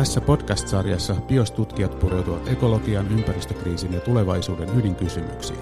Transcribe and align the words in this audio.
Tässä 0.00 0.20
podcast-sarjassa 0.20 1.14
biostutkijat 1.14 1.98
pureutuvat 1.98 2.48
ekologian, 2.48 3.12
ympäristökriisin 3.12 3.92
ja 3.92 4.00
tulevaisuuden 4.00 4.78
ydinkysymyksiin. 4.78 5.58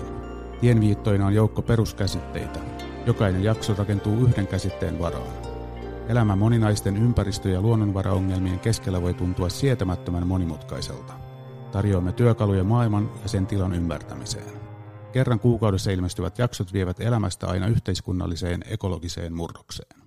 Tienviittoina 0.61 1.27
on 1.27 1.35
joukko 1.35 1.63
peruskäsitteitä. 1.63 2.61
Jokainen 3.07 3.45
jakso 3.45 3.75
rakentuu 3.75 4.25
yhden 4.25 4.47
käsitteen 4.47 4.99
varaan. 4.99 5.33
Elämä 6.09 6.37
moninaisten 6.37 6.97
ympäristö- 6.97 7.49
ja 7.49 7.61
luonnonvaraongelmien 7.61 8.59
keskellä 8.59 9.03
voi 9.03 9.15
tuntua 9.15 9.49
sietämättömän 9.49 10.27
monimutkaiselta. 10.27 11.13
Tarjoamme 11.73 12.13
työkaluja 12.13 12.65
maailman 12.65 13.11
ja 13.23 13.29
sen 13.29 13.47
tilan 13.47 13.75
ymmärtämiseen. 13.75 14.61
Kerran 15.13 15.41
kuukaudessa 15.41 15.91
ilmestyvät 15.91 16.39
jaksot 16.39 16.73
vievät 16.73 17.01
elämästä 17.01 17.47
aina 17.47 17.67
yhteiskunnalliseen 17.67 18.61
ekologiseen 18.69 19.33
murrokseen. 19.33 20.03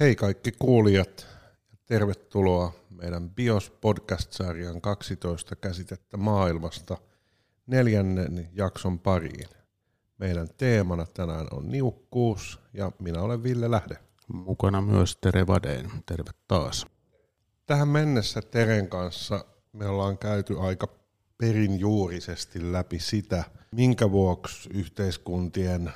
Hei 0.00 0.16
kaikki 0.16 0.52
kuulijat, 0.58 1.35
tervetuloa 1.86 2.72
meidän 2.90 3.30
BIOS 3.30 3.70
podcast-sarjan 3.70 4.80
12 4.80 5.56
käsitettä 5.56 6.16
maailmasta 6.16 6.96
neljännen 7.66 8.48
jakson 8.52 8.98
pariin. 8.98 9.48
Meidän 10.18 10.48
teemana 10.56 11.06
tänään 11.06 11.46
on 11.52 11.68
niukkuus 11.68 12.60
ja 12.72 12.92
minä 12.98 13.20
olen 13.20 13.42
Ville 13.42 13.70
Lähde. 13.70 13.98
Mukana 14.28 14.80
myös 14.80 15.16
Tere 15.16 15.46
Vadeen. 15.46 15.90
Terve 16.06 16.30
taas. 16.48 16.86
Tähän 17.66 17.88
mennessä 17.88 18.42
Teren 18.42 18.88
kanssa 18.88 19.44
me 19.72 19.88
ollaan 19.88 20.18
käyty 20.18 20.58
aika 20.58 20.88
perinjuurisesti 21.38 22.72
läpi 22.72 22.98
sitä, 22.98 23.44
minkä 23.72 24.10
vuoksi 24.10 24.70
yhteiskuntien 24.74 25.92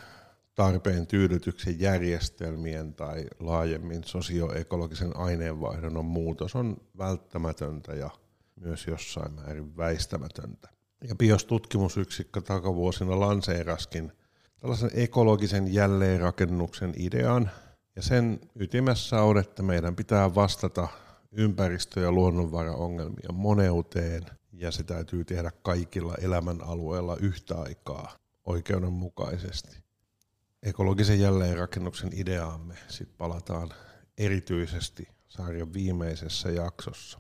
tarpeen 0.61 1.07
tyydytyksen 1.07 1.81
järjestelmien 1.81 2.95
tai 2.95 3.27
laajemmin 3.39 4.05
sosioekologisen 4.05 5.17
aineenvaihdunnan 5.17 6.05
muutos 6.05 6.57
on 6.57 6.77
välttämätöntä 6.99 7.95
ja 7.95 8.11
myös 8.61 8.87
jossain 8.87 9.33
määrin 9.33 9.77
väistämätöntä. 9.77 10.69
Ja 11.09 11.15
BIOS 11.15 11.45
tutkimusyksikkö 11.45 12.41
takavuosina 12.41 13.21
lanseeraskin 13.21 14.13
tällaisen 14.61 14.91
ekologisen 14.95 15.75
jälleenrakennuksen 15.75 16.95
idean, 16.97 17.51
ja 17.97 18.03
sen 18.03 18.41
ytimessä 18.59 19.23
on, 19.23 19.39
että 19.39 19.63
meidän 19.63 19.97
pitää 19.97 20.35
vastata 20.35 20.89
ympäristö- 21.33 22.01
ja 22.01 22.13
luonnonvaraongelmien 22.13 23.35
moneuteen, 23.35 24.23
ja 24.53 24.71
se 24.71 24.83
täytyy 24.83 25.25
tehdä 25.25 25.51
kaikilla 25.63 26.15
elämän 26.15 26.63
alueilla 26.63 27.17
yhtä 27.17 27.61
aikaa 27.61 28.17
oikeudenmukaisesti 28.45 29.90
ekologisen 30.63 31.21
jälleenrakennuksen 31.21 32.11
ideaamme 32.13 32.75
sit 32.89 33.09
palataan 33.19 33.71
erityisesti 34.19 35.09
sarjan 35.29 35.73
viimeisessä 35.73 36.51
jaksossa. 36.51 37.19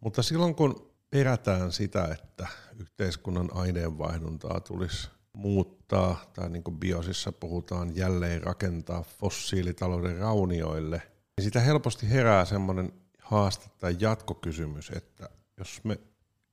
Mutta 0.00 0.22
silloin 0.22 0.54
kun 0.54 0.92
perätään 1.10 1.72
sitä, 1.72 2.04
että 2.04 2.46
yhteiskunnan 2.80 3.48
aineenvaihduntaa 3.52 4.60
tulisi 4.60 5.08
muuttaa, 5.32 6.30
tai 6.32 6.50
niin 6.50 6.62
kuin 6.62 6.78
biosissa 6.78 7.32
puhutaan 7.32 7.96
jälleen 7.96 8.42
rakentaa 8.42 9.02
fossiilitalouden 9.02 10.18
raunioille, 10.18 11.02
niin 11.36 11.44
sitä 11.44 11.60
helposti 11.60 12.10
herää 12.10 12.44
semmoinen 12.44 12.92
haaste 13.18 13.70
tai 13.78 13.96
jatkokysymys, 14.00 14.90
että 14.90 15.28
jos 15.58 15.80
me 15.84 15.98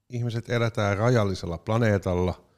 ihmiset 0.10 0.50
eletään 0.50 0.98
rajallisella 0.98 1.58
planeetalla– 1.58 2.44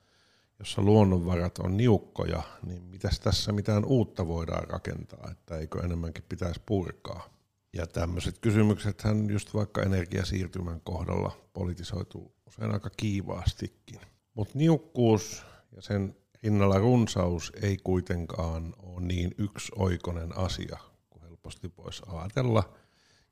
jossa 0.60 0.82
luonnonvarat 0.82 1.58
on 1.58 1.78
niukkoja, 1.78 2.44
niin 2.66 2.84
mitäs 2.84 3.20
tässä 3.20 3.52
mitään 3.52 3.86
uutta 3.86 4.28
voidaan 4.28 4.68
rakentaa, 4.68 5.30
että 5.32 5.58
eikö 5.58 5.80
enemmänkin 5.84 6.24
pitäisi 6.30 6.62
purkaa. 6.66 7.30
Ja 7.74 7.88
tämmöiset 7.88 8.40
kysymyksethän 8.40 9.30
just 9.30 9.54
vaikka 9.54 9.82
energiasiirtymän 9.82 10.82
kohdalla 10.82 11.38
politisoituu 11.54 12.36
usein 12.48 12.72
aika 12.72 12.90
kiivaastikin. 12.98 14.02
Mutta 14.34 14.58
niukkuus 14.58 15.46
ja 15.76 15.82
sen 15.82 16.16
rinnalla 16.44 16.78
runsaus 16.78 17.52
ei 17.62 17.78
kuitenkaan 17.84 18.74
ole 18.80 19.02
niin 19.02 19.36
yksioikoinen 19.38 20.38
asia 20.38 20.78
kuin 21.10 21.24
helposti 21.24 21.72
voisi 21.78 22.04
ajatella. 22.08 22.74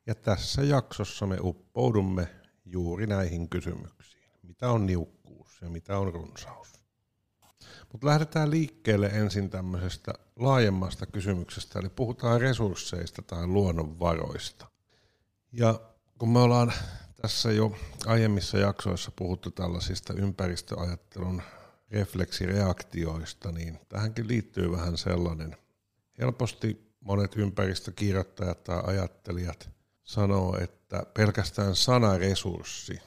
Ja 0.06 0.16
tässä 0.16 0.63
jaksossa 0.63 1.25
me 1.25 1.38
uppoudumme 1.41 2.28
juuri 2.66 3.07
näihin 3.07 3.50
kysymyksiin. 3.50 4.29
Mitä 4.44 4.72
on 4.72 4.85
niukkuus 4.85 5.62
ja 5.62 5.69
mitä 5.69 5.97
on 5.97 6.13
runsaus? 6.13 6.81
Mutta 7.91 8.07
lähdetään 8.07 8.52
liikkeelle 8.52 9.07
ensin 9.07 9.50
tämmöisestä 9.50 10.13
laajemmasta 10.35 11.06
kysymyksestä, 11.06 11.79
eli 11.79 11.90
puhutaan 11.90 12.41
resursseista 12.41 13.22
tai 13.22 13.47
luonnonvaroista. 13.47 14.68
Ja 15.52 15.81
kun 16.18 16.29
me 16.29 16.40
ollaan 16.40 16.74
tässä 17.22 17.52
jo 17.52 17.75
aiemmissa 18.06 18.57
jaksoissa 18.57 19.12
puhuttu 19.16 19.52
tällaisista 19.52 20.13
ympäristöajattelun 20.13 21.41
refleksireaktioista, 21.91 23.52
niin 23.52 23.79
tähänkin 23.90 24.28
liittyy 24.28 24.72
vähän 24.72 24.97
sellainen. 24.97 25.58
Helposti 26.19 26.91
monet 27.00 27.35
ympäristökirjoittajat 27.35 28.63
tai 28.63 28.81
ajattelijat 28.85 29.69
sanoo, 30.03 30.58
että 30.58 31.06
pelkästään 31.13 31.75
sana 31.75 32.18
resurssi 32.18 33.00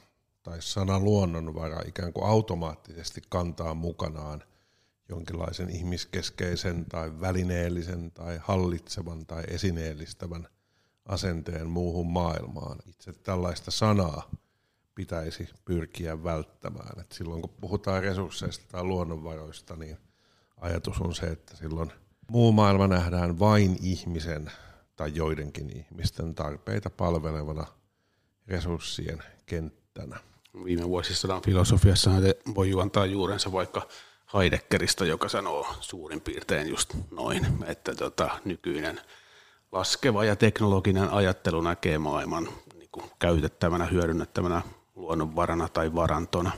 tai 0.43 0.63
sana 0.63 1.01
luonnonvara 1.01 1.81
ikään 1.87 2.13
kuin 2.13 2.27
automaattisesti 2.27 3.23
kantaa 3.29 3.75
mukanaan– 3.75 4.43
jonkinlaisen 5.09 5.71
ihmiskeskeisen 5.71 6.85
tai 6.85 7.21
välineellisen 7.21 8.11
tai 8.11 8.39
hallitsevan 8.43 9.27
tai 9.27 9.43
esineellistävän 9.49 10.49
asenteen 11.07 11.69
muuhun 11.69 12.13
maailmaan. 12.13 12.79
Itse 12.89 13.13
tällaista 13.13 13.71
sanaa 13.71 14.31
pitäisi 14.95 15.49
pyrkiä 15.65 16.25
välttämään. 16.25 17.01
Et 17.01 17.13
silloin 17.13 17.41
kun 17.41 17.55
puhutaan 17.61 18.03
resursseista 18.03 18.65
tai 18.73 18.85
luonnonvaroista, 18.85 19.77
niin 19.77 19.97
ajatus 20.61 21.01
on 21.01 21.15
se, 21.15 21.27
että 21.27 21.57
silloin 21.57 21.93
muu 22.31 22.53
maailma 22.53 22.87
nähdään 22.87 23.39
vain 23.39 23.79
ihmisen 23.83 24.51
tai 24.97 25.13
joidenkin 25.15 25.77
ihmisten 25.77 26.35
tarpeita 26.35 26.91
palvelevana 26.91 27.67
resurssien 28.49 29.23
kenttänä. 29.47 30.19
Viime 30.65 30.89
vuosisadan 30.89 31.43
filosofiassa 31.43 32.11
voi 32.55 32.71
juontaa 32.71 33.07
juurensa 33.07 33.53
vaikka 33.53 33.89
Heideggeristä, 34.35 35.05
joka 35.05 35.29
sanoo 35.29 35.67
suurin 35.81 36.21
piirtein 36.21 36.69
just 36.69 36.95
noin, 37.11 37.47
että 37.67 37.95
tota, 37.95 38.31
nykyinen 38.45 39.01
laskeva 39.73 40.25
ja 40.25 40.37
teknologinen 40.37 41.11
ajattelu 41.11 41.61
näkee 41.61 41.99
maailman 41.99 42.49
niin 42.75 42.89
kuin 42.93 43.11
käytettävänä, 43.19 43.87
hyödynnettävänä 43.87 44.63
luonnonvarana 44.95 45.69
tai 45.69 45.95
varantona. 45.95 46.53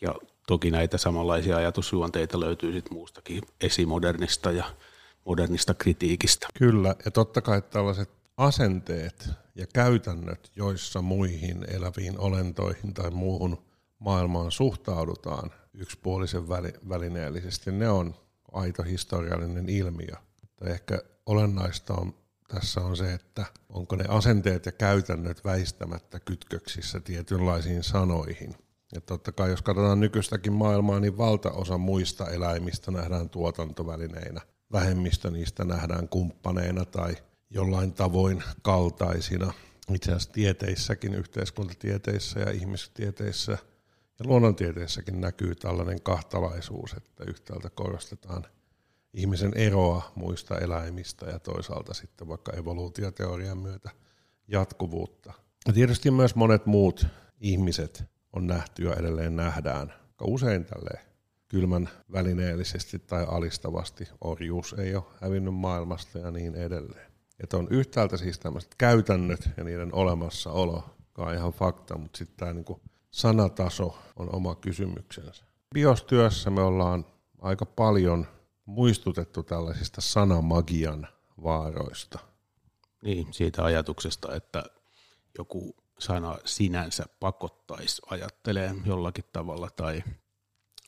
Ja 0.00 0.14
toki 0.46 0.70
näitä 0.70 0.98
samanlaisia 0.98 1.56
ajatusjuonteita 1.56 2.40
löytyy 2.40 2.72
sit 2.72 2.90
muustakin 2.90 3.42
esimodernista 3.60 4.52
ja 4.52 4.64
modernista 5.24 5.74
kritiikistä. 5.74 6.46
Kyllä, 6.58 6.94
ja 7.04 7.10
totta 7.10 7.40
kai 7.40 7.62
tällaiset 7.62 8.10
asenteet 8.36 9.28
ja 9.54 9.66
käytännöt, 9.74 10.50
joissa 10.56 11.02
muihin 11.02 11.64
eläviin 11.68 12.18
olentoihin 12.18 12.94
tai 12.94 13.10
muuhun 13.10 13.58
maailmaan 13.98 14.52
suhtaudutaan, 14.52 15.50
yksipuolisen 15.76 16.48
väli, 16.48 16.72
välineellisesti, 16.88 17.72
ne 17.72 17.88
on 17.88 18.14
aito 18.52 18.82
historiallinen 18.82 19.68
ilmiö. 19.68 20.14
Tai 20.56 20.70
ehkä 20.70 21.02
olennaista 21.26 21.94
on, 21.94 22.14
tässä 22.48 22.80
on 22.80 22.96
se, 22.96 23.14
että 23.14 23.46
onko 23.68 23.96
ne 23.96 24.04
asenteet 24.08 24.66
ja 24.66 24.72
käytännöt 24.72 25.44
väistämättä 25.44 26.20
kytköksissä 26.20 27.00
tietynlaisiin 27.00 27.82
sanoihin. 27.82 28.54
Ja 28.94 29.00
totta 29.00 29.32
kai 29.32 29.50
jos 29.50 29.62
katsotaan 29.62 30.00
nykyistäkin 30.00 30.52
maailmaa, 30.52 31.00
niin 31.00 31.18
valtaosa 31.18 31.78
muista 31.78 32.30
eläimistä 32.30 32.90
nähdään 32.90 33.30
tuotantovälineinä. 33.30 34.40
Vähemmistö 34.72 35.30
niistä 35.30 35.64
nähdään 35.64 36.08
kumppaneina 36.08 36.84
tai 36.84 37.16
jollain 37.50 37.92
tavoin 37.92 38.42
kaltaisina. 38.62 39.52
Itse 39.94 40.10
asiassa 40.10 40.32
tieteissäkin, 40.32 41.14
yhteiskuntatieteissä 41.14 42.40
ja 42.40 42.50
ihmistieteissä– 42.50 43.58
ja 44.18 44.24
luonnontieteessäkin 44.24 45.20
näkyy 45.20 45.54
tällainen 45.54 46.02
kahtalaisuus, 46.02 46.92
että 46.92 47.24
yhtäältä 47.24 47.70
korostetaan 47.70 48.46
ihmisen 49.14 49.52
eroa 49.54 50.12
muista 50.14 50.58
eläimistä 50.58 51.26
ja 51.26 51.38
toisaalta 51.38 51.94
sitten 51.94 52.28
vaikka 52.28 52.52
evoluutioteorian 52.52 53.58
myötä 53.58 53.90
jatkuvuutta. 54.48 55.32
Ja 55.66 55.72
tietysti 55.72 56.10
myös 56.10 56.34
monet 56.34 56.66
muut 56.66 57.06
ihmiset 57.40 58.04
on 58.32 58.46
nähty 58.46 58.82
ja 58.82 58.94
edelleen 58.94 59.36
nähdään, 59.36 59.94
usein 60.22 60.64
tälle 60.64 61.00
kylmän 61.48 61.88
välineellisesti 62.12 62.98
tai 62.98 63.26
alistavasti. 63.28 64.08
Orjuus 64.20 64.74
ei 64.78 64.94
ole 64.94 65.04
hävinnyt 65.20 65.54
maailmasta 65.54 66.18
ja 66.18 66.30
niin 66.30 66.54
edelleen. 66.54 67.12
Että 67.40 67.56
on 67.56 67.68
yhtäältä 67.70 68.16
siis 68.16 68.38
tämmöiset 68.38 68.74
käytännöt 68.78 69.50
ja 69.56 69.64
niiden 69.64 69.94
olemassaolo, 69.94 70.96
joka 70.98 71.22
on 71.22 71.34
ihan 71.34 71.52
fakta, 71.52 71.98
mutta 71.98 72.18
sitten 72.18 72.36
tämä 72.36 72.52
niinku 72.52 72.80
sanataso 73.16 73.98
on 74.16 74.34
oma 74.34 74.54
kysymyksensä. 74.54 75.44
Biostyössä 75.74 76.50
me 76.50 76.60
ollaan 76.60 77.06
aika 77.40 77.66
paljon 77.66 78.26
muistutettu 78.66 79.42
tällaisista 79.42 80.00
sanamagian 80.00 81.08
vaaroista. 81.42 82.18
Niin, 83.02 83.32
siitä 83.32 83.64
ajatuksesta, 83.64 84.34
että 84.34 84.64
joku 85.38 85.76
sana 85.98 86.38
sinänsä 86.44 87.04
pakottaisi 87.20 88.02
ajattelemaan 88.10 88.86
jollakin 88.86 89.24
tavalla 89.32 89.70
tai, 89.76 90.02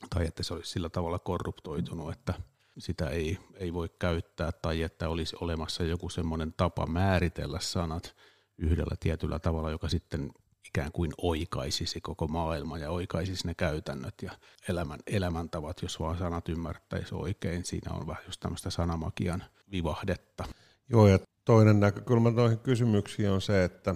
tai 0.09 0.27
että 0.27 0.43
se 0.43 0.53
olisi 0.53 0.71
sillä 0.71 0.89
tavalla 0.89 1.19
korruptoitunut, 1.19 2.11
että 2.11 2.33
sitä 2.77 3.09
ei, 3.09 3.37
ei 3.55 3.73
voi 3.73 3.89
käyttää 3.99 4.51
tai 4.51 4.81
että 4.81 5.09
olisi 5.09 5.35
olemassa 5.41 5.83
joku 5.83 6.09
semmoinen 6.09 6.53
tapa 6.57 6.85
määritellä 6.85 7.59
sanat 7.59 8.15
yhdellä 8.57 8.95
tietyllä 8.99 9.39
tavalla, 9.39 9.71
joka 9.71 9.89
sitten 9.89 10.31
ikään 10.69 10.91
kuin 10.91 11.11
oikaisisi 11.17 12.01
koko 12.01 12.27
maailma 12.27 12.77
ja 12.77 12.89
oikaisisi 12.89 13.47
ne 13.47 13.53
käytännöt 13.55 14.13
ja 14.21 14.31
elämän, 14.69 14.99
elämäntavat, 15.07 15.81
jos 15.81 15.99
vaan 15.99 16.17
sanat 16.17 16.49
ymmärtäisi 16.49 17.15
oikein. 17.15 17.65
Siinä 17.65 17.93
on 17.93 18.07
vähän 18.07 18.23
just 18.25 18.39
tämmöistä 18.39 18.69
sanamakian 18.69 19.43
vivahdetta. 19.71 20.45
Joo, 20.89 21.07
ja 21.07 21.19
toinen 21.45 21.79
näkökulma 21.79 22.31
noihin 22.31 22.59
kysymyksiin 22.59 23.29
on 23.29 23.41
se, 23.41 23.63
että 23.63 23.95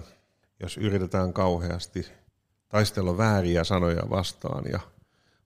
jos 0.60 0.76
yritetään 0.76 1.32
kauheasti 1.32 2.06
taistella 2.68 3.16
vääriä 3.16 3.64
sanoja 3.64 4.02
vastaan 4.10 4.64
ja 4.72 4.80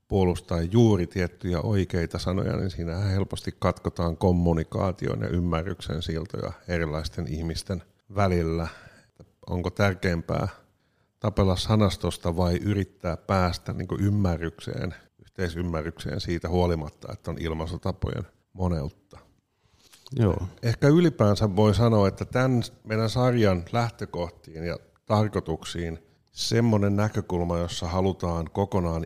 puolustaa 0.08 0.62
juuri 0.62 1.06
tiettyjä 1.06 1.60
oikeita 1.60 2.18
sanoja, 2.18 2.56
niin 2.56 2.70
siinä 2.70 2.96
helposti 2.96 3.54
katkotaan 3.58 4.16
kommunikaation 4.16 5.20
ja 5.20 5.28
ymmärryksen 5.28 6.02
siltoja 6.02 6.52
erilaisten 6.68 7.26
ihmisten 7.28 7.82
välillä. 8.14 8.68
Onko 9.50 9.70
tärkeämpää 9.70 10.48
tapella 11.20 11.56
sanastosta 11.56 12.36
vai 12.36 12.56
yrittää 12.56 13.16
päästä 13.16 13.72
niin 13.72 13.88
ymmärrykseen, 14.00 14.94
yhteisymmärrykseen 15.18 16.20
siitä 16.20 16.48
huolimatta, 16.48 17.12
että 17.12 17.30
on 17.30 17.38
ilmaisutapojen 17.40 18.26
moneutta. 18.52 19.18
Joo. 20.16 20.48
Ehkä 20.62 20.88
ylipäänsä 20.88 21.56
voi 21.56 21.74
sanoa, 21.74 22.08
että 22.08 22.24
tämän 22.24 22.62
meidän 22.84 23.10
sarjan 23.10 23.64
lähtökohtiin 23.72 24.64
ja 24.64 24.78
tarkoituksiin 25.06 25.98
semmoinen 26.32 26.96
näkökulma, 26.96 27.58
jossa 27.58 27.86
halutaan 27.86 28.50
kokonaan 28.52 29.04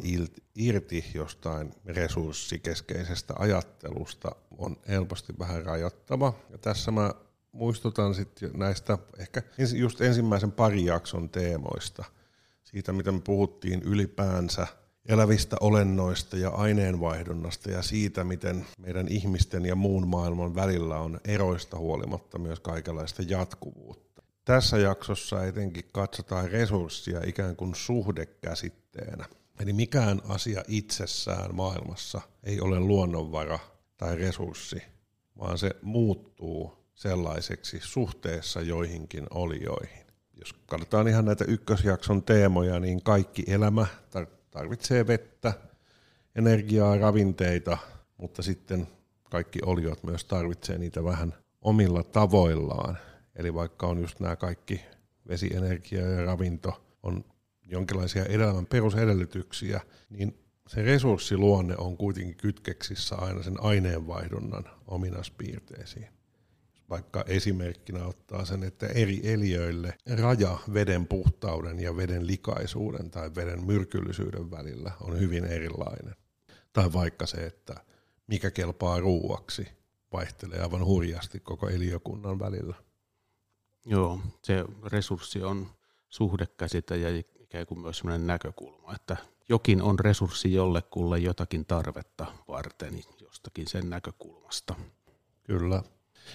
irti 0.54 1.04
jostain 1.14 1.74
resurssikeskeisestä 1.86 3.34
ajattelusta, 3.38 4.30
on 4.58 4.76
helposti 4.88 5.32
vähän 5.38 5.64
rajoittava. 5.64 6.32
Ja 6.50 6.58
tässä 6.58 6.90
mä 6.90 7.10
muistutan 7.52 8.14
sitten 8.14 8.50
näistä 8.54 8.98
ehkä 9.18 9.42
just 9.74 10.00
ensimmäisen 10.00 10.52
pari 10.52 10.84
jakson 10.84 11.28
teemoista, 11.28 12.04
siitä 12.64 12.92
mitä 12.92 13.12
me 13.12 13.20
puhuttiin 13.20 13.82
ylipäänsä 13.82 14.66
elävistä 15.08 15.56
olennoista 15.60 16.36
ja 16.36 16.50
aineenvaihdunnasta 16.50 17.70
ja 17.70 17.82
siitä, 17.82 18.24
miten 18.24 18.66
meidän 18.78 19.08
ihmisten 19.08 19.64
ja 19.64 19.74
muun 19.74 20.08
maailman 20.08 20.54
välillä 20.54 20.98
on 20.98 21.20
eroista 21.24 21.78
huolimatta 21.78 22.38
myös 22.38 22.60
kaikenlaista 22.60 23.22
jatkuvuutta. 23.22 24.22
Tässä 24.44 24.78
jaksossa 24.78 25.44
etenkin 25.44 25.84
katsotaan 25.92 26.50
resurssia 26.50 27.20
ikään 27.24 27.56
kuin 27.56 27.74
suhdekäsitteenä. 27.74 29.24
Eli 29.60 29.72
mikään 29.72 30.20
asia 30.28 30.64
itsessään 30.68 31.54
maailmassa 31.54 32.20
ei 32.44 32.60
ole 32.60 32.80
luonnonvara 32.80 33.58
tai 33.96 34.16
resurssi, 34.16 34.82
vaan 35.38 35.58
se 35.58 35.70
muuttuu 35.82 36.81
sellaiseksi 37.02 37.80
suhteessa 37.82 38.60
joihinkin 38.60 39.26
olioihin. 39.30 40.06
Jos 40.40 40.52
katsotaan 40.66 41.08
ihan 41.08 41.24
näitä 41.24 41.44
ykkösjakson 41.48 42.22
teemoja, 42.22 42.80
niin 42.80 43.02
kaikki 43.02 43.44
elämä 43.46 43.86
tarvitsee 44.50 45.06
vettä, 45.06 45.52
energiaa, 46.34 46.98
ravinteita, 46.98 47.78
mutta 48.16 48.42
sitten 48.42 48.88
kaikki 49.30 49.58
oliot 49.66 50.02
myös 50.02 50.24
tarvitsee 50.24 50.78
niitä 50.78 51.04
vähän 51.04 51.34
omilla 51.60 52.02
tavoillaan. 52.02 52.98
Eli 53.36 53.54
vaikka 53.54 53.86
on 53.86 53.98
just 53.98 54.20
nämä 54.20 54.36
kaikki 54.36 54.80
vesienergia 55.28 56.10
ja 56.10 56.24
ravinto 56.24 56.84
on 57.02 57.24
jonkinlaisia 57.62 58.24
elämän 58.24 58.66
perusedellytyksiä, 58.66 59.80
niin 60.10 60.38
se 60.68 60.82
resurssiluonne 60.82 61.74
on 61.78 61.96
kuitenkin 61.96 62.36
kytkeksissä 62.36 63.16
aina 63.16 63.42
sen 63.42 63.62
aineenvaihdunnan 63.62 64.64
ominaispiirteisiin 64.86 66.11
vaikka 66.92 67.24
esimerkkinä 67.26 68.06
ottaa 68.06 68.44
sen, 68.44 68.62
että 68.62 68.86
eri 68.86 69.20
eliöille 69.32 69.94
raja 70.18 70.58
veden 70.74 71.06
puhtauden 71.06 71.80
ja 71.80 71.96
veden 71.96 72.26
likaisuuden 72.26 73.10
tai 73.10 73.30
veden 73.36 73.66
myrkyllisyyden 73.66 74.50
välillä 74.50 74.92
on 75.00 75.18
hyvin 75.20 75.44
erilainen. 75.44 76.16
Tai 76.72 76.92
vaikka 76.92 77.26
se, 77.26 77.46
että 77.46 77.74
mikä 78.26 78.50
kelpaa 78.50 79.00
ruuaksi, 79.00 79.66
vaihtelee 80.12 80.60
aivan 80.60 80.84
hurjasti 80.84 81.40
koko 81.40 81.68
eliökunnan 81.68 82.38
välillä. 82.38 82.74
Joo, 83.86 84.20
se 84.42 84.64
resurssi 84.84 85.42
on 85.42 85.66
suhdekäsite 86.08 86.96
ja 86.96 87.22
ikään 87.40 87.66
kuin 87.66 87.80
myös 87.80 87.98
sellainen 87.98 88.26
näkökulma, 88.26 88.94
että 88.94 89.16
jokin 89.48 89.82
on 89.82 89.98
resurssi 89.98 90.52
jollekulle 90.52 91.18
jotakin 91.18 91.66
tarvetta 91.66 92.26
varten 92.48 93.04
jostakin 93.20 93.68
sen 93.68 93.90
näkökulmasta. 93.90 94.74
Kyllä. 95.42 95.82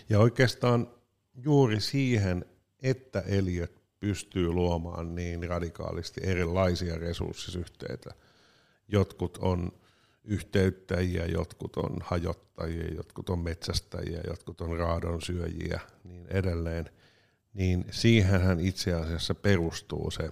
Ja 0.10 0.20
oikeastaan 0.20 0.88
juuri 1.36 1.82
siihen, 1.82 2.46
että 2.82 3.20
eliöt 3.20 3.82
pystyy 4.00 4.52
luomaan 4.52 5.16
niin 5.16 5.50
radikaalisti 5.50 6.22
erilaisia 6.24 6.98
resurssisyhteitä. 6.98 8.10
Jotkut 8.88 9.38
on 9.38 9.72
yhteyttäjiä, 10.24 11.26
jotkut 11.26 11.78
on 11.78 11.98
hajottajia, 12.02 12.94
jotkut 12.96 13.30
on 13.30 13.40
metsästäjiä, 13.40 14.22
jotkut 14.28 14.62
on 14.62 14.78
raadonsyöjiä, 14.78 15.80
niin 16.04 16.28
edelleen. 16.30 16.90
Niin 17.54 17.86
siihenhän 17.92 18.60
itse 18.60 18.94
asiassa 18.94 19.36
perustuu 19.36 20.12
se 20.12 20.30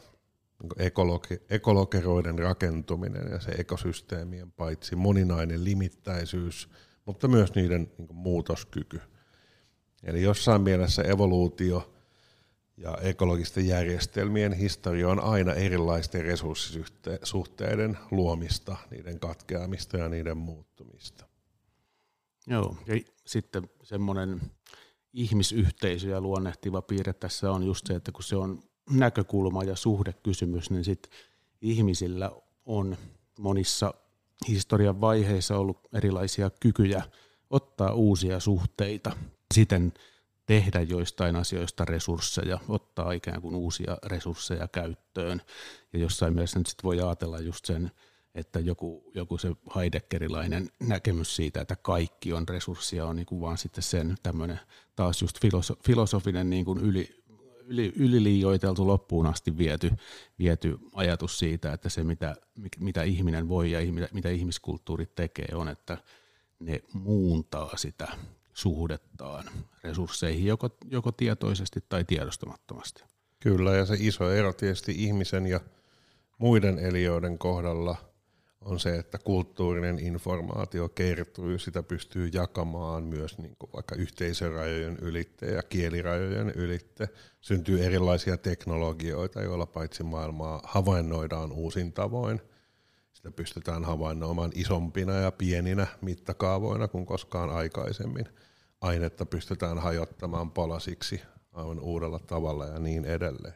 ekologi- 0.79 1.41
ekologeroiden 1.49 2.39
rakentuminen 2.39 3.31
ja 3.31 3.39
se 3.39 3.51
ekosysteemien 3.51 4.51
paitsi 4.51 4.95
moninainen 4.95 5.63
limittäisyys, 5.63 6.69
mutta 7.05 7.27
myös 7.27 7.55
niiden 7.55 7.91
niin 7.97 8.15
muutoskyky– 8.15 9.01
Eli 10.05 10.21
jossain 10.21 10.61
mielessä 10.61 11.01
evoluutio 11.01 11.91
ja 12.77 12.97
ekologisten 13.01 13.67
järjestelmien 13.67 14.53
historia 14.53 15.09
on 15.09 15.19
aina 15.19 15.53
erilaisten 15.53 16.25
resurssisuhteiden 16.25 17.97
luomista, 18.11 18.77
niiden 18.91 19.19
katkeamista 19.19 19.97
ja 19.97 20.09
niiden 20.09 20.37
muuttumista. 20.37 21.25
Joo, 22.47 22.77
ja 22.87 22.95
sitten 23.25 23.69
semmoinen 23.83 24.41
ihmisyhteisö 25.13 26.07
ja 26.07 26.21
luonnehtiva 26.21 26.81
piirre 26.81 27.13
tässä 27.13 27.51
on 27.51 27.63
just 27.63 27.87
se, 27.87 27.95
että 27.95 28.11
kun 28.11 28.23
se 28.23 28.35
on 28.35 28.63
näkökulma 28.89 29.63
ja 29.63 29.75
suhdekysymys, 29.75 30.69
niin 30.69 30.83
sitten 30.83 31.11
ihmisillä 31.61 32.31
on 32.65 32.97
monissa 33.39 33.93
historian 34.47 35.01
vaiheissa 35.01 35.57
ollut 35.57 35.79
erilaisia 35.93 36.49
kykyjä 36.59 37.03
ottaa 37.49 37.93
uusia 37.93 38.39
suhteita 38.39 39.11
siten 39.53 39.93
tehdä 40.45 40.81
joistain 40.81 41.35
asioista 41.35 41.85
resursseja, 41.85 42.59
ottaa 42.67 43.11
ikään 43.11 43.41
kuin 43.41 43.55
uusia 43.55 43.97
resursseja 44.05 44.67
käyttöön. 44.67 45.41
Ja 45.93 45.99
jossain 45.99 46.33
mielessä 46.33 46.59
nyt 46.59 46.67
sit 46.67 46.83
voi 46.83 47.01
ajatella 47.01 47.39
just 47.39 47.65
sen, 47.65 47.91
että 48.35 48.59
joku, 48.59 49.11
joku 49.15 49.37
se 49.37 49.55
Heideggerilainen 49.75 50.69
näkemys 50.79 51.35
siitä, 51.35 51.61
että 51.61 51.75
kaikki 51.75 52.33
on 52.33 52.47
resurssia, 52.47 53.05
on 53.05 53.15
niin 53.15 53.25
kuin 53.25 53.41
vaan 53.41 53.57
sitten 53.57 53.83
sen 53.83 54.15
tämmöinen 54.23 54.59
taas 54.95 55.21
just 55.21 55.41
filoso, 55.41 55.75
filosofinen 55.85 56.49
niin 56.49 56.65
kuin 56.65 56.79
yli, 56.79 57.23
yli, 57.65 57.93
yliliioiteltu 57.95 58.87
loppuun 58.87 59.25
asti 59.25 59.57
viety, 59.57 59.91
viety 60.39 60.77
ajatus 60.93 61.39
siitä, 61.39 61.73
että 61.73 61.89
se 61.89 62.03
mitä, 62.03 62.35
mitä 62.79 63.03
ihminen 63.03 63.47
voi 63.49 63.71
ja 63.71 63.79
mitä, 64.13 64.29
ihmiskulttuurit 64.29 65.15
tekee 65.15 65.49
on, 65.53 65.69
että 65.69 65.97
ne 66.59 66.81
muuntaa 66.93 67.77
sitä 67.77 68.07
suhdettaan 68.55 69.43
resursseihin, 69.83 70.45
joko, 70.45 70.69
joko 70.85 71.11
tietoisesti 71.11 71.79
tai 71.89 72.03
tiedostamattomasti. 72.03 73.03
Kyllä, 73.39 73.75
ja 73.75 73.85
se 73.85 73.95
iso 73.99 74.31
ero 74.31 74.53
tietysti 74.53 74.91
ihmisen 74.97 75.47
ja 75.47 75.59
muiden 76.37 76.79
eliöiden 76.79 77.37
kohdalla 77.37 77.95
on 78.61 78.79
se, 78.79 78.95
että 78.95 79.17
kulttuurinen 79.17 79.99
informaatio 79.99 80.89
kertyy, 80.89 81.59
sitä 81.59 81.83
pystyy 81.83 82.29
jakamaan 82.33 83.03
myös 83.03 83.37
niin 83.37 83.55
kuin 83.59 83.69
vaikka 83.73 83.95
yhteisörajojen 83.95 84.97
ylitte 85.01 85.45
ja 85.45 85.63
kielirajojen 85.63 86.49
ylitte. 86.49 87.09
Syntyy 87.41 87.85
erilaisia 87.85 88.37
teknologioita, 88.37 89.41
joilla 89.41 89.65
paitsi 89.65 90.03
maailmaa 90.03 90.61
havainnoidaan 90.63 91.51
uusin 91.51 91.93
tavoin, 91.93 92.41
sitä 93.25 93.35
pystytään 93.35 93.85
havainnoimaan 93.85 94.51
isompina 94.55 95.13
ja 95.13 95.31
pieninä 95.31 95.87
mittakaavoina 96.01 96.87
kuin 96.87 97.05
koskaan 97.05 97.49
aikaisemmin– 97.49 98.25
ainetta 98.81 99.25
pystytään 99.25 99.79
hajottamaan 99.79 100.51
palasiksi 100.51 101.21
aivan 101.53 101.79
uudella 101.79 102.19
tavalla 102.19 102.65
ja 102.65 102.79
niin 102.79 103.05
edelleen. 103.05 103.53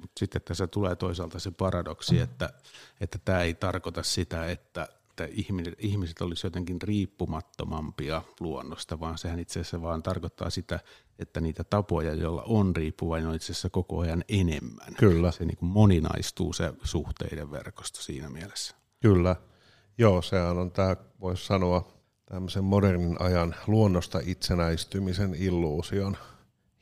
Mut 0.00 0.10
sitten 0.16 0.42
tässä 0.42 0.66
tulee 0.66 0.96
toisaalta 0.96 1.38
se 1.38 1.50
paradoksi, 1.50 2.18
että, 2.18 2.52
että 3.00 3.18
tämä 3.24 3.42
ei 3.42 3.54
tarkoita 3.54 4.02
sitä, 4.02 4.46
että 4.46 4.88
että 5.12 5.28
ihmiset 5.78 6.20
olisivat 6.20 6.44
jotenkin 6.44 6.82
riippumattomampia 6.82 8.22
luonnosta, 8.40 9.00
vaan 9.00 9.18
sehän 9.18 9.38
itse 9.38 9.60
asiassa 9.60 9.82
vaan 9.82 10.02
tarkoittaa 10.02 10.50
sitä, 10.50 10.80
että 11.18 11.40
niitä 11.40 11.64
tapoja, 11.64 12.14
joilla 12.14 12.42
on 12.42 12.76
riippuvainen, 12.76 13.28
on 13.28 13.34
itse 13.34 13.52
asiassa 13.52 13.70
koko 13.70 13.98
ajan 13.98 14.24
enemmän. 14.28 14.94
Kyllä. 14.98 15.32
Se 15.32 15.44
niin 15.44 15.56
kuin 15.56 15.68
moninaistuu 15.68 16.52
se 16.52 16.72
suhteiden 16.82 17.50
verkosto 17.50 18.02
siinä 18.02 18.28
mielessä. 18.28 18.81
Kyllä. 19.02 19.36
Joo, 19.98 20.22
sehän 20.22 20.58
on 20.58 20.72
tämä, 20.72 20.96
voisi 21.20 21.46
sanoa, 21.46 21.92
tämmöisen 22.26 22.64
modernin 22.64 23.16
ajan 23.18 23.54
luonnosta 23.66 24.20
itsenäistymisen 24.24 25.34
illuusion 25.34 26.16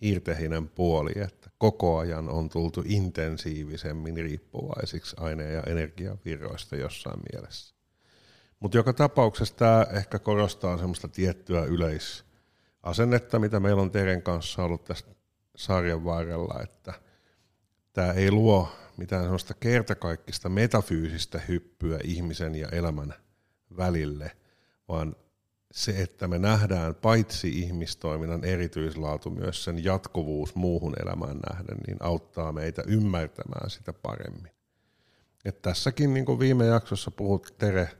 hiirtehinen 0.02 0.68
puoli, 0.68 1.12
että 1.16 1.50
koko 1.58 1.98
ajan 1.98 2.28
on 2.28 2.48
tultu 2.48 2.82
intensiivisemmin 2.86 4.16
riippuvaisiksi 4.16 5.16
aine- 5.18 5.52
ja 5.52 5.62
energiavirroista 5.62 6.76
jossain 6.76 7.20
mielessä. 7.32 7.74
Mutta 8.60 8.76
joka 8.76 8.92
tapauksessa 8.92 9.56
tämä 9.56 9.86
ehkä 9.92 10.18
korostaa 10.18 10.78
semmoista 10.78 11.08
tiettyä 11.08 11.64
yleisasennetta, 11.64 13.38
mitä 13.38 13.60
meillä 13.60 13.82
on 13.82 13.90
Teren 13.90 14.22
kanssa 14.22 14.64
ollut 14.64 14.84
tästä 14.84 15.10
sarjan 15.56 16.04
varrella, 16.04 16.62
että 16.62 16.94
tämä 17.92 18.12
ei 18.12 18.30
luo 18.30 18.68
mitään 19.00 19.22
semmoista 19.22 19.54
kertakaikkista 19.54 20.48
metafyysistä 20.48 21.40
hyppyä 21.48 21.98
ihmisen 22.04 22.54
ja 22.54 22.68
elämän 22.68 23.14
välille, 23.76 24.30
vaan 24.88 25.16
se, 25.72 26.02
että 26.02 26.28
me 26.28 26.38
nähdään 26.38 26.94
paitsi 26.94 27.60
ihmistoiminnan 27.60 28.44
erityislaatu, 28.44 29.30
myös 29.30 29.64
sen 29.64 29.84
jatkuvuus 29.84 30.54
muuhun 30.54 30.94
elämään 31.02 31.40
nähden, 31.50 31.76
niin 31.86 31.96
auttaa 32.00 32.52
meitä 32.52 32.82
ymmärtämään 32.86 33.70
sitä 33.70 33.92
paremmin. 33.92 34.52
Et 35.44 35.62
tässäkin, 35.62 36.14
niin 36.14 36.24
kuin 36.24 36.38
viime 36.38 36.66
jaksossa 36.66 37.10
puhut, 37.10 37.54
Tere 37.58 37.90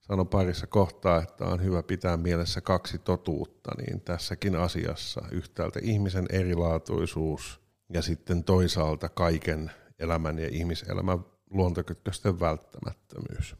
sanoi 0.00 0.24
parissa 0.24 0.66
kohtaa, 0.66 1.22
että 1.22 1.44
on 1.44 1.62
hyvä 1.62 1.82
pitää 1.82 2.16
mielessä 2.16 2.60
kaksi 2.60 2.98
totuutta, 2.98 3.70
niin 3.78 4.00
tässäkin 4.00 4.56
asiassa 4.56 5.22
yhtäältä 5.30 5.80
ihmisen 5.82 6.26
erilaatuisuus 6.30 7.60
ja 7.92 8.02
sitten 8.02 8.44
toisaalta 8.44 9.08
kaiken 9.08 9.70
elämän 9.98 10.38
ja 10.38 10.48
ihmiselämän 10.52 11.24
luontokytkösten 11.50 12.40
välttämättömyys. 12.40 13.56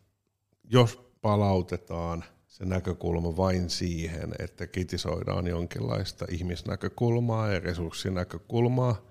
Jos 0.65 1.01
palautetaan– 1.21 2.25
se 2.59 2.65
näkökulma 2.65 3.37
vain 3.37 3.71
siihen, 3.71 4.35
että 4.39 4.67
kritisoidaan 4.67 5.47
jonkinlaista 5.47 6.25
ihmisnäkökulmaa 6.31 7.49
ja 7.49 7.61
resurssinäkökulmaa, 7.61 9.03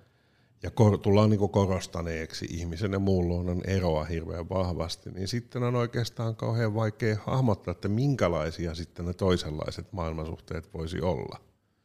ja 0.63 0.71
kor- 0.71 0.97
tullaan 0.97 1.29
niin 1.29 1.49
korostaneeksi 1.49 2.45
ihmisen 2.49 2.93
ja 2.93 2.99
muun 2.99 3.27
luonnon 3.27 3.61
eroa 3.67 4.03
hirveän 4.03 4.49
vahvasti, 4.49 5.11
niin 5.11 5.27
sitten 5.27 5.63
on 5.63 5.75
oikeastaan 5.75 6.35
kauhean 6.35 6.75
vaikea 6.75 7.17
hahmottaa, 7.25 7.71
että 7.71 7.87
minkälaisia 7.87 8.75
sitten 8.75 9.05
ne 9.05 9.13
toisenlaiset 9.13 9.93
maailmansuhteet 9.93 10.73
voisi 10.73 11.01
olla, 11.01 11.39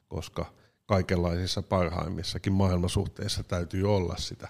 koska 0.08 0.46
kaikenlaisissa 0.86 1.62
parhaimmissakin 1.62 2.52
maailmansuhteissa 2.52 3.42
täytyy 3.42 3.94
olla 3.94 4.14
sitä 4.16 4.48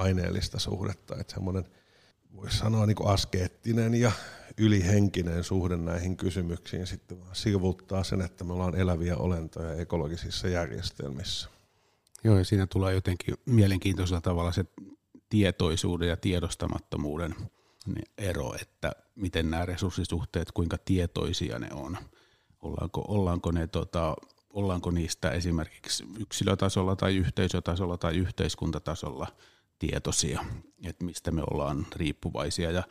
aineellista 0.00 0.58
suhdetta, 0.58 1.16
että 1.20 1.34
semmoinen 1.34 1.64
voisi 2.36 2.58
sanoa 2.58 2.86
niin 2.86 2.96
askeettinen 3.06 3.94
ja 3.94 4.12
ylihenkinen 4.58 5.44
suhde 5.44 5.76
näihin 5.76 6.16
kysymyksiin 6.16 6.86
sitten 6.86 7.20
vaan 7.20 7.34
sivuttaa 7.34 8.04
sen, 8.04 8.20
että 8.20 8.44
me 8.44 8.52
ollaan 8.52 8.76
eläviä 8.76 9.16
olentoja 9.16 9.74
ekologisissa 9.74 10.48
järjestelmissä. 10.48 11.48
Joo, 12.24 12.38
ja 12.38 12.44
siinä 12.44 12.66
tulee 12.66 12.94
jotenkin 12.94 13.34
mielenkiintoisella 13.46 14.20
tavalla 14.20 14.52
se 14.52 14.64
tietoisuuden 15.28 16.08
ja 16.08 16.16
tiedostamattomuuden 16.16 17.34
ero, 18.18 18.54
että 18.60 18.92
miten 19.14 19.50
nämä 19.50 19.66
resurssisuhteet, 19.66 20.52
kuinka 20.52 20.78
tietoisia 20.84 21.58
ne 21.58 21.68
on. 21.72 21.98
Ollaanko, 22.62 23.04
ollaanko, 23.08 23.50
ne, 23.50 23.66
tota, 23.66 24.16
ollaanko 24.50 24.90
niistä 24.90 25.30
esimerkiksi 25.30 26.04
yksilötasolla 26.18 26.96
tai 26.96 27.16
yhteisötasolla 27.16 27.96
tai 27.96 28.16
yhteiskuntatasolla 28.16 29.26
tietoisia, 29.80 30.44
että 30.84 31.04
mistä 31.04 31.30
me 31.30 31.42
ollaan 31.50 31.86
riippuvaisia. 31.96 32.70
Ja 32.70 32.82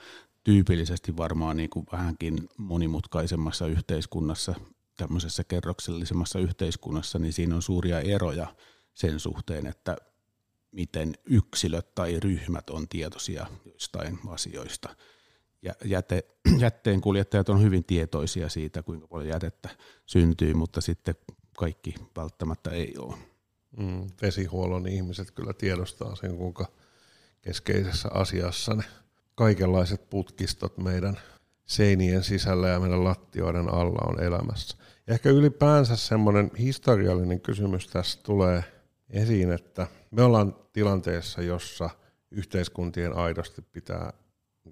tyypillisesti 0.43 1.17
varmaan 1.17 1.58
niin 1.58 1.69
kuin 1.69 1.86
vähänkin 1.91 2.50
monimutkaisemmassa 2.58 3.67
yhteiskunnassa, 3.67 4.55
tämmöisessä 4.98 5.43
kerroksellisemmassa 5.43 6.39
yhteiskunnassa, 6.39 7.19
niin 7.19 7.34
siinä 7.34 7.55
on 7.55 7.62
suuria 7.62 8.00
eroja 8.00 8.55
sen 8.93 9.19
suhteen, 9.19 9.67
että 9.67 9.98
miten 10.72 11.13
yksilöt 11.25 11.96
tai 11.96 12.19
ryhmät 12.19 12.69
on 12.69 12.88
tietoisia 12.88 13.48
joistain 13.65 14.19
asioista. 14.27 14.96
Ja 15.62 15.74
jäte, 15.86 16.24
jätteen 16.60 17.01
kuljettajat 17.01 17.50
on 17.50 17.62
hyvin 17.62 17.84
tietoisia 17.84 18.50
siitä, 18.50 18.84
kuinka 18.84 19.08
paljon 19.08 19.27
jätettä 19.27 19.69
syntyy, 20.05 20.53
mutta 20.53 20.81
sitten 20.81 21.15
kaikki 21.58 21.96
välttämättä 22.15 22.69
ei 22.69 22.93
ole. 22.98 23.28
Mm, 23.77 24.07
vesihuollon 24.21 24.88
ihmiset 24.88 25.31
kyllä 25.31 25.53
tiedostaa 25.53 26.15
sen, 26.15 26.38
kuinka 26.38 26.65
keskeisessä 27.41 28.09
asiassa 28.13 28.73
ne 28.73 28.83
kaikenlaiset 29.35 30.09
putkistot 30.09 30.77
meidän 30.77 31.19
seinien 31.65 32.23
sisällä 32.23 32.67
ja 32.67 32.79
meidän 32.79 33.03
lattioiden 33.03 33.73
alla 33.73 34.01
on 34.07 34.23
elämässä. 34.23 34.77
Ja 35.07 35.13
ehkä 35.13 35.29
ylipäänsä 35.29 35.95
semmoinen 35.95 36.51
historiallinen 36.59 37.41
kysymys 37.41 37.88
tässä 37.88 38.19
tulee 38.23 38.63
esiin, 39.09 39.51
että 39.51 39.88
me 40.11 40.23
ollaan 40.23 40.55
tilanteessa, 40.73 41.41
jossa 41.41 41.89
yhteiskuntien 42.31 43.13
aidosti 43.13 43.61
pitää 43.61 44.13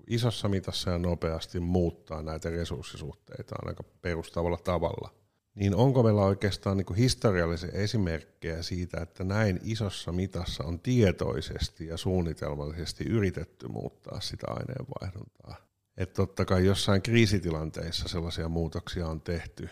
isossa 0.08 0.50
mitassa 0.50 0.90
ja 0.92 0.98
nopeasti 0.98 1.60
muuttaa 1.60 2.22
näitä 2.22 2.50
resurssisuhteita 2.50 3.56
aika 3.66 3.84
perustavalla 4.02 4.58
tavalla– 4.58 5.10
niin 5.58 5.76
onko 5.76 6.04
meillä 6.04 6.22
oikeastaan 6.22 6.78
niin 6.78 6.96
historiallisia 6.96 7.72
esimerkkejä 7.72 8.62
siitä, 8.62 9.02
että 9.02 9.24
näin 9.24 9.60
isossa 9.64 10.12
mitassa 10.12 10.64
on 10.64 10.80
tietoisesti 10.80 11.88
ja 11.88 11.98
suunnitelmallisesti 11.98 13.04
yritetty 13.04 13.68
muuttaa 13.68 14.22
sitä 14.22 14.48
aineenvaihduntaa? 14.50 15.56
Että 15.98 16.14
totta 16.14 16.46
kai 16.46 16.66
jossain 16.66 17.02
kriisitilanteissa 17.02 18.08
sellaisia 18.08 18.50
muutoksia 18.50 19.08
on 19.08 19.22
tehty. 19.22 19.70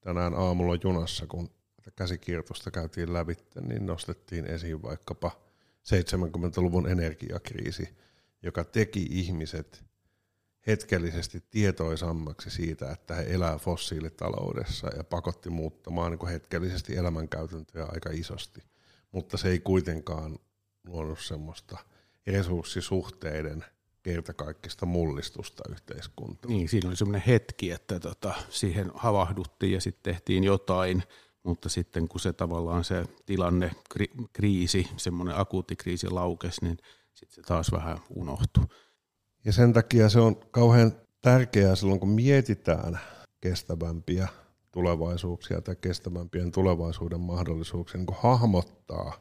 Tänään 0.00 0.34
aamulla 0.34 0.78
junassa, 0.84 1.26
kun 1.26 1.50
käsikirjoitusta 1.96 2.70
käytiin 2.70 3.12
läpi, 3.12 3.36
niin 3.68 3.86
nostettiin 3.86 4.46
esiin 4.46 4.82
vaikkapa 4.82 5.30
70-luvun 5.84 6.88
energiakriisi, 6.88 7.88
joka 8.42 8.64
teki 8.64 9.06
ihmiset 9.10 9.84
hetkellisesti 10.66 11.44
tietoisammaksi 11.50 12.50
siitä, 12.50 12.90
että 12.90 13.14
he 13.14 13.26
elää 13.28 13.58
fossiilitaloudessa 13.58 14.88
ja 14.96 15.04
pakotti 15.04 15.50
muuttamaan 15.50 16.12
niin 16.12 16.28
hetkellisesti 16.28 16.96
elämänkäytäntöjä 16.96 17.84
aika 17.84 18.10
isosti. 18.12 18.62
Mutta 19.12 19.36
se 19.36 19.48
ei 19.48 19.60
kuitenkaan 19.60 20.38
luonut 20.86 21.20
semmoista 21.20 21.78
resurssisuhteiden 22.26 23.64
kertakaikkista 24.02 24.86
mullistusta 24.86 25.62
yhteiskuntaan. 25.70 26.54
Niin, 26.54 26.68
siinä 26.68 26.88
oli 26.88 26.96
semmoinen 26.96 27.22
hetki, 27.26 27.70
että 27.70 28.00
tota, 28.00 28.34
siihen 28.50 28.90
havahduttiin 28.94 29.72
ja 29.72 29.80
sitten 29.80 30.14
tehtiin 30.14 30.44
jotain, 30.44 31.02
mutta 31.42 31.68
sitten 31.68 32.08
kun 32.08 32.20
se 32.20 32.32
tavallaan 32.32 32.84
se 32.84 33.04
tilanne, 33.26 33.70
kri- 33.94 34.26
kriisi, 34.32 34.88
semmoinen 34.96 35.40
akuutti 35.40 35.76
kriisi 35.76 36.10
laukesi, 36.10 36.64
niin 36.64 36.78
sitten 37.14 37.34
se 37.34 37.42
taas 37.42 37.72
vähän 37.72 37.98
unohtui. 38.10 38.64
Ja 39.46 39.52
sen 39.52 39.72
takia 39.72 40.08
se 40.08 40.20
on 40.20 40.36
kauhean 40.50 40.92
tärkeää 41.20 41.74
silloin, 41.74 42.00
kun 42.00 42.08
mietitään 42.08 43.00
kestävämpiä 43.40 44.28
tulevaisuuksia 44.72 45.60
tai 45.60 45.76
kestävämpien 45.80 46.52
tulevaisuuden 46.52 47.20
mahdollisuuksia, 47.20 47.98
niin 47.98 48.16
hahmottaa 48.20 49.12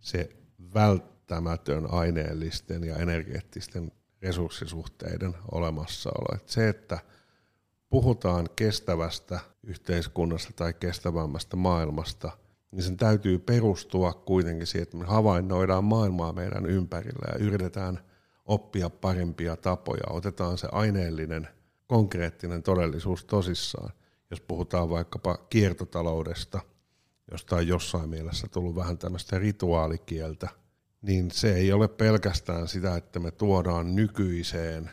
se 0.00 0.30
välttämätön 0.74 1.90
aineellisten 1.90 2.84
ja 2.84 2.96
energeettisten 2.96 3.92
resurssisuhteiden 4.22 5.34
olemassaolo. 5.52 6.34
Et 6.34 6.48
se, 6.48 6.68
että 6.68 6.98
puhutaan 7.88 8.48
kestävästä 8.56 9.40
yhteiskunnasta 9.62 10.52
tai 10.56 10.72
kestävämmästä 10.72 11.56
maailmasta, 11.56 12.30
niin 12.70 12.82
sen 12.82 12.96
täytyy 12.96 13.38
perustua 13.38 14.12
kuitenkin 14.12 14.66
siihen, 14.66 14.82
että 14.82 14.96
me 14.96 15.04
havainnoidaan 15.04 15.84
maailmaa 15.84 16.32
meidän 16.32 16.66
ympärillä 16.66 17.32
ja 17.32 17.44
yritetään– 17.44 18.00
oppia 18.44 18.90
parempia 18.90 19.56
tapoja. 19.56 20.04
Otetaan 20.10 20.58
se 20.58 20.68
aineellinen, 20.72 21.48
konkreettinen 21.86 22.62
todellisuus 22.62 23.24
tosissaan. 23.24 23.92
Jos 24.30 24.40
puhutaan 24.40 24.90
vaikkapa 24.90 25.36
kiertotaloudesta, 25.50 26.60
josta 27.30 27.56
on 27.56 27.68
jossain 27.68 28.08
mielessä 28.08 28.48
tullut 28.48 28.76
vähän 28.76 28.98
tämmöistä 28.98 29.38
rituaalikieltä, 29.38 30.48
niin 31.02 31.30
se 31.30 31.54
ei 31.54 31.72
ole 31.72 31.88
pelkästään 31.88 32.68
sitä, 32.68 32.96
että 32.96 33.20
me 33.20 33.30
tuodaan 33.30 33.94
nykyiseen 33.94 34.90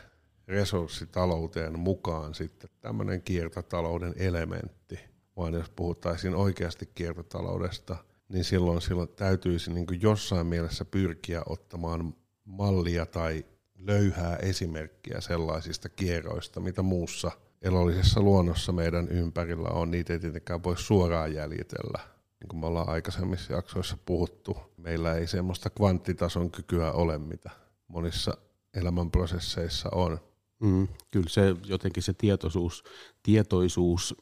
resurssitalouteen 0.48 1.78
mukaan 1.78 2.34
sitten 2.34 2.70
tämmöinen 2.80 3.22
kiertotalouden 3.22 4.14
elementti, 4.16 5.00
vaan 5.36 5.54
jos 5.54 5.70
puhuttaisiin 5.70 6.34
oikeasti 6.34 6.90
kiertotaloudesta, 6.94 7.96
niin 8.28 8.44
silloin, 8.44 8.80
silloin 8.80 9.08
täytyisi 9.08 9.72
niin 9.72 9.86
jossain 10.00 10.46
mielessä 10.46 10.84
pyrkiä 10.84 11.42
ottamaan 11.46 12.14
mallia 12.44 13.06
tai 13.06 13.44
löyhää 13.78 14.36
esimerkkiä 14.36 15.20
sellaisista 15.20 15.88
kierroista, 15.88 16.60
mitä 16.60 16.82
muussa 16.82 17.30
elollisessa 17.62 18.20
luonnossa 18.20 18.72
meidän 18.72 19.08
ympärillä 19.08 19.68
on. 19.68 19.90
Niitä 19.90 20.12
ei 20.12 20.18
tietenkään 20.18 20.64
voi 20.64 20.78
suoraan 20.78 21.34
jäljitellä. 21.34 21.98
Niin 22.40 22.48
kuin 22.48 22.60
me 22.60 22.66
ollaan 22.66 22.88
aikaisemmissa 22.88 23.52
jaksoissa 23.52 23.96
puhuttu, 24.06 24.56
meillä 24.76 25.14
ei 25.14 25.26
semmoista 25.26 25.70
kvanttitason 25.70 26.50
kykyä 26.50 26.92
ole, 26.92 27.18
mitä 27.18 27.50
monissa 27.88 28.36
elämänprosesseissa 28.74 29.88
on. 29.92 30.20
Mm, 30.62 30.88
kyllä 31.10 31.28
se 31.28 31.56
jotenkin 31.64 32.02
se 32.02 32.12
tietoisuus, 32.12 32.84
tietoisuus 33.22 34.14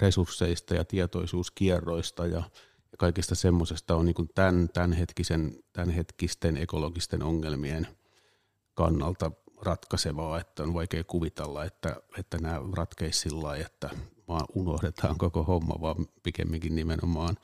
resursseista 0.00 0.74
ja 0.74 0.84
tietoisuus 0.84 1.50
kierroista 1.50 2.26
ja, 2.26 2.42
ja 2.98 3.00
kaikista 3.00 3.34
semmoisesta 3.34 3.96
on 3.96 4.06
niin 4.06 4.28
tämän, 4.34 4.68
tämänhetkisen, 4.72 5.58
tämänhetkisten 5.72 6.56
ekologisten 6.56 7.22
ongelmien 7.22 7.86
kannalta 8.74 9.30
ratkaisevaa, 9.62 10.40
että 10.40 10.62
on 10.62 10.74
vaikea 10.74 11.04
kuvitella, 11.04 11.64
että, 11.64 11.96
että 12.18 12.38
nämä 12.38 12.60
ratkeisi 12.76 13.20
sillä 13.20 13.42
lailla, 13.42 13.66
että 13.66 13.90
vaan 14.28 14.46
unohdetaan 14.54 15.18
koko 15.18 15.44
homma, 15.44 15.80
vaan 15.80 16.06
pikemminkin 16.22 16.74
nimenomaan 16.74 17.36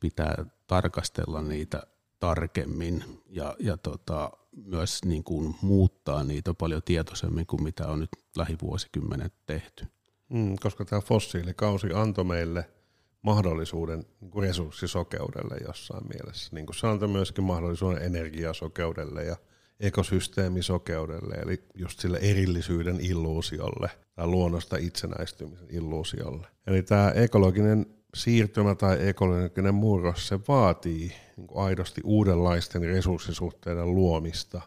pitää 0.00 0.44
tarkastella 0.66 1.42
niitä 1.42 1.82
tarkemmin 2.18 3.04
ja, 3.26 3.56
ja 3.58 3.76
tota, 3.76 4.30
myös 4.64 5.04
niin 5.04 5.24
kuin 5.24 5.54
muuttaa 5.62 6.24
niitä 6.24 6.54
paljon 6.54 6.82
tietoisemmin 6.84 7.46
kuin 7.46 7.62
mitä 7.62 7.86
on 7.86 8.00
nyt 8.00 8.10
lähivuosikymmenet 8.36 9.34
tehty. 9.46 9.86
Mm, 10.28 10.56
koska 10.60 10.84
tämä 10.84 11.00
fossiilikausi 11.00 11.86
antoi 11.94 12.24
meille 12.24 12.77
mahdollisuuden 13.22 14.04
niin 14.20 14.42
resurssisokeudelle 14.42 15.56
jossain 15.66 16.04
mielessä. 16.08 16.50
Niin 16.54 16.66
kuin 16.66 16.90
antoi 16.90 17.08
myöskin 17.08 17.44
mahdollisuuden 17.44 18.02
energiasokeudelle 18.02 19.24
ja 19.24 19.36
ekosysteemisokeudelle, 19.80 21.34
eli 21.34 21.64
just 21.74 22.00
sille 22.00 22.18
erillisyyden 22.18 23.00
illuusiolle 23.00 23.90
tai 24.14 24.26
luonnosta 24.26 24.76
itsenäistymisen 24.76 25.66
illuusiolle. 25.70 26.46
Eli 26.66 26.82
tämä 26.82 27.10
ekologinen 27.10 27.86
siirtymä 28.14 28.74
tai 28.74 29.08
ekologinen 29.08 29.74
murros, 29.74 30.28
se 30.28 30.38
vaatii 30.48 31.12
niin 31.36 31.48
aidosti 31.54 32.00
uudenlaisten 32.04 32.82
resurssisuhteiden 32.82 33.94
luomista 33.94 34.60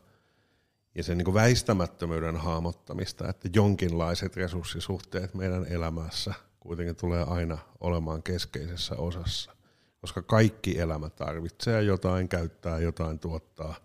ja 0.96 1.04
sen 1.04 1.18
niin 1.18 1.34
väistämättömyyden 1.34 2.38
hahmottamista, 2.38 3.30
että 3.30 3.50
jonkinlaiset 3.56 4.36
resurssisuhteet 4.36 5.34
meidän 5.34 5.66
elämässä 5.66 6.34
kuitenkin 6.62 6.96
tulee 6.96 7.24
aina 7.24 7.58
olemaan 7.80 8.24
keskeisessä 8.24 8.96
osassa, 8.96 9.56
koska 10.02 10.22
kaikki 10.22 10.80
elämä 10.80 11.10
tarvitsee 11.10 11.84
jotain, 11.84 12.30
käyttää 12.30 12.80
jotain, 12.80 13.20
tuottaa 13.20 13.76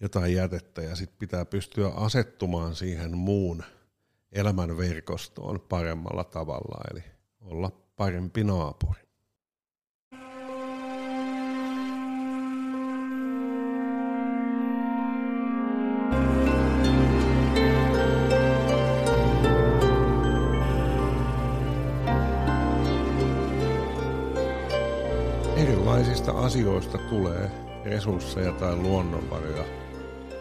jotain 0.00 0.34
jätettä 0.34 0.82
ja 0.82 0.96
sitten 0.96 1.18
pitää 1.18 1.44
pystyä 1.44 1.88
asettumaan 1.88 2.74
siihen 2.74 3.16
muun 3.16 3.64
elämän 4.32 4.76
verkostoon 4.76 5.60
paremmalla 5.60 6.24
tavalla, 6.24 6.84
eli 6.90 7.04
olla 7.40 7.70
parempi 7.96 8.44
naapuri. 8.44 9.07
Erilaisista 25.98 26.32
asioista 26.32 26.98
tulee 26.98 27.50
resursseja 27.84 28.52
tai 28.52 28.76
luonnonvaroja 28.76 29.64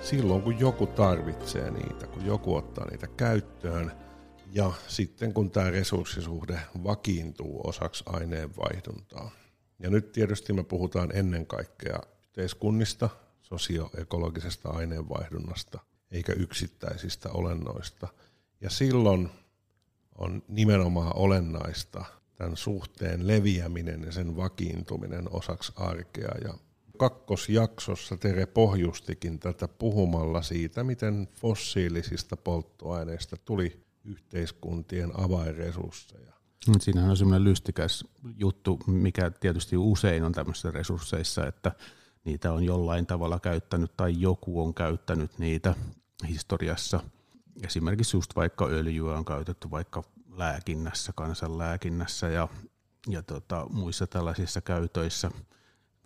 silloin, 0.01 0.41
kun 0.41 0.59
joku 0.59 0.87
tarvitsee 0.87 1.71
niitä, 1.71 2.07
kun 2.07 2.25
joku 2.25 2.55
ottaa 2.55 2.85
niitä 2.89 3.07
käyttöön– 3.07 3.91
ja 4.51 4.72
sitten 4.87 5.33
kun 5.33 5.51
tämä 5.51 5.70
resurssisuhde 5.70 6.59
vakiintuu 6.83 7.61
osaksi 7.67 8.03
aineenvaihduntaa. 8.07 9.31
Ja 9.79 9.89
nyt 9.89 10.11
tietysti 10.11 10.53
me 10.53 10.63
puhutaan 10.63 11.09
ennen 11.13 11.46
kaikkea 11.46 12.00
yhteiskunnista, 12.20 13.09
sosioekologisesta 13.41 14.70
aineenvaihdunnasta, 14.70 15.79
eikä 16.11 16.33
yksittäisistä 16.33 17.29
olennoista. 17.31 18.07
Ja 18.61 18.70
silloin 18.70 19.29
on 20.17 20.43
nimenomaan 20.48 21.15
olennaista 21.15 22.05
tämän 22.37 22.57
suhteen 22.57 23.27
leviäminen 23.27 24.03
ja 24.03 24.11
sen 24.11 24.35
vakiintuminen 24.35 25.33
osaksi 25.33 25.73
arkea. 25.75 26.31
Ja 26.43 26.53
kakkosjaksossa 26.97 28.17
Tere 28.17 28.45
pohjustikin 28.45 29.39
tätä 29.39 29.67
puhumalla 29.67 30.41
siitä, 30.41 30.83
miten 30.83 31.27
fossiilisista 31.41 32.37
polttoaineista 32.37 33.37
tuli 33.45 33.83
yhteiskuntien 34.05 35.11
avainresursseja. 35.19 36.33
Siinähän 36.79 37.09
on 37.09 37.17
semmoinen 37.17 37.43
lystikäs 37.43 38.05
juttu, 38.35 38.79
mikä 38.87 39.31
tietysti 39.31 39.77
usein 39.77 40.23
on 40.23 40.31
tämmöisissä 40.31 40.71
resursseissa, 40.71 41.47
että 41.47 41.71
niitä 42.25 42.53
on 42.53 42.63
jollain 42.63 43.05
tavalla 43.05 43.39
käyttänyt 43.39 43.97
tai 43.97 44.21
joku 44.21 44.63
on 44.63 44.73
käyttänyt 44.73 45.39
niitä 45.39 45.75
historiassa. 46.29 47.00
Esimerkiksi 47.65 48.17
just 48.17 48.35
vaikka 48.35 48.65
öljyä 48.65 49.17
on 49.17 49.25
käytetty 49.25 49.71
vaikka 49.71 50.03
lääkinnässä, 50.37 51.11
kansanlääkinnässä 51.15 52.27
ja, 52.27 52.47
ja 53.07 53.21
tota, 53.21 53.67
muissa 53.69 54.07
tällaisissa 54.07 54.61
käytöissä, 54.61 55.31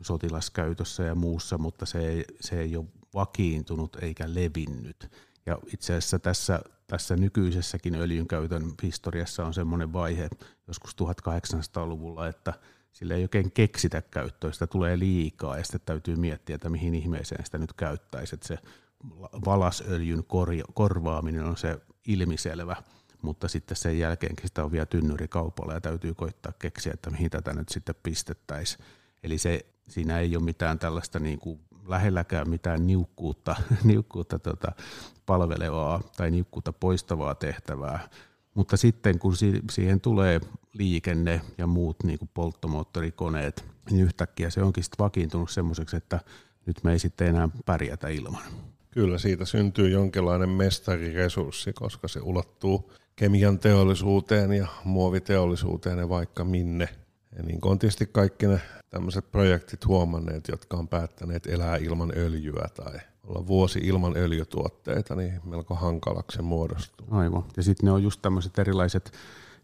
sotilaskäytössä 0.01 1.03
ja 1.03 1.15
muussa, 1.15 1.57
mutta 1.57 1.85
se 1.85 1.99
ei, 1.99 2.25
se 2.39 2.59
ei 2.59 2.77
ole 2.77 2.85
vakiintunut 3.13 3.97
eikä 4.01 4.33
levinnyt. 4.33 5.11
Ja 5.45 5.57
itse 5.73 5.93
asiassa 5.93 6.19
tässä, 6.19 6.61
tässä 6.87 7.15
nykyisessäkin 7.15 7.95
öljynkäytön 7.95 8.73
historiassa 8.83 9.45
on 9.45 9.53
semmoinen 9.53 9.93
vaihe 9.93 10.29
joskus 10.67 10.95
1800-luvulla, 11.01 12.27
että 12.27 12.53
sillä 12.93 13.15
ei 13.15 13.23
oikein 13.23 13.51
keksitä 13.51 14.01
käyttöä, 14.01 14.51
sitä 14.51 14.67
tulee 14.67 14.99
liikaa 14.99 15.57
ja 15.57 15.63
sitten 15.63 15.81
täytyy 15.85 16.15
miettiä, 16.15 16.55
että 16.55 16.69
mihin 16.69 16.95
ihmeeseen 16.95 17.45
sitä 17.45 17.57
nyt 17.57 17.73
käyttäisi. 17.73 18.35
Että 18.35 18.47
se 18.47 18.57
valasöljyn 19.45 20.23
korvaaminen 20.73 21.43
on 21.43 21.57
se 21.57 21.81
ilmiselvä, 22.07 22.75
mutta 23.21 23.47
sitten 23.47 23.77
sen 23.77 23.99
jälkeenkin 23.99 24.47
sitä 24.47 24.63
on 24.63 24.71
vielä 24.71 24.85
tynnyrikaupalla 24.85 25.73
ja 25.73 25.81
täytyy 25.81 26.13
koittaa 26.13 26.53
keksiä, 26.59 26.93
että 26.93 27.09
mihin 27.09 27.29
tätä 27.29 27.53
nyt 27.53 27.69
sitten 27.69 27.95
pistettäisiin. 28.03 28.85
Eli 29.23 29.37
se, 29.37 29.65
siinä 29.87 30.19
ei 30.19 30.35
ole 30.35 30.43
mitään 30.43 30.79
tällaista 30.79 31.19
niin 31.19 31.39
kuin 31.39 31.59
lähelläkään 31.87 32.49
mitään 32.49 32.87
niukkuutta, 32.87 33.55
niukkuutta 33.83 34.39
tota, 34.39 34.71
palvelevaa 35.25 36.01
tai 36.17 36.31
niukkuutta 36.31 36.73
poistavaa 36.73 37.35
tehtävää. 37.35 38.09
Mutta 38.53 38.77
sitten 38.77 39.19
kun 39.19 39.33
siihen 39.71 40.01
tulee 40.01 40.41
liikenne 40.73 41.41
ja 41.57 41.67
muut 41.67 42.03
niin 42.03 42.19
kuin 42.19 42.29
polttomoottorikoneet, 42.33 43.65
niin 43.91 44.05
yhtäkkiä 44.05 44.49
se 44.49 44.61
onkin 44.61 44.83
sitten 44.83 45.03
vakiintunut 45.03 45.49
semmoiseksi, 45.49 45.95
että 45.95 46.19
nyt 46.65 46.83
me 46.83 46.91
ei 46.91 46.99
sitten 46.99 47.27
enää 47.27 47.49
pärjätä 47.65 48.07
ilman. 48.07 48.43
Kyllä, 48.91 49.17
siitä 49.17 49.45
syntyy 49.45 49.89
jonkinlainen 49.89 50.49
mestariresurssi, 50.49 51.73
koska 51.73 52.07
se 52.07 52.19
ulottuu 52.19 52.91
kemian 53.21 53.59
teollisuuteen 53.59 54.53
ja 54.53 54.67
muoviteollisuuteen 54.83 55.97
ja 55.97 56.09
vaikka 56.09 56.43
minne. 56.43 56.89
Ja 57.37 57.43
niin 57.43 57.61
kuin 57.61 57.71
on 57.71 57.79
tietysti 57.79 58.05
kaikki 58.05 58.47
ne 58.47 58.61
tämmöiset 58.89 59.31
projektit 59.31 59.85
huomanneet, 59.87 60.47
jotka 60.47 60.77
on 60.77 60.87
päättäneet 60.87 61.47
elää 61.47 61.77
ilman 61.77 62.11
öljyä 62.15 62.67
tai 62.75 62.99
olla 63.23 63.47
vuosi 63.47 63.79
ilman 63.79 64.17
öljytuotteita, 64.17 65.15
niin 65.15 65.41
melko 65.43 65.75
hankalaksi 65.75 66.35
se 66.35 66.41
muodostuu. 66.41 67.07
Aivan. 67.11 67.43
Ja 67.57 67.63
sitten 67.63 67.85
ne 67.85 67.91
on 67.91 68.03
just 68.03 68.21
tämmöiset 68.21 68.59
erilaiset 68.59 69.11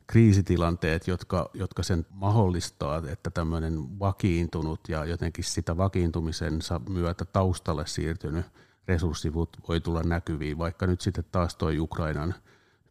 kriisitilanteet, 0.08 1.08
jotka, 1.08 1.50
jotka 1.54 1.84
sen 1.84 2.06
mahdollistaa, 2.10 3.02
että 3.08 3.30
tämmöinen 3.30 4.00
vakiintunut 4.00 4.80
ja 4.90 5.06
jotenkin 5.06 5.44
sitä 5.44 5.78
vakiintumisensa 5.78 6.82
myötä 6.90 7.26
taustalle 7.26 7.88
siirtynyt 7.88 8.46
resurssivut 8.88 9.58
voi 9.68 9.82
tulla 9.82 10.04
näkyviin, 10.04 10.58
vaikka 10.58 10.88
nyt 10.88 11.02
sitten 11.02 11.26
taas 11.32 11.56
toi 11.56 11.80
Ukrainan, 11.80 12.34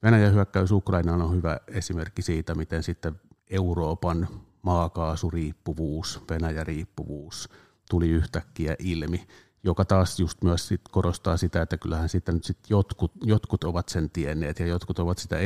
Venäjän 0.02 0.32
hyökkäys 0.32 0.72
Ukrainaan 0.72 1.22
on 1.22 1.36
hyvä 1.36 1.60
esimerkki 1.68 2.22
siitä, 2.22 2.54
miten 2.54 2.82
sitten 2.82 3.20
Euroopan 3.50 4.28
maakaasuriippuvuus, 4.62 6.20
Venäjä-riippuvuus 6.30 7.48
tuli 7.90 8.08
yhtäkkiä 8.08 8.76
ilmi, 8.78 9.26
joka 9.64 9.84
taas 9.84 10.20
just 10.20 10.42
myös 10.42 10.68
sit 10.68 10.80
korostaa 10.90 11.36
sitä, 11.36 11.62
että 11.62 11.76
kyllähän 11.76 12.08
sitten 12.08 12.34
nyt 12.34 12.44
sit 12.44 12.58
jotkut, 12.68 13.12
jotkut 13.22 13.64
ovat 13.64 13.88
sen 13.88 14.10
tienneet 14.10 14.60
ja 14.60 14.66
jotkut 14.66 14.98
ovat 14.98 15.18
sitä 15.18 15.36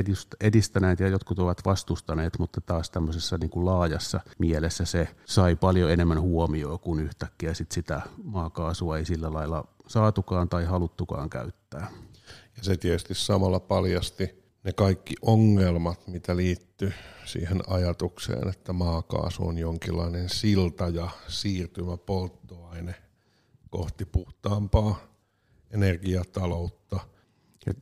edistäneet 0.40 1.00
ja 1.00 1.08
jotkut 1.08 1.38
ovat 1.38 1.60
vastustaneet, 1.64 2.38
mutta 2.38 2.60
taas 2.60 2.90
tämmöisessä 2.90 3.38
niin 3.38 3.50
kuin 3.50 3.66
laajassa 3.66 4.20
mielessä 4.38 4.84
se 4.84 5.08
sai 5.24 5.56
paljon 5.56 5.90
enemmän 5.90 6.20
huomioon, 6.20 6.80
kun 6.80 7.00
yhtäkkiä 7.00 7.54
sit 7.54 7.72
sitä 7.72 8.00
maakaasua 8.24 8.98
ei 8.98 9.04
sillä 9.04 9.32
lailla 9.32 9.64
saatukaan 9.86 10.48
tai 10.48 10.64
haluttukaan 10.64 11.30
käyttää. 11.30 11.90
Ja 12.60 12.64
se 12.64 12.76
tietysti 12.76 13.14
samalla 13.14 13.60
paljasti 13.60 14.44
ne 14.64 14.72
kaikki 14.72 15.14
ongelmat, 15.22 16.06
mitä 16.06 16.36
liittyy 16.36 16.92
siihen 17.24 17.60
ajatukseen, 17.66 18.48
että 18.48 18.72
maakaasu 18.72 19.46
on 19.46 19.58
jonkinlainen 19.58 20.28
silta 20.28 20.88
ja 20.88 21.08
siirtymä 21.28 21.96
polttoaine 21.96 22.94
kohti 23.70 24.04
puhtaampaa 24.04 25.00
energiataloutta. 25.70 27.00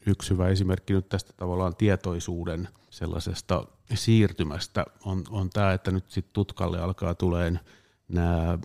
Yksi 0.06 0.30
hyvä 0.30 0.48
esimerkki 0.48 0.92
nyt 0.92 1.08
tästä 1.08 1.32
tavallaan 1.36 1.76
tietoisuuden 1.76 2.68
sellaisesta 2.90 3.64
siirtymästä 3.94 4.84
on, 5.04 5.24
on 5.30 5.50
tämä, 5.50 5.72
että 5.72 5.90
nyt 5.90 6.10
sitten 6.10 6.32
tutkalle 6.32 6.80
alkaa 6.80 7.14
tuleen 7.14 7.60
nämä, 8.08 8.58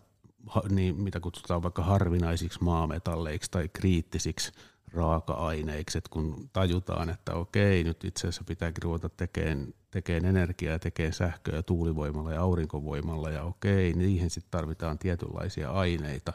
niin, 0.69 1.01
mitä 1.01 1.19
kutsutaan 1.19 1.63
vaikka 1.63 1.83
harvinaisiksi 1.83 2.63
maametalleiksi 2.63 3.51
tai 3.51 3.69
kriittisiksi 3.73 4.51
raaka-aineiksi, 4.93 5.97
että 5.97 6.09
kun 6.09 6.49
tajutaan, 6.53 7.09
että 7.09 7.33
okei, 7.33 7.83
nyt 7.83 8.03
itse 8.03 8.27
asiassa 8.27 8.43
pitääkin 8.47 8.83
ruveta 8.83 9.09
tekemään, 9.09 9.73
tekemään 9.91 10.35
energiaa, 10.35 10.79
tekemään 10.79 11.13
sähköä 11.13 11.63
tuulivoimalla 11.63 12.33
ja 12.33 12.41
aurinkovoimalla, 12.41 13.29
ja 13.29 13.43
okei, 13.43 13.93
niihin 13.93 14.29
sitten 14.29 14.51
tarvitaan 14.51 14.99
tietynlaisia 14.99 15.71
aineita, 15.71 16.33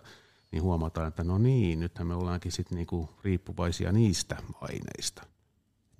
niin 0.53 0.63
huomataan, 0.63 1.09
että 1.09 1.25
no 1.25 1.39
niin, 1.39 1.81
nythän 1.81 2.07
me 2.07 2.15
ollaankin 2.15 2.53
sitten 2.53 2.77
niinku 2.77 3.11
riippuvaisia 3.25 3.93
niistä 3.93 4.37
aineista. 4.61 5.23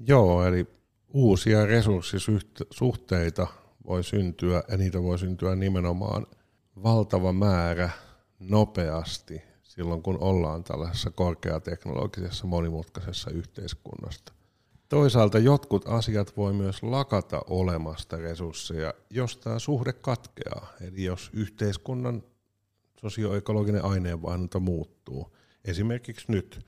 Joo, 0.07 0.45
eli 0.45 0.67
uusia 1.09 1.67
resurssisuhteita 1.67 3.47
voi 3.87 4.05
syntyä, 4.05 4.63
ja 4.69 4.77
niitä 4.77 5.03
voi 5.03 5.19
syntyä 5.19 5.55
nimenomaan 5.55 6.27
valtava 6.83 7.33
määrä 7.33 7.91
nopeasti 8.39 9.48
silloin, 9.79 10.03
kun 10.03 10.19
ollaan 10.21 10.65
tällaisessa 10.65 11.11
korkeateknologisessa 11.11 12.47
monimutkaisessa 12.47 13.31
yhteiskunnasta. 13.31 14.33
Toisaalta 14.89 15.39
jotkut 15.39 15.89
asiat 15.89 16.37
voi 16.37 16.53
myös 16.53 16.83
lakata 16.83 17.43
olemasta 17.47 18.17
resursseja, 18.17 18.95
jos 19.11 19.37
tämä 19.37 19.59
suhde 19.59 19.93
katkeaa. 19.93 20.73
Eli 20.81 21.05
jos 21.05 21.31
yhteiskunnan 21.33 22.23
sosioekologinen 23.01 23.85
aineenvaihdunta 23.85 24.61
muuttuu. 24.61 25.37
Esimerkiksi 25.65 26.33
nyt 26.33 26.67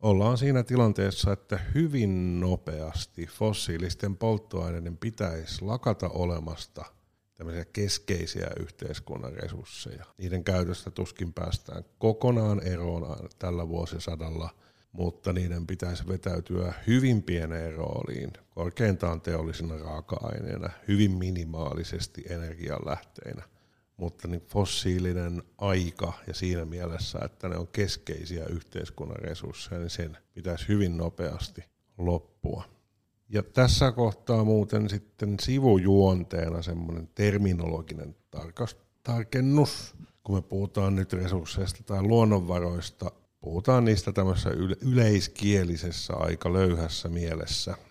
ollaan 0.00 0.38
siinä 0.38 0.62
tilanteessa, 0.62 1.32
että 1.32 1.58
hyvin 1.74 2.40
nopeasti 2.40 3.26
fossiilisten 3.26 4.16
polttoaineiden 4.16 4.96
pitäisi 4.96 5.64
lakata 5.64 6.08
olemasta 6.08 6.84
tämmöisiä 7.36 7.64
keskeisiä 7.64 8.50
yhteiskunnan 8.60 9.32
resursseja. 9.32 10.04
Niiden 10.18 10.44
käytöstä 10.44 10.90
tuskin 10.90 11.32
päästään 11.32 11.84
kokonaan 11.98 12.62
eroon 12.62 13.28
tällä 13.38 13.68
vuosisadalla, 13.68 14.50
mutta 14.92 15.32
niiden 15.32 15.66
pitäisi 15.66 16.08
vetäytyä 16.08 16.74
hyvin 16.86 17.22
pieneen 17.22 17.74
rooliin, 17.74 18.32
korkeintaan 18.50 19.20
teollisena 19.20 19.78
raaka-aineena, 19.78 20.70
hyvin 20.88 21.12
minimaalisesti 21.12 22.24
energianlähteinä– 22.28 23.42
mutta 23.96 24.28
niin 24.28 24.42
fossiilinen 24.48 25.42
aika 25.58 26.12
ja 26.26 26.34
siinä 26.34 26.64
mielessä, 26.64 27.18
että 27.24 27.48
ne 27.48 27.56
on 27.56 27.68
keskeisiä 27.68 28.46
yhteiskunnan 28.46 29.16
resursseja, 29.16 29.80
niin 29.80 29.90
sen 29.90 30.16
pitäisi 30.34 30.68
hyvin 30.68 30.96
nopeasti 30.96 31.64
loppua. 31.98 32.75
Ja 33.28 33.42
tässä 33.42 33.92
kohtaa 33.92 34.44
muuten 34.44 34.88
sitten 34.88 35.36
sivujuonteena 35.40 36.62
semmoinen 36.62 37.08
terminologinen 37.14 38.16
tarkennus, 39.02 39.94
kun 40.24 40.34
me 40.34 40.42
puhutaan 40.42 40.96
nyt 40.96 41.12
resursseista 41.12 41.82
tai 41.82 42.02
luonnonvaroista, 42.02 43.12
puhutaan 43.40 43.84
niistä 43.84 44.12
tämmöisessä 44.12 44.50
yleiskielisessä 44.80 46.14
aika 46.14 46.52
löyhässä 46.52 47.08
mielessä– 47.08 47.74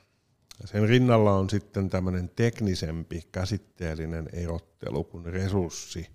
sen 0.64 0.90
rinnalla 0.90 1.34
on 1.34 1.50
sitten 1.50 1.90
tämmöinen 1.90 2.30
teknisempi 2.30 3.22
käsitteellinen 3.32 4.30
erottelu 4.34 5.04
kuin 5.04 5.26
resurssi 5.26 6.08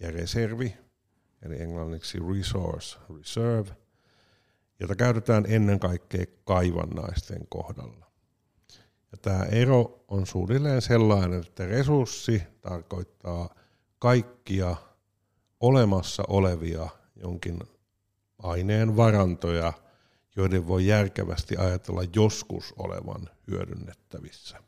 ja 0.00 0.10
reservi, 0.10 0.76
eli 1.42 1.62
englanniksi 1.62 2.18
resource, 2.18 2.98
reserve, 3.18 3.70
jota 4.80 4.96
käytetään 4.96 5.44
ennen 5.48 5.80
kaikkea 5.80 6.26
kaivannaisten 6.44 7.46
kohdalla. 7.48 8.05
Tämä 9.22 9.42
ero 9.44 10.04
on 10.08 10.26
suunnilleen 10.26 10.82
sellainen, 10.82 11.40
että 11.40 11.66
resurssi 11.66 12.42
tarkoittaa 12.60 13.54
kaikkia 13.98 14.76
olemassa 15.60 16.22
olevia 16.28 16.88
jonkin 17.16 17.60
aineen 18.38 18.96
varantoja– 18.96 19.72
joiden 20.36 20.66
voi 20.66 20.86
järkevästi 20.86 21.56
ajatella 21.56 22.02
joskus 22.16 22.74
olevan 22.76 23.28
hyödynnettävissä. 23.50 24.58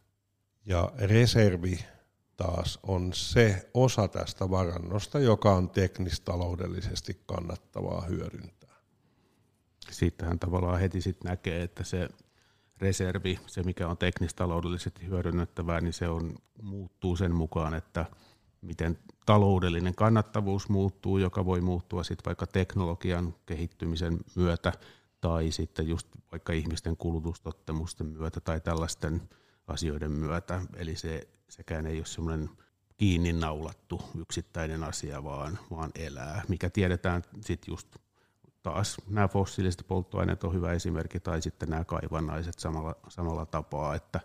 Ja 0.66 0.92
reservi 0.98 1.84
taas 2.36 2.78
on 2.82 3.12
se 3.12 3.70
osa 3.74 4.08
tästä 4.08 4.50
varannosta, 4.50 5.18
joka 5.18 5.52
on 5.54 5.70
teknistaloudellisesti 5.70 7.20
kannattavaa 7.26 8.00
hyödyntää. 8.00 8.74
Siitähän 9.90 10.38
tavallaan 10.38 10.80
heti 10.80 11.00
sitten 11.00 11.28
näkee, 11.28 11.62
että 11.62 11.84
se 11.84 12.08
reservi, 12.80 13.40
se 13.46 13.62
mikä 13.62 13.88
on 13.88 13.98
teknistaloudellisesti 13.98 15.06
hyödynnettävää, 15.06 15.80
niin 15.80 15.92
se 15.92 16.08
on, 16.08 16.34
muuttuu 16.62 17.16
sen 17.16 17.34
mukaan, 17.34 17.74
että 17.74 18.06
miten 18.60 18.98
taloudellinen 19.26 19.94
kannattavuus 19.94 20.68
muuttuu, 20.68 21.18
joka 21.18 21.44
voi 21.44 21.60
muuttua 21.60 22.04
sitten 22.04 22.24
vaikka 22.24 22.46
teknologian 22.46 23.34
kehittymisen 23.46 24.18
myötä– 24.36 24.72
tai 25.20 25.50
sitten 25.50 25.88
just 25.88 26.08
vaikka 26.32 26.52
ihmisten 26.52 26.96
kulutustottamusten 26.96 28.06
myötä 28.06 28.40
tai 28.40 28.60
tällaisten 28.60 29.22
asioiden 29.66 30.10
myötä. 30.10 30.62
Eli 30.76 30.96
se 30.96 31.28
sekään 31.48 31.86
ei 31.86 31.98
ole 31.98 32.06
semmoinen 32.06 32.50
kiinni 32.96 33.32
naulattu 33.32 34.02
yksittäinen 34.18 34.84
asia, 34.84 35.24
vaan, 35.24 35.58
vaan 35.70 35.90
elää, 35.94 36.42
mikä 36.48 36.70
tiedetään 36.70 37.22
sitten 37.40 37.72
just 37.72 37.88
taas 38.72 38.96
nämä 39.08 39.28
fossiiliset 39.28 39.84
polttoaineet 39.88 40.44
on 40.44 40.54
hyvä 40.54 40.72
esimerkki, 40.72 41.20
tai 41.20 41.42
sitten 41.42 41.68
nämä 41.68 41.84
kaivannaiset 41.84 42.58
samalla, 42.58 42.94
samalla 43.08 43.46
tapaa, 43.46 43.94
että 43.94 44.20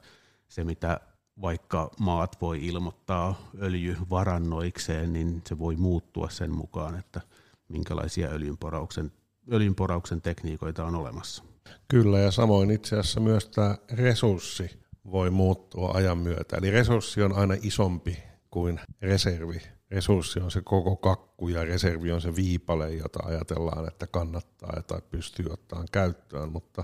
se 0.48 0.64
mitä 0.64 1.00
vaikka 1.42 1.92
maat 2.00 2.42
voi 2.42 2.66
ilmoittaa 2.66 3.50
öljyvarannoikseen, 3.62 5.14
niin 5.14 5.42
se 5.48 5.60
voi 5.60 5.76
muuttua 5.76 6.30
sen 6.30 6.52
mukaan, 6.52 7.00
että 7.00 7.22
minkälaisia 7.68 8.30
öljynporauksen 8.30 9.12
öljynporauksen 9.52 10.22
tekniikoita 10.22 10.86
on 10.86 10.96
olemassa. 10.96 11.44
Kyllä, 11.88 12.20
ja 12.20 12.32
samoin 12.32 12.72
itse 12.72 13.00
asiassa 13.00 13.20
myös 13.20 13.50
tämä 13.50 13.78
resurssi 13.92 14.80
voi 15.12 15.30
muuttua 15.30 15.92
ajan 15.94 16.18
myötä. 16.18 16.58
Eli 16.58 16.72
resurssi 16.72 17.24
on 17.24 17.34
aina 17.34 17.56
isompi 17.62 18.24
kuin 18.52 18.80
reservi. 19.02 19.62
Resurssi 19.94 20.40
on 20.40 20.52
se 20.52 20.62
koko 20.62 20.96
kakku 20.96 21.48
ja 21.48 21.66
reservi 21.66 22.12
on 22.12 22.22
se 22.22 22.36
viipale, 22.36 22.94
jota 22.94 23.20
ajatellaan, 23.24 23.88
että 23.88 24.08
kannattaa 24.08 24.82
tai 24.88 25.02
pystyy 25.12 25.46
ottamaan 25.50 25.88
käyttöön, 25.92 26.52
mutta 26.52 26.84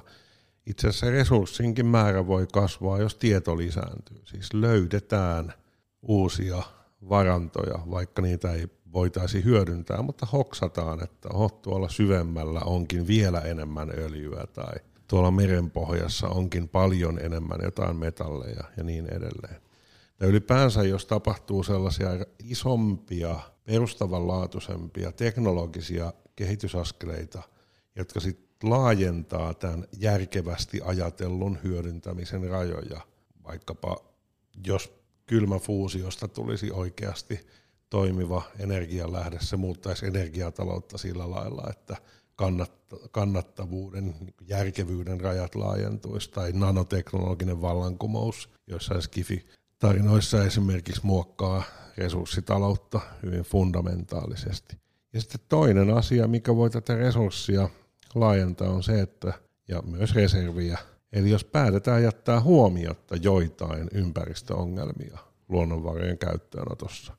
itse 0.66 0.88
asiassa 0.88 1.10
resurssinkin 1.10 1.86
määrä 1.86 2.28
voi 2.28 2.48
kasvaa, 2.54 3.00
jos 3.00 3.16
tieto 3.16 3.58
lisääntyy. 3.58 4.18
Siis 4.24 4.54
löydetään 4.54 5.54
uusia 6.02 6.64
varantoja, 7.10 7.80
vaikka 7.92 8.22
niitä 8.22 8.52
ei 8.52 8.68
voitaisiin 8.94 9.44
hyödyntää, 9.46 10.02
mutta 10.02 10.26
hoksataan, 10.26 11.04
että 11.04 11.30
oh, 11.34 11.52
tuolla 11.52 11.90
syvemmällä 11.90 12.60
onkin 12.60 13.08
vielä 13.08 13.40
enemmän 13.40 13.92
öljyä 13.98 14.46
tai 14.54 14.76
tuolla 15.08 15.32
merenpohjassa 15.32 16.28
onkin 16.28 16.70
paljon 16.70 17.20
enemmän 17.20 17.60
jotain 17.64 17.96
metalleja 17.96 18.64
ja 18.78 18.84
niin 18.84 19.06
edelleen. 19.06 19.69
Ja 20.20 20.28
ylipäänsä, 20.28 20.84
jos 20.84 21.06
tapahtuu 21.06 21.64
sellaisia 21.64 22.10
isompia, 22.44 23.40
perustavanlaatuisempia 23.66 25.12
teknologisia 25.12 26.14
kehitysaskeleita, 26.36 27.42
jotka 27.96 28.20
sitten 28.20 28.70
laajentaa 28.70 29.54
tämän 29.54 29.88
järkevästi 29.98 30.82
ajatellun 30.84 31.60
hyödyntämisen 31.64 32.50
rajoja, 32.50 33.02
vaikkapa 33.44 33.98
jos 34.68 34.94
kylmäfuusiosta 35.26 36.28
tulisi 36.28 36.72
oikeasti 36.72 37.48
toimiva 37.90 38.42
energialähde, 38.60 39.38
se 39.42 39.58
muuttaisi 39.58 40.06
energiataloutta 40.06 40.98
sillä 40.98 41.32
lailla, 41.32 41.64
että 41.70 41.98
kannattavuuden, 43.12 44.16
järkevyyden 44.48 45.22
rajat 45.22 45.56
laajentuisi, 45.56 46.32
tai 46.32 46.52
nanoteknologinen 46.52 47.62
vallankumous, 47.62 48.50
joissa 48.68 49.02
Skifi 49.02 49.46
tarinoissa 49.80 50.44
esimerkiksi 50.44 51.02
muokkaa 51.04 51.64
resurssitaloutta 51.98 53.00
hyvin 53.24 53.44
fundamentaalisesti. 53.44 54.78
Ja 55.14 55.22
sitten 55.22 55.42
toinen 55.50 55.90
asia, 55.90 56.28
mikä 56.28 56.56
voi 56.56 56.70
tätä 56.70 56.96
resurssia 56.96 57.70
laajentaa, 58.16 58.70
on 58.70 58.84
se, 58.84 59.02
että, 59.02 59.34
ja 59.68 59.82
myös 59.82 60.16
reserviä, 60.16 60.78
eli 61.14 61.30
jos 61.30 61.44
päätetään 61.44 62.04
jättää 62.04 62.42
huomiotta 62.42 63.16
joitain 63.16 63.88
ympäristöongelmia 63.94 65.18
luonnonvarojen 65.50 66.18
käyttöönotossa, 66.18 67.14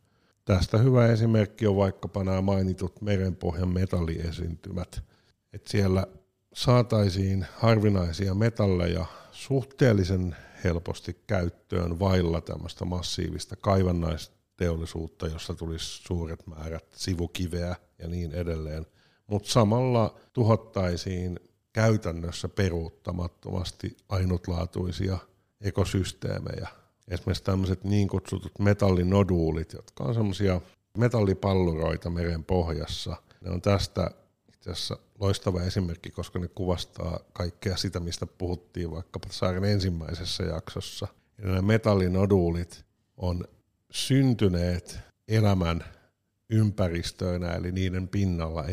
Tästä 0.51 0.79
hyvä 0.79 1.07
esimerkki 1.07 1.67
on 1.67 1.77
vaikkapa 1.77 2.25
nämä 2.25 2.41
mainitut 2.41 3.01
merenpohjan 3.01 3.69
metalliesiintymät. 3.69 5.03
Että 5.53 5.71
siellä 5.71 6.07
saataisiin 6.55 7.47
harvinaisia 7.57 8.35
metalleja 8.35 9.07
suhteellisen 9.33 10.37
helposti 10.65 11.23
käyttöön 11.27 11.99
vailla 11.99 12.41
tämmöistä 12.41 12.85
massiivista 12.85 13.57
kaivannaisteollisuutta, 13.57 15.27
jossa 15.27 15.55
tulisi 15.55 16.03
suuret 16.03 16.47
määrät 16.47 16.85
sivukiveä 16.95 17.77
ja 17.99 18.09
niin 18.09 18.33
edelleen. 18.33 18.87
Mutta 19.27 19.51
samalla 19.51 20.19
tuhottaisiin 20.33 21.41
käytännössä 21.73 22.49
peruuttamattomasti 22.49 23.97
ainutlaatuisia 24.09 25.19
ekosysteemejä. 25.61 26.69
Esimerkiksi 27.09 27.45
tämmöiset 27.45 27.85
niin 27.85 28.09
kutsutut 28.09 28.59
metallinoduulit, 28.59 29.73
jotka 29.73 30.05
on 30.05 30.15
semmoisia 30.15 30.61
metallipalluroita 30.99 32.11
meren 32.11 32.45
pohjassa. 32.45 33.17
Ne 33.41 33.51
on 33.51 33.63
tästä 33.63 34.11
itse 34.61 34.71
asiassa 34.71 34.99
loistava 35.21 35.63
esimerkki, 35.63 36.11
koska 36.11 36.39
ne 36.39 36.49
kuvastaa 36.49 37.21
kaikkea 37.33 37.77
sitä, 37.77 38.01
mistä 38.01 38.27
puhuttiin 38.27 38.91
vaikkapa 38.91 39.29
saaren 39.31 39.65
ensimmäisessä 39.65 40.45
jaksossa. 40.45 41.09
Ja 41.39 41.49
nämä 41.49 41.63
metallinoduulit 41.63 42.85
on 43.17 43.45
syntyneet 43.91 44.99
elämän 45.29 45.85
ympäristöinä, 46.51 47.49
eli 47.53 47.73
niiden 47.73 48.09
pinnalla 48.09 48.65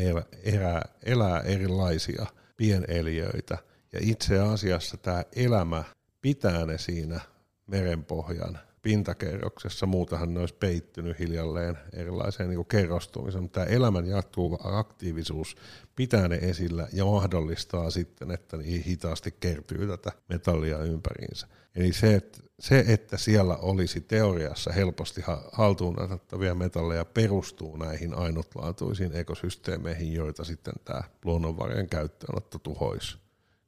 elää, 0.44 0.82
elää 1.02 1.40
erilaisia 1.40 2.26
pieneliöitä. 2.56 3.58
Ja 3.92 3.98
itse 4.02 4.40
asiassa 4.40 4.96
tämä 4.96 5.24
elämä 5.36 5.84
pitää 6.20 6.66
ne 6.66 6.78
siinä 6.78 7.20
merenpohjan 7.66 8.58
pintakerroksessa, 8.82 9.86
muutahan 9.86 10.34
ne 10.34 10.40
olisi 10.40 10.54
peittynyt 10.54 11.18
hiljalleen 11.18 11.78
erilaiseen 11.92 12.50
niin 12.50 12.66
kerrostumiseen, 12.66 13.44
mutta 13.44 13.60
tämä 13.60 13.76
elämän 13.76 14.06
jatkuva 14.06 14.58
aktiivisuus 14.62 15.56
pitää 15.96 16.28
ne 16.28 16.36
esillä 16.36 16.88
ja 16.92 17.04
mahdollistaa 17.04 17.90
sitten, 17.90 18.30
että 18.30 18.56
niin 18.56 18.82
hitaasti 18.82 19.34
kertyy 19.40 19.86
tätä 19.86 20.12
metallia 20.28 20.78
ympäriinsä. 20.78 21.46
Eli 21.74 21.92
se, 21.92 22.14
että, 22.14 22.38
se, 22.60 22.84
että 22.88 23.16
siellä 23.16 23.56
olisi 23.56 24.00
teoriassa 24.00 24.72
helposti 24.72 25.22
haltuun 25.52 26.02
otettavia 26.02 26.54
metalleja, 26.54 27.04
perustuu 27.04 27.76
näihin 27.76 28.14
ainutlaatuisiin 28.14 29.16
ekosysteemeihin, 29.16 30.12
joita 30.12 30.44
sitten 30.44 30.74
tämä 30.84 31.02
luonnonvarojen 31.24 31.88
käyttöönotto 31.88 32.58
tuhoisi, 32.58 33.18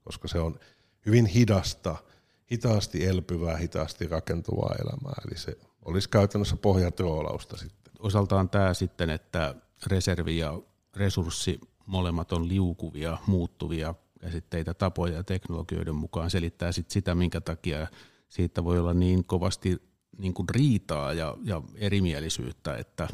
koska 0.05 0.29
se 0.29 0.39
on 0.39 0.59
hyvin 1.07 1.27
hidasta– 1.27 1.97
hitaasti 2.53 3.07
elpyvää, 3.07 3.57
hitaasti 3.57 4.09
rakentuvaa 4.09 4.75
elämää. 4.81 5.23
Eli 5.27 5.39
se 5.39 5.59
olisi 5.85 6.09
käytännössä 6.09 6.57
pohjatroolausta 6.57 7.57
sitten. 7.57 7.93
Osaltaan 7.99 8.51
tämä 8.51 8.75
sitten, 8.75 9.11
että 9.11 9.55
reservi 9.87 10.39
ja 10.39 10.61
resurssi 10.97 11.61
molemmat 11.87 12.33
on 12.33 12.49
liukuvia, 12.49 13.19
muuttuvia 13.27 13.95
käsitteitä, 14.21 14.75
tapoja 14.75 15.15
ja 15.15 15.25
teknologioiden 15.25 15.95
mukaan 15.95 16.31
selittää 16.31 16.73
sit 16.73 16.91
sitä, 16.91 17.15
minkä 17.15 17.41
takia 17.41 17.87
siitä 18.29 18.65
voi 18.65 18.79
olla 18.79 18.95
niin 18.95 19.25
kovasti 19.25 19.83
niin 20.19 20.35
kuin 20.35 20.49
riitaa 20.49 21.13
ja, 21.13 21.37
ja 21.45 21.63
erimielisyyttä, 21.75 22.77
että 22.77 23.09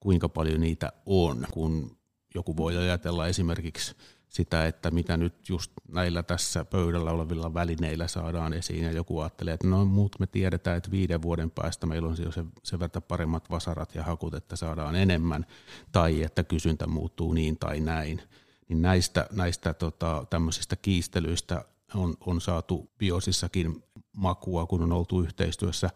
kuinka 0.00 0.28
paljon 0.28 0.60
niitä 0.60 0.92
on, 1.06 1.46
kun 1.50 1.96
joku 2.34 2.56
voi 2.56 2.76
ajatella 2.76 3.26
esimerkiksi 3.26 3.94
sitä, 4.34 4.66
että 4.66 4.90
mitä 4.90 5.16
nyt 5.16 5.48
just 5.48 5.72
näillä 5.88 6.22
tässä 6.22 6.64
pöydällä 6.64 7.10
olevilla 7.10 7.54
välineillä 7.54 8.08
saadaan 8.08 8.52
esiin, 8.52 8.84
ja 8.84 8.92
joku 8.92 9.20
ajattelee, 9.20 9.54
että 9.54 9.66
no 9.66 9.84
muut 9.84 10.16
me 10.18 10.26
tiedetään, 10.26 10.76
että 10.76 10.90
viiden 10.90 11.22
vuoden 11.22 11.50
päästä 11.50 11.86
meillä 11.86 12.08
on 12.08 12.16
se, 12.16 12.44
se 12.62 12.78
verta 12.78 13.00
paremmat 13.00 13.50
vasarat 13.50 13.94
ja 13.94 14.02
hakut, 14.02 14.34
että 14.34 14.56
saadaan 14.56 14.96
enemmän, 14.96 15.46
tai 15.92 16.22
että 16.22 16.44
kysyntä 16.44 16.86
muuttuu 16.86 17.32
niin 17.32 17.58
tai 17.58 17.80
näin. 17.80 18.22
Niin 18.68 18.82
näistä, 18.82 19.26
näistä 19.32 19.74
tota, 19.74 20.26
tämmöisistä 20.30 20.76
kiistelyistä 20.76 21.64
on, 21.94 22.14
on 22.20 22.40
saatu 22.40 22.90
biosissakin 22.98 23.82
makua, 24.16 24.66
kun 24.66 24.82
on 24.82 24.92
oltu 24.92 25.22
yhteistyössä 25.22 25.90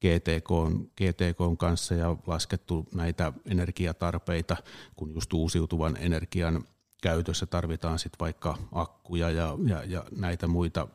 GTK, 0.00 0.48
GTK 0.96 1.58
kanssa 1.58 1.94
ja 1.94 2.16
laskettu 2.26 2.86
näitä 2.94 3.32
energiatarpeita, 3.46 4.56
kun 4.96 5.14
just 5.14 5.32
uusiutuvan 5.32 5.96
energian 6.00 6.64
käytössä. 7.04 7.46
Tarvitaan 7.46 7.98
sitten 7.98 8.18
vaikka 8.20 8.58
akkuja 8.72 9.30
ja, 9.30 9.56
ja, 9.66 9.84
ja 9.84 10.04
näitä 10.16 10.46
muita 10.46 10.88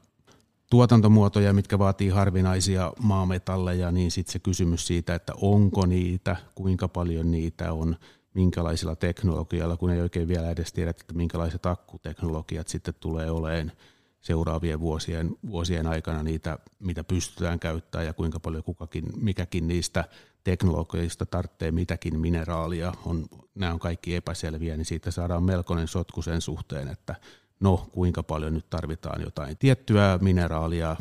tuotantomuotoja, 0.69 1.53
mitkä 1.53 1.79
vaatii 1.79 2.09
harvinaisia 2.09 2.93
maametalleja, 2.99 3.91
niin 3.91 4.11
sitten 4.11 4.33
se 4.33 4.39
kysymys 4.39 4.87
siitä, 4.87 5.15
että 5.15 5.33
onko 5.41 5.85
niitä, 5.85 6.35
kuinka 6.55 6.87
paljon 6.87 7.31
niitä 7.31 7.73
on, 7.73 7.95
minkälaisilla 8.33 8.95
teknologialla, 8.95 9.77
kun 9.77 9.89
ei 9.89 10.01
oikein 10.01 10.27
vielä 10.27 10.49
edes 10.49 10.73
tiedä, 10.73 10.89
että 10.89 11.13
minkälaiset 11.13 11.65
akkuteknologiat 11.65 12.67
sitten 12.67 12.93
tulee 12.99 13.31
olemaan 13.31 13.71
seuraavien 14.21 14.79
vuosien, 14.79 15.35
vuosien 15.47 15.87
aikana 15.87 16.23
niitä, 16.23 16.59
mitä 16.79 17.03
pystytään 17.03 17.59
käyttämään 17.59 18.05
ja 18.05 18.13
kuinka 18.13 18.39
paljon 18.39 18.63
kukakin, 18.63 19.03
mikäkin 19.21 19.67
niistä 19.67 20.05
teknologioista 20.43 21.25
tarvitsee 21.25 21.71
mitäkin 21.71 22.19
mineraalia, 22.19 22.93
on, 23.05 23.25
nämä 23.55 23.73
on 23.73 23.79
kaikki 23.79 24.15
epäselviä, 24.15 24.77
niin 24.77 24.85
siitä 24.85 25.11
saadaan 25.11 25.43
melkoinen 25.43 25.87
sotku 25.87 26.21
sen 26.21 26.41
suhteen, 26.41 26.87
että 26.87 27.15
no 27.59 27.89
kuinka 27.91 28.23
paljon 28.23 28.53
nyt 28.53 28.69
tarvitaan 28.69 29.21
jotain 29.21 29.57
tiettyä 29.57 30.19
mineraalia. 30.21 30.95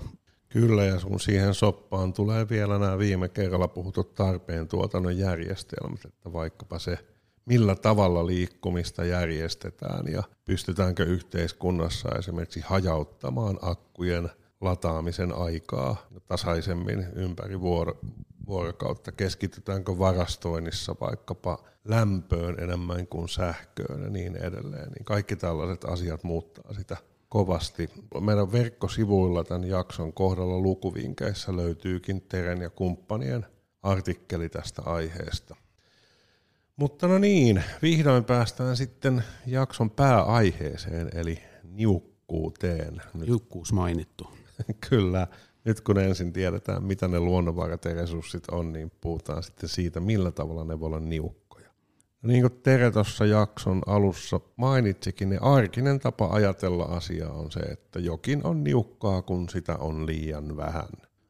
Kyllä, 0.49 0.85
ja 0.85 0.99
sun 0.99 1.21
siihen 1.21 1.55
soppaan 1.55 2.13
tulee 2.13 2.49
vielä 2.49 2.79
nämä 2.79 2.99
viime 2.99 3.29
kerralla 3.29 3.69
puhutut 3.69 4.15
tarpeen 4.15 4.69
tuotannon 4.69 5.19
järjestelmät, 5.19 6.05
että 6.05 6.33
vaikkapa 6.33 6.79
se, 6.79 6.99
millä 7.49 7.75
tavalla 7.75 8.27
liikkumista 8.27 9.05
järjestetään 9.05 10.13
ja 10.13 10.23
pystytäänkö 10.45 11.05
yhteiskunnassa 11.05 12.09
esimerkiksi 12.19 12.61
hajauttamaan 12.61 13.59
akkujen 13.63 14.31
lataamisen 14.61 15.33
aikaa 15.33 15.97
tasaisemmin 16.27 17.07
ympäri 17.15 17.61
vuoro, 17.61 17.99
vuorokautta? 18.47 19.13
Keskitytäänkö 19.13 19.99
varastoinnissa 19.99 20.95
vaikkapa 21.01 21.59
lämpöön 21.85 22.61
enemmän 22.61 23.07
kuin 23.07 23.29
sähköön 23.29 24.03
ja 24.03 24.11
niin 24.11 24.37
edelleen? 24.37 24.89
Niin 24.89 25.05
kaikki 25.05 25.37
tällaiset 25.37 25.85
asiat 25.85 26.25
muuttaa 26.25 26.75
sitä 26.75 26.97
kovasti. 27.29 27.91
Meidän 28.21 28.53
verkkosivuilla 28.53 29.45
tämän 29.45 29.69
jakson 29.69 30.13
kohdalla 30.13 30.59
lukuvinkeissä 30.59 31.57
löytyykin 31.57 32.21
Teren 32.21 32.61
ja 32.61 32.71
kumppanien 32.71 33.47
artikkeli 33.83 34.49
tästä 34.49 34.83
aiheesta. 34.83 35.57
Mutta 36.79 37.09
no 37.09 37.19
niin, 37.19 37.65
vihdoin 37.83 38.25
päästään 38.25 38.77
sitten 38.77 39.25
jakson 39.47 39.91
pääaiheeseen, 39.91 41.11
eli 41.15 41.43
niukkuuteen. 41.63 43.03
Niukkuus 43.15 43.73
mainittu. 43.73 44.27
Kyllä 44.91 45.27
nyt 45.65 45.81
kun 45.81 45.99
ensin 45.99 46.33
tiedetään, 46.33 46.85
mitä 46.85 47.09
ne 47.09 47.21
luonnonvarat 47.21 47.85
ja 47.85 47.95
resurssit 47.95 48.49
on, 48.51 48.73
niin 48.73 48.93
puhutaan 49.01 49.43
sitten 49.43 49.69
siitä, 49.69 50.01
millä 50.01 50.31
tavalla 50.31 50.65
ne 50.65 50.81
voi 50.81 50.87
olla 50.87 51.01
niukkoja. 51.01 51.71
No 52.23 52.27
niin 52.29 52.41
kuin 52.41 52.61
Tere 52.63 52.91
tuossa 52.91 53.27
jakson 53.27 53.83
alussa 53.87 54.41
mainitsikin, 54.57 55.29
niin 55.29 55.43
arkinen 55.43 55.99
tapa 55.99 56.29
ajatella 56.31 56.85
asiaa 56.85 57.33
on 57.33 57.51
se, 57.51 57.61
että 57.61 57.99
jokin 57.99 58.47
on 58.47 58.65
niukkaa, 58.65 59.23
kun 59.23 59.49
sitä 59.49 59.77
on 59.77 60.07
liian 60.07 60.57
vähän. 60.57 60.89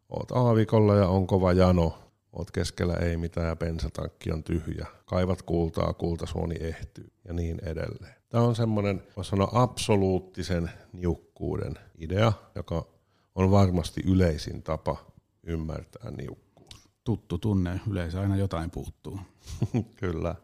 Oot 0.09 0.33
aavikolla 0.33 0.95
ja 0.95 1.09
on 1.09 1.27
kova 1.27 1.53
jano, 1.53 2.08
oot 2.39 2.51
keskellä 2.51 2.95
ei 2.95 3.17
mitään 3.17 3.47
ja 3.47 3.57
bensatankki 3.57 4.33
on 4.33 4.45
tyhjä, 4.45 4.87
kaivat 5.05 5.43
kultaa, 5.43 5.93
kultasuoni 5.93 6.57
ehtyy 6.61 7.13
ja 7.25 7.35
niin 7.35 7.59
edelleen. 7.63 8.15
Tämä 8.29 8.45
on 8.45 8.57
semmoinen, 8.57 9.03
voisi 9.17 9.31
sanoa, 9.31 9.51
absoluuttisen 9.53 10.71
niukkuuden 10.93 11.75
idea, 11.99 12.33
joka 12.55 12.87
on 13.35 13.51
varmasti 13.51 14.01
yleisin 14.07 14.63
tapa 14.63 14.97
ymmärtää 15.43 16.11
niukkuus. 16.11 16.89
Tuttu 17.05 17.39
tunne, 17.39 17.81
yleensä 17.91 18.21
aina 18.21 18.37
jotain 18.37 18.71
puuttuu. 18.71 19.21
Kyllä. 20.01 20.35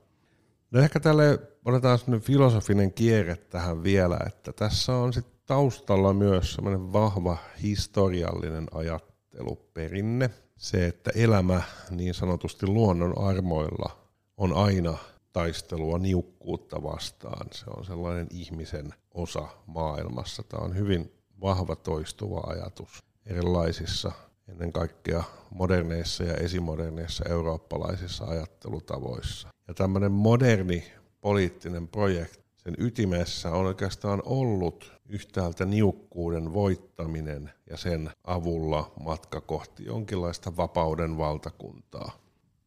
No 0.70 0.80
ehkä 0.80 1.00
tälle 1.00 1.40
otetaan 1.64 1.98
filosofinen 2.20 2.92
kierre 2.92 3.36
tähän 3.36 3.82
vielä, 3.82 4.18
että 4.26 4.52
tässä 4.52 4.96
on 4.96 5.12
sitten 5.12 5.34
taustalla 5.46 6.12
myös 6.12 6.54
semmoinen 6.54 6.92
vahva 6.92 7.36
historiallinen 7.62 8.66
ajatteluperinne. 8.72 10.30
Se, 10.64 10.86
että 10.86 11.10
elämä 11.14 11.62
niin 11.90 12.14
sanotusti 12.14 12.66
luonnon 12.66 13.18
armoilla 13.18 13.96
on 14.36 14.52
aina 14.52 14.98
taistelua 15.32 15.98
niukkuutta 15.98 16.82
vastaan. 16.82 17.46
Se 17.52 17.64
on 17.76 17.84
sellainen 17.84 18.26
ihmisen 18.30 18.94
osa 19.14 19.48
maailmassa. 19.66 20.42
Tämä 20.42 20.64
on 20.64 20.76
hyvin 20.76 21.12
vahva 21.40 21.76
toistuva 21.76 22.40
ajatus 22.46 23.02
erilaisissa 23.26 24.12
ennen 24.48 24.72
kaikkea 24.72 25.24
moderneissa 25.50 26.24
ja 26.24 26.34
esimoderneissa 26.34 27.24
eurooppalaisissa 27.28 28.24
ajattelutavoissa. 28.24 29.48
Ja 29.68 29.74
tämmöinen 29.74 30.12
moderni 30.12 30.92
poliittinen 31.20 31.88
projekti, 31.88 32.43
sen 32.64 32.74
ytimessä 32.78 33.50
on 33.50 33.66
oikeastaan 33.66 34.22
ollut 34.24 34.92
yhtäältä 35.08 35.64
niukkuuden 35.64 36.54
voittaminen 36.54 37.52
ja 37.70 37.76
sen 37.76 38.10
avulla 38.24 38.92
matka 39.04 39.40
kohti 39.40 39.84
jonkinlaista 39.84 40.56
vapauden 40.56 41.18
valtakuntaa. 41.18 42.18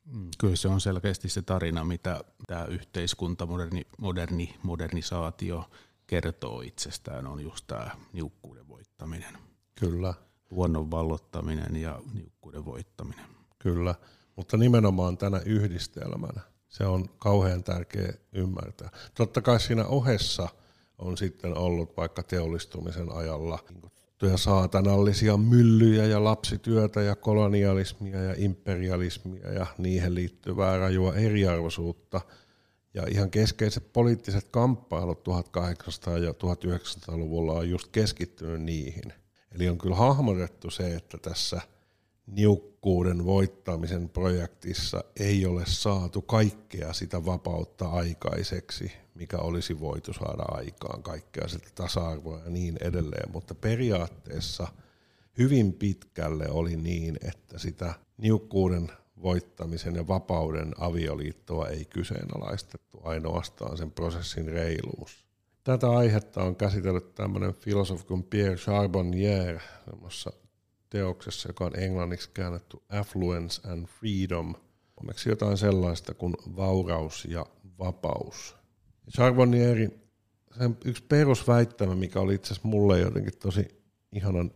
Mm, 0.06 0.30
kyllä 0.38 0.56
se 0.56 0.68
on 0.68 0.82
selkeästi 0.82 1.30
se 1.30 1.42
tarina, 1.42 1.84
mitä 1.84 2.24
tämä 2.48 2.66
yhteiskunta, 2.66 3.46
moderni, 3.46 3.88
moderni 3.98 4.56
modernisaatio 4.64 5.70
kertoo 6.08 6.62
itsestään, 6.62 7.28
on 7.28 7.42
just 7.42 7.68
tämä 7.68 7.92
niukkuuden 8.14 8.68
voittaminen. 8.68 9.38
Kyllä. 9.76 10.14
Luonnon 10.52 10.92
vallottaminen 10.92 11.76
ja 11.76 12.02
niukkuuden 12.14 12.66
voittaminen. 12.66 13.26
Kyllä, 13.60 13.96
mutta 14.36 14.58
nimenomaan 14.58 15.18
tänä 15.18 15.42
yhdistelmänä 15.46 16.42
se 16.70 16.86
on 16.86 17.10
kauhean 17.18 17.64
tärkeä 17.64 18.14
ymmärtää. 18.34 18.90
Totta 19.14 19.42
kai 19.42 19.60
siinä 19.60 19.86
ohessa 19.86 20.50
on 20.98 21.18
sitten 21.18 21.58
ollut 21.58 21.98
vaikka 21.98 22.24
teollistumisen 22.24 23.12
ajalla 23.12 23.60
niin 23.70 24.38
saatanallisia 24.38 25.38
myllyjä 25.38 26.06
ja 26.06 26.24
lapsityötä 26.24 27.02
ja 27.02 27.16
kolonialismia 27.16 28.24
ja 28.24 28.36
imperialismia 28.38 29.52
ja 29.52 29.66
niihin 29.78 30.16
liittyvää 30.16 30.78
rajua 30.78 31.16
eriarvoisuutta. 31.16 32.22
Ja 32.94 33.04
ihan 33.12 33.32
keskeiset 33.32 33.94
poliittiset 33.94 34.48
kamppailut 34.52 35.28
1800- 35.28 36.24
ja 36.24 36.32
1900-luvulla 36.32 37.54
on 37.54 37.70
just 37.70 37.88
keskittynyt 37.92 38.62
niihin. 38.62 39.14
Eli 39.52 39.70
on 39.70 39.78
kyllä 39.78 39.96
hahmotettu 39.96 40.70
se, 40.72 40.96
että 40.96 41.18
tässä– 41.18 41.62
niukkuuden 42.28 43.26
voittamisen 43.26 44.10
projektissa 44.10 45.04
ei 45.20 45.46
ole 45.46 45.64
saatu 45.66 46.22
kaikkea 46.22 46.94
sitä 46.94 47.26
vapautta 47.26 47.90
aikaiseksi, 47.90 48.92
mikä 49.16 49.38
olisi 49.38 49.80
voitu 49.80 50.14
saada 50.14 50.44
aikaan, 50.48 51.04
kaikkea 51.04 51.48
sitä 51.48 51.68
tasa-arvoa 51.76 52.40
ja 52.40 52.50
niin 52.50 52.78
edelleen, 52.82 53.32
mutta 53.32 53.56
periaatteessa 53.56 54.68
hyvin 55.38 55.74
pitkälle 55.74 56.50
oli 56.50 56.76
niin, 56.76 57.18
että 57.28 57.60
sitä 57.60 57.94
niukkuuden 58.18 58.92
voittamisen 59.22 59.96
ja 59.96 60.08
vapauden 60.08 60.74
avioliittoa 60.78 61.68
ei 61.68 61.86
kyseenalaistettu, 61.86 63.02
ainoastaan 63.04 63.78
sen 63.78 63.92
prosessin 63.92 64.48
reiluus. 64.48 65.26
Tätä 65.64 65.90
aihetta 65.90 66.44
on 66.44 66.56
käsitellyt 66.56 67.16
tämmöinen 67.16 67.54
filosofi 67.54 68.06
kuin 68.06 68.24
Pierre 68.24 68.56
Charbonnier 68.56 69.60
teoksessa, 70.90 71.50
joka 71.50 71.66
on 71.66 71.80
englanniksi 71.80 72.30
käännetty 72.34 72.78
Affluence 72.90 73.68
and 73.72 73.88
Freedom. 73.88 74.56
Onneksi 75.02 75.30
jotain 75.30 75.58
sellaista 75.58 76.14
kuin 76.14 76.34
vauraus 76.56 77.26
ja 77.26 77.46
vapaus. 77.80 78.56
Charbonnieri, 79.12 79.90
sen 80.58 80.78
yksi 80.86 81.04
perusväittämä, 81.04 81.96
mikä 81.96 82.20
oli 82.20 82.36
itse 82.36 82.54
asiassa 82.54 82.68
mulle 82.68 83.00
jotenkin 83.00 83.38
tosi 83.40 83.68
ihanan 84.12 84.52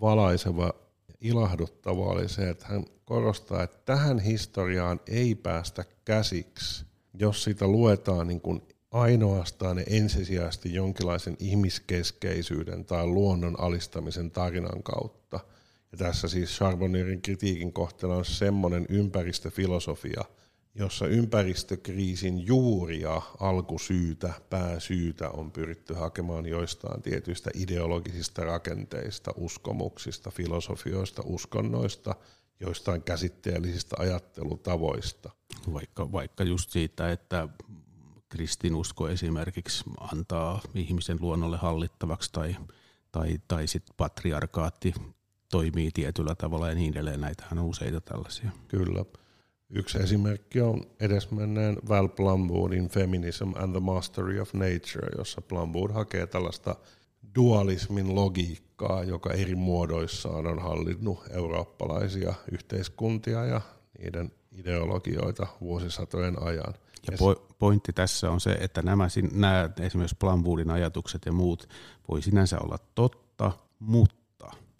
valaiseva 0.00 0.64
ja 1.08 1.14
ilahduttava, 1.20 2.04
oli 2.04 2.28
se, 2.28 2.50
että 2.50 2.66
hän 2.68 2.84
korostaa, 3.04 3.62
että 3.62 3.78
tähän 3.84 4.18
historiaan 4.18 5.00
ei 5.06 5.34
päästä 5.34 5.84
käsiksi, 6.04 6.84
jos 7.14 7.44
sitä 7.44 7.66
luetaan 7.66 8.26
niin 8.26 8.40
kuin 8.40 8.62
ainoastaan 8.90 9.78
ja 9.78 9.84
ensisijaisesti 9.86 10.74
jonkinlaisen 10.74 11.36
ihmiskeskeisyyden 11.38 12.84
tai 12.84 13.06
luonnon 13.06 13.60
alistamisen 13.60 14.30
tarinan 14.30 14.82
kautta– 14.82 15.23
ja 15.94 15.98
tässä 15.98 16.28
siis 16.28 16.50
Charbonnierin 16.50 17.22
kritiikin 17.22 17.72
kohteena 17.72 18.14
on 18.14 18.24
semmoinen 18.24 18.86
ympäristöfilosofia, 18.88 20.24
jossa 20.74 21.06
ympäristökriisin 21.06 22.46
juuria, 22.46 23.22
alkusyytä, 23.40 24.32
pääsyytä 24.50 25.30
on 25.30 25.50
pyritty 25.50 25.94
hakemaan 25.94 26.46
joistain 26.46 27.02
tietyistä 27.02 27.50
ideologisista 27.54 28.44
rakenteista, 28.44 29.32
uskomuksista, 29.36 30.30
filosofioista, 30.30 31.22
uskonnoista, 31.26 32.14
joistain 32.60 33.02
käsitteellisistä 33.02 33.96
ajattelutavoista. 33.98 35.30
Vaikka, 35.72 36.12
vaikka 36.12 36.44
just 36.44 36.70
siitä, 36.70 37.12
että 37.12 37.48
kristinusko 38.28 39.08
esimerkiksi 39.08 39.84
antaa 40.12 40.60
ihmisen 40.74 41.18
luonnolle 41.20 41.56
hallittavaksi 41.56 42.32
tai, 42.32 42.56
tai, 43.12 43.38
tai 43.48 43.66
sitten 43.66 43.94
patriarkaatti 43.96 44.94
toimii 45.54 45.90
tietyllä 45.94 46.34
tavalla 46.34 46.68
ja 46.68 46.74
niin 46.74 46.92
edelleen. 46.92 47.20
Näitähän 47.20 47.58
on 47.58 47.64
useita 47.64 48.00
tällaisia. 48.00 48.50
Kyllä. 48.68 49.04
Yksi 49.70 49.98
esimerkki 49.98 50.60
on 50.60 50.82
edesmenneen 51.00 51.76
Val 51.88 52.08
Plumwoodin 52.08 52.88
Feminism 52.88 53.48
and 53.56 53.72
the 53.72 53.80
Mastery 53.80 54.40
of 54.40 54.54
Nature, 54.54 55.08
jossa 55.18 55.40
Plumwood 55.40 55.90
hakee 55.90 56.26
tällaista 56.26 56.76
dualismin 57.34 58.14
logiikkaa, 58.14 59.04
joka 59.04 59.32
eri 59.32 59.54
muodoissaan 59.54 60.46
on 60.46 60.58
hallinnut 60.58 61.18
eurooppalaisia 61.30 62.34
yhteiskuntia 62.52 63.44
ja 63.44 63.60
niiden 63.98 64.32
ideologioita 64.52 65.46
vuosisatojen 65.60 66.42
ajan. 66.42 66.74
Ja 67.10 67.16
po- 67.16 67.54
pointti 67.58 67.92
tässä 67.92 68.30
on 68.30 68.40
se, 68.40 68.52
että 68.52 68.82
nämä, 68.82 69.08
nämä 69.32 69.70
esimerkiksi 69.80 70.16
Plumwoodin 70.18 70.70
ajatukset 70.70 71.22
ja 71.26 71.32
muut 71.32 71.68
voi 72.08 72.22
sinänsä 72.22 72.58
olla 72.58 72.78
totta, 72.94 73.52
mutta 73.78 74.23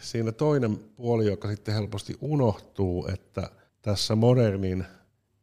siinä 0.01 0.31
toinen 0.31 0.77
puoli, 0.77 1.25
joka 1.25 1.47
sitten 1.47 1.73
helposti 1.73 2.17
unohtuu, 2.21 3.07
että 3.13 3.49
tässä 3.81 4.15
modernin 4.15 4.85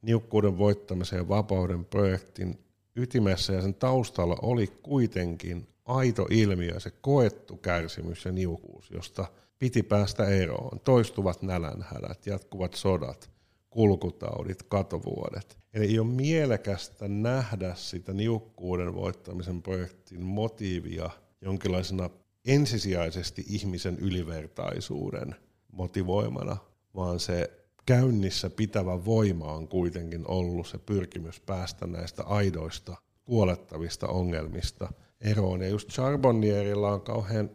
niukkuuden 0.02 0.58
voittamisen 0.58 1.16
ja 1.16 1.28
vapauden 1.28 1.84
projektin 1.84 2.58
ytimessä 2.96 3.52
ja 3.52 3.62
sen 3.62 3.74
taustalla 3.74 4.36
oli 4.42 4.66
kuitenkin 4.66 5.68
aito 5.84 6.26
ilmiö, 6.30 6.80
se 6.80 6.90
koettu 6.90 7.56
kärsimys 7.56 8.24
ja 8.24 8.32
niukkuus, 8.32 8.90
josta 8.90 9.26
piti 9.58 9.82
päästä 9.82 10.26
eroon. 10.26 10.80
Toistuvat 10.80 11.42
nälänhädät, 11.42 12.26
jatkuvat 12.26 12.74
sodat, 12.74 13.30
kulkutaudit, 13.70 14.62
katovuodet. 14.62 15.58
Eli 15.74 15.84
ei 15.84 15.98
ole 15.98 16.06
mielekästä 16.06 17.08
nähdä 17.08 17.74
sitä 17.74 18.12
niukkuuden 18.12 18.94
voittamisen 18.94 19.62
projektin 19.62 20.22
motiivia 20.22 21.10
jonkinlaisena 21.40 22.10
ensisijaisesti 22.44 23.44
ihmisen 23.48 23.98
ylivertaisuuden 23.98 25.34
motivoimana, 25.72 26.56
vaan 26.94 27.20
se 27.20 27.50
käynnissä 27.86 28.50
pitävä 28.50 29.04
voima 29.04 29.52
on 29.52 29.68
kuitenkin 29.68 30.26
ollut 30.26 30.66
se 30.66 30.78
pyrkimys 30.78 31.40
päästä 31.40 31.86
näistä 31.86 32.22
aidoista 32.22 32.96
kuolettavista 33.24 34.08
ongelmista 34.08 34.92
eroon. 35.20 35.62
Ja 35.62 35.68
just 35.68 35.88
Charbonnierilla 35.90 36.92
on 36.92 37.00
kauhean 37.00 37.50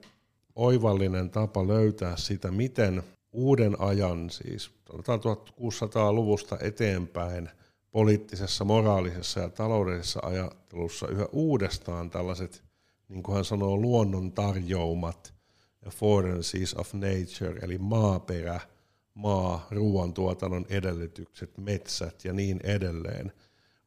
oivallinen 0.55 1.29
tapa 1.29 1.67
löytää 1.67 2.17
sitä, 2.17 2.51
miten 2.51 3.03
uuden 3.31 3.81
ajan, 3.81 4.29
siis 4.29 4.71
1600-luvusta 4.93 6.57
eteenpäin, 6.61 7.49
poliittisessa, 7.91 8.65
moraalisessa 8.65 9.39
ja 9.39 9.49
taloudellisessa 9.49 10.19
ajattelussa 10.23 11.07
yhä 11.07 11.25
uudestaan 11.31 12.09
tällaiset 12.09 12.66
niin 13.09 13.23
kuin 13.23 13.35
hän 13.35 13.45
sanoo, 13.45 13.77
luonnon 13.77 14.31
tarjoumat, 14.31 15.33
affordances 15.87 16.73
of 16.73 16.93
nature, 16.93 17.59
eli 17.61 17.77
maaperä, 17.77 18.59
maa, 19.13 19.67
ruoantuotannon 19.71 20.65
edellytykset, 20.69 21.57
metsät 21.57 22.25
ja 22.25 22.33
niin 22.33 22.59
edelleen, 22.63 23.31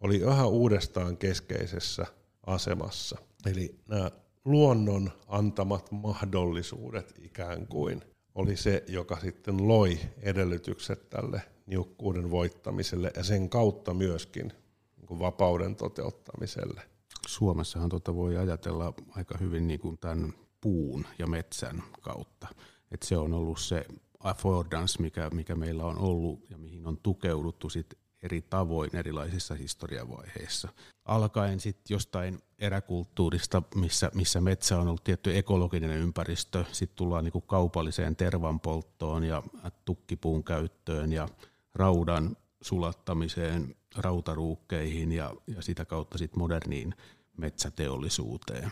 oli 0.00 0.16
yhä 0.16 0.46
uudestaan 0.46 1.16
keskeisessä 1.16 2.06
asemassa. 2.46 3.18
Eli 3.46 3.74
nämä 3.88 4.10
luonnon 4.44 5.10
antamat 5.28 5.92
mahdollisuudet 5.92 7.14
ikään 7.18 7.66
kuin 7.66 8.02
oli 8.34 8.56
se, 8.56 8.84
joka 8.88 9.20
sitten 9.20 9.68
loi 9.68 9.98
edellytykset 10.22 11.10
tälle 11.10 11.42
niukkuuden 11.66 12.30
voittamiselle 12.30 13.10
ja 13.16 13.24
sen 13.24 13.48
kautta 13.48 13.94
myöskin 13.94 14.52
niin 14.96 15.18
vapauden 15.18 15.76
toteuttamiselle. 15.76 16.89
Suomessahan 17.30 17.88
tuota 17.88 18.14
voi 18.14 18.36
ajatella 18.36 18.94
aika 19.10 19.38
hyvin 19.38 19.66
niin 19.66 19.80
kuin 19.80 19.98
tämän 19.98 20.32
puun 20.60 21.06
ja 21.18 21.26
metsän 21.26 21.82
kautta. 22.00 22.48
Et 22.90 23.02
se 23.02 23.16
on 23.16 23.32
ollut 23.32 23.60
se 23.60 23.84
affordance, 24.20 25.02
mikä, 25.02 25.30
mikä 25.30 25.54
meillä 25.54 25.84
on 25.84 25.98
ollut 25.98 26.50
ja 26.50 26.58
mihin 26.58 26.86
on 26.86 26.98
tukeuduttu 27.02 27.70
sit 27.70 27.86
eri 28.22 28.42
tavoin 28.42 28.96
erilaisissa 28.96 29.54
historiavaiheissa. 29.54 30.68
Alkaen 31.04 31.60
sitten 31.60 31.94
jostain 31.94 32.38
eräkulttuurista, 32.58 33.62
missä, 33.74 34.10
missä 34.14 34.40
metsä 34.40 34.78
on 34.78 34.88
ollut 34.88 35.04
tietty 35.04 35.38
ekologinen 35.38 35.90
ympäristö, 35.90 36.64
sitten 36.72 36.96
tullaan 36.96 37.24
niinku 37.24 37.40
kaupalliseen 37.40 38.16
tervanpolttoon 38.16 39.24
ja 39.24 39.42
tukkipuun 39.84 40.44
käyttöön 40.44 41.12
ja 41.12 41.28
raudan 41.74 42.36
sulattamiseen, 42.62 43.74
rautaruukkeihin 43.96 45.12
ja, 45.12 45.34
ja 45.46 45.62
sitä 45.62 45.84
kautta 45.84 46.18
sitten 46.18 46.38
moderniin 46.38 46.94
metsäteollisuuteen. 47.40 48.70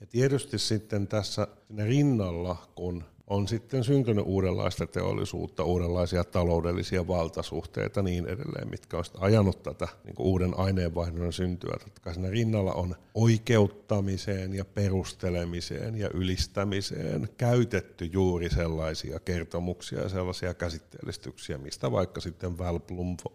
Ja 0.00 0.06
tietysti 0.06 0.58
sitten 0.58 1.06
tässä 1.06 1.48
rinnalla, 1.78 2.56
kun 2.74 3.04
on 3.26 3.48
sitten 3.48 3.84
syntynyt 3.84 4.24
uudenlaista 4.26 4.86
teollisuutta, 4.86 5.64
uudenlaisia 5.64 6.24
taloudellisia 6.24 7.06
valtasuhteita 7.06 8.02
niin 8.02 8.26
edelleen, 8.26 8.70
mitkä 8.70 8.96
on 8.96 9.04
ajanut 9.18 9.62
tätä 9.62 9.88
niin 10.04 10.14
uuden 10.18 10.58
aineenvaihdon 10.58 11.32
syntyä. 11.32 11.76
Jotka 11.84 12.12
siinä 12.12 12.30
rinnalla 12.30 12.72
on 12.72 12.96
oikeuttamiseen 13.14 14.54
ja 14.54 14.64
perustelemiseen 14.64 15.96
ja 15.96 16.10
ylistämiseen 16.14 17.28
käytetty 17.36 18.04
juuri 18.04 18.50
sellaisia 18.50 19.20
kertomuksia 19.20 20.00
ja 20.00 20.08
sellaisia 20.08 20.54
käsitteellistyksiä, 20.54 21.58
mistä 21.58 21.92
vaikka 21.92 22.20
sitten 22.20 22.58
Val 22.58 22.80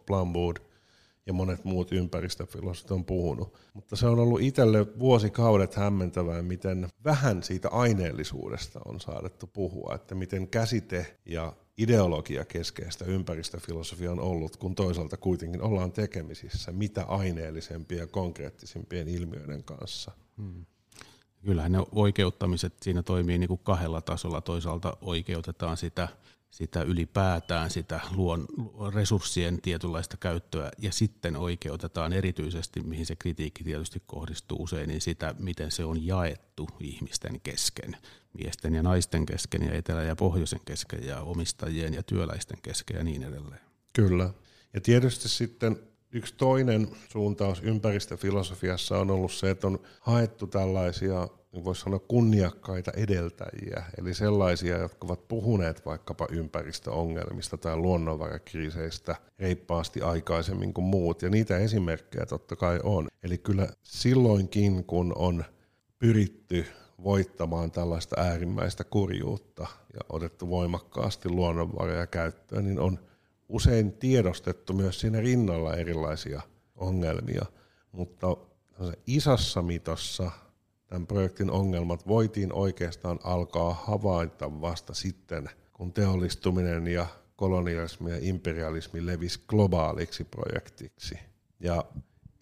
Plumwood 0.05 0.57
ja 1.29 1.33
monet 1.33 1.65
muut 1.65 1.91
ympäristöfilosofit 1.91 2.91
on 2.91 3.05
puhunut. 3.05 3.57
Mutta 3.73 3.95
se 3.95 4.07
on 4.07 4.19
ollut 4.19 4.41
itselle 4.41 4.99
vuosikaudet 4.99 5.75
hämmentävää, 5.75 6.41
miten 6.41 6.87
vähän 7.03 7.43
siitä 7.43 7.69
aineellisuudesta 7.69 8.79
on 8.85 8.99
saadettu 8.99 9.47
puhua, 9.47 9.95
että 9.95 10.15
miten 10.15 10.47
käsite 10.47 11.17
ja 11.25 11.53
ideologia 11.77 12.45
keskeistä 12.45 13.05
ympäristöfilosofia 13.05 14.11
on 14.11 14.19
ollut, 14.19 14.57
kun 14.57 14.75
toisaalta 14.75 15.17
kuitenkin 15.17 15.61
ollaan 15.61 15.91
tekemisissä 15.91 16.71
mitä 16.71 17.03
aineellisempien 17.03 17.99
ja 17.99 18.07
konkreettisimpien 18.07 19.07
ilmiöiden 19.07 19.63
kanssa. 19.63 20.11
Hmm. 20.37 20.65
Kyllähän 21.49 21.71
ne 21.71 21.79
oikeuttamiset 21.91 22.73
siinä 22.81 23.03
toimii 23.03 23.37
niin 23.37 23.47
kuin 23.47 23.61
kahdella 23.63 24.01
tasolla. 24.01 24.41
Toisaalta 24.41 24.97
oikeutetaan 25.01 25.77
sitä 25.77 26.07
sitä 26.49 26.81
ylipäätään 26.81 27.69
sitä 27.69 27.99
luon 28.15 28.45
resurssien 28.93 29.61
tietynlaista 29.61 30.17
käyttöä 30.17 30.71
ja 30.77 30.91
sitten 30.91 31.35
oikeutetaan 31.35 32.13
erityisesti, 32.13 32.79
mihin 32.79 33.05
se 33.05 33.15
kritiikki 33.15 33.63
tietysti 33.63 34.03
kohdistuu 34.05 34.63
usein, 34.63 34.87
niin 34.87 35.01
sitä, 35.01 35.35
miten 35.39 35.71
se 35.71 35.85
on 35.85 36.05
jaettu 36.05 36.69
ihmisten 36.79 37.41
kesken, 37.41 37.97
miesten 38.33 38.75
ja 38.75 38.83
naisten 38.83 39.25
kesken 39.25 39.61
ja 39.61 39.73
etelä- 39.73 40.03
ja 40.03 40.15
pohjoisen 40.15 40.61
kesken 40.65 41.07
ja 41.07 41.21
omistajien 41.21 41.93
ja 41.93 42.03
työläisten 42.03 42.57
kesken 42.61 42.97
ja 42.97 43.03
niin 43.03 43.23
edelleen. 43.23 43.61
Kyllä. 43.93 44.29
Ja 44.73 44.81
tietysti 44.81 45.29
sitten 45.29 45.79
yksi 46.11 46.33
toinen 46.37 46.87
suuntaus 47.11 47.61
ympäristöfilosofiassa 47.63 48.97
on 48.97 49.11
ollut 49.11 49.31
se, 49.31 49.49
että 49.49 49.67
on 49.67 49.79
haettu 50.01 50.47
tällaisia 50.47 51.27
voisi 51.63 51.81
sanoa 51.81 51.99
kunniakkaita 51.99 52.91
edeltäjiä, 52.91 53.83
eli 53.97 54.13
sellaisia, 54.13 54.77
jotka 54.77 55.07
ovat 55.07 55.27
puhuneet 55.27 55.85
vaikkapa 55.85 56.27
ympäristöongelmista 56.31 57.57
tai 57.57 57.77
luonnonvarakriiseistä 57.77 59.15
reippaasti 59.39 60.01
aikaisemmin 60.01 60.73
kuin 60.73 60.85
muut, 60.85 61.21
ja 61.21 61.29
niitä 61.29 61.57
esimerkkejä 61.57 62.25
totta 62.25 62.55
kai 62.55 62.79
on. 62.83 63.07
Eli 63.23 63.37
kyllä 63.37 63.67
silloinkin, 63.83 64.85
kun 64.85 65.13
on 65.15 65.45
pyritty 65.99 66.65
voittamaan 67.03 67.71
tällaista 67.71 68.21
äärimmäistä 68.21 68.83
kurjuutta 68.83 69.67
ja 69.93 69.99
otettu 70.09 70.49
voimakkaasti 70.49 71.29
luonnonvaroja 71.29 72.07
käyttöön, 72.07 72.65
niin 72.65 72.79
on 72.79 72.99
usein 73.49 73.91
tiedostettu 73.91 74.73
myös 74.73 74.99
siinä 74.99 75.19
rinnalla 75.19 75.75
erilaisia 75.75 76.41
ongelmia, 76.75 77.45
mutta 77.91 78.37
isossa 79.07 79.61
mitossa 79.61 80.31
tämän 80.89 81.07
projektin 81.07 81.51
ongelmat 81.51 82.07
voitiin 82.07 82.53
oikeastaan 82.53 83.19
alkaa 83.23 83.73
havaita 83.73 84.61
vasta 84.61 84.93
sitten, 84.93 85.49
kun 85.73 85.93
teollistuminen 85.93 86.87
ja 86.87 87.07
kolonialismi 87.35 88.11
ja 88.11 88.17
imperialismi 88.21 89.05
levisi 89.05 89.39
globaaliksi 89.47 90.23
projektiksi. 90.23 91.19
Ja 91.59 91.85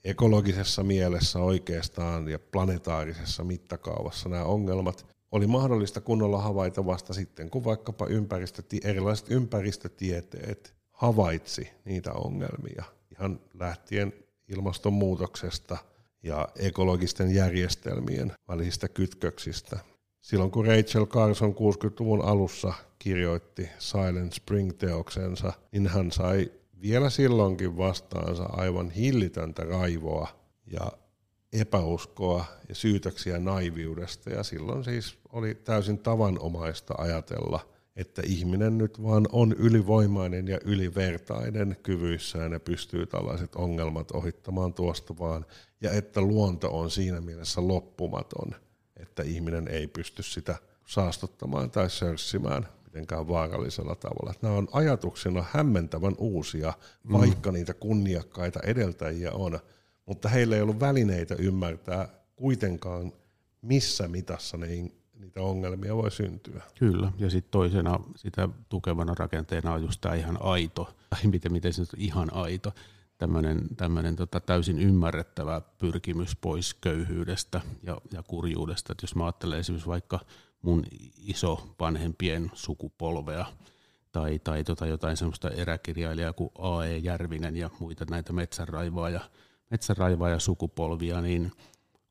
ekologisessa 0.04 0.84
mielessä 0.84 1.40
oikeastaan 1.40 2.28
ja 2.28 2.40
planetaarisessa 2.40 3.44
mittakaavassa 3.44 4.30
nämä 4.30 4.44
ongelmat 4.44 5.06
oli 5.32 5.48
mahdollista 5.48 6.02
kunnolla 6.02 6.42
havaita 6.42 6.86
vasta 6.86 7.14
sitten, 7.14 7.50
kun 7.50 7.64
vaikkapa 7.64 8.06
ympäristöti- 8.06 8.82
erilaiset 8.84 9.32
ympäristötieteet 9.32 10.76
havaitsi 10.92 11.70
niitä 11.86 12.14
ongelmia. 12.14 12.84
Ihan 13.12 13.40
lähtien 13.54 14.14
ilmastonmuutoksesta– 14.48 15.78
ja 16.28 16.48
ekologisten 16.56 17.36
järjestelmien 17.36 18.34
välisistä 18.48 18.88
kytköksistä. 18.88 19.80
Silloin 20.22 20.52
kun 20.52 20.66
Rachel 20.66 21.06
Carson 21.06 21.54
60-luvun 21.54 22.22
alussa 22.22 22.74
kirjoitti 23.00 23.70
Silent 23.80 24.34
Spring-teoksensa, 24.34 25.54
niin 25.72 25.88
hän 25.88 26.12
sai 26.12 26.52
vielä 26.82 27.10
silloinkin 27.10 27.78
vastaansa 27.78 28.44
aivan 28.44 28.90
hillitöntä 28.90 29.64
raivoa 29.64 30.28
ja 30.72 30.92
epäuskoa 31.54 32.46
ja 32.70 32.76
syytöksiä 32.76 33.40
naiviudesta. 33.40 34.30
Ja 34.30 34.44
silloin 34.44 34.84
siis 34.84 35.18
oli 35.30 35.56
täysin 35.56 36.00
tavanomaista 36.00 36.96
ajatella– 36.98 37.60
että 37.98 38.22
ihminen 38.26 38.78
nyt 38.78 39.04
vaan 39.04 39.28
on 39.32 39.54
ylivoimainen 39.54 40.48
ja 40.48 40.60
ylivertainen 40.66 41.78
kyvyissään 41.84 42.52
ja 42.52 42.60
pystyy 42.60 43.06
tällaiset 43.06 43.56
ongelmat 43.56 44.12
ohittamaan 44.12 44.74
tuosta 44.74 45.18
vaan, 45.20 45.46
ja 45.82 45.92
että 45.92 46.22
luonto 46.22 46.80
on 46.80 46.92
siinä 46.92 47.22
mielessä 47.22 47.68
loppumaton, 47.68 48.56
että 48.98 49.24
ihminen 49.24 49.68
ei 49.68 49.88
pysty 49.88 50.24
sitä 50.24 50.56
saastuttamaan 50.86 51.72
tai 51.72 51.90
sörssimään 51.90 52.68
mitenkään 52.86 53.28
vaarallisella 53.28 53.96
tavalla. 53.96 54.34
Nämä 54.42 54.56
on 54.56 54.68
ajatuksena 54.72 55.46
hämmentävän 55.52 56.16
uusia, 56.18 56.74
mm. 57.04 57.14
vaikka 57.14 57.52
mm. 57.52 57.54
niitä 57.54 57.74
kunniakkaita 57.74 58.60
edeltäjiä 58.64 59.32
on, 59.32 59.60
mutta 60.06 60.30
heillä 60.30 60.56
ei 60.56 60.62
ollut 60.62 60.80
välineitä 60.80 61.36
ymmärtää 61.40 62.10
kuitenkaan, 62.36 63.14
missä 63.62 64.08
mitassa 64.08 64.58
ne 64.58 64.68
niitä 65.20 65.42
ongelmia 65.42 65.96
voi 65.96 66.12
syntyä. 66.12 66.64
Kyllä, 66.80 67.12
ja 67.18 67.30
sitten 67.30 67.52
toisena 67.52 68.00
sitä 68.16 68.50
tukevana 68.70 69.14
rakenteena 69.18 69.74
on 69.74 69.82
just 69.82 70.02
tämä 70.02 70.16
ihan 70.16 70.38
aito, 70.42 70.84
tai 71.10 71.20
miten, 71.24 71.52
miten 71.52 71.74
se 71.74 71.82
nyt 71.82 71.90
ihan 71.98 72.34
aito, 72.34 72.74
tämmöinen, 73.78 74.16
tota 74.16 74.40
täysin 74.40 74.80
ymmärrettävä 74.80 75.62
pyrkimys 75.78 76.36
pois 76.36 76.74
köyhyydestä 76.74 77.62
ja, 77.84 78.02
ja 78.12 78.24
kurjuudesta. 78.24 78.92
Et 78.92 79.02
jos 79.02 79.16
mä 79.16 79.26
ajattelen 79.26 79.60
esimerkiksi 79.60 79.90
vaikka 79.90 80.20
mun 80.62 80.86
iso 81.18 81.68
vanhempien 81.80 82.52
sukupolvea, 82.54 83.46
tai, 84.12 84.40
tai 84.40 84.64
tota 84.64 84.86
jotain 84.86 85.18
semmoista 85.18 85.50
eräkirjailijaa 85.50 86.34
kuin 86.34 86.50
A.E. 86.58 86.98
Järvinen 86.98 87.58
ja 87.58 87.70
muita 87.80 88.06
näitä 88.10 88.34
metsänraivaaja, 88.34 89.22
metsänraivaaja 89.72 90.40
sukupolvia, 90.40 91.22
niin 91.22 91.52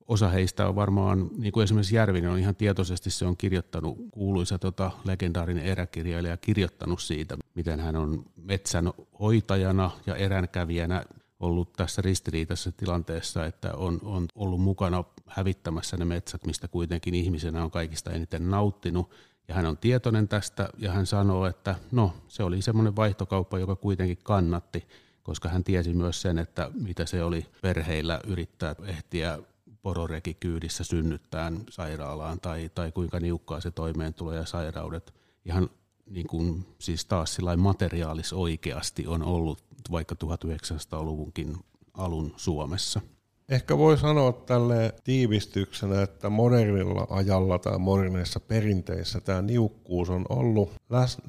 osa 0.08 0.28
heistä 0.28 0.68
on 0.68 0.74
varmaan, 0.74 1.30
niin 1.38 1.52
kuin 1.52 1.64
esimerkiksi 1.64 1.96
Järvinen 1.96 2.30
on 2.30 2.38
ihan 2.38 2.56
tietoisesti 2.56 3.10
se 3.10 3.26
on 3.26 3.36
kirjoittanut, 3.36 3.98
kuuluisa 4.10 4.58
tota, 4.58 4.90
legendaarinen 5.04 5.64
eräkirjailija 5.64 6.36
kirjoittanut 6.36 7.00
siitä, 7.00 7.36
miten 7.54 7.80
hän 7.80 7.96
on 7.96 8.24
metsän 8.36 8.92
hoitajana 9.20 9.90
ja 10.06 10.16
eränkävijänä 10.16 11.04
ollut 11.40 11.72
tässä 11.72 12.02
ristiriitaisessa 12.02 12.72
tilanteessa, 12.72 13.46
että 13.46 13.74
on, 13.74 14.00
on 14.02 14.26
ollut 14.34 14.60
mukana 14.60 15.04
hävittämässä 15.26 15.96
ne 15.96 16.04
metsät, 16.04 16.46
mistä 16.46 16.68
kuitenkin 16.68 17.14
ihmisenä 17.14 17.64
on 17.64 17.70
kaikista 17.70 18.10
eniten 18.10 18.50
nauttinut. 18.50 19.10
Ja 19.48 19.54
hän 19.54 19.66
on 19.66 19.78
tietoinen 19.78 20.28
tästä 20.28 20.68
ja 20.78 20.92
hän 20.92 21.06
sanoo, 21.06 21.46
että 21.46 21.74
no 21.92 22.12
se 22.28 22.42
oli 22.42 22.62
semmoinen 22.62 22.96
vaihtokauppa, 22.96 23.58
joka 23.58 23.76
kuitenkin 23.76 24.18
kannatti, 24.22 24.88
koska 25.22 25.48
hän 25.48 25.64
tiesi 25.64 25.94
myös 25.94 26.22
sen, 26.22 26.38
että 26.38 26.70
mitä 26.74 27.06
se 27.06 27.22
oli 27.22 27.46
perheillä 27.62 28.20
yrittää 28.26 28.74
ehtiä 28.84 29.38
pororeki 29.86 30.34
kyydissä 30.34 30.84
synnyttään 30.84 31.64
sairaalaan 31.70 32.40
tai, 32.40 32.70
tai 32.74 32.92
kuinka 32.92 33.20
niukkaa 33.20 33.60
se 33.60 33.70
toimeentulo 33.70 34.32
ja 34.32 34.46
sairaudet 34.46 35.14
ihan 35.44 35.70
niin 36.10 36.26
kuin, 36.26 36.66
siis 36.78 37.04
taas 37.04 37.34
sillä 37.34 37.56
materiaalis 37.56 38.32
oikeasti 38.32 39.06
on 39.06 39.22
ollut 39.22 39.64
vaikka 39.90 40.14
1900-luvunkin 40.24 41.56
alun 41.94 42.32
Suomessa. 42.36 43.00
Ehkä 43.48 43.78
voi 43.78 43.98
sanoa 43.98 44.32
tälle 44.32 44.94
tiivistyksenä, 45.04 46.02
että 46.02 46.30
modernilla 46.30 47.06
ajalla 47.10 47.58
tai 47.58 47.78
moderneissa 47.78 48.40
perinteissä 48.40 49.20
tämä 49.20 49.42
niukkuus 49.42 50.10
on 50.10 50.26
ollut 50.28 50.72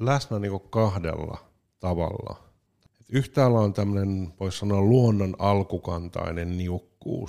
läsnä 0.00 0.38
niin 0.38 0.60
kahdella 0.70 1.38
tavalla. 1.80 2.36
Yhtäällä 3.08 3.58
on 3.58 3.72
tämmöinen, 3.72 4.34
voisi 4.40 4.58
sanoa, 4.58 4.80
luonnon 4.80 5.36
alkukantainen 5.38 6.58
niukkuus, 6.58 6.87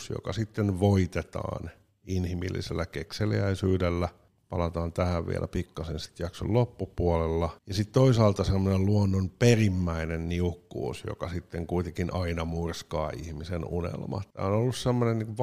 joka 0.10 0.34
sitten 0.34 0.80
voitetaan 0.80 1.72
inhimillisellä 2.08 2.86
kekseliäisyydellä. 2.86 4.10
Palataan 4.50 4.94
tähän 4.94 5.28
vielä 5.28 5.48
pikkasen 5.48 6.00
sitten 6.00 6.24
jakson 6.24 6.54
loppupuolella. 6.54 7.50
Ja 7.68 7.74
sitten 7.74 7.94
toisaalta 7.94 8.44
semmoinen 8.44 8.86
luonnon 8.86 9.30
perimmäinen 9.30 10.30
niukkuus, 10.30 11.04
joka 11.08 11.30
sitten 11.30 11.68
kuitenkin 11.68 12.14
aina 12.14 12.46
murskaa 12.46 13.12
ihmisen 13.18 13.66
unelma. 13.66 14.22
Tämä 14.34 14.48
on 14.48 14.54
ollut 14.54 14.76
semmoinen 14.76 15.20
niin 15.20 15.38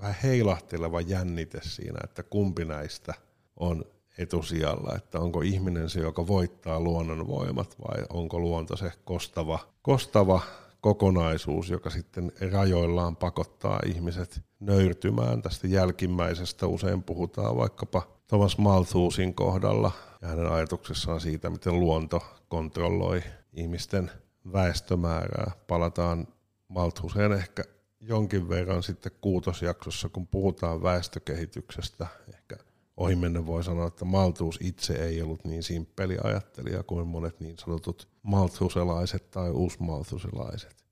vähän 0.00 0.16
heilahteleva 0.22 1.00
jännite 1.00 1.60
siinä, 1.62 1.98
että 2.04 2.22
kumpi 2.22 2.64
näistä 2.64 3.14
on 3.56 3.84
etusijalla, 4.18 4.96
että 4.96 5.20
onko 5.20 5.40
ihminen 5.40 5.90
se, 5.90 6.00
joka 6.00 6.26
voittaa 6.26 6.80
luonnonvoimat 6.80 7.76
vai 7.88 8.04
onko 8.08 8.38
luonto 8.38 8.76
se 8.76 8.92
kostava, 9.04 9.58
kostava 9.82 10.40
kokonaisuus, 10.82 11.70
joka 11.70 11.90
sitten 11.90 12.32
rajoillaan 12.52 13.16
pakottaa 13.16 13.80
ihmiset 13.86 14.40
nöyrtymään. 14.60 15.42
Tästä 15.42 15.66
jälkimmäisestä 15.66 16.66
usein 16.66 17.02
puhutaan 17.02 17.56
vaikkapa 17.56 18.02
Thomas 18.28 18.58
Malthusin 18.58 19.34
kohdalla 19.34 19.92
ja 20.22 20.28
hänen 20.28 20.52
ajatuksessaan 20.52 21.20
siitä, 21.20 21.50
miten 21.50 21.80
luonto 21.80 22.22
kontrolloi 22.48 23.22
ihmisten 23.52 24.10
väestömäärää. 24.52 25.52
Palataan 25.66 26.28
Malthuseen 26.68 27.32
ehkä 27.32 27.64
jonkin 28.00 28.48
verran 28.48 28.82
sitten 28.82 29.12
kuutosjaksossa, 29.20 30.08
kun 30.08 30.26
puhutaan 30.26 30.82
väestökehityksestä, 30.82 32.06
ehkä 32.34 32.56
ohimennen 33.02 33.46
voi 33.46 33.64
sanoa, 33.64 33.86
että 33.86 34.04
Malthus 34.04 34.58
itse 34.62 34.92
ei 34.92 35.22
ollut 35.22 35.44
niin 35.44 35.62
simppeli 35.62 36.16
ajattelija 36.24 36.82
kuin 36.82 37.06
monet 37.06 37.40
niin 37.40 37.58
sanotut 37.58 38.08
malthuselaiset 38.22 39.30
tai 39.30 39.50
uusmalthuselaiset. 39.50 40.82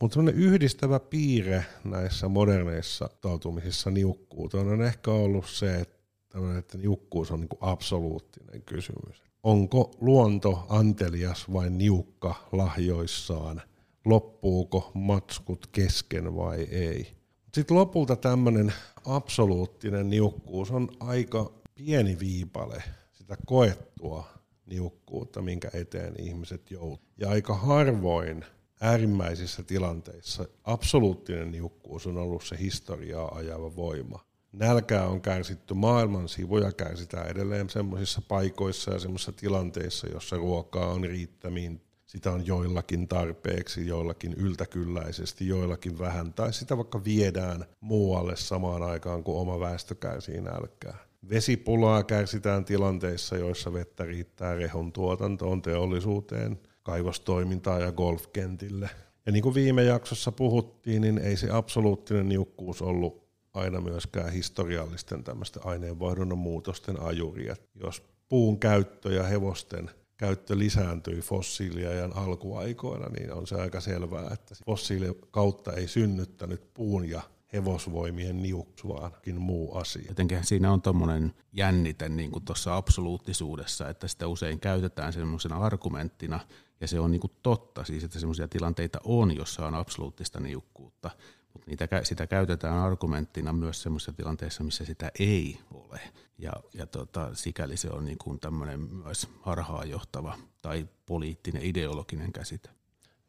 Mutta 0.00 0.14
sellainen 0.14 0.42
yhdistävä 0.42 1.00
piirre 1.00 1.64
näissä 1.84 2.28
moderneissa 2.28 3.10
tautumisissa 3.20 3.90
niukkuuteen 3.90 4.68
on 4.68 4.82
ehkä 4.82 5.10
ollut 5.10 5.46
se, 5.48 5.74
että, 5.74 6.58
että 6.58 6.78
niukkuus 6.78 7.30
on 7.30 7.40
niin 7.40 7.48
kuin 7.48 7.58
absoluuttinen 7.62 8.62
kysymys. 8.62 9.22
Onko 9.42 9.90
luonto 10.00 10.66
antelias 10.68 11.52
vai 11.52 11.70
niukka 11.70 12.34
lahjoissaan? 12.52 13.62
Loppuuko 14.04 14.90
matskut 14.94 15.66
kesken 15.66 16.36
vai 16.36 16.62
ei? 16.62 17.18
Sitten 17.54 17.76
lopulta 17.76 18.16
tämmöinen 18.16 18.72
absoluuttinen 19.04 20.10
niukkuus 20.10 20.70
on 20.70 20.88
aika 21.00 21.52
pieni 21.78 22.18
viipale 22.18 22.82
sitä 23.12 23.36
koettua 23.46 24.28
niukkuutta, 24.66 25.42
minkä 25.42 25.70
eteen 25.72 26.14
ihmiset 26.20 26.70
joutuvat. 26.70 27.00
Ja 27.16 27.30
aika 27.30 27.54
harvoin 27.54 28.44
äärimmäisissä 28.80 29.62
tilanteissa 29.62 30.44
absoluuttinen 30.64 31.50
niukkuus 31.50 32.06
on 32.06 32.16
ollut 32.16 32.44
se 32.44 32.58
historiaa 32.58 33.34
ajava 33.34 33.76
voima. 33.76 34.24
Nälkää 34.52 35.06
on 35.06 35.20
kärsitty 35.20 35.74
maailman 35.74 36.28
sivuja, 36.28 36.72
kärsitään 36.72 37.28
edelleen 37.28 37.70
semmoisissa 37.70 38.22
paikoissa 38.28 38.90
ja 38.90 38.98
semmoisissa 38.98 39.32
tilanteissa, 39.32 40.06
jossa 40.06 40.36
ruokaa 40.36 40.88
on 40.92 41.04
riittämiin, 41.04 41.80
sitä 42.06 42.32
on 42.32 42.46
joillakin 42.46 43.08
tarpeeksi, 43.08 43.86
joillakin 43.86 44.34
yltäkylläisesti, 44.34 45.48
joillakin 45.48 45.98
vähän, 45.98 46.32
tai 46.32 46.52
sitä 46.52 46.76
vaikka 46.76 47.04
viedään 47.04 47.64
muualle 47.80 48.36
samaan 48.36 48.82
aikaan, 48.82 49.24
kun 49.24 49.40
oma 49.40 49.60
väestö 49.60 49.94
kärsii 49.94 50.40
nälkää. 50.40 51.07
Vesipulaa 51.30 52.04
kärsitään 52.04 52.64
tilanteissa, 52.64 53.36
joissa 53.36 53.72
vettä 53.72 54.04
riittää 54.04 54.54
rehun 54.54 54.92
tuotantoon, 54.92 55.62
teollisuuteen, 55.62 56.60
kaivostoimintaan 56.82 57.80
ja 57.80 57.92
golfkentille. 57.92 58.90
Ja 59.26 59.32
niin 59.32 59.42
kuin 59.42 59.54
viime 59.54 59.84
jaksossa 59.84 60.32
puhuttiin, 60.32 61.02
niin 61.02 61.18
ei 61.18 61.36
se 61.36 61.50
absoluuttinen 61.50 62.28
niukkuus 62.28 62.82
ollut 62.82 63.28
aina 63.54 63.80
myöskään 63.80 64.32
historiallisten 64.32 65.24
tämmöisten 65.24 65.66
aineenvaihdunnan 65.66 66.38
muutosten 66.38 67.02
ajuri. 67.02 67.48
jos 67.74 68.02
puun 68.28 68.58
käyttö 68.58 69.12
ja 69.12 69.22
hevosten 69.22 69.90
käyttö 70.16 70.58
lisääntyi 70.58 71.20
fossiiliajan 71.20 72.16
alkuaikoina, 72.16 73.08
niin 73.08 73.32
on 73.32 73.46
se 73.46 73.54
aika 73.54 73.80
selvää, 73.80 74.30
että 74.32 74.54
fossiilien 74.66 75.14
kautta 75.30 75.72
ei 75.72 75.88
synnyttänyt 75.88 76.74
puun 76.74 77.08
ja 77.08 77.22
hevosvoimien 77.52 78.42
niuksuaankin 78.42 79.40
muu 79.40 79.74
asia. 79.74 80.04
Jotenkin 80.08 80.44
siinä 80.44 80.72
on 80.72 80.82
tuommoinen 80.82 81.34
jännite 81.52 82.08
niin 82.08 82.30
kuin 82.30 82.44
tuossa 82.44 82.76
absoluuttisuudessa, 82.76 83.88
että 83.88 84.08
sitä 84.08 84.28
usein 84.28 84.60
käytetään 84.60 85.12
semmoisena 85.12 85.56
argumenttina, 85.56 86.40
ja 86.80 86.88
se 86.88 87.00
on 87.00 87.10
niin 87.10 87.20
kuin 87.20 87.32
totta, 87.42 87.84
siis 87.84 88.04
että 88.04 88.18
semmoisia 88.18 88.48
tilanteita 88.48 89.00
on, 89.04 89.36
jossa 89.36 89.66
on 89.66 89.74
absoluuttista 89.74 90.40
niukkuutta, 90.40 91.10
mutta 91.52 91.70
niitä, 91.70 91.88
sitä 92.02 92.26
käytetään 92.26 92.78
argumenttina 92.78 93.52
myös 93.52 93.82
semmoisissa 93.82 94.12
tilanteissa, 94.12 94.64
missä 94.64 94.84
sitä 94.84 95.10
ei 95.18 95.58
ole. 95.70 96.00
Ja, 96.38 96.52
ja 96.74 96.86
tota, 96.86 97.34
sikäli 97.34 97.76
se 97.76 97.90
on 97.90 98.04
niin 98.04 98.18
kuin 98.18 98.40
tämmöinen 98.40 98.80
myös 98.80 99.28
harhaanjohtava 99.40 100.38
tai 100.62 100.88
poliittinen 101.06 101.62
ideologinen 101.62 102.32
käsite. 102.32 102.77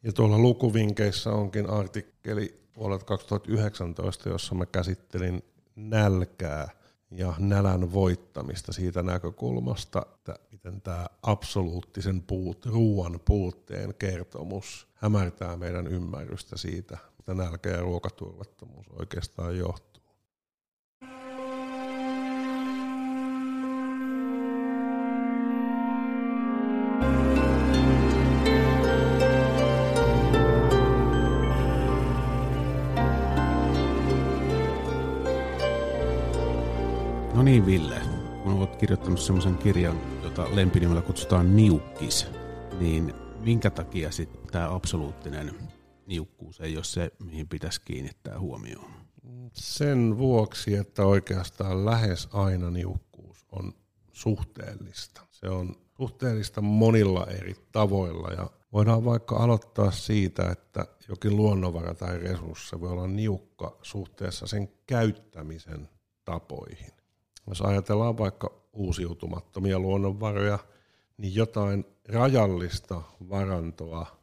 Ja 0.04 0.14
tuolla 0.14 0.38
lukuvinkeissä 0.38 1.32
onkin 1.32 1.70
artikkeli 1.70 2.60
vuodelta 2.78 3.06
2019, 3.06 4.30
jossa 4.30 4.56
mä 4.56 4.66
käsittelin 4.66 5.44
nälkää 5.76 6.70
ja 7.12 7.34
nälän 7.40 7.94
voittamista 7.94 8.74
siitä 8.74 9.04
näkökulmasta, 9.04 10.06
että 10.16 10.36
miten 10.52 10.82
tämä 10.82 11.08
absoluuttisen 11.22 12.22
puut, 12.22 12.66
ruoan 12.66 13.20
puutteen 13.26 13.94
kertomus 14.00 14.88
hämärtää 14.96 15.58
meidän 15.58 15.88
ymmärrystä 15.88 16.58
siitä, 16.58 16.98
mitä 17.18 17.34
nälkä 17.34 17.70
ja 17.70 17.82
ruokaturvattomuus 17.82 18.86
oikeastaan 19.00 19.58
johtuu. 19.58 19.89
Niin, 37.50 37.66
Ville, 37.66 38.02
kun 38.44 38.54
olet 38.54 38.76
kirjoittanut 38.76 39.20
semmoisen 39.20 39.58
kirjan, 39.58 40.02
jota 40.24 40.56
lempinimellä 40.56 41.02
kutsutaan 41.02 41.56
Niukkis, 41.56 42.28
niin 42.80 43.14
minkä 43.40 43.70
takia 43.70 44.12
sitten 44.12 44.48
tämä 44.52 44.76
absoluuttinen 44.76 45.56
niukkuus 46.06 46.62
ei 46.62 46.76
ole 46.76 46.84
se, 46.84 47.12
mihin 47.24 47.48
pitäisi 47.48 47.82
kiinnittää 47.82 48.40
huomioon? 48.40 48.92
Sen 49.54 50.18
vuoksi, 50.18 50.76
että 50.76 51.06
oikeastaan 51.06 51.86
lähes 51.86 52.30
aina 52.34 52.70
niukkuus 52.72 53.46
on 53.52 53.74
suhteellista. 54.12 55.22
Se 55.32 55.50
on 55.50 55.76
suhteellista 55.98 56.62
monilla 56.62 57.26
eri 57.26 57.56
tavoilla 57.72 58.34
ja 58.34 58.50
voidaan 58.74 59.06
vaikka 59.06 59.36
aloittaa 59.36 59.92
siitä, 59.92 60.50
että 60.52 60.86
jokin 61.08 61.36
luonnonvara 61.36 61.94
tai 61.94 62.18
resurssi 62.18 62.80
voi 62.80 62.92
olla 62.92 63.08
niukka 63.08 63.78
suhteessa 63.82 64.48
sen 64.48 64.70
käyttämisen 64.88 65.90
tapoihin. 66.26 66.99
Jos 67.50 67.62
ajatellaan 67.62 68.18
vaikka 68.18 68.52
uusiutumattomia 68.74 69.80
luonnonvaroja, 69.80 70.60
niin 71.18 71.36
jotain 71.36 71.86
rajallista 72.10 73.02
varantoa 73.30 74.20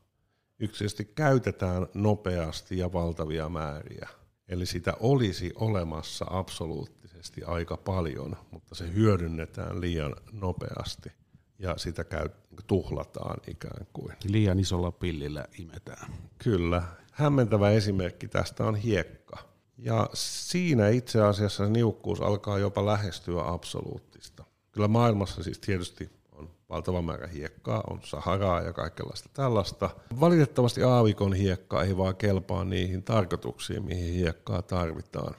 yksisesti 0.58 1.04
käytetään 1.04 1.86
nopeasti 1.94 2.78
ja 2.78 2.92
valtavia 2.92 3.48
määriä. 3.48 4.08
Eli 4.48 4.66
sitä 4.66 4.94
olisi 5.00 5.52
olemassa 5.54 6.26
absoluuttisesti 6.30 7.44
aika 7.44 7.76
paljon, 7.76 8.36
mutta 8.50 8.74
se 8.74 8.92
hyödynnetään 8.94 9.80
liian 9.80 10.16
nopeasti 10.32 11.12
ja 11.58 11.78
sitä 11.78 12.04
käy, 12.04 12.28
tuhlataan 12.66 13.40
ikään 13.46 13.86
kuin. 13.92 14.16
Liian 14.24 14.60
isolla 14.60 14.92
pillillä 14.92 15.44
imetään. 15.58 16.12
Kyllä. 16.38 16.82
Hämmentävä 17.12 17.70
esimerkki 17.70 18.28
tästä 18.28 18.64
on 18.64 18.76
hiekka. 18.76 19.55
Ja 19.78 20.10
siinä 20.14 20.88
itse 20.88 21.22
asiassa 21.22 21.66
niukkuus 21.66 22.20
alkaa 22.20 22.58
jopa 22.58 22.86
lähestyä 22.86 23.42
absoluuttista. 23.46 24.44
Kyllä 24.72 24.88
maailmassa 24.88 25.42
siis 25.42 25.58
tietysti 25.58 26.10
on 26.32 26.50
valtava 26.68 27.02
määrä 27.02 27.26
hiekkaa, 27.26 27.84
on 27.90 28.00
saharaa 28.04 28.60
ja 28.60 28.72
kaikenlaista 28.72 29.28
tällaista. 29.32 29.90
Valitettavasti 30.20 30.82
aavikon 30.82 31.32
hiekka 31.32 31.82
ei 31.82 31.96
vaan 31.96 32.16
kelpaa 32.16 32.64
niihin 32.64 33.02
tarkoituksiin, 33.02 33.84
mihin 33.84 34.14
hiekkaa 34.14 34.62
tarvitaan. 34.62 35.34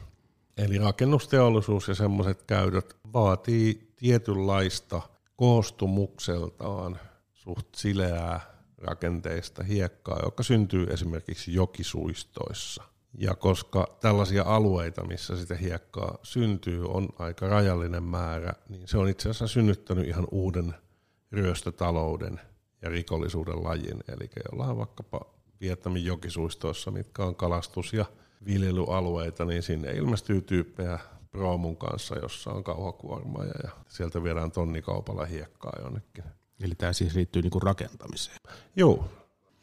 Eli 0.57 0.77
rakennusteollisuus 0.77 1.87
ja 1.87 1.95
semmoiset 1.95 2.43
käytöt 2.43 2.95
vaatii 3.13 3.93
tietynlaista 3.95 5.01
koostumukseltaan 5.35 6.99
suht 7.33 7.75
sileää 7.75 8.57
rakenteista 8.77 9.63
hiekkaa, 9.63 10.19
joka 10.23 10.43
syntyy 10.43 10.83
esimerkiksi 10.83 11.53
jokisuistoissa– 11.53 12.83
ja 13.17 13.35
koska 13.35 13.97
tällaisia 13.99 14.43
alueita, 14.43 15.03
missä 15.03 15.37
sitä 15.37 15.55
hiekkaa 15.55 16.17
syntyy, 16.23 16.85
on 16.85 17.09
aika 17.19 17.47
rajallinen 17.47 18.03
määrä, 18.03 18.53
niin 18.69 18.87
se 18.87 18.97
on 18.97 19.09
itse 19.09 19.29
asiassa 19.29 19.47
synnyttänyt 19.47 20.07
ihan 20.07 20.27
uuden 20.31 20.75
ryöstötalouden 21.31 22.39
ja 22.81 22.89
rikollisuuden 22.89 23.63
lajin. 23.63 24.03
Eli 24.07 24.29
jollain 24.51 24.77
vaikkapa 24.77 25.25
Vietnamin 25.61 26.05
jokisuistoissa, 26.05 26.91
mitkä 26.91 27.25
on 27.25 27.35
kalastus- 27.35 27.93
ja 27.93 28.05
viljelyalueita, 28.45 29.45
niin 29.45 29.63
sinne 29.63 29.91
ilmestyy 29.91 30.41
tyyppejä 30.41 30.99
proomun 31.31 31.77
kanssa, 31.77 32.15
jossa 32.15 32.51
on 32.51 32.63
kauhakuorma 32.63 33.43
ja 33.43 33.69
sieltä 33.87 34.23
viedään 34.23 34.51
tonnikaupalla 34.51 35.25
hiekkaa 35.25 35.73
jonnekin. 35.81 36.23
Eli 36.61 36.75
tämä 36.75 36.93
siis 36.93 37.15
liittyy 37.15 37.41
niinku 37.41 37.59
rakentamiseen? 37.59 38.37
Joo, 38.75 39.09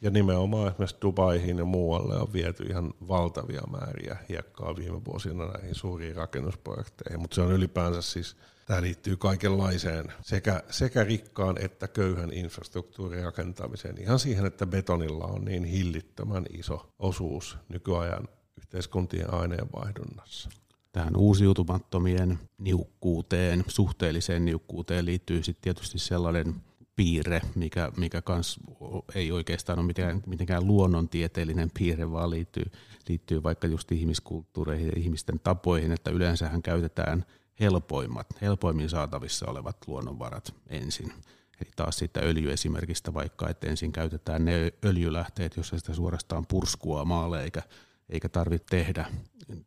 ja 0.01 0.11
nimenomaan 0.11 0.67
esimerkiksi 0.67 0.97
Dubaihin 1.01 1.57
ja 1.57 1.65
muualle 1.65 2.15
on 2.15 2.33
viety 2.33 2.63
ihan 2.63 2.93
valtavia 3.07 3.61
määriä 3.71 4.17
hiekkaa 4.29 4.75
viime 4.75 5.05
vuosina 5.05 5.45
näihin 5.45 5.75
suuriin 5.75 6.15
rakennusprojekteihin, 6.15 7.19
mutta 7.19 7.35
se 7.35 7.41
on 7.41 7.51
ylipäänsä 7.51 8.01
siis, 8.01 8.37
tämä 8.65 8.81
liittyy 8.81 9.17
kaikenlaiseen 9.17 10.05
sekä, 10.21 10.63
sekä 10.69 11.03
rikkaan 11.03 11.55
että 11.61 11.87
köyhän 11.87 12.33
infrastruktuurin 12.33 13.23
rakentamiseen, 13.23 14.01
ihan 14.01 14.19
siihen, 14.19 14.45
että 14.45 14.65
betonilla 14.65 15.25
on 15.25 15.45
niin 15.45 15.63
hillittömän 15.63 16.45
iso 16.49 16.93
osuus 16.99 17.57
nykyajan 17.69 18.27
yhteiskuntien 18.57 19.33
aineenvaihdunnassa. 19.33 20.49
Tähän 20.91 21.15
uusiutumattomien 21.15 22.39
niukkuuteen, 22.57 23.63
suhteelliseen 23.67 24.45
niukkuuteen 24.45 25.05
liittyy 25.05 25.43
sitten 25.43 25.61
tietysti 25.61 25.99
sellainen 25.99 26.55
piirre, 26.95 27.41
mikä, 27.55 27.91
mikä 27.97 28.21
kans 28.21 28.59
ei 29.15 29.31
oikeastaan 29.31 29.79
ole 29.79 29.87
mitenkään, 29.87 30.21
mitenkään 30.25 30.67
luonnontieteellinen 30.67 31.71
piirre, 31.79 32.11
vaan 32.11 32.29
liittyy, 32.29 32.65
liittyy 33.09 33.43
vaikka 33.43 33.67
just 33.67 33.91
ihmiskulttuureihin 33.91 34.87
ja 34.87 34.93
ihmisten 34.97 35.39
tapoihin, 35.39 35.91
että 35.91 36.11
yleensähän 36.11 36.61
käytetään 36.61 37.25
helpoimmat, 37.59 38.27
helpoimmin 38.41 38.89
saatavissa 38.89 39.45
olevat 39.49 39.77
luonnonvarat 39.87 40.53
ensin. 40.67 41.13
Eli 41.61 41.71
taas 41.75 41.97
siitä 41.97 42.19
öljyesimerkistä 42.19 43.13
vaikka, 43.13 43.49
että 43.49 43.67
ensin 43.67 43.91
käytetään 43.91 44.45
ne 44.45 44.73
öljylähteet, 44.85 45.57
jossa 45.57 45.77
sitä 45.77 45.93
suorastaan 45.93 46.45
purskua 46.47 47.05
maalle, 47.05 47.43
eikä 47.43 47.61
eikä 48.09 48.29
tarvitse 48.29 48.67
tehdä, 48.69 49.05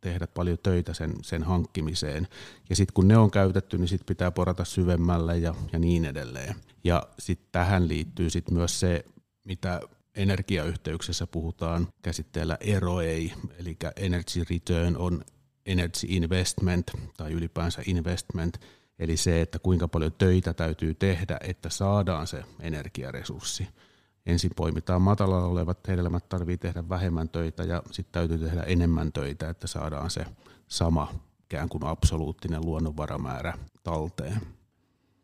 tehdä 0.00 0.26
paljon 0.26 0.58
töitä 0.62 0.94
sen, 0.94 1.14
sen 1.22 1.42
hankkimiseen. 1.42 2.28
Ja 2.70 2.76
sitten 2.76 2.94
kun 2.94 3.08
ne 3.08 3.16
on 3.16 3.30
käytetty, 3.30 3.78
niin 3.78 3.88
sitten 3.88 4.06
pitää 4.06 4.30
porata 4.30 4.64
syvemmälle 4.64 5.38
ja, 5.38 5.54
ja 5.72 5.78
niin 5.78 6.04
edelleen. 6.04 6.54
Ja 6.84 7.02
sitten 7.18 7.48
tähän 7.52 7.88
liittyy 7.88 8.30
sitten 8.30 8.54
myös 8.54 8.80
se, 8.80 9.04
mitä 9.44 9.80
energiayhteyksissä 10.14 11.26
puhutaan 11.26 11.88
käsitteellä 12.02 12.58
ROI, 12.78 13.32
eli 13.58 13.76
Energy 13.96 14.44
Return 14.50 14.96
on 14.96 15.24
Energy 15.66 16.06
Investment 16.08 16.90
tai 17.16 17.32
ylipäänsä 17.32 17.82
investment, 17.86 18.60
eli 18.98 19.16
se, 19.16 19.40
että 19.40 19.58
kuinka 19.58 19.88
paljon 19.88 20.12
töitä 20.12 20.54
täytyy 20.54 20.94
tehdä, 20.94 21.38
että 21.40 21.70
saadaan 21.70 22.26
se 22.26 22.44
energiaresurssi. 22.60 23.68
Ensin 24.28 24.50
poimitaan 24.56 25.02
matalalla 25.02 25.46
olevat 25.46 25.88
hedelmät, 25.88 26.28
tarvii 26.28 26.56
tehdä 26.56 26.88
vähemmän 26.88 27.28
töitä 27.28 27.62
ja 27.62 27.82
sitten 27.90 28.12
täytyy 28.12 28.38
tehdä 28.38 28.62
enemmän 28.62 29.12
töitä, 29.12 29.48
että 29.48 29.66
saadaan 29.66 30.10
se 30.10 30.24
sama 30.66 31.14
ikään 31.44 31.68
kuin 31.68 31.84
absoluuttinen 31.84 32.64
luonnonvaramäärä 32.64 33.58
talteen. 33.82 34.40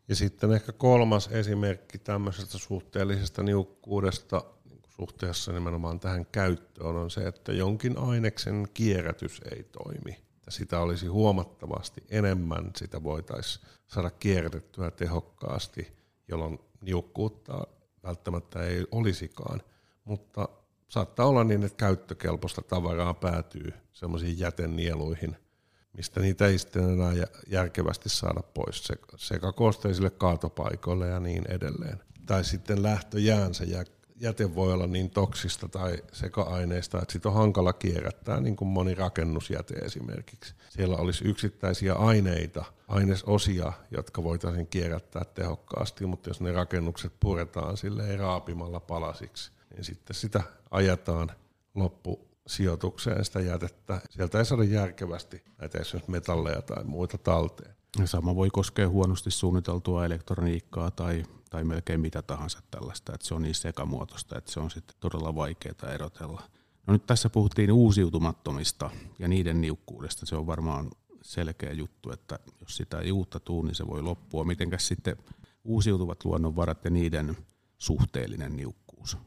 Ja 0.07 0.15
sitten 0.15 0.51
ehkä 0.51 0.71
kolmas 0.71 1.27
esimerkki 1.27 1.97
tämmöisestä 1.97 2.57
suhteellisesta 2.57 3.43
niukkuudesta 3.43 4.43
niin 4.65 4.81
suhteessa 4.87 5.51
nimenomaan 5.51 5.99
tähän 5.99 6.25
käyttöön 6.25 6.95
on 6.95 7.11
se, 7.11 7.27
että 7.27 7.53
jonkin 7.53 7.97
aineksen 7.97 8.67
kierrätys 8.73 9.41
ei 9.51 9.63
toimi. 9.63 10.17
Sitä 10.49 10.79
olisi 10.79 11.07
huomattavasti 11.07 12.03
enemmän, 12.09 12.71
sitä 12.75 13.03
voitaisiin 13.03 13.65
saada 13.87 14.09
kierrätettyä 14.09 14.91
tehokkaasti, 14.91 15.93
jolloin 16.27 16.59
niukkuutta 16.81 17.67
välttämättä 18.05 18.63
ei 18.63 18.85
olisikaan. 18.91 19.61
Mutta 20.05 20.49
saattaa 20.87 21.25
olla 21.25 21.43
niin, 21.43 21.63
että 21.63 21.77
käyttökelpoista 21.77 22.61
tavaraa 22.61 23.13
päätyy 23.13 23.73
sellaisiin 23.93 24.39
jätenieluihin– 24.39 25.35
mistä 25.97 26.19
niitä 26.19 26.47
ei 26.47 26.57
sitten 26.57 26.89
enää 26.89 27.13
järkevästi 27.47 28.09
saada 28.09 28.41
pois 28.53 28.87
sekakosteisille 29.17 30.09
kaatopaikoille 30.09 31.07
ja 31.07 31.19
niin 31.19 31.51
edelleen. 31.51 32.03
Tai 32.25 32.43
sitten 32.43 32.83
lähtöjäänsä 32.83 33.63
jäte 34.15 34.55
voi 34.55 34.73
olla 34.73 34.87
niin 34.87 35.09
toksista 35.09 35.67
tai 35.67 35.97
seka-aineista, 36.11 37.01
että 37.01 37.11
sitä 37.11 37.29
on 37.29 37.35
hankala 37.35 37.73
kierrättää, 37.73 38.39
niin 38.39 38.55
kuin 38.55 38.67
moni 38.67 38.95
rakennusjäte 38.95 39.73
esimerkiksi. 39.73 40.53
Siellä 40.69 40.97
olisi 40.97 41.27
yksittäisiä 41.27 41.93
aineita, 41.93 42.65
ainesosia, 42.87 43.73
jotka 43.91 44.23
voitaisiin 44.23 44.67
kierrättää 44.67 45.25
tehokkaasti, 45.25 46.05
mutta 46.05 46.29
jos 46.29 46.41
ne 46.41 46.51
rakennukset 46.51 47.13
puretaan 47.19 47.77
sille 47.77 48.15
raapimalla 48.15 48.79
palasiksi, 48.79 49.51
niin 49.73 49.83
sitten 49.83 50.15
sitä 50.15 50.43
ajetaan 50.71 51.31
loppu 51.75 52.27
sijoitukseen 52.47 53.25
sitä 53.25 53.39
jätettä. 53.39 54.01
Sieltä 54.09 54.39
ei 54.39 54.45
saada 54.45 54.63
järkevästi 54.63 55.43
näitä 55.57 55.79
esimerkiksi 55.79 56.11
metalleja 56.11 56.61
tai 56.61 56.83
muita 56.83 57.17
talteen. 57.17 57.75
Sama 58.05 58.35
voi 58.35 58.49
koskea 58.49 58.89
huonosti 58.89 59.31
suunniteltua 59.31 60.05
elektroniikkaa 60.05 60.91
tai, 60.91 61.23
tai 61.49 61.63
melkein 61.63 61.99
mitä 61.99 62.21
tahansa 62.21 62.59
tällaista, 62.71 63.13
että 63.15 63.27
se 63.27 63.33
on 63.33 63.41
niin 63.41 63.55
sekamuotoista, 63.55 64.37
että 64.37 64.51
se 64.51 64.59
on 64.59 64.71
sitten 64.71 64.95
todella 64.99 65.35
vaikeaa 65.35 65.93
erotella. 65.93 66.41
No 66.87 66.93
nyt 66.93 67.05
tässä 67.05 67.29
puhuttiin 67.29 67.71
uusiutumattomista 67.71 68.89
ja 69.19 69.27
niiden 69.27 69.61
niukkuudesta. 69.61 70.25
Se 70.25 70.35
on 70.35 70.47
varmaan 70.47 70.91
selkeä 71.21 71.71
juttu, 71.71 72.11
että 72.11 72.39
jos 72.61 72.77
sitä 72.77 72.99
ei 72.99 73.11
uutta 73.11 73.39
tuu, 73.39 73.61
niin 73.61 73.75
se 73.75 73.87
voi 73.87 74.01
loppua. 74.01 74.43
Mitenkäs 74.43 74.87
sitten 74.87 75.17
uusiutuvat 75.63 76.25
luonnonvarat 76.25 76.85
ja 76.85 76.89
niiden 76.91 77.37
suhteellinen 77.77 78.55
niukkuus? 78.55 79.17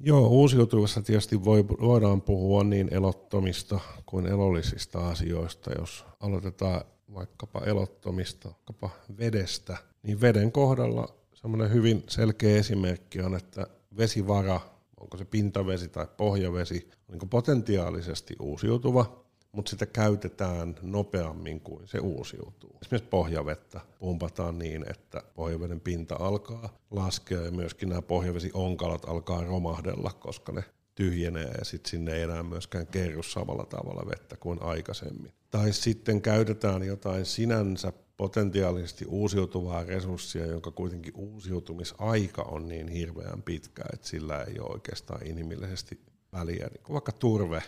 Joo, 0.00 0.28
uusiutuvassa 0.28 1.02
tietysti 1.02 1.44
voi, 1.44 1.68
voidaan 1.68 2.22
puhua 2.22 2.64
niin 2.64 2.88
elottomista 2.94 3.80
kuin 4.06 4.26
elollisista 4.26 5.08
asioista. 5.08 5.70
Jos 5.78 6.04
aloitetaan 6.20 6.80
vaikkapa 7.14 7.60
elottomista, 7.60 8.48
vaikkapa 8.48 8.90
vedestä, 9.18 9.76
niin 10.02 10.20
veden 10.20 10.52
kohdalla 10.52 11.14
semmoinen 11.34 11.72
hyvin 11.72 12.04
selkeä 12.08 12.56
esimerkki 12.56 13.20
on, 13.20 13.36
että 13.36 13.66
vesivara, 13.96 14.60
onko 15.00 15.16
se 15.16 15.24
pintavesi 15.24 15.88
tai 15.88 16.06
pohjavesi, 16.16 16.90
on 17.08 17.18
niin 17.18 17.28
potentiaalisesti 17.28 18.36
uusiutuva, 18.40 19.24
mutta 19.52 19.70
sitä 19.70 19.86
käytetään 19.86 20.74
nopeammin 20.82 21.60
kuin 21.60 21.88
se 21.88 21.98
uusiutuu. 21.98 22.78
Esimerkiksi 22.82 23.10
pohjavettä 23.10 23.80
pumpataan 23.98 24.58
niin, 24.58 24.84
että 24.90 25.22
pohjaveden 25.34 25.80
pinta 25.80 26.16
alkaa 26.20 26.78
laskea 26.90 27.40
ja 27.40 27.50
myöskin 27.50 27.88
nämä 27.88 28.02
pohjavesionkalat 28.02 29.04
alkaa 29.04 29.44
romahdella, 29.44 30.10
koska 30.20 30.52
ne 30.52 30.64
tyhjenee 30.94 31.50
ja 31.58 31.64
sitten 31.64 31.90
sinne 31.90 32.12
ei 32.14 32.22
enää 32.22 32.42
myöskään 32.42 32.86
kerry 32.86 33.22
samalla 33.22 33.66
tavalla 33.66 34.10
vettä 34.10 34.36
kuin 34.36 34.62
aikaisemmin. 34.62 35.32
Tai 35.50 35.72
sitten 35.72 36.22
käytetään 36.22 36.82
jotain 36.82 37.26
sinänsä 37.26 37.92
potentiaalisesti 38.16 39.04
uusiutuvaa 39.06 39.84
resurssia, 39.84 40.46
jonka 40.46 40.70
kuitenkin 40.70 41.12
uusiutumisaika 41.16 42.42
on 42.42 42.68
niin 42.68 42.88
hirveän 42.88 43.42
pitkä, 43.42 43.84
että 43.92 44.08
sillä 44.08 44.42
ei 44.42 44.60
ole 44.60 44.70
oikeastaan 44.70 45.26
inhimillisesti 45.26 46.00
väliä. 46.32 46.66
Niin 46.66 46.92
vaikka 46.92 47.12
turve 47.12 47.62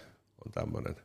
on 0.46 0.52
tämmöinen 0.52 0.96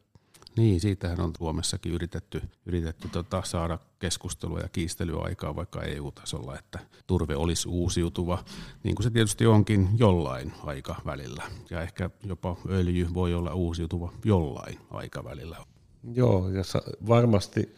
niin, 0.57 0.79
siitähän 0.79 1.21
on 1.21 1.31
Suomessakin 1.37 1.91
yritetty, 1.91 2.41
yritetty 2.65 3.09
tota, 3.09 3.41
saada 3.45 3.79
keskustelua 3.99 4.59
ja 4.59 4.69
kiistelyaikaa 4.69 5.55
vaikka 5.55 5.83
EU-tasolla, 5.83 6.59
että 6.59 6.79
turve 7.07 7.35
olisi 7.35 7.69
uusiutuva, 7.69 8.43
niin 8.83 8.95
kuin 8.95 9.03
se 9.03 9.09
tietysti 9.09 9.45
onkin 9.45 9.89
jollain 9.97 10.53
aikavälillä. 10.63 11.43
Ja 11.69 11.81
ehkä 11.81 12.09
jopa 12.23 12.57
öljy 12.69 13.07
voi 13.13 13.33
olla 13.33 13.53
uusiutuva 13.53 14.13
jollain 14.25 14.79
aikavälillä. 14.91 15.74
Joo, 16.13 16.49
ja 16.49 16.63
varmasti 17.07 17.75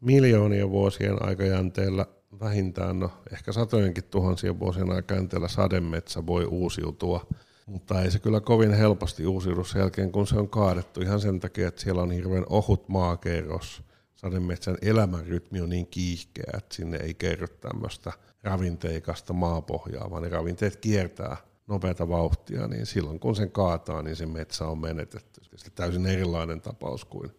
miljoonien 0.00 0.70
vuosien 0.70 1.22
aikajänteellä 1.22 2.06
vähintään, 2.40 3.00
no 3.00 3.10
ehkä 3.32 3.52
satojenkin 3.52 4.04
tuhansien 4.04 4.58
vuosien 4.58 4.92
aikajänteellä 4.92 5.48
sademetsä 5.48 6.26
voi 6.26 6.44
uusiutua– 6.44 7.26
mutta 7.70 8.02
ei 8.02 8.10
se 8.10 8.18
kyllä 8.18 8.40
kovin 8.40 8.72
helposti 8.72 9.26
uusiudu 9.26 9.64
sen 9.64 9.80
jälkeen, 9.80 10.12
kun 10.12 10.26
se 10.26 10.38
on 10.38 10.48
kaadettu 10.48 11.00
ihan 11.00 11.20
sen 11.20 11.40
takia, 11.40 11.68
että 11.68 11.80
siellä 11.80 12.02
on 12.02 12.10
hirveän 12.10 12.44
ohut 12.48 12.88
maakerros. 12.88 13.82
Sademetsän 14.16 14.76
elämänrytmi 14.82 15.60
on 15.60 15.68
niin 15.68 15.86
kiihkeä, 15.86 16.52
että 16.56 16.74
sinne 16.74 16.96
ei 16.96 17.14
kerry 17.14 17.48
tämmöistä 17.48 18.12
ravinteikasta 18.42 19.32
maapohjaa, 19.32 20.10
vaan 20.10 20.22
ne 20.22 20.28
ravinteet 20.28 20.76
kiertää 20.76 21.36
nopeata 21.66 22.08
vauhtia, 22.08 22.68
niin 22.68 22.86
silloin 22.86 23.20
kun 23.20 23.36
sen 23.36 23.50
kaataa, 23.50 24.02
niin 24.02 24.16
se 24.16 24.26
metsä 24.26 24.66
on 24.66 24.78
menetetty. 24.78 25.40
Se 25.56 25.70
täysin 25.70 26.06
erilainen 26.06 26.60
tapaus 26.60 27.04
kuin 27.04 27.30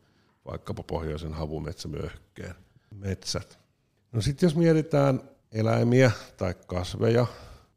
vaikkapa 0.51 0.83
pohjoisen 0.83 1.33
havumetsämöyhkkeen 1.33 2.55
metsät. 2.95 3.59
No 4.11 4.21
sitten 4.21 4.47
jos 4.47 4.55
mietitään 4.55 5.21
eläimiä 5.51 6.11
tai 6.37 6.55
kasveja 6.67 7.27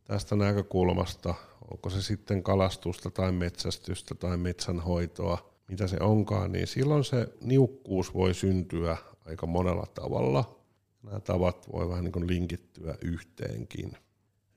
tästä 0.05 0.37
näkökulmasta, 0.37 1.35
onko 1.71 1.91
se 1.91 2.03
sitten 2.03 2.43
kalastusta 2.43 3.11
tai 3.11 3.33
metsästystä 3.33 4.15
tai 4.15 4.37
metsänhoitoa, 4.37 5.51
mitä 5.69 5.87
se 5.87 5.97
onkaan, 6.01 6.53
niin 6.53 6.67
silloin 6.67 7.05
se 7.05 7.29
niukkuus 7.41 8.15
voi 8.15 8.35
syntyä 8.35 8.97
aika 9.27 9.47
monella 9.47 9.87
tavalla. 9.95 10.61
Nämä 11.03 11.21
tavat 11.21 11.73
voi 11.73 11.89
vähän 11.89 12.05
niin 12.05 12.13
kuin 12.13 12.27
linkittyä 12.27 12.95
yhteenkin. 13.03 13.97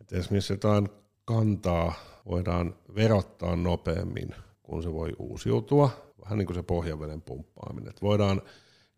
Et 0.02 0.14
esimerkiksi 0.14 0.54
jotain 0.54 0.90
kantaa 1.26 1.94
voidaan 2.26 2.76
verottaa 2.96 3.56
nopeammin, 3.56 4.36
kun 4.64 4.84
se 4.84 4.94
voi 4.94 5.14
uusiutua, 5.20 6.07
vähän 6.28 6.38
niin 6.38 6.46
kuin 6.46 6.56
se 6.56 6.64
pohjaveden 6.64 7.22
pumppaaminen. 7.22 7.90
Et 7.90 8.02
voidaan 8.02 8.42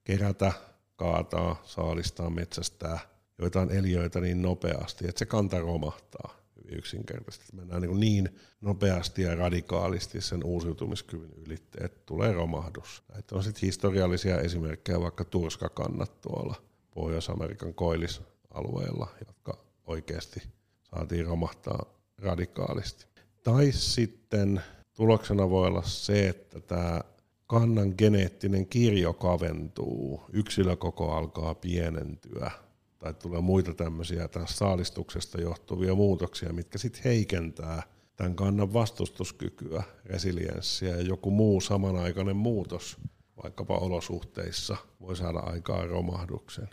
kerätä, 0.04 0.52
kaataa, 0.96 1.62
saalistaa, 1.64 2.30
metsästää 2.30 3.00
joitain 3.38 3.72
eliöitä 3.72 4.22
niin 4.22 4.42
nopeasti, 4.42 5.08
että 5.08 5.20
se 5.20 5.26
kanta 5.26 5.60
romahtaa 5.60 6.40
yksinkertaisesti. 6.72 7.56
Mennään 7.56 7.82
niin, 7.82 8.00
niin 8.00 8.30
nopeasti 8.62 9.22
ja 9.22 9.36
radikaalisti 9.36 10.22
sen 10.22 10.44
uusiutumiskyvyn 10.44 11.34
ylitte, 11.46 11.84
että 11.84 12.00
tulee 12.06 12.34
romahdus. 12.34 13.04
Että 13.20 13.36
on 13.36 13.44
sitten 13.44 13.62
historiallisia 13.62 14.40
esimerkkejä, 14.40 15.00
vaikka 15.00 15.26
turskakannat 15.26 16.22
tuolla 16.22 16.56
Pohjois-Amerikan 16.92 17.74
koillisalueella, 17.74 19.08
jotka 19.28 19.58
oikeasti 19.86 20.44
saatiin 20.84 21.26
romahtaa 21.26 21.86
radikaalisti. 22.18 23.06
Tai 23.44 23.72
sitten 23.72 24.62
tuloksena 24.94 25.50
voi 25.50 25.68
olla 25.68 25.82
se, 25.82 26.28
että 26.28 26.60
tämä 26.60 27.02
kannan 27.50 27.94
geneettinen 27.98 28.68
kirjo 28.68 29.14
kaventuu, 29.14 30.22
yksilökoko 30.34 31.12
alkaa 31.12 31.56
pienentyä, 31.56 32.52
tai 33.00 33.14
tulee 33.14 33.42
muita 33.42 33.74
tämmöisiä 33.74 34.28
tästä 34.28 34.58
saalistuksesta 34.58 35.42
johtuvia 35.42 35.96
muutoksia, 35.96 36.54
mitkä 36.54 36.78
sitten 36.78 37.02
heikentää 37.04 37.84
tämän 38.16 38.36
kannan 38.36 38.74
vastustuskykyä, 38.74 39.84
resilienssiä 40.06 40.90
ja 40.90 41.02
joku 41.02 41.32
muu 41.32 41.62
samanaikainen 41.62 42.36
muutos 42.36 42.98
vaikkapa 43.44 43.78
olosuhteissa 43.78 44.78
voi 45.02 45.16
saada 45.16 45.40
aikaan 45.40 45.90
romahduksen. 45.90 46.70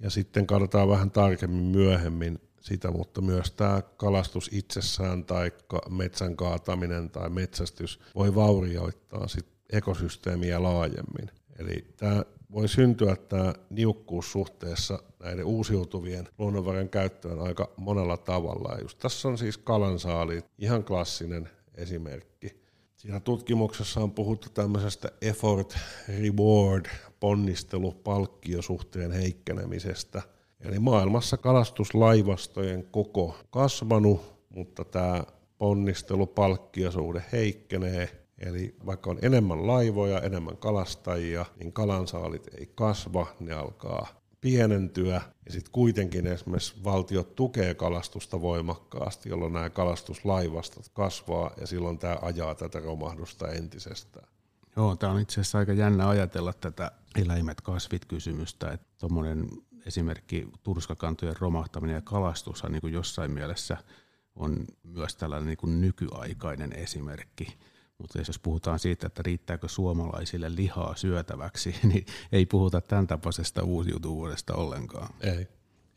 Ja 0.00 0.10
sitten 0.10 0.46
katsotaan 0.46 0.88
vähän 0.88 1.10
tarkemmin 1.10 1.64
myöhemmin 1.64 2.38
sitä, 2.60 2.90
mutta 2.90 3.20
myös 3.20 3.50
tämä 3.50 3.82
kalastus 3.96 4.50
itsessään 4.52 5.24
tai 5.24 5.52
metsän 5.90 6.36
kaataminen 6.36 7.10
tai 7.10 7.30
metsästys 7.30 8.00
voi 8.14 8.34
vaurioittaa 8.34 9.28
sit 9.28 9.53
ekosysteemiä 9.76 10.62
laajemmin. 10.62 11.30
Eli 11.58 11.86
tämä 11.96 12.24
voi 12.52 12.68
syntyä 12.68 13.16
tämä 13.16 13.54
niukkuus 13.70 14.32
suhteessa 14.32 15.02
näiden 15.22 15.44
uusiutuvien 15.44 16.28
luonnonvarojen 16.38 16.88
käyttöön 16.88 17.40
aika 17.40 17.70
monella 17.76 18.16
tavalla. 18.16 18.74
Ja 18.74 18.82
just 18.82 18.98
tässä 18.98 19.28
on 19.28 19.38
siis 19.38 19.58
kalansaali, 19.58 20.40
ihan 20.58 20.84
klassinen 20.84 21.48
esimerkki. 21.74 22.64
Siinä 22.96 23.20
tutkimuksessa 23.20 24.00
on 24.00 24.10
puhuttu 24.10 24.48
tämmöisestä 24.50 25.08
effort 25.22 25.76
reward 26.22 26.86
ponnistelu 27.20 27.92
palkkiosuhteen 27.92 29.12
heikkenemisestä. 29.12 30.22
Eli 30.60 30.78
maailmassa 30.78 31.36
kalastuslaivastojen 31.36 32.86
koko 32.90 33.36
kasvanut, 33.50 34.34
mutta 34.48 34.84
tämä 34.84 35.24
ponnistelu-palkkiosuhde 35.58 37.24
heikkenee. 37.32 38.23
Eli 38.44 38.76
vaikka 38.86 39.10
on 39.10 39.18
enemmän 39.22 39.66
laivoja, 39.66 40.20
enemmän 40.20 40.56
kalastajia, 40.56 41.46
niin 41.58 41.72
kalansaalit 41.72 42.54
ei 42.58 42.72
kasva, 42.74 43.26
ne 43.40 43.52
alkaa 43.52 44.06
pienentyä. 44.40 45.22
Ja 45.46 45.52
sitten 45.52 45.72
kuitenkin 45.72 46.26
esimerkiksi 46.26 46.84
valtiot 46.84 47.34
tukee 47.34 47.74
kalastusta 47.74 48.40
voimakkaasti, 48.40 49.28
jolloin 49.28 49.52
nämä 49.52 49.70
kalastuslaivastot 49.70 50.88
kasvaa 50.88 51.50
ja 51.60 51.66
silloin 51.66 51.98
tämä 51.98 52.18
ajaa 52.22 52.54
tätä 52.54 52.80
romahdusta 52.80 53.48
entisestään. 53.48 54.28
Joo, 54.76 54.96
tämä 54.96 55.12
on 55.12 55.20
itse 55.20 55.40
asiassa 55.40 55.58
aika 55.58 55.72
jännä 55.72 56.08
ajatella 56.08 56.52
tätä 56.52 56.90
eläimet 57.16 57.60
kasvit 57.60 58.04
kysymystä, 58.04 58.70
että 58.70 58.86
tuommoinen 58.98 59.48
esimerkki 59.86 60.48
turskakantojen 60.62 61.36
romahtaminen 61.40 61.94
ja 61.94 62.02
kalastus 62.02 62.64
on 62.64 62.72
niin 62.72 62.80
kuin 62.80 62.92
jossain 62.92 63.30
mielessä 63.30 63.76
on 64.36 64.64
myös 64.82 65.16
tällainen 65.16 65.46
niin 65.46 65.56
kuin 65.56 65.80
nykyaikainen 65.80 66.72
esimerkki. 66.72 67.58
Mutta 67.98 68.18
jos 68.18 68.38
puhutaan 68.38 68.78
siitä, 68.78 69.06
että 69.06 69.22
riittääkö 69.22 69.68
suomalaisille 69.68 70.54
lihaa 70.54 70.96
syötäväksi, 70.96 71.74
niin 71.92 72.06
ei 72.32 72.46
puhuta 72.46 72.80
tämän 72.80 73.06
tapaisesta 73.06 73.62
uusiutuvuudesta 73.62 74.54
ollenkaan. 74.54 75.14
Ei. 75.20 75.48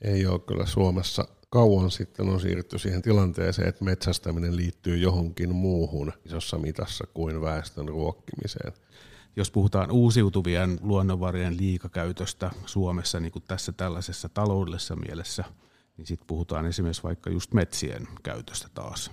Ei 0.01 0.27
ole 0.27 0.39
kyllä 0.39 0.65
Suomessa 0.65 1.27
kauan 1.49 1.91
sitten 1.91 2.29
on 2.29 2.39
siirrytty 2.39 2.79
siihen 2.79 3.01
tilanteeseen, 3.01 3.67
että 3.67 3.83
metsästäminen 3.83 4.55
liittyy 4.55 4.97
johonkin 4.97 5.55
muuhun 5.55 6.13
isossa 6.25 6.57
mitassa 6.57 7.07
kuin 7.13 7.41
väestön 7.41 7.87
ruokkimiseen. 7.87 8.73
Jos 9.35 9.51
puhutaan 9.51 9.91
uusiutuvien 9.91 10.79
luonnonvarojen 10.81 11.57
liikakäytöstä 11.57 12.51
Suomessa 12.65 13.19
niin 13.19 13.31
kuin 13.31 13.43
tässä 13.47 13.71
tällaisessa 13.71 14.29
taloudellisessa 14.29 14.95
mielessä, 14.95 15.43
niin 15.97 16.07
sitten 16.07 16.27
puhutaan 16.27 16.65
esimerkiksi 16.65 17.03
vaikka 17.03 17.29
just 17.29 17.53
metsien 17.53 18.07
käytöstä 18.23 18.67
taas. 18.73 19.11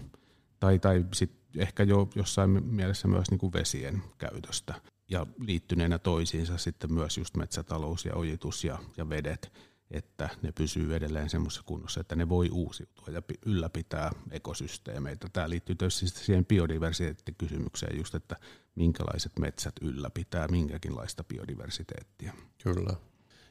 Tai, 0.60 0.78
tai 0.78 1.04
sitten 1.14 1.62
ehkä 1.62 1.82
jo 1.82 2.08
jossain 2.14 2.50
mielessä 2.64 3.08
myös 3.08 3.30
niin 3.30 3.38
kuin 3.38 3.52
vesien 3.52 4.02
käytöstä 4.18 4.74
ja 5.10 5.26
liittyneenä 5.38 5.98
toisiinsa 5.98 6.58
sitten 6.58 6.92
myös 6.92 7.18
just 7.18 7.36
metsätalous 7.36 8.04
ja 8.04 8.14
ojitus 8.14 8.64
ja, 8.64 8.78
ja 8.96 9.08
vedet, 9.08 9.52
että 9.90 10.28
ne 10.42 10.52
pysyy 10.52 10.96
edelleen 10.96 11.30
semmoisessa 11.30 11.62
kunnossa, 11.66 12.00
että 12.00 12.16
ne 12.16 12.28
voi 12.28 12.50
uusiutua 12.52 13.06
ja 13.12 13.22
ylläpitää 13.46 14.10
ekosysteemeitä. 14.30 15.28
Tämä 15.32 15.50
liittyy 15.50 15.74
tietysti 15.74 16.06
siihen 16.06 16.46
biodiversiteettikysymykseen 16.46 17.96
just, 17.96 18.14
että 18.14 18.36
minkälaiset 18.74 19.32
metsät 19.38 19.74
ylläpitää 19.80 20.48
minkäkinlaista 20.48 21.24
biodiversiteettiä. 21.24 22.34
Kyllä. 22.62 22.94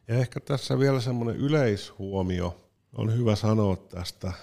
Ja 0.08 0.16
ehkä 0.16 0.40
tässä 0.40 0.80
vielä 0.80 1.02
semmoinen 1.02 1.36
yleishuomio 1.36 2.70
on 2.94 3.18
hyvä 3.18 3.36
sanoa 3.36 3.76
tästä 3.76 4.34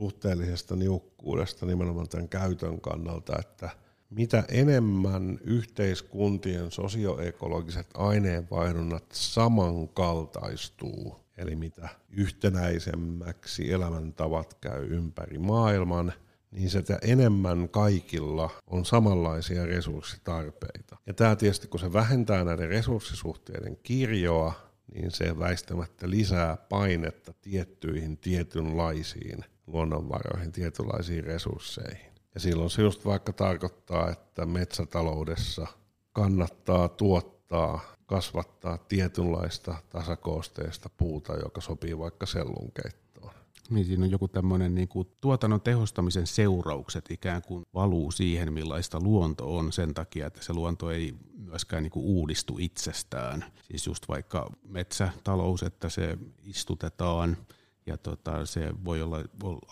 suhteellisesta 0.00 0.76
niukkuudesta 0.76 1.66
nimenomaan 1.66 2.08
tämän 2.08 2.28
käytön 2.28 2.80
kannalta, 2.80 3.38
että 3.38 3.70
mitä 4.10 4.44
enemmän 4.48 5.38
yhteiskuntien 5.44 6.70
sosioekologiset 6.70 7.86
aineenvaihdunnat 7.94 9.04
samankaltaistuu, 9.12 11.16
eli 11.36 11.56
mitä 11.56 11.88
yhtenäisemmäksi 12.10 13.72
elämäntavat 13.72 14.56
käy 14.60 14.86
ympäri 14.86 15.38
maailman, 15.38 16.12
niin 16.50 16.70
sitä 16.70 16.98
enemmän 17.02 17.68
kaikilla 17.68 18.50
on 18.66 18.84
samanlaisia 18.84 19.66
resurssitarpeita. 19.66 20.96
Ja 21.06 21.14
tämä 21.14 21.36
tietysti, 21.36 21.68
kun 21.68 21.80
se 21.80 21.92
vähentää 21.92 22.44
näiden 22.44 22.68
resurssisuhteiden 22.68 23.76
kirjoa, 23.82 24.52
niin 24.94 25.10
se 25.10 25.38
väistämättä 25.38 26.10
lisää 26.10 26.56
painetta 26.56 27.32
tiettyihin 27.40 28.16
tietynlaisiin 28.16 29.44
luonnonvaroihin, 29.72 30.52
tietynlaisiin 30.52 31.24
resursseihin. 31.24 32.10
Ja 32.34 32.40
silloin 32.40 32.70
se 32.70 32.82
just 32.82 33.04
vaikka 33.04 33.32
tarkoittaa, 33.32 34.10
että 34.10 34.46
metsätaloudessa 34.46 35.66
kannattaa 36.12 36.88
tuottaa, 36.88 37.80
kasvattaa 38.06 38.78
tietynlaista 38.78 39.74
tasakoosteista 39.88 40.90
puuta, 40.96 41.36
joka 41.36 41.60
sopii 41.60 41.98
vaikka 41.98 42.26
sellunkeittoon. 42.26 43.34
Niin 43.70 43.86
siinä 43.86 44.04
on 44.04 44.10
joku 44.10 44.28
tämmöinen 44.28 44.74
niin 44.74 44.88
kuin 44.88 45.08
tuotannon 45.20 45.60
tehostamisen 45.60 46.26
seuraukset 46.26 47.10
ikään 47.10 47.42
kuin 47.42 47.64
valuu 47.74 48.10
siihen, 48.10 48.52
millaista 48.52 49.00
luonto 49.00 49.56
on 49.56 49.72
sen 49.72 49.94
takia, 49.94 50.26
että 50.26 50.42
se 50.44 50.52
luonto 50.52 50.90
ei 50.90 51.14
myöskään 51.38 51.82
niin 51.82 51.90
kuin 51.90 52.04
uudistu 52.06 52.56
itsestään. 52.58 53.44
Siis 53.62 53.86
just 53.86 54.08
vaikka 54.08 54.50
metsätalous, 54.68 55.62
että 55.62 55.88
se 55.88 56.18
istutetaan– 56.44 57.36
ja 57.86 57.96
tota, 57.96 58.46
se 58.46 58.74
voi 58.84 59.02
olla, 59.02 59.18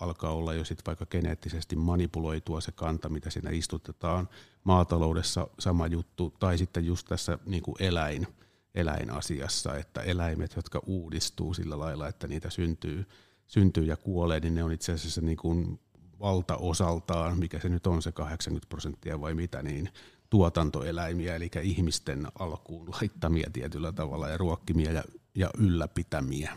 alkaa 0.01 0.33
olla 0.33 0.55
jo 0.55 0.65
sit 0.65 0.87
vaikka 0.87 1.07
geneettisesti 1.07 1.77
manipuloitua 1.77 2.61
se 2.61 2.73
kanta, 2.73 3.09
mitä 3.09 3.31
siinä 3.31 3.51
istutetaan. 3.51 4.29
Maataloudessa 4.65 5.49
sama 5.59 5.87
juttu, 5.87 6.35
tai 6.39 6.59
sitten 6.59 6.87
just 6.87 7.07
tässä 7.07 7.39
niin 7.47 7.63
kuin 7.63 7.75
eläin, 7.81 8.27
eläinasiassa, 8.75 9.77
että 9.77 10.01
eläimet, 10.03 10.57
jotka 10.57 10.83
uudistuu 10.87 11.55
sillä 11.55 11.79
lailla, 11.79 12.09
että 12.09 12.29
niitä 12.29 12.51
syntyy, 12.51 13.07
syntyy 13.47 13.85
ja 13.85 13.97
kuolee, 13.97 14.41
niin 14.41 14.55
ne 14.55 14.65
on 14.65 14.73
itse 14.73 14.93
asiassa 14.93 15.21
niin 15.21 15.37
kuin 15.37 15.81
valtaosaltaan, 16.21 17.39
mikä 17.39 17.59
se 17.59 17.69
nyt 17.69 17.87
on 17.87 18.03
se 18.03 18.13
80 18.13 18.69
prosenttia 18.69 19.21
vai 19.21 19.35
mitä, 19.35 19.63
niin 19.63 19.89
tuotantoeläimiä, 20.31 21.37
eli 21.37 21.51
ihmisten 21.63 22.27
alkuun 22.39 22.91
laittamia 22.91 23.51
tietyllä 23.53 23.93
tavalla 23.93 24.29
ja 24.29 24.37
ruokkimia 24.37 24.93
ja, 24.93 25.03
ja 25.39 25.51
ylläpitämiä. 25.59 26.57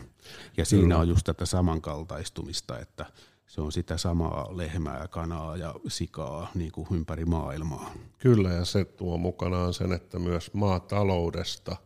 Ja 0.56 0.64
siinä 0.64 0.82
Kyllä. 0.82 0.98
on 0.98 1.08
just 1.08 1.24
tätä 1.24 1.46
samankaltaistumista, 1.46 2.78
että 2.78 3.06
se 3.46 3.60
on 3.60 3.72
sitä 3.72 3.96
samaa 3.96 4.56
lehmää, 4.56 5.08
kanaa 5.08 5.56
ja 5.56 5.74
sikaa 5.88 6.50
niin 6.54 6.72
kuin 6.72 6.86
ympäri 6.90 7.24
maailmaa. 7.24 7.94
Kyllä, 8.18 8.50
ja 8.50 8.64
se 8.64 8.84
tuo 8.84 9.18
mukanaan 9.18 9.74
sen, 9.74 9.92
että 9.92 10.18
myös 10.18 10.54
maataloudesta, 10.54 11.76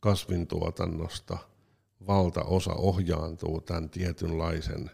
kasvintuotannosta 0.00 1.38
valtaosa 2.06 2.74
ohjaantuu 2.74 3.60
tämän 3.60 3.90
tietynlaisen 3.90 4.90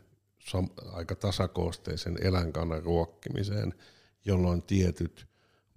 aika 0.93 1.15
tasakoosteisen 1.15 2.19
eläinkannan 2.23 2.83
ruokkimiseen, 2.83 3.75
jolloin 4.25 4.63
tietyt 4.63 5.27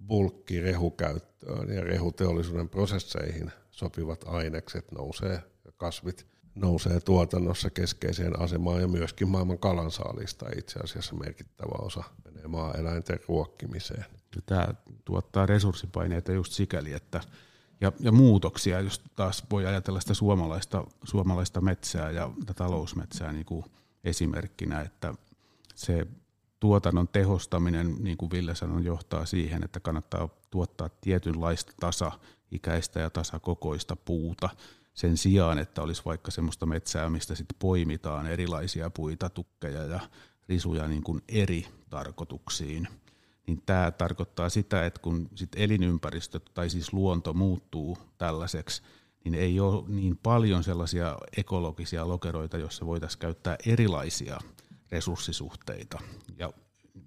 bulkkirehukäyttöön 0.06 1.68
ja 1.74 1.84
rehuteollisuuden 1.84 2.68
prosesseihin 2.68 3.52
sopivat 3.76 4.24
ainekset 4.26 4.92
nousee 4.92 5.42
ja 5.64 5.72
kasvit 5.76 6.26
nousee 6.54 7.00
tuotannossa 7.00 7.70
keskeiseen 7.70 8.40
asemaan 8.40 8.80
ja 8.80 8.88
myöskin 8.88 9.28
maailman 9.28 9.58
kalansaalista 9.58 10.46
itse 10.58 10.80
asiassa 10.84 11.14
merkittävä 11.14 11.74
osa 11.78 12.04
menee 12.24 12.46
maa-eläinten 12.46 13.18
ruokkimiseen. 13.28 14.04
Tämä 14.46 14.68
tuottaa 15.04 15.46
resurssipaineita 15.46 16.32
just 16.32 16.52
sikäli, 16.52 16.92
että 16.92 17.20
ja, 17.80 17.92
ja 18.00 18.12
muutoksia, 18.12 18.80
jos 18.80 19.02
taas 19.16 19.44
voi 19.50 19.66
ajatella 19.66 20.00
sitä 20.00 20.14
suomalaista, 20.14 20.84
suomalaista 21.04 21.60
metsää 21.60 22.10
ja 22.10 22.30
talousmetsää 22.56 23.32
niin 23.32 23.46
kuin 23.46 23.64
esimerkkinä, 24.04 24.80
että 24.80 25.14
se 25.74 26.06
tuotannon 26.60 27.08
tehostaminen, 27.08 27.96
niin 27.98 28.16
kuin 28.16 28.30
Ville 28.30 28.54
sanoi, 28.54 28.84
johtaa 28.84 29.26
siihen, 29.26 29.64
että 29.64 29.80
kannattaa 29.80 30.28
tuottaa 30.50 30.90
tietynlaista 31.00 31.72
tasa-ikäistä 32.46 33.00
ja 33.00 33.10
tasakokoista 33.10 33.96
puuta 33.96 34.48
sen 34.94 35.16
sijaan, 35.16 35.58
että 35.58 35.82
olisi 35.82 36.02
vaikka 36.04 36.30
semmoista 36.30 36.66
metsää, 36.66 37.10
mistä 37.10 37.34
sitten 37.34 37.56
poimitaan 37.58 38.26
erilaisia 38.26 38.90
puita, 38.90 39.30
tukkeja 39.30 39.84
ja 39.84 40.00
risuja 40.48 40.88
niin 40.88 41.02
kuin 41.02 41.22
eri 41.28 41.66
tarkoituksiin. 41.90 42.88
Niin 43.46 43.62
tämä 43.66 43.90
tarkoittaa 43.90 44.48
sitä, 44.48 44.86
että 44.86 45.00
kun 45.00 45.28
sit 45.34 45.50
elinympäristö 45.56 46.40
tai 46.54 46.70
siis 46.70 46.92
luonto 46.92 47.32
muuttuu 47.32 47.98
tällaiseksi, 48.18 48.82
niin 49.24 49.34
ei 49.34 49.60
ole 49.60 49.84
niin 49.88 50.16
paljon 50.16 50.64
sellaisia 50.64 51.16
ekologisia 51.36 52.08
lokeroita, 52.08 52.58
joissa 52.58 52.86
voitaisiin 52.86 53.20
käyttää 53.20 53.56
erilaisia– 53.66 54.38
resurssisuhteita 54.92 55.98
ja 56.38 56.52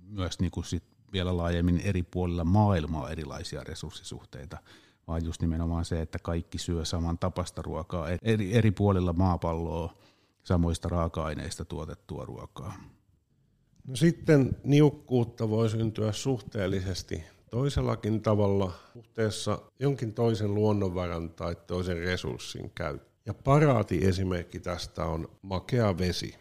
myös 0.08 0.40
niin 0.40 0.52
kuin 0.52 0.66
sit 0.66 0.84
vielä 1.14 1.38
laajemmin 1.38 1.82
eri 1.84 2.04
puolilla 2.04 2.44
maailmaa 2.44 3.10
erilaisia 3.10 3.64
resurssisuhteita, 3.64 4.58
vaan 5.10 5.26
just 5.26 5.42
nimenomaan 5.42 5.86
se, 5.86 6.02
että 6.02 6.20
kaikki 6.20 6.58
syö 6.58 6.86
saman 6.86 7.18
tapasta 7.18 7.62
ruokaa 7.62 8.08
eri, 8.22 8.54
eri 8.54 8.72
puolilla 8.72 9.14
maapalloa 9.14 9.94
samoista 10.44 10.90
raaka-aineista 10.90 11.66
tuotettua 11.66 12.26
ruokaa. 12.26 12.74
No 13.88 13.96
sitten 13.96 14.58
niukkuutta 14.64 15.50
voi 15.50 15.70
syntyä 15.70 16.12
suhteellisesti 16.12 17.24
toisellakin 17.52 18.22
tavalla 18.22 18.74
suhteessa 18.94 19.60
jonkin 19.80 20.14
toisen 20.14 20.56
luonnonvaran 20.56 21.30
tai 21.30 21.56
toisen 21.68 21.98
resurssin 21.98 22.72
käyttöön. 22.76 23.10
Ja 23.26 23.34
paraati 23.34 24.06
esimerkki 24.06 24.60
tästä 24.60 25.06
on 25.06 25.30
makea 25.42 25.98
vesi 25.98 26.36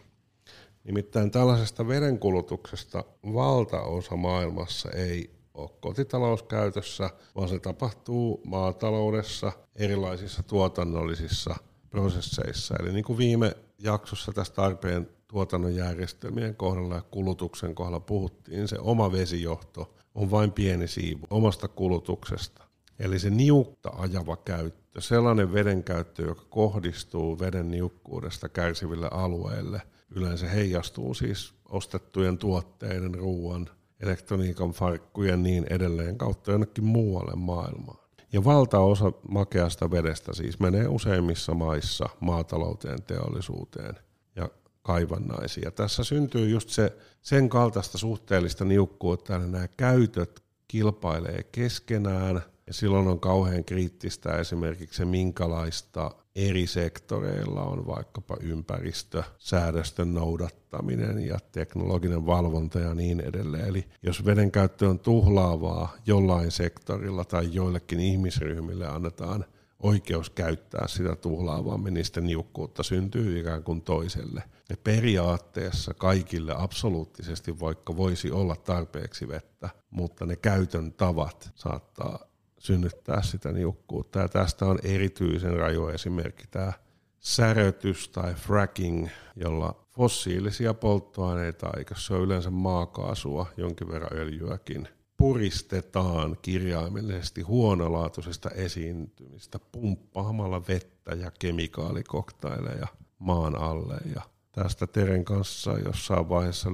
Nimittäin 0.89 1.31
tällaisesta 1.31 1.89
vedenkulutuksesta 1.89 3.05
valtaosa 3.35 4.17
maailmassa 4.17 4.91
ei 4.91 5.38
ole 5.59 5.71
kotitalouskäytössä, 5.81 7.11
vaan 7.37 7.49
se 7.49 7.59
tapahtuu 7.59 8.41
maataloudessa, 8.47 9.53
erilaisissa 9.77 10.43
tuotannollisissa 10.43 11.57
prosesseissa. 11.91 12.75
Eli 12.81 12.93
niin 12.93 13.05
kuin 13.05 13.19
viime 13.19 13.57
jaksossa 13.79 14.33
tästä 14.33 14.55
tarpeen 14.57 15.09
tuotannon 15.29 15.75
järjestelmien 15.75 16.57
kohdalla 16.57 16.95
ja 16.95 17.03
kulutuksen 17.11 17.75
kohdalla 17.75 18.01
puhuttiin, 18.01 18.69
se 18.69 18.79
oma 18.81 19.13
vesijohto 19.13 19.95
on 20.15 20.31
vain 20.31 20.53
pieni 20.53 20.89
siivu 20.89 21.27
omasta 21.31 21.69
kulutuksesta. 21.69 22.65
Eli 22.99 23.19
se 23.19 23.31
niukta 23.31 23.91
ajava 23.99 24.37
käyttö, 24.37 25.01
sellainen 25.01 25.53
veden 25.53 25.85
käyttö, 25.85 26.23
joka 26.23 26.45
kohdistuu 26.51 27.39
veden 27.39 27.71
niukkuudesta 27.71 28.49
kärsiville 28.49 29.09
alueille, 29.11 29.83
yleensä 30.11 30.49
heijastuu 30.49 31.15
siis 31.15 31.55
ostettujen 31.69 32.39
tuotteiden, 32.39 33.15
ruoan, 33.15 33.71
elektroniikan, 34.01 34.71
farkkujen 34.71 35.43
niin 35.43 35.67
edelleen 35.71 36.19
kautta 36.19 36.51
jonnekin 36.51 36.85
muualle 36.85 37.37
maailmaan. 37.37 38.09
Ja 38.33 38.45
valtaosa 38.45 39.13
makeasta 39.29 39.91
vedestä 39.91 40.35
siis 40.35 40.61
menee 40.61 40.89
useimmissa 40.89 41.55
maissa 41.55 42.09
maatalouteen, 42.21 43.03
teollisuuteen 43.03 43.95
ja 44.37 44.49
kaivannaisiin. 44.83 45.65
Ja 45.65 45.71
tässä 45.71 46.05
syntyy 46.05 46.49
just 46.49 46.69
se, 46.69 46.97
sen 47.23 47.49
kaltaista 47.49 47.99
suhteellista 47.99 48.65
niukkuutta, 48.65 49.37
että 49.37 49.49
nämä 49.49 49.69
käytöt 49.69 50.43
kilpailee 50.69 51.43
keskenään– 51.43 52.43
ja 52.69 52.75
silloin 52.75 53.09
on 53.09 53.21
kauhean 53.21 53.65
kriittistä 53.65 54.37
esimerkiksi 54.37 54.97
se, 54.97 55.05
minkälaista 55.05 56.11
eri 56.39 56.67
sektoreilla 56.67 57.63
on 57.63 57.87
vaikkapa 57.87 58.37
ympäristö, 58.41 59.23
säädösten 59.39 60.15
noudattaminen 60.15 61.19
ja 61.19 61.39
teknologinen 61.53 62.27
valvonta 62.27 62.79
ja 62.79 62.95
niin 62.95 63.21
edelleen. 63.21 63.69
Eli 63.69 63.85
jos 64.03 64.25
veden 64.25 64.51
käyttö 64.51 64.89
on 64.89 64.99
tuhlaavaa 64.99 65.97
jollain 66.07 66.51
sektorilla 66.51 67.25
tai 67.25 67.49
joillekin 67.53 68.01
ihmisryhmille 68.01 68.87
annetaan 68.87 69.45
oikeus 69.83 70.31
käyttää 70.31 70.89
sitä 70.89 71.17
tuhlaavammin, 71.17 71.95
niin 71.95 72.05
sitten 72.05 72.27
niukkuutta 72.27 72.83
syntyy 72.83 73.41
ikään 73.41 73.63
kuin 73.63 73.83
toiselle. 73.83 74.43
Ja 74.71 74.77
periaatteessa 74.85 75.95
kaikille 75.95 76.55
absoluuttisesti, 76.57 77.61
vaikka 77.61 77.97
voisi 77.97 78.31
olla 78.31 78.57
tarpeeksi 78.57 79.29
vettä, 79.29 79.71
mutta 79.91 80.27
ne 80.27 80.37
käytön 80.37 80.93
tavat 80.93 81.51
saattaa 81.55 82.28
synnyttää 82.59 83.23
sitä 83.23 83.53
niukkuutta. 83.53 84.19
Ja 84.19 84.29
tästä 84.29 84.67
on 84.67 84.79
erityisen 84.83 85.57
raju 85.57 85.87
esimerkki 85.89 86.45
tämä 86.51 86.73
särötys 87.21 88.09
tai 88.09 88.35
fracking, 88.35 89.09
jolla 89.37 89.85
fossiilisia 89.91 90.75
polttoaineita, 90.75 91.71
eikä 91.79 91.95
se 91.99 92.15
ole 92.15 92.23
yleensä 92.25 92.51
maakaasua, 92.51 93.47
jonkin 93.57 93.89
verran 93.89 94.19
öljyäkin, 94.19 94.89
puristetaan 95.17 96.37
kirjaimellisesti 96.43 97.43
huonolaatuisesta 97.43 98.51
esiintymistä 98.51 99.59
pumppaamalla 99.73 100.67
vettä 100.69 101.15
ja 101.15 101.31
kemikaalikoktaileja 101.39 102.87
maan 103.19 103.59
alle. 103.59 103.97
Ja 104.15 104.23
tästä 104.53 104.87
Teren 104.87 105.25
kanssa 105.25 105.79
jossain 105.79 106.29
vaiheessa 106.29 106.71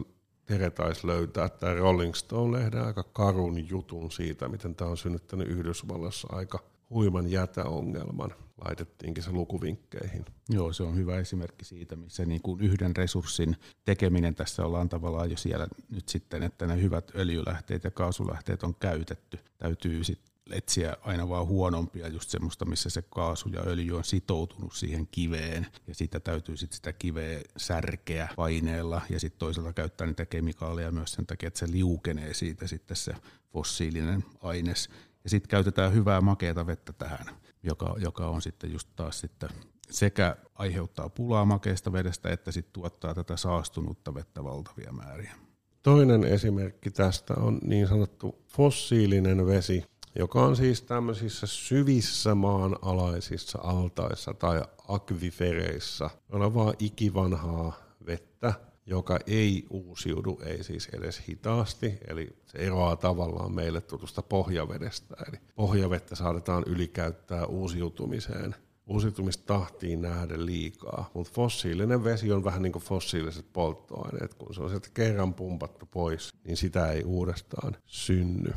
Tere 0.46 0.70
taisi 0.70 1.06
löytää 1.06 1.48
tämä 1.48 1.74
Rolling 1.74 2.14
Stone-lehden 2.14 2.84
aika 2.86 3.02
karun 3.02 3.68
jutun 3.68 4.10
siitä, 4.10 4.48
miten 4.48 4.74
tämä 4.74 4.90
on 4.90 4.96
synnyttänyt 4.96 5.48
Yhdysvalloissa 5.48 6.28
aika 6.32 6.58
huiman 6.90 7.30
jätäongelman. 7.30 8.34
Laitettiinkin 8.64 9.22
se 9.22 9.30
lukuvinkkeihin. 9.30 10.24
Joo, 10.48 10.72
se 10.72 10.82
on 10.82 10.96
hyvä 10.96 11.18
esimerkki 11.18 11.64
siitä, 11.64 11.96
missä 11.96 12.26
niin 12.26 12.42
kuin 12.42 12.60
yhden 12.60 12.96
resurssin 12.96 13.56
tekeminen 13.84 14.34
tässä 14.34 14.64
ollaan 14.66 14.88
tavallaan 14.88 15.30
jo 15.30 15.36
siellä 15.36 15.66
nyt 15.90 16.08
sitten, 16.08 16.42
että 16.42 16.66
ne 16.66 16.82
hyvät 16.82 17.12
öljylähteet 17.14 17.84
ja 17.84 17.90
kaasulähteet 17.90 18.62
on 18.62 18.74
käytetty. 18.74 19.38
Täytyy 19.58 20.04
sitten 20.04 20.33
etsiä 20.50 20.96
aina 21.02 21.28
vaan 21.28 21.46
huonompia, 21.46 22.08
just 22.08 22.30
semmoista, 22.30 22.64
missä 22.64 22.90
se 22.90 23.02
kaasu 23.02 23.48
ja 23.48 23.62
öljy 23.66 23.96
on 23.96 24.04
sitoutunut 24.04 24.74
siihen 24.74 25.08
kiveen, 25.10 25.66
ja 25.86 25.94
sitä 25.94 26.20
täytyy 26.20 26.56
sitten 26.56 26.76
sitä 26.76 26.92
kiveä 26.92 27.40
särkeä 27.56 28.28
paineella, 28.36 29.02
ja 29.10 29.20
sitten 29.20 29.38
toisaalta 29.38 29.72
käyttää 29.72 30.06
niitä 30.06 30.26
kemikaaleja 30.26 30.92
myös 30.92 31.12
sen 31.12 31.26
takia, 31.26 31.46
että 31.46 31.58
se 31.58 31.70
liukenee 31.70 32.34
siitä 32.34 32.66
sitten 32.66 32.96
se 32.96 33.14
fossiilinen 33.52 34.24
aines. 34.42 34.88
Ja 35.24 35.30
sitten 35.30 35.48
käytetään 35.48 35.94
hyvää 35.94 36.20
makeata 36.20 36.66
vettä 36.66 36.92
tähän, 36.92 37.26
joka, 37.62 37.94
joka 37.98 38.28
on 38.28 38.42
sitten 38.42 38.72
just 38.72 38.88
taas 38.96 39.20
sitten 39.20 39.48
sekä 39.90 40.36
aiheuttaa 40.54 41.08
pulaa 41.08 41.44
makeasta 41.44 41.92
vedestä, 41.92 42.32
että 42.32 42.52
sitten 42.52 42.72
tuottaa 42.72 43.14
tätä 43.14 43.36
saastunutta 43.36 44.14
vettä 44.14 44.44
valtavia 44.44 44.92
määriä. 44.92 45.34
Toinen 45.82 46.24
esimerkki 46.24 46.90
tästä 46.90 47.34
on 47.34 47.60
niin 47.64 47.88
sanottu 47.88 48.44
fossiilinen 48.48 49.46
vesi, 49.46 49.84
joka 50.18 50.42
on 50.42 50.56
siis 50.56 50.82
tämmöisissä 50.82 51.46
syvissä 51.46 52.34
maanalaisissa 52.34 53.58
altaissa 53.62 54.34
tai 54.34 54.62
akvifereissa 54.88 56.10
olevaa 56.32 56.72
ikivanhaa 56.78 57.72
vettä, 58.06 58.54
joka 58.86 59.18
ei 59.26 59.66
uusiudu, 59.70 60.40
ei 60.44 60.64
siis 60.64 60.88
edes 60.92 61.22
hitaasti, 61.28 61.98
eli 62.08 62.36
se 62.46 62.58
eroaa 62.58 62.96
tavallaan 62.96 63.52
meille 63.52 63.80
tutusta 63.80 64.22
pohjavedestä. 64.22 65.16
Eli 65.28 65.36
pohjavettä 65.54 66.14
saatetaan 66.14 66.62
ylikäyttää 66.66 67.46
uusiutumiseen, 67.46 68.54
uusiutumistahtiin 68.86 70.02
nähden 70.02 70.46
liikaa, 70.46 71.10
mutta 71.14 71.32
fossiilinen 71.34 72.04
vesi 72.04 72.32
on 72.32 72.44
vähän 72.44 72.62
niin 72.62 72.72
kuin 72.72 72.82
fossiiliset 72.82 73.46
polttoaineet, 73.52 74.34
kun 74.34 74.54
se 74.54 74.62
on 74.62 74.68
sieltä 74.68 74.88
kerran 74.94 75.34
pumpattu 75.34 75.86
pois, 75.86 76.34
niin 76.44 76.56
sitä 76.56 76.92
ei 76.92 77.04
uudestaan 77.04 77.76
synny. 77.86 78.52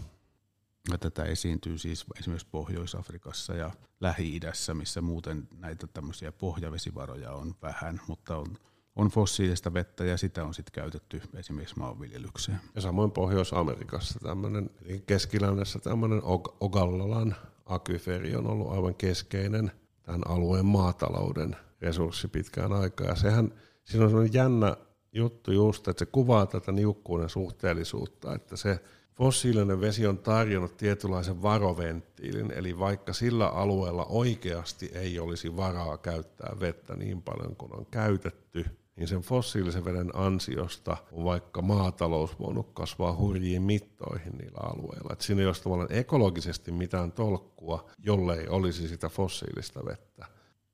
Tätä 0.99 1.23
esiintyy 1.23 1.77
siis 1.77 2.05
esimerkiksi 2.19 2.47
Pohjois-Afrikassa 2.51 3.53
ja 3.53 3.71
Lähi-idässä, 3.99 4.73
missä 4.73 5.01
muuten 5.01 5.47
näitä 5.57 5.87
tämmöisiä 5.87 6.31
pohjavesivaroja 6.31 7.31
on 7.31 7.55
vähän, 7.61 8.01
mutta 8.07 8.37
on, 8.37 8.57
on 8.95 9.07
fossiilista 9.07 9.73
vettä 9.73 10.05
ja 10.05 10.17
sitä 10.17 10.45
on 10.45 10.53
sitten 10.53 10.71
käytetty 10.71 11.21
esimerkiksi 11.33 11.79
maanviljelykseen. 11.79 12.59
Ja 12.75 12.81
samoin 12.81 13.11
Pohjois-Amerikassa 13.11 14.19
tämmöinen, 14.19 14.69
keskilännessä 15.05 15.79
tämmöinen 15.79 16.21
Ogallalan 16.59 17.35
akviferi 17.65 18.35
on 18.35 18.47
ollut 18.47 18.71
aivan 18.71 18.95
keskeinen 18.95 19.71
tämän 20.03 20.21
alueen 20.27 20.65
maatalouden 20.65 21.55
resurssi 21.81 22.27
pitkään 22.27 22.73
aikaa. 22.73 23.07
Ja 23.07 23.15
sehän, 23.15 23.53
siinä 23.83 24.05
on 24.05 24.33
jännä 24.33 24.77
juttu 25.13 25.51
just, 25.51 25.87
että 25.87 26.05
se 26.05 26.11
kuvaa 26.11 26.45
tätä 26.45 26.71
niukkuuden 26.71 27.29
suhteellisuutta, 27.29 28.35
että 28.35 28.57
se 28.57 28.79
Fossiilinen 29.17 29.81
vesi 29.81 30.07
on 30.07 30.17
tarjonnut 30.17 30.77
tietynlaisen 30.77 31.41
varoventtiilin, 31.41 32.51
eli 32.51 32.79
vaikka 32.79 33.13
sillä 33.13 33.47
alueella 33.47 34.05
oikeasti 34.05 34.91
ei 34.93 35.19
olisi 35.19 35.57
varaa 35.57 35.97
käyttää 35.97 36.55
vettä 36.59 36.95
niin 36.95 37.21
paljon 37.21 37.55
kuin 37.55 37.75
on 37.75 37.85
käytetty, 37.85 38.65
niin 38.95 39.07
sen 39.07 39.21
fossiilisen 39.21 39.85
veden 39.85 40.09
ansiosta 40.13 40.97
on 41.11 41.23
vaikka 41.23 41.61
maatalous 41.61 42.39
voinut 42.39 42.69
kasvaa 42.73 43.15
hurjiin 43.15 43.61
mittoihin 43.61 44.37
niillä 44.37 44.59
alueilla. 44.63 45.13
Et 45.13 45.21
siinä 45.21 45.41
ei 45.41 45.47
olisi 45.47 45.63
tavallaan 45.63 45.91
ekologisesti 45.91 46.71
mitään 46.71 47.11
tolkkua, 47.11 47.89
jollei 48.03 48.47
olisi 48.47 48.87
sitä 48.87 49.09
fossiilista 49.09 49.85
vettä. 49.85 50.25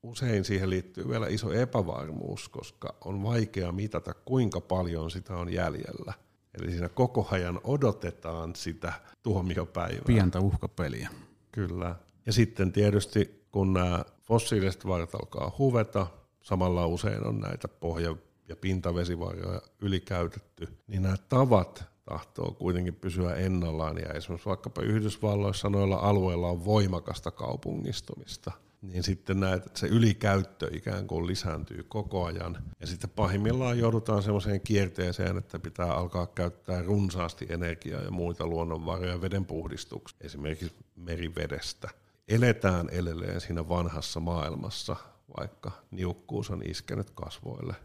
Usein 0.03 0.45
siihen 0.45 0.69
liittyy 0.69 1.09
vielä 1.09 1.27
iso 1.27 1.51
epävarmuus, 1.51 2.49
koska 2.49 2.95
on 3.05 3.23
vaikea 3.23 3.71
mitata, 3.71 4.13
kuinka 4.13 4.61
paljon 4.61 5.11
sitä 5.11 5.35
on 5.35 5.53
jäljellä. 5.53 6.13
Eli 6.59 6.71
siinä 6.71 6.89
koko 6.89 7.27
ajan 7.31 7.59
odotetaan 7.63 8.55
sitä 8.55 8.93
tuomiopäivää. 9.23 10.03
Pientä 10.05 10.39
uhkapeliä. 10.39 11.09
Kyllä. 11.51 11.95
Ja 12.25 12.33
sitten 12.33 12.71
tietysti 12.71 13.43
kun 13.51 13.73
nämä 13.73 14.05
fossiiliset 14.21 14.87
varat 14.87 15.15
alkaa 15.15 15.55
huveta, 15.57 16.07
samalla 16.41 16.87
usein 16.87 17.27
on 17.27 17.39
näitä 17.39 17.67
pohja- 17.67 18.15
ja 18.47 18.55
pintavesivaroja 18.55 19.61
ylikäytetty, 19.81 20.67
niin 20.87 21.01
nämä 21.01 21.15
tavat 21.29 21.83
tahtoo 22.05 22.51
kuitenkin 22.51 22.95
pysyä 22.95 23.35
ennallaan. 23.35 23.97
Ja 23.97 24.13
esimerkiksi 24.13 24.49
vaikkapa 24.49 24.81
Yhdysvalloissa 24.81 25.69
noilla 25.69 25.95
alueilla 25.95 26.49
on 26.49 26.65
voimakasta 26.65 27.31
kaupungistumista– 27.31 28.51
niin 28.83 29.03
sitten 29.03 29.39
näet, 29.39 29.65
että 29.65 29.79
se 29.79 29.87
ylikäyttö 29.87 30.69
ikään 30.73 31.07
kuin 31.07 31.27
lisääntyy 31.27 31.83
koko 31.83 32.25
ajan. 32.25 32.63
Ja 32.79 32.87
sitten 32.87 33.09
pahimmillaan 33.09 33.79
joudutaan 33.79 34.23
sellaiseen 34.23 34.61
kierteeseen, 34.61 35.37
että 35.37 35.59
pitää 35.59 35.93
alkaa 35.93 36.27
käyttää 36.27 36.81
runsaasti 36.81 37.45
energiaa 37.49 38.01
ja 38.01 38.11
muita 38.11 38.47
luonnonvaroja 38.47 39.21
vedenpuhdistukseen, 39.21 40.25
esimerkiksi 40.25 40.75
merivedestä. 40.95 41.89
Eletään 42.27 42.89
edelleen 42.89 43.41
siinä 43.41 43.69
vanhassa 43.69 44.19
maailmassa, 44.19 44.95
vaikka 45.37 45.71
niukkuus 45.91 46.49
on 46.49 46.61
iskenyt 46.65 47.09
kasvoille 47.09 47.75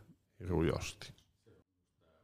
rujosti. 0.48 1.12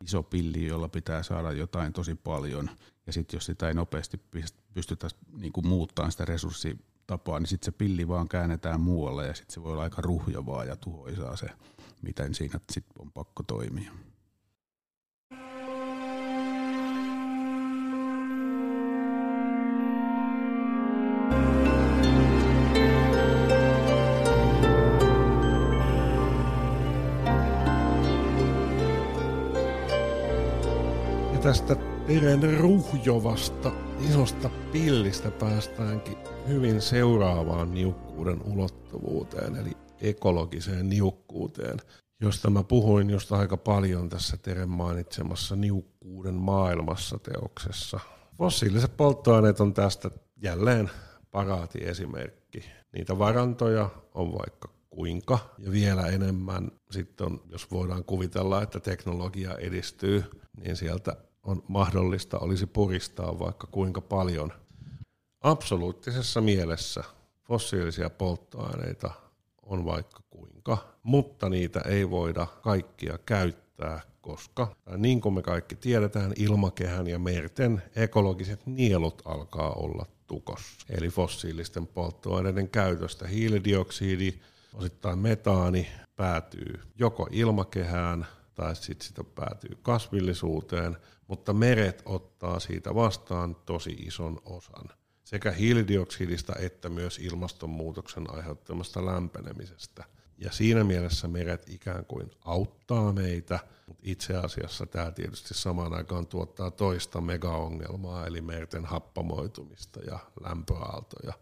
Iso 0.04 0.22
pilli, 0.22 0.66
jolla 0.66 0.88
pitää 0.88 1.22
saada 1.22 1.52
jotain 1.52 1.92
tosi 1.92 2.14
paljon, 2.14 2.70
ja 3.06 3.12
sitten 3.12 3.36
jos 3.36 3.46
sitä 3.46 3.68
ei 3.68 3.74
nopeasti 3.74 4.20
pystytä 4.74 5.08
niin 5.32 5.52
muuttamaan 5.62 6.12
sitä 6.12 6.24
resurssia 6.24 6.74
tapaa, 7.06 7.40
niin 7.40 7.46
sitten 7.46 7.64
se 7.64 7.78
pilli 7.78 8.08
vaan 8.08 8.28
käännetään 8.28 8.80
muualle 8.80 9.26
ja 9.26 9.34
sitten 9.34 9.54
se 9.54 9.62
voi 9.62 9.72
olla 9.72 9.82
aika 9.82 10.02
ruhjovaa 10.02 10.64
ja 10.64 10.76
tuhoisaa 10.76 11.36
se, 11.36 11.46
miten 12.02 12.34
siinä 12.34 12.60
sitten 12.72 13.02
on 13.02 13.12
pakko 13.12 13.42
toimia. 13.42 13.92
tästä 31.42 31.76
Teren 32.06 32.58
ruhjovasta 32.58 33.72
isosta 34.08 34.50
pillistä 34.72 35.30
päästäänkin 35.30 36.33
hyvin 36.48 36.82
seuraavaan 36.82 37.74
niukkuuden 37.74 38.42
ulottuvuuteen, 38.42 39.56
eli 39.56 39.72
ekologiseen 40.00 40.88
niukkuuteen, 40.88 41.78
josta 42.20 42.50
mä 42.50 42.62
puhuin 42.62 43.10
just 43.10 43.32
aika 43.32 43.56
paljon 43.56 44.08
tässä 44.08 44.36
Teren 44.36 44.68
mainitsemassa 44.68 45.56
niukkuuden 45.56 46.34
maailmassa 46.34 47.18
teoksessa. 47.18 48.00
Fossiiliset 48.38 48.96
polttoaineet 48.96 49.60
on 49.60 49.74
tästä 49.74 50.10
jälleen 50.42 50.90
paraati 51.30 51.78
esimerkki. 51.84 52.64
Niitä 52.92 53.18
varantoja 53.18 53.90
on 54.14 54.32
vaikka 54.32 54.68
kuinka, 54.90 55.38
ja 55.58 55.72
vielä 55.72 56.06
enemmän 56.06 56.70
sitten 56.90 57.26
on, 57.26 57.40
jos 57.50 57.70
voidaan 57.70 58.04
kuvitella, 58.04 58.62
että 58.62 58.80
teknologia 58.80 59.54
edistyy, 59.54 60.24
niin 60.56 60.76
sieltä 60.76 61.16
on 61.42 61.62
mahdollista 61.68 62.38
olisi 62.38 62.66
puristaa 62.66 63.38
vaikka 63.38 63.66
kuinka 63.66 64.00
paljon. 64.00 64.52
Absoluuttisessa 65.44 66.40
mielessä 66.40 67.04
fossiilisia 67.42 68.10
polttoaineita 68.10 69.10
on 69.62 69.84
vaikka 69.84 70.20
kuinka, 70.30 70.78
mutta 71.02 71.48
niitä 71.48 71.80
ei 71.80 72.10
voida 72.10 72.46
kaikkia 72.62 73.18
käyttää, 73.26 74.00
koska 74.20 74.76
niin 74.96 75.20
kuin 75.20 75.34
me 75.34 75.42
kaikki 75.42 75.74
tiedetään, 75.74 76.32
ilmakehän 76.36 77.06
ja 77.06 77.18
merten 77.18 77.82
ekologiset 77.96 78.66
nielut 78.66 79.22
alkaa 79.24 79.72
olla 79.72 80.06
tukossa. 80.26 80.86
Eli 80.90 81.08
fossiilisten 81.08 81.86
polttoaineiden 81.86 82.68
käytöstä 82.68 83.28
hiilidioksidi, 83.28 84.34
osittain 84.74 85.18
metaani 85.18 85.88
päätyy 86.16 86.80
joko 86.98 87.28
ilmakehään 87.30 88.26
tai 88.54 88.76
sitten 88.76 89.08
sitä 89.08 89.24
päätyy 89.24 89.78
kasvillisuuteen, 89.82 90.96
mutta 91.28 91.52
meret 91.52 92.02
ottaa 92.04 92.60
siitä 92.60 92.94
vastaan 92.94 93.54
tosi 93.54 93.90
ison 93.90 94.40
osan 94.44 95.03
sekä 95.24 95.52
hiilidioksidista 95.52 96.52
että 96.58 96.88
myös 96.88 97.18
ilmastonmuutoksen 97.18 98.34
aiheuttamasta 98.34 99.06
lämpenemisestä. 99.06 100.04
Ja 100.38 100.52
siinä 100.52 100.84
mielessä 100.84 101.28
meret 101.28 101.68
ikään 101.68 102.04
kuin 102.04 102.30
auttaa 102.44 103.12
meitä, 103.12 103.58
mutta 103.86 104.02
itse 104.06 104.36
asiassa 104.36 104.86
tämä 104.86 105.10
tietysti 105.10 105.54
samaan 105.54 105.94
aikaan 105.94 106.26
tuottaa 106.26 106.70
toista 106.70 107.20
megaongelmaa, 107.20 108.26
eli 108.26 108.40
merten 108.40 108.84
happamoitumista 108.84 110.00
ja 110.00 110.18
lämpöaaltoja 110.44 111.32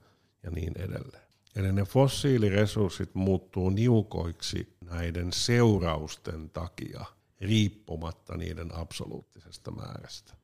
ja 0.42 0.50
niin 0.50 0.72
edelleen. 0.76 1.22
Eli 1.56 1.72
ne 1.72 1.84
fossiiliresurssit 1.84 3.14
muuttuu 3.14 3.70
niukoiksi 3.70 4.76
näiden 4.90 5.32
seurausten 5.32 6.50
takia, 6.50 7.04
riippumatta 7.40 8.36
niiden 8.36 8.74
absoluuttisesta 8.74 9.70
määrästä. 9.70 10.41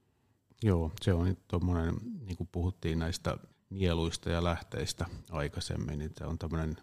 Joo, 0.62 0.92
se 1.02 1.12
on 1.12 1.36
tuommoinen, 1.48 1.94
niin 2.26 2.36
kuin 2.36 2.48
puhuttiin 2.52 2.98
näistä 2.98 3.36
nieluista 3.70 4.30
ja 4.30 4.44
lähteistä 4.44 5.06
aikaisemmin, 5.30 5.98
niin 5.98 6.12
se 6.18 6.24
on 6.24 6.38
tämmöinen 6.38 6.76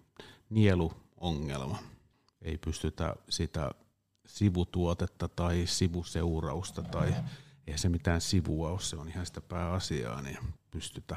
nieluongelma. 0.50 1.80
Ei 2.42 2.58
pystytä 2.58 3.16
sitä 3.30 3.72
sivutuotetta 4.26 5.28
tai 5.28 5.64
sivuseurausta 5.66 6.84
tai 6.84 7.14
eihän 7.68 7.80
se 7.80 7.90
mitään 7.90 8.22
sivua 8.22 8.70
ole, 8.70 8.80
se 8.80 8.96
on 8.96 9.10
ihan 9.10 9.26
sitä 9.26 9.42
pääasiaa, 9.42 10.22
niin 10.22 10.38
pystytä 10.72 11.16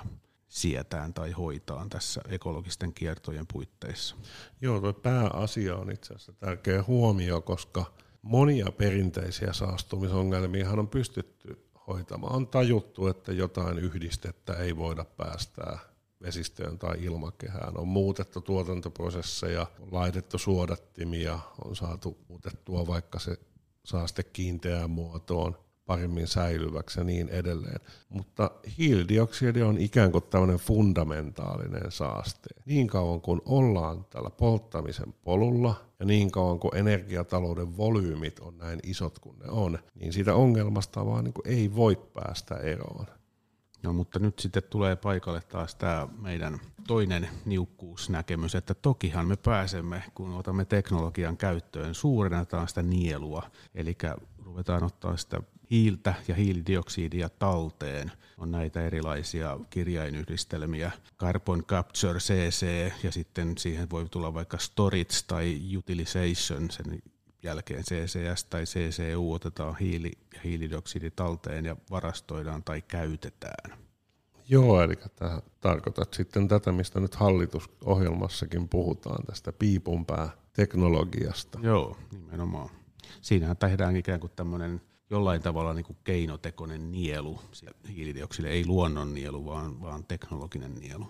sietään 0.49 1.15
tai 1.15 1.33
hoitaan 1.33 1.89
tässä 1.89 2.21
ekologisten 2.29 2.95
kiertojen 2.95 3.47
puitteissa. 3.53 4.17
Joo, 4.61 4.81
tuo 4.81 4.93
pääasia 4.93 5.77
on 5.77 5.93
itse 5.93 6.15
asiassa 6.15 6.33
tärkeä 6.33 6.85
huomio, 6.87 7.41
koska 7.41 7.93
monia 8.23 8.73
perinteisiä 8.73 9.53
saastumisongelmia 9.53 10.71
on 10.71 10.89
pystytty 10.89 11.68
hoitamaan. 11.89 12.35
On 12.35 12.47
tajuttu, 12.47 13.07
että 13.07 13.33
jotain 13.33 13.79
yhdistettä 13.79 14.53
ei 14.53 14.77
voida 14.77 15.05
päästää 15.05 15.79
vesistöön 16.23 16.79
tai 16.79 17.05
ilmakehään. 17.05 17.77
On 17.77 17.89
muutettu 17.89 18.41
tuotantoprosesseja, 18.41 19.67
on 19.81 19.89
laitettu 19.91 20.39
suodattimia, 20.39 21.39
on 21.65 21.77
saatu 21.77 22.19
muutettua 22.29 22.87
vaikka 22.87 23.19
se 23.19 23.39
saaste 23.85 24.23
kiinteään 24.23 24.91
muotoon 24.91 25.68
paremmin 25.89 26.27
säilyväksi 26.27 27.01
ja 27.01 27.05
niin 27.05 27.29
edelleen. 27.29 27.81
Mutta 28.09 28.51
hiilidioksidi 28.79 29.63
on 29.63 29.79
ikään 29.79 30.13
kuin 30.13 30.25
tämmöinen 30.25 30.57
fundamentaalinen 30.57 31.93
saaste. 31.93 32.49
Niin 32.67 32.87
kauan 32.87 33.21
kuin 33.21 33.41
ollaan 33.45 34.05
tällä 34.05 34.31
polttamisen 34.31 35.15
polulla 35.25 35.75
ja 36.01 36.07
niin 36.07 36.31
kauan 36.31 36.59
kuin 36.59 36.77
energiatalouden 36.77 37.77
volyymit 37.77 38.39
on 38.39 38.59
näin 38.59 38.81
isot 38.83 39.19
kuin 39.19 39.39
ne 39.39 39.47
on, 39.49 39.79
niin 39.95 40.13
siitä 40.13 40.35
ongelmasta 40.35 41.07
vaan 41.07 41.25
niin 41.25 41.35
ei 41.45 41.75
voi 41.75 41.97
päästä 42.15 42.55
eroon. 42.57 43.07
No 43.83 43.93
mutta 43.93 44.19
nyt 44.19 44.39
sitten 44.39 44.63
tulee 44.71 44.97
paikalle 44.97 45.41
taas 45.41 45.75
tämä 45.75 46.09
meidän 46.19 46.61
toinen 46.87 47.29
niukkuusnäkemys, 47.45 48.55
että 48.55 48.75
tokihan 48.75 49.29
me 49.29 49.37
pääsemme, 49.37 50.03
kun 50.15 50.35
otamme 50.35 50.65
teknologian 50.65 51.37
käyttöön, 51.37 51.95
suurennetaan 51.95 52.69
sitä 52.69 52.83
nielua, 52.83 53.43
eli 53.75 53.97
ruvetaan 54.45 54.85
ottaa 54.85 55.17
sitä 55.17 55.41
hiiltä 55.71 56.15
ja 56.29 56.35
hiilidioksidia 56.35 57.29
talteen. 57.29 58.13
On 58.39 58.51
näitä 58.51 58.83
erilaisia 58.83 59.59
kirjainyhdistelmiä, 59.71 60.91
carbon 61.19 61.65
capture 61.65 62.19
CC 62.19 62.93
ja 63.03 63.13
sitten 63.13 63.59
siihen 63.59 63.91
voi 63.91 64.09
tulla 64.11 64.35
vaikka 64.35 64.59
storage 64.59 65.15
tai 65.27 65.61
utilization, 65.77 66.71
sen 66.71 67.03
jälkeen 67.43 67.85
CCS 67.85 68.45
tai 68.45 68.65
CCU 68.65 69.33
otetaan 69.33 69.77
hiili 69.81 70.13
ja 70.35 70.41
hiilidioksidi 70.45 71.11
talteen 71.11 71.65
ja 71.65 71.77
varastoidaan 71.91 72.63
tai 72.63 72.83
käytetään. 72.83 73.79
Joo, 74.49 74.83
eli 74.83 74.95
tämä 75.17 75.43
tarkoitat 75.61 76.15
sitten 76.15 76.49
tätä, 76.49 76.73
mistä 76.73 77.01
nyt 77.01 77.15
hallitusohjelmassakin 77.15 78.69
puhutaan, 78.69 79.25
tästä 79.27 79.53
piipunpää 79.53 80.29
teknologiasta. 80.53 81.59
Joo, 81.63 81.97
nimenomaan. 82.13 82.71
Siinähän 83.21 83.57
tehdään 83.57 83.97
ikään 83.97 84.21
kuin 84.21 84.33
tämmöinen 84.37 84.81
jollain 85.11 85.43
tavalla 85.43 85.75
niin 85.75 85.85
kuin 85.85 85.99
keinotekoinen 86.05 86.93
nielu 86.93 87.41
hiilidioksidille, 87.89 88.55
ei 88.55 88.67
luonnon 88.67 89.15
nielu, 89.15 89.45
vaan, 89.45 89.81
vaan 89.81 90.05
teknologinen 90.05 90.75
nielu. 90.75 91.09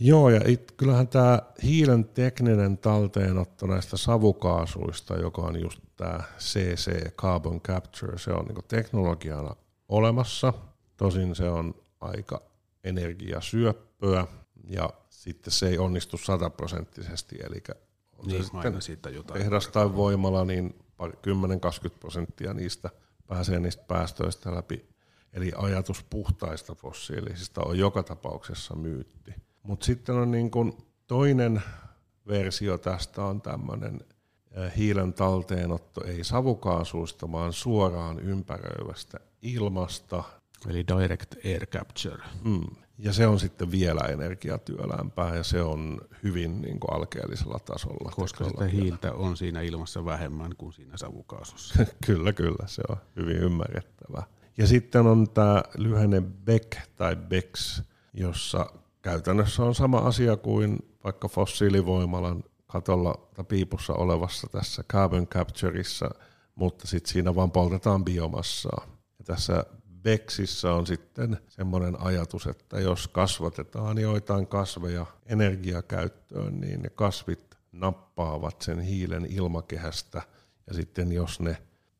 Joo, 0.00 0.30
ja 0.30 0.40
it, 0.46 0.72
kyllähän 0.76 1.08
tämä 1.08 1.42
hiilen 1.62 2.04
tekninen 2.04 2.78
talteenotto 2.78 3.66
näistä 3.66 3.96
savukaasuista, 3.96 5.16
joka 5.16 5.42
on 5.42 5.60
just 5.60 5.80
tämä 5.96 6.20
CC, 6.38 7.10
Carbon 7.16 7.60
Capture, 7.60 8.18
se 8.18 8.32
on 8.32 8.44
niin 8.44 8.64
teknologiana 8.68 9.56
olemassa. 9.88 10.52
Tosin 10.96 11.34
se 11.34 11.48
on 11.48 11.74
aika 12.00 12.42
energiasyöppöä, 12.84 14.26
ja 14.68 14.90
sitten 15.10 15.52
se 15.52 15.68
ei 15.68 15.78
onnistu 15.78 16.16
sataprosenttisesti, 16.16 17.36
eli 17.42 17.62
on 18.18 18.26
niin, 18.26 18.44
se 18.44 18.50
sitten 18.50 18.82
siitä 18.82 19.10
jotain 19.10 19.40
tehdas 19.40 19.68
tai 19.68 19.94
voimala, 19.94 20.44
niin 20.44 20.74
10-20 21.02 21.04
prosenttia 22.00 22.54
niistä 22.54 22.90
pääsee 23.30 23.60
niistä 23.60 23.84
päästöistä 23.88 24.54
läpi. 24.54 24.88
Eli 25.32 25.52
ajatus 25.56 26.04
puhtaista 26.10 26.74
fossiilisista 26.74 27.60
on 27.64 27.78
joka 27.78 28.02
tapauksessa 28.02 28.74
myytti. 28.74 29.34
Mutta 29.62 29.86
sitten 29.86 30.14
on 30.14 30.30
niin 30.30 30.50
kun 30.50 30.76
toinen 31.06 31.62
versio 32.26 32.78
tästä 32.78 33.24
on 33.24 33.42
tämmöinen 33.42 34.00
hiilen 34.76 35.12
talteenotto 35.12 36.04
ei 36.04 36.24
savukaasuista, 36.24 37.32
vaan 37.32 37.52
suoraan 37.52 38.20
ympäröivästä 38.20 39.20
ilmasta. 39.42 40.24
Eli 40.68 40.84
direct 40.86 41.34
air 41.44 41.66
capture. 41.66 42.22
Mm. 42.44 42.60
Ja 43.02 43.12
se 43.12 43.26
on 43.26 43.40
sitten 43.40 43.70
vielä 43.70 44.00
energiatyölämpää 44.00 45.36
ja 45.36 45.44
se 45.44 45.62
on 45.62 46.00
hyvin 46.22 46.62
niin 46.62 46.80
kuin 46.80 46.92
alkeellisella 46.92 47.58
tasolla. 47.58 48.12
Koska 48.16 48.44
sitä 48.44 48.64
hiiltä 48.64 49.12
on 49.12 49.36
siinä 49.36 49.60
ilmassa 49.60 50.04
vähemmän 50.04 50.56
kuin 50.58 50.72
siinä 50.72 50.96
savukaasussa. 50.96 51.86
kyllä, 52.06 52.32
kyllä, 52.32 52.66
se 52.66 52.82
on 52.88 52.96
hyvin 53.16 53.36
ymmärrettävää. 53.36 54.22
Ja 54.58 54.66
sitten 54.66 55.06
on 55.06 55.30
tämä 55.30 55.62
lyhenne 55.76 56.20
BEC 56.20 56.76
tai 56.96 57.16
BEX, 57.16 57.82
jossa 58.14 58.66
käytännössä 59.02 59.62
on 59.62 59.74
sama 59.74 59.98
asia 59.98 60.36
kuin 60.36 60.78
vaikka 61.04 61.28
fossiilivoimalan 61.28 62.44
katolla 62.66 63.28
tai 63.34 63.44
piipussa 63.44 63.94
olevassa 63.94 64.46
tässä 64.52 64.84
carbon 64.92 65.26
captureissa, 65.26 66.10
mutta 66.54 66.86
sitten 66.86 67.12
siinä 67.12 67.34
vaan 67.34 67.50
poltetaan 67.50 68.04
biomassaa. 68.04 68.86
Ja 69.18 69.24
tässä 69.24 69.64
Beksissä 70.02 70.72
on 70.72 70.86
sitten 70.86 71.38
semmoinen 71.48 72.00
ajatus, 72.00 72.46
että 72.46 72.80
jos 72.80 73.08
kasvatetaan 73.08 73.98
joitain 73.98 74.46
kasveja 74.46 75.06
energiakäyttöön, 75.26 76.60
niin 76.60 76.82
ne 76.82 76.90
kasvit 76.90 77.56
nappaavat 77.72 78.62
sen 78.62 78.80
hiilen 78.80 79.26
ilmakehästä 79.26 80.22
ja 80.66 80.74
sitten 80.74 81.12
jos 81.12 81.40
ne 81.40 81.56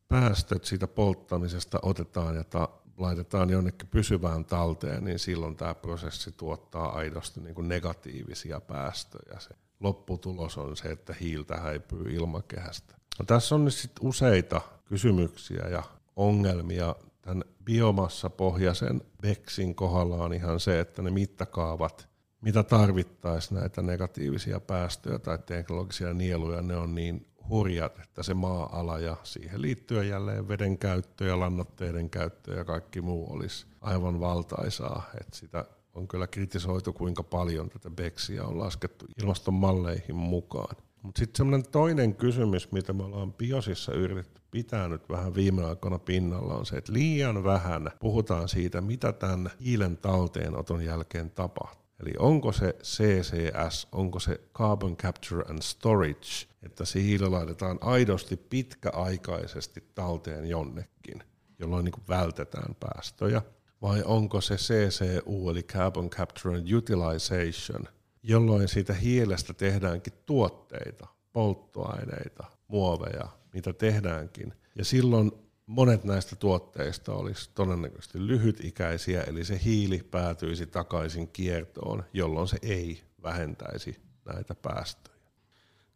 päästöt 0.07 0.65
siitä 0.65 0.87
polttamisesta 0.87 1.79
otetaan 1.81 2.35
ja 2.35 2.43
ta- 2.43 2.69
laitetaan 2.97 3.49
jonnekin 3.49 3.87
pysyvään 3.87 4.45
talteen, 4.45 5.03
niin 5.03 5.19
silloin 5.19 5.55
tämä 5.55 5.75
prosessi 5.75 6.31
tuottaa 6.31 6.95
aidosti 6.95 7.41
niin 7.41 7.55
kuin 7.55 7.67
negatiivisia 7.67 8.61
päästöjä. 8.61 9.39
Se 9.39 9.49
lopputulos 9.79 10.57
on 10.57 10.77
se, 10.77 10.91
että 10.91 11.15
hiiltä 11.21 11.57
häipyy 11.57 12.03
ilmakehästä. 12.09 12.95
No, 13.19 13.25
tässä 13.25 13.55
on 13.55 13.65
nyt 13.65 13.73
sit 13.73 13.91
useita 14.01 14.61
kysymyksiä 14.85 15.67
ja 15.69 15.83
ongelmia 16.15 16.95
tämän 17.21 17.43
biomassapohjaisen 17.63 19.01
BEXin 19.21 19.75
kohdalla 19.75 20.15
on 20.15 20.33
ihan 20.33 20.59
se, 20.59 20.79
että 20.79 21.01
ne 21.01 21.11
mittakaavat, 21.11 22.09
mitä 22.41 22.63
tarvittaisiin 22.63 23.59
näitä 23.59 23.81
negatiivisia 23.81 24.59
päästöjä 24.59 25.19
tai 25.19 25.39
teknologisia 25.45 26.13
nieluja, 26.13 26.61
ne 26.61 26.75
on 26.75 26.95
niin 26.95 27.27
hurjat, 27.49 27.99
että 27.99 28.23
se 28.23 28.33
maa-ala 28.33 28.99
ja 28.99 29.17
siihen 29.23 29.61
liittyen 29.61 30.09
jälleen 30.09 30.47
veden 30.47 30.77
käyttö 30.77 31.25
ja 31.25 31.39
lannoitteiden 31.39 32.09
käyttö 32.09 32.53
ja 32.53 32.65
kaikki 32.65 33.01
muu 33.01 33.33
olisi 33.33 33.65
aivan 33.81 34.19
valtaisaa. 34.19 35.09
Että 35.21 35.37
sitä 35.37 35.65
on 35.93 36.07
kyllä 36.07 36.27
kritisoitu, 36.27 36.93
kuinka 36.93 37.23
paljon 37.23 37.69
tätä 37.69 37.89
BEXiä 37.89 38.43
on 38.43 38.59
laskettu 38.59 39.05
ilmastonmalleihin 39.21 40.15
mukaan. 40.15 40.75
Mutta 41.01 41.19
sitten 41.19 41.37
semmoinen 41.37 41.71
toinen 41.71 42.15
kysymys, 42.15 42.71
mitä 42.71 42.93
me 42.93 43.03
ollaan 43.03 43.33
Biosissa 43.33 43.93
yritetty 43.93 44.41
pitää 44.51 44.87
nyt 44.87 45.09
vähän 45.09 45.35
viime 45.35 45.65
aikoina 45.65 45.99
pinnalla, 45.99 46.53
on 46.53 46.65
se, 46.65 46.75
että 46.77 46.93
liian 46.93 47.43
vähän 47.43 47.91
puhutaan 47.99 48.49
siitä, 48.49 48.81
mitä 48.81 49.13
tämän 49.13 49.51
hiilen 49.65 49.97
talteenoton 49.97 50.85
jälkeen 50.85 51.31
tapahtuu. 51.31 51.81
Eli 51.99 52.13
onko 52.19 52.51
se 52.51 52.75
CCS, 52.83 53.87
onko 53.91 54.19
se 54.19 54.41
Carbon 54.53 54.97
Capture 54.97 55.43
and 55.49 55.61
Storage, 55.61 56.47
että 56.63 56.85
se 56.85 57.01
hiili 57.01 57.29
laitetaan 57.29 57.77
aidosti 57.81 58.37
pitkäaikaisesti 58.37 59.83
talteen 59.95 60.45
jonnekin, 60.45 61.23
jolloin 61.59 61.85
niin 61.85 62.05
vältetään 62.09 62.75
päästöjä, 62.79 63.41
vai 63.81 64.03
onko 64.05 64.41
se 64.41 64.55
CCU, 64.55 65.49
eli 65.49 65.63
Carbon 65.63 66.09
Capture 66.09 66.57
and 66.57 66.71
Utilization, 66.73 67.87
jolloin 68.23 68.67
siitä 68.67 68.93
hiilestä 68.93 69.53
tehdäänkin 69.53 70.13
tuotteita, 70.25 71.07
polttoaineita, 71.33 72.43
muoveja, 72.67 73.27
mitä 73.53 73.73
tehdäänkin. 73.73 74.53
Ja 74.75 74.85
silloin 74.85 75.31
monet 75.65 76.03
näistä 76.03 76.35
tuotteista 76.35 77.13
olisi 77.13 77.49
todennäköisesti 77.53 78.27
lyhytikäisiä, 78.27 79.21
eli 79.21 79.45
se 79.45 79.61
hiili 79.65 80.03
päätyisi 80.11 80.67
takaisin 80.67 81.27
kiertoon, 81.27 82.03
jolloin 82.13 82.47
se 82.47 82.57
ei 82.61 83.03
vähentäisi 83.23 83.95
näitä 84.25 84.55
päästöjä. 84.55 85.15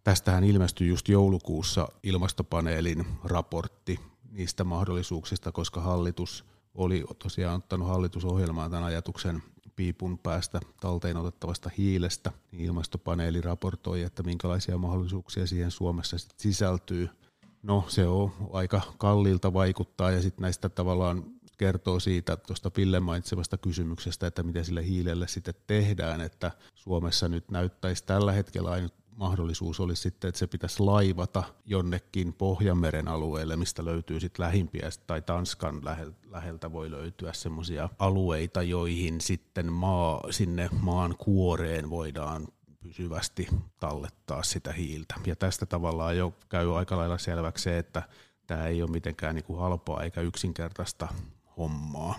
Tästähän 0.03 0.43
ilmestyi 0.43 0.87
just 0.87 1.09
joulukuussa 1.09 1.87
ilmastopaneelin 2.03 3.05
raportti 3.23 3.99
niistä 4.31 4.63
mahdollisuuksista, 4.63 5.51
koska 5.51 5.81
hallitus 5.81 6.45
oli 6.75 7.05
tosiaan 7.19 7.55
ottanut 7.55 7.87
hallitusohjelmaan 7.87 8.71
tämän 8.71 8.85
ajatuksen 8.85 9.43
piipun 9.75 10.17
päästä 10.17 10.59
talteen 10.81 11.17
otettavasta 11.17 11.69
hiilestä. 11.77 12.31
Ilmastopaneeli 12.53 13.41
raportoi, 13.41 14.01
että 14.01 14.23
minkälaisia 14.23 14.77
mahdollisuuksia 14.77 15.47
siihen 15.47 15.71
Suomessa 15.71 16.17
sisältyy– 16.37 17.09
No 17.65 17.85
se 17.87 18.07
on 18.07 18.31
aika 18.53 18.81
kalliilta 18.97 19.53
vaikuttaa 19.53 20.11
ja 20.11 20.21
sitten 20.21 20.41
näistä 20.41 20.69
tavallaan 20.69 21.23
kertoo 21.57 21.99
siitä 21.99 22.37
tuosta 22.37 22.71
Ville 22.77 22.99
mainitsemasta 22.99 23.57
kysymyksestä, 23.57 24.27
että 24.27 24.43
mitä 24.43 24.63
sille 24.63 24.85
hiilelle 24.85 25.27
sitten 25.27 25.53
tehdään, 25.67 26.21
että 26.21 26.51
Suomessa 26.75 27.29
nyt 27.29 27.51
näyttäisi 27.51 28.03
tällä 28.05 28.31
hetkellä 28.31 28.69
ainut 28.71 28.93
mahdollisuus 29.15 29.79
olisi 29.79 30.01
sitten, 30.01 30.27
että 30.27 30.39
se 30.39 30.47
pitäisi 30.47 30.83
laivata 30.83 31.43
jonnekin 31.65 32.33
Pohjanmeren 32.33 33.07
alueelle, 33.07 33.55
mistä 33.55 33.85
löytyy 33.85 34.19
sitten 34.19 34.45
lähimpiä, 34.45 34.89
tai 35.07 35.21
Tanskan 35.21 35.81
läheltä 36.29 36.71
voi 36.71 36.91
löytyä 36.91 37.33
semmoisia 37.33 37.89
alueita, 37.99 38.61
joihin 38.61 39.21
sitten 39.21 39.73
maa, 39.73 40.23
sinne 40.29 40.69
maan 40.81 41.15
kuoreen 41.17 41.89
voidaan 41.89 42.47
pysyvästi 42.79 43.47
tallettaa 43.79 44.43
sitä 44.43 44.73
hiiltä. 44.73 45.15
Ja 45.25 45.35
tästä 45.35 45.65
tavallaan 45.65 46.17
jo 46.17 46.33
käy 46.49 46.77
aika 46.77 46.97
lailla 46.97 47.17
selväksi 47.17 47.63
se, 47.63 47.77
että 47.77 48.03
tämä 48.47 48.67
ei 48.67 48.81
ole 48.81 48.91
mitenkään 48.91 49.35
niin 49.35 49.45
kuin 49.45 49.59
halpaa 49.59 50.03
eikä 50.03 50.21
yksinkertaista 50.21 51.07
hommaa. 51.57 52.15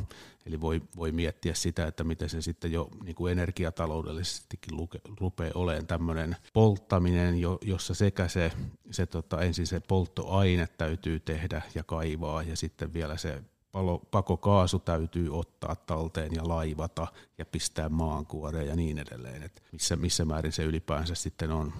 Eli 0.47 0.61
voi, 0.61 0.83
voi 0.97 1.13
miettiä 1.13 1.55
sitä, 1.55 1.87
että 1.87 2.05
miten 2.05 2.29
se 2.29 2.43
sitten 2.43 2.73
jo 2.73 2.89
niin 3.05 3.15
kuin 3.15 3.33
energiataloudellisestikin 3.33 4.77
luke, 4.77 5.01
rupeaa 5.21 5.51
olemaan 5.55 5.87
tämmöinen 5.87 6.37
polttaminen, 6.53 7.39
jo, 7.39 7.59
jossa 7.63 7.95
sekä 7.95 8.29
se, 8.29 8.53
se 8.91 9.07
tota, 9.07 9.41
ensin 9.41 9.67
se 9.67 9.81
polttoaine 9.81 10.69
täytyy 10.79 11.21
tehdä 11.21 11.63
ja 11.75 11.83
kaivaa 11.83 12.43
ja 12.43 12.57
sitten 12.57 12.93
vielä 12.93 13.17
se 13.17 13.43
palo, 13.77 13.99
pakokaasu 14.11 14.79
täytyy 14.79 15.39
ottaa 15.39 15.77
talteen 15.77 16.35
ja 16.35 16.49
laivata 16.49 17.07
ja 17.39 17.45
pistää 17.47 17.89
maankuoreen 17.89 18.67
ja 18.67 18.77
niin 18.77 18.99
edelleen. 18.99 19.43
Et 19.43 19.63
missä, 19.73 19.97
missä 19.97 20.25
määrin 20.25 20.53
se 20.53 20.63
ylipäänsä 20.63 21.15
sitten 21.15 21.51
on 21.51 21.73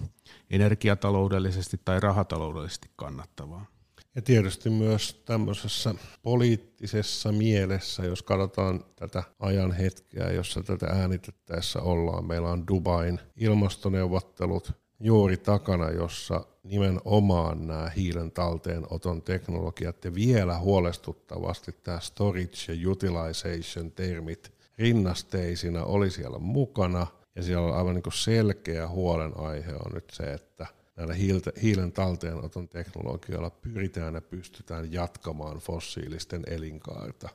energiataloudellisesti 0.49 1.79
tai 1.85 1.99
rahataloudellisesti 1.99 2.89
kannattavaa. 2.95 3.65
Ja 4.17 4.21
tietysti 4.21 4.69
myös 4.69 5.21
tämmöisessä 5.25 5.95
poliittisessa 6.21 7.31
mielessä, 7.31 8.05
jos 8.05 8.23
katsotaan 8.23 8.85
tätä 8.95 9.23
ajan 9.39 9.71
hetkeä, 9.71 10.31
jossa 10.31 10.63
tätä 10.63 10.85
äänitettäessä 10.85 11.81
ollaan. 11.81 12.25
Meillä 12.25 12.49
on 12.49 12.67
Dubain 12.67 13.19
ilmastoneuvottelut, 13.35 14.71
juuri 14.99 15.37
takana, 15.37 15.91
jossa 15.91 16.45
nimenomaan 16.63 17.67
nämä 17.67 17.89
hiilen 17.89 18.31
talteenoton 18.31 19.21
teknologiat 19.21 20.05
ja 20.05 20.15
vielä 20.15 20.57
huolestuttavasti 20.57 21.71
tämä 21.83 21.99
storage 21.99 22.73
ja 22.73 22.89
utilization 22.89 23.91
termit 23.91 24.51
rinnasteisina 24.77 25.83
oli 25.83 26.09
siellä 26.09 26.39
mukana. 26.39 27.07
Ja 27.35 27.43
siellä 27.43 27.67
on 27.67 27.77
aivan 27.77 27.95
niin 27.95 28.03
selkeä 28.13 28.87
huolenaihe 28.87 29.73
on 29.73 29.91
nyt 29.93 30.09
se, 30.13 30.33
että 30.33 30.67
näillä 30.97 31.13
hiilen 31.61 31.91
talteenoton 31.91 32.67
teknologioilla 32.67 33.49
pyritään 33.49 34.13
ja 34.13 34.21
pystytään 34.21 34.93
jatkamaan 34.93 35.57
fossiilisten 35.57 36.43
elinkaarta 36.47 37.29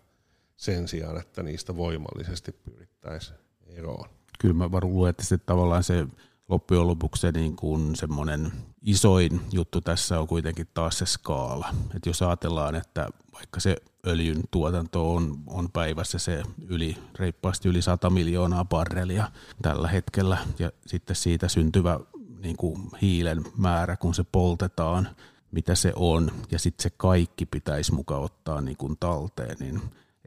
sen 0.56 0.88
sijaan, 0.88 1.20
että 1.20 1.42
niistä 1.42 1.76
voimallisesti 1.76 2.52
pyrittäisiin 2.52 3.38
eroon. 3.66 4.08
Kyllä 4.38 4.54
mä 4.54 4.78
luulen, 4.82 5.10
että 5.10 5.24
se 5.24 5.38
tavallaan 5.38 5.84
se 5.84 6.06
loppujen 6.48 6.86
lopuksi 6.86 7.20
se 7.20 7.32
niin 7.32 7.56
kuin 7.56 7.96
semmoinen 7.96 8.52
isoin 8.82 9.40
juttu 9.52 9.80
tässä 9.80 10.20
on 10.20 10.26
kuitenkin 10.26 10.68
taas 10.74 10.98
se 10.98 11.06
skaala. 11.06 11.74
Et 11.96 12.06
jos 12.06 12.22
ajatellaan, 12.22 12.74
että 12.74 13.08
vaikka 13.32 13.60
se 13.60 13.76
öljyn 14.06 14.42
tuotanto 14.50 15.14
on, 15.14 15.38
on 15.46 15.70
päivässä 15.72 16.18
se 16.18 16.42
yli, 16.68 16.96
reippaasti 17.18 17.68
yli 17.68 17.82
100 17.82 18.10
miljoonaa 18.10 18.64
barrelia 18.64 19.30
tällä 19.62 19.88
hetkellä, 19.88 20.38
ja 20.58 20.72
sitten 20.86 21.16
siitä 21.16 21.48
syntyvä 21.48 22.00
niin 22.42 22.56
kuin 22.56 22.90
hiilen 23.02 23.44
määrä, 23.56 23.96
kun 23.96 24.14
se 24.14 24.24
poltetaan, 24.32 25.08
mitä 25.50 25.74
se 25.74 25.92
on, 25.96 26.30
ja 26.50 26.58
sitten 26.58 26.82
se 26.82 26.90
kaikki 26.90 27.46
pitäisi 27.46 27.94
mukaan 27.94 28.22
ottaa 28.22 28.60
niin 28.60 28.76
kuin 28.76 28.96
talteen, 29.00 29.56
niin 29.60 29.80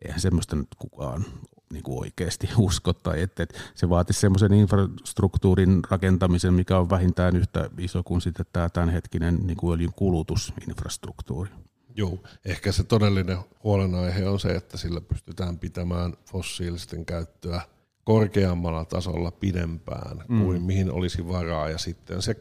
eihän 0.06 0.20
semmoista 0.20 0.56
nyt 0.56 0.76
kukaan 0.78 1.26
niin 1.74 1.84
kuin 1.84 2.00
oikeasti 2.00 2.50
usko, 2.58 2.94
tai 2.94 3.22
että, 3.22 3.44
että 3.44 3.60
se 3.76 3.90
vaatisi 3.90 4.20
semmoisen 4.20 4.54
infrastruktuurin 4.54 5.82
rakentamisen, 5.90 6.54
mikä 6.54 6.80
on 6.80 6.90
vähintään 6.90 7.36
yhtä 7.36 7.70
iso 7.78 8.04
kuin 8.04 8.22
sitten 8.22 8.46
tämä 8.54 8.70
tämänhetkinen 8.70 9.40
niin 9.48 9.58
kuin 9.58 9.74
öljyn 9.74 9.94
kulutusinfrastruktuuri. 9.96 11.50
Joo, 11.96 12.20
ehkä 12.46 12.72
se 12.72 12.84
todellinen 12.84 13.38
huolenaihe 13.64 14.30
on 14.30 14.40
se, 14.40 14.50
että 14.50 14.78
sillä 14.78 15.02
pystytään 15.02 15.60
pitämään 15.60 16.14
fossiilisten 16.32 17.06
käyttöä 17.06 17.62
korkeammalla 18.06 18.86
tasolla 18.86 19.32
pidempään 19.32 20.24
mm. 20.28 20.44
kuin 20.44 20.62
mihin 20.62 20.92
olisi 20.92 21.28
varaa, 21.28 21.70
ja 21.70 21.78
sitten 21.78 22.22
se 22.22 22.34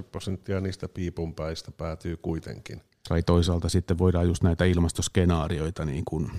10-20 0.00 0.02
prosenttia 0.02 0.60
niistä 0.60 0.88
piipunpäistä 0.88 1.70
päätyy 1.70 2.16
kuitenkin. 2.16 2.82
Tai 3.08 3.22
toisaalta 3.22 3.68
sitten 3.68 3.98
voidaan 3.98 4.26
just 4.26 4.42
näitä 4.42 4.64
ilmastoskenaarioita 4.64 5.84
niin 5.84 6.04
kuin 6.04 6.30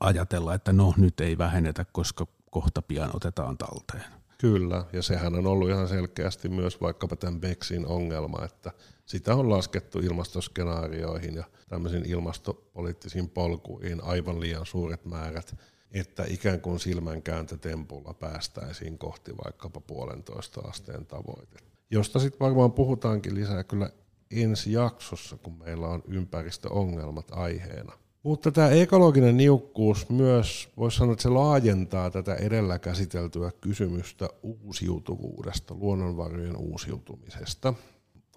ajatella, 0.00 0.54
että 0.54 0.72
no 0.72 0.94
nyt 0.96 1.20
ei 1.20 1.38
vähennetä, 1.38 1.84
koska 1.92 2.26
kohta 2.50 2.82
pian 2.82 3.10
otetaan 3.14 3.58
talteen. 3.58 4.04
Kyllä, 4.38 4.84
ja 4.92 5.02
sehän 5.02 5.34
on 5.34 5.46
ollut 5.46 5.70
ihan 5.70 5.88
selkeästi 5.88 6.48
myös 6.48 6.80
vaikkapa 6.80 7.16
tämän 7.16 7.40
Bexin 7.40 7.86
ongelma, 7.86 8.44
että 8.44 8.72
sitä 9.06 9.34
on 9.34 9.50
laskettu 9.50 9.98
ilmastoskenaarioihin 9.98 11.34
ja 11.34 11.44
tämmöisiin 11.68 12.06
ilmastopoliittisiin 12.06 13.28
polkuihin 13.30 14.04
aivan 14.04 14.40
liian 14.40 14.66
suuret 14.66 15.04
määrät, 15.04 15.54
että 15.92 16.24
ikään 16.28 16.60
kuin 16.60 16.80
silmänkääntötempulla 16.80 18.14
päästäisiin 18.14 18.98
kohti 18.98 19.32
vaikkapa 19.44 19.80
puolentoista 19.80 20.60
asteen 20.60 21.06
tavoite. 21.06 21.58
Josta 21.90 22.18
sitten 22.18 22.40
varmaan 22.40 22.72
puhutaankin 22.72 23.34
lisää 23.34 23.64
kyllä 23.64 23.90
ensi 24.30 24.72
jaksossa, 24.72 25.36
kun 25.36 25.58
meillä 25.58 25.88
on 25.88 26.02
ympäristöongelmat 26.08 27.26
aiheena. 27.30 27.92
Mutta 28.22 28.52
tämä 28.52 28.68
ekologinen 28.68 29.36
niukkuus 29.36 30.08
myös, 30.08 30.68
voisi 30.76 30.96
sanoa, 30.96 31.12
että 31.12 31.22
se 31.22 31.28
laajentaa 31.28 32.10
tätä 32.10 32.34
edellä 32.34 32.78
käsiteltyä 32.78 33.52
kysymystä 33.60 34.28
uusiutuvuudesta, 34.42 35.74
luonnonvarojen 35.74 36.56
uusiutumisesta. 36.56 37.74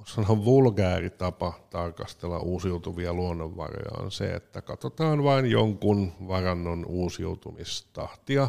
Sanoa 0.05 0.45
vulgääri 0.45 1.09
tapa 1.09 1.53
tarkastella 1.69 2.39
uusiutuvia 2.39 3.13
luonnonvaroja 3.13 4.03
on 4.03 4.11
se, 4.11 4.33
että 4.33 4.61
katsotaan 4.61 5.23
vain 5.23 5.45
jonkun 5.45 6.11
varannon 6.27 6.85
uusiutumistahtia, 6.85 8.47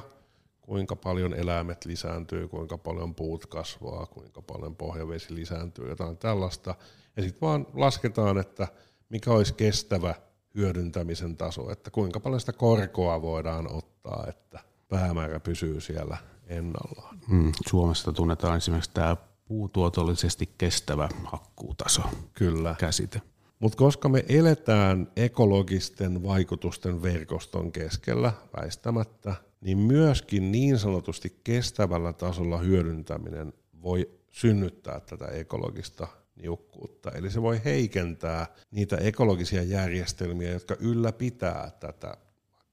kuinka 0.60 0.96
paljon 0.96 1.34
eläimet 1.34 1.84
lisääntyy, 1.84 2.48
kuinka 2.48 2.78
paljon 2.78 3.14
puut 3.14 3.46
kasvaa, 3.46 4.06
kuinka 4.06 4.42
paljon 4.42 4.76
pohjavesi 4.76 5.34
lisääntyy, 5.34 5.88
jotain 5.88 6.16
tällaista. 6.16 6.74
Ja 7.16 7.22
sitten 7.22 7.40
vaan 7.40 7.66
lasketaan, 7.74 8.38
että 8.38 8.68
mikä 9.08 9.30
olisi 9.30 9.54
kestävä 9.54 10.14
hyödyntämisen 10.54 11.36
taso, 11.36 11.70
että 11.70 11.90
kuinka 11.90 12.20
paljon 12.20 12.40
sitä 12.40 12.52
korkoa 12.52 13.22
voidaan 13.22 13.72
ottaa, 13.72 14.24
että 14.28 14.60
päämäärä 14.88 15.40
pysyy 15.40 15.80
siellä 15.80 16.16
ennallaan. 16.46 17.18
Mm, 17.28 17.52
Suomesta 17.68 18.12
tunnetaan 18.12 18.56
esimerkiksi 18.56 18.90
tämä 18.94 19.16
puutuotollisesti 19.44 20.48
kestävä 20.58 21.08
hakkuutaso 21.24 22.02
Kyllä. 22.34 22.74
käsite. 22.78 23.20
Mutta 23.58 23.78
koska 23.78 24.08
me 24.08 24.24
eletään 24.28 25.08
ekologisten 25.16 26.22
vaikutusten 26.22 27.02
verkoston 27.02 27.72
keskellä 27.72 28.32
väistämättä, 28.56 29.34
niin 29.60 29.78
myöskin 29.78 30.52
niin 30.52 30.78
sanotusti 30.78 31.40
kestävällä 31.44 32.12
tasolla 32.12 32.58
hyödyntäminen 32.58 33.52
voi 33.82 34.10
synnyttää 34.30 35.00
tätä 35.00 35.26
ekologista 35.26 36.08
niukkuutta. 36.42 37.10
Eli 37.10 37.30
se 37.30 37.42
voi 37.42 37.60
heikentää 37.64 38.46
niitä 38.70 38.96
ekologisia 38.96 39.62
järjestelmiä, 39.62 40.50
jotka 40.50 40.76
ylläpitää 40.80 41.70
tätä 41.80 42.16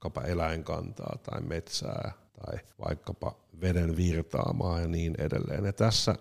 vaikkapa 0.03 0.21
eläinkantaa 0.21 1.17
tai 1.23 1.41
metsää 1.41 2.11
tai 2.45 2.59
vaikkapa 2.87 3.35
veden 3.61 3.97
virtaamaa 3.97 4.79
ja 4.79 4.87
niin 4.87 5.15
edelleen. 5.17 5.65
Ja 5.65 5.73
tässä 5.73 6.15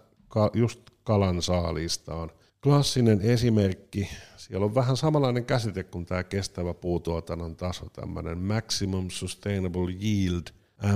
just 0.54 0.80
kalan 1.04 1.42
saalista 1.42 2.14
on 2.14 2.30
klassinen 2.62 3.20
esimerkki. 3.20 4.08
Siellä 4.36 4.66
on 4.66 4.74
vähän 4.74 4.96
samanlainen 4.96 5.44
käsite 5.44 5.84
kuin 5.84 6.06
tämä 6.06 6.24
kestävä 6.24 6.74
puutuotannon 6.74 7.56
taso, 7.56 7.86
tämmöinen 7.88 8.38
Maximum 8.38 9.10
Sustainable 9.10 9.92
Yield, 10.02 10.42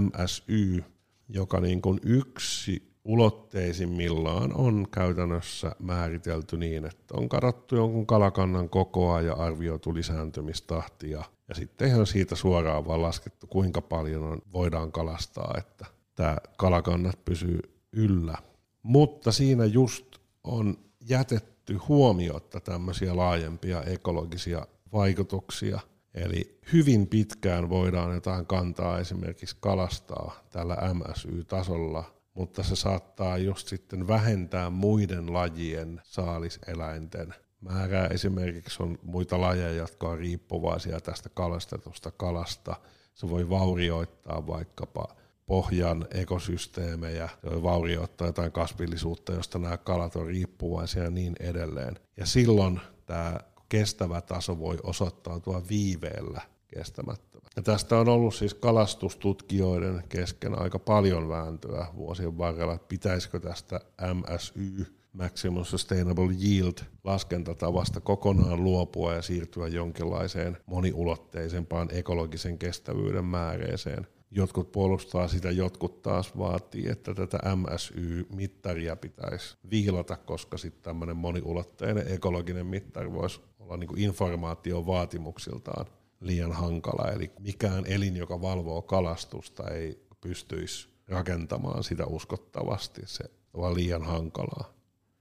MSY, 0.01 0.85
joka 1.29 1.61
niin 1.61 1.83
kuin 1.83 2.01
yksi 2.03 2.93
ulotteisimmillaan 3.05 4.55
on 4.55 4.87
käytännössä 4.91 5.77
määritelty 5.79 6.57
niin, 6.57 6.85
että 6.85 7.15
on 7.15 7.29
katsottu 7.29 7.77
jonkun 7.77 8.07
kalakannan 8.07 8.69
kokoa 8.69 9.21
ja 9.21 9.33
arvioitu 9.33 9.95
lisääntymistahtia. 9.95 11.25
Ja 11.49 11.55
sitten 11.55 11.89
ihan 11.89 12.07
siitä 12.07 12.37
suoraan 12.37 12.87
vaan 12.87 13.03
laskettu, 13.03 13.47
kuinka 13.47 13.81
paljon 13.81 14.23
on, 14.23 14.43
voidaan 14.53 14.93
kalastaa, 14.93 15.55
että 15.59 15.87
tämä 16.15 16.37
kalakannat 16.57 17.25
pysyy 17.25 17.61
yllä. 17.93 18.39
Mutta 18.83 19.33
siinä 19.33 19.65
just 19.65 20.07
on 20.45 20.79
jätetty 21.09 21.75
huomiotta 21.75 22.61
tämmöisiä 22.61 23.17
laajempia 23.17 23.83
ekologisia 23.83 24.67
vaikutuksia. 24.93 25.81
Eli 26.15 26.59
hyvin 26.73 27.07
pitkään 27.07 27.71
voidaan 27.71 28.15
jotain 28.15 28.47
kantaa 28.47 28.99
esimerkiksi 28.99 29.57
kalastaa 29.61 30.45
tällä 30.51 30.77
MSY-tasolla, 30.95 32.05
mutta 32.35 32.63
se 32.63 32.77
saattaa 32.77 33.39
just 33.39 33.69
sitten 33.69 34.09
vähentää 34.09 34.71
muiden 34.71 35.33
lajien 35.33 36.01
saaliseläinten 36.05 37.35
määrää. 37.61 38.07
Esimerkiksi 38.07 38.83
on 38.83 38.99
muita 39.03 39.41
lajeja, 39.41 39.73
jotka 39.73 40.09
on 40.09 40.19
riippuvaisia 40.19 41.01
tästä 41.01 41.29
kalastetusta 41.35 42.11
kalasta. 42.11 42.77
Se 43.15 43.31
voi 43.31 43.51
vaurioittaa 43.51 44.47
vaikkapa 44.47 45.22
pohjan 45.53 46.07
ekosysteemejä, 46.11 47.29
vaurioittaa 47.63 48.27
jotain 48.27 48.53
kasvillisuutta, 48.53 49.33
josta 49.33 49.59
nämä 49.59 49.77
kalat 49.77 50.17
on 50.17 50.27
riippuvaisia 50.27 51.03
ja 51.03 51.11
niin 51.11 51.35
edelleen. 51.41 51.99
Ja 52.17 52.27
silloin 52.27 52.81
tämä 53.07 53.41
kestävä 53.69 54.21
taso 54.21 54.59
voi 54.59 54.79
osoittautua 54.83 55.63
viiveellä 55.69 56.41
kestämättömän. 56.69 57.51
Ja 57.57 57.63
tästä 57.63 57.99
on 57.99 58.09
ollut 58.09 58.35
siis 58.35 58.55
kalastustutkijoiden 58.55 60.03
kesken 60.09 60.59
aika 60.59 60.79
paljon 60.79 61.29
vääntöä 61.29 61.87
vuosien 61.97 62.39
varrella, 62.39 62.75
että 62.75 62.89
pitäisikö 62.89 63.41
tästä 63.41 63.81
MSY, 64.15 64.87
Maximum 65.13 65.65
Sustainable 65.65 66.35
Yield, 66.45 66.79
laskentatavasta 67.05 68.01
kokonaan 68.01 68.65
luopua 68.65 69.15
ja 69.15 69.23
siirtyä 69.23 69.69
jonkinlaiseen 69.69 70.59
moniulotteisempaan 70.67 71.89
ekologisen 71.93 72.59
kestävyyden 72.59 73.25
määreeseen. 73.25 74.07
Jotkut 74.35 74.73
puolustaa 74.73 75.29
sitä, 75.29 75.51
jotkut 75.51 76.03
taas 76.03 76.39
vaatii, 76.39 76.89
että 76.89 77.15
tätä 77.15 77.39
MSY-mittaria 77.57 78.97
pitäisi 78.97 79.57
viilata, 79.71 80.17
koska 80.17 80.59
sitten 80.59 80.83
tämmöinen 80.83 81.17
moniulotteinen 81.17 82.13
ekologinen 82.13 82.67
mittari 82.67 83.13
voisi 83.13 83.41
olla 83.59 83.77
niin 83.77 83.99
informaation 83.99 84.87
vaatimuksiltaan 84.87 85.87
liian 86.21 86.53
hankala. 86.53 87.11
Eli 87.11 87.33
mikään 87.39 87.87
elin, 87.87 88.17
joka 88.17 88.41
valvoo 88.41 88.83
kalastusta, 88.83 89.69
ei 89.69 90.07
pystyisi 90.21 90.89
rakentamaan 91.09 91.85
sitä 91.85 92.07
uskottavasti. 92.07 93.03
Se 93.05 93.25
on 93.55 93.75
liian 93.75 94.03
hankalaa. 94.03 94.73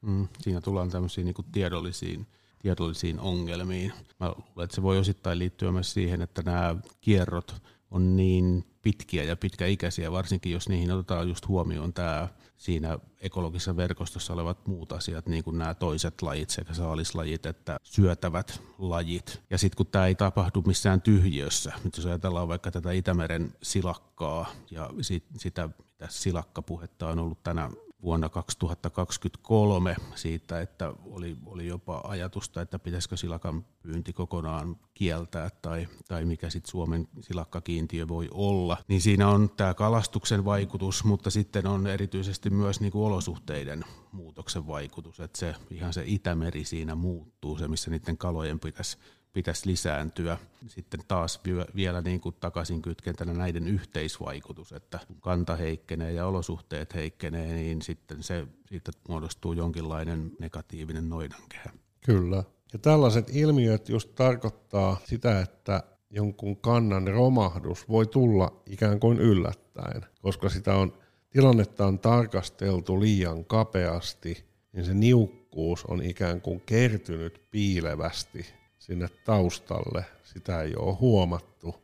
Mm, 0.01 0.27
siinä 0.39 0.61
tullaan 0.61 0.89
tämmöisiin 0.89 1.25
niin 1.25 1.51
tiedollisiin, 1.51 2.27
tiedollisiin 2.59 3.19
ongelmiin. 3.19 3.93
Mä 4.19 4.27
luulen, 4.27 4.63
että 4.63 4.75
se 4.75 4.81
voi 4.81 4.97
osittain 4.97 5.39
liittyä 5.39 5.71
myös 5.71 5.93
siihen, 5.93 6.21
että 6.21 6.41
nämä 6.41 6.75
kierrot 7.01 7.61
on 7.91 8.15
niin 8.15 8.65
pitkiä 8.81 9.23
ja 9.23 9.35
pitkäikäisiä, 9.35 10.11
varsinkin 10.11 10.51
jos 10.51 10.69
niihin 10.69 10.91
otetaan 10.91 11.29
just 11.29 11.47
huomioon 11.47 11.93
tämä 11.93 12.27
siinä 12.57 12.99
ekologisessa 13.21 13.75
verkostossa 13.75 14.33
olevat 14.33 14.67
muut 14.67 14.91
asiat, 14.91 15.27
niin 15.27 15.43
kuin 15.43 15.57
nämä 15.57 15.73
toiset 15.73 16.21
lajit, 16.21 16.49
sekä 16.49 16.73
saalislajit 16.73 17.45
että 17.45 17.77
syötävät 17.83 18.61
lajit. 18.77 19.41
Ja 19.49 19.57
sitten 19.57 19.77
kun 19.77 19.87
tämä 19.87 20.07
ei 20.07 20.15
tapahdu 20.15 20.63
missään 20.67 21.01
tyhjössä, 21.01 21.73
jos 21.97 22.05
ajatellaan 22.05 22.47
vaikka 22.47 22.71
tätä 22.71 22.91
Itämeren 22.91 23.53
silakkaa 23.63 24.51
ja 24.71 24.89
sit, 25.01 25.23
sitä, 25.37 25.69
mitä 26.01 26.07
silakkapuhetta 26.09 27.09
on 27.09 27.19
ollut 27.19 27.43
tänä 27.43 27.69
vuonna 28.03 28.29
2023 28.29 29.95
siitä, 30.15 30.61
että 30.61 30.93
oli, 31.05 31.37
oli 31.45 31.67
jopa 31.67 32.01
ajatusta, 32.03 32.61
että 32.61 32.79
pitäisikö 32.79 33.17
silakan 33.17 33.65
pyynti 33.81 34.13
kokonaan 34.13 34.75
kieltää 34.93 35.49
tai, 35.61 35.87
tai 36.07 36.25
mikä 36.25 36.49
sitten 36.49 36.71
Suomen 36.71 37.07
silakkakiintiö 37.19 38.07
voi 38.07 38.29
olla. 38.33 38.77
Niin 38.87 39.01
siinä 39.01 39.29
on 39.29 39.49
tämä 39.49 39.73
kalastuksen 39.73 40.45
vaikutus, 40.45 41.03
mutta 41.03 41.29
sitten 41.29 41.67
on 41.67 41.87
erityisesti 41.87 42.49
myös 42.49 42.79
niinku 42.79 43.05
olosuhteiden 43.05 43.85
muutoksen 44.11 44.67
vaikutus, 44.67 45.19
että 45.19 45.39
se 45.39 45.55
ihan 45.69 45.93
se 45.93 46.03
Itämeri 46.05 46.65
siinä 46.65 46.95
muuttuu, 46.95 47.57
se 47.57 47.67
missä 47.67 47.91
niiden 47.91 48.17
kalojen 48.17 48.59
pitäisi 48.59 48.97
pitäisi 49.33 49.69
lisääntyä. 49.69 50.37
Sitten 50.67 50.99
taas 51.07 51.41
vielä 51.75 52.01
niin 52.01 52.21
kuin 52.21 52.35
takaisin 52.39 52.81
kytkentänä 52.81 53.33
näiden 53.33 53.67
yhteisvaikutus, 53.67 54.71
että 54.71 54.99
kun 55.07 55.21
kanta 55.21 55.55
heikkenee 55.55 56.11
ja 56.11 56.27
olosuhteet 56.27 56.93
heikkenee, 56.93 57.53
niin 57.53 57.81
sitten 57.81 58.23
se 58.23 58.47
siitä 58.69 58.91
muodostuu 59.07 59.53
jonkinlainen 59.53 60.31
negatiivinen 60.39 61.09
noidankehä. 61.09 61.69
Kyllä. 62.05 62.43
Ja 62.73 62.79
tällaiset 62.79 63.29
ilmiöt 63.33 63.89
just 63.89 64.15
tarkoittaa 64.15 64.97
sitä, 65.05 65.39
että 65.39 65.83
jonkun 66.09 66.57
kannan 66.57 67.07
romahdus 67.07 67.89
voi 67.89 68.07
tulla 68.07 68.61
ikään 68.65 68.99
kuin 68.99 69.19
yllättäen, 69.19 70.05
koska 70.21 70.49
sitä 70.49 70.75
on, 70.75 70.93
tilannetta 71.29 71.85
on 71.85 71.99
tarkasteltu 71.99 72.99
liian 72.99 73.45
kapeasti, 73.45 74.45
niin 74.73 74.85
se 74.85 74.93
niukkuus 74.93 75.85
on 75.85 76.03
ikään 76.03 76.41
kuin 76.41 76.61
kertynyt 76.65 77.41
piilevästi 77.51 78.60
sinne 78.81 79.07
taustalle. 79.25 80.05
Sitä 80.23 80.61
ei 80.61 80.75
ole 80.75 80.95
huomattu. 80.95 81.75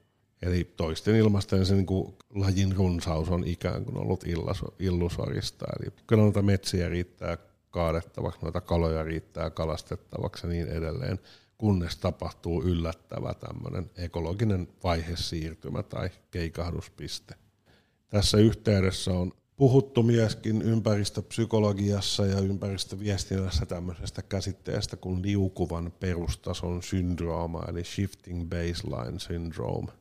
Eli 0.41 0.73
toisten 0.77 1.15
ilmasten 1.15 1.65
se 1.65 1.73
niin 1.73 1.85
kuin 1.85 2.15
lajin 2.35 2.75
runsaus 2.75 3.29
on 3.29 3.43
ikään 3.47 3.85
kuin 3.85 3.97
ollut 3.97 4.23
illusorista. 4.79 5.65
Eli 5.79 5.93
kyllä 6.07 6.23
noita 6.23 6.41
metsiä 6.41 6.89
riittää 6.89 7.37
kaadettavaksi, 7.71 8.39
noita 8.41 8.61
kaloja 8.61 9.03
riittää 9.03 9.49
kalastettavaksi 9.49 10.47
ja 10.47 10.53
niin 10.53 10.67
edelleen, 10.67 11.19
kunnes 11.57 11.97
tapahtuu 11.97 12.63
yllättävä 12.63 13.33
tämmöinen 13.33 13.91
ekologinen 13.97 14.67
vaihesiirtymä 14.83 15.83
tai 15.83 16.09
keikahduspiste. 16.31 17.35
Tässä 18.09 18.37
yhteydessä 18.37 19.11
on 19.11 19.31
puhuttu 19.57 20.03
myöskin 20.03 20.61
ympäristöpsykologiassa 20.61 22.25
ja 22.25 22.39
ympäristöviestinnässä 22.39 23.65
tämmöisestä 23.65 24.21
käsitteestä 24.21 24.97
kuin 24.97 25.21
liukuvan 25.21 25.93
perustason 25.99 26.83
syndrooma, 26.83 27.63
eli 27.67 27.83
shifting 27.83 28.49
baseline 28.49 29.19
syndrome. 29.19 29.91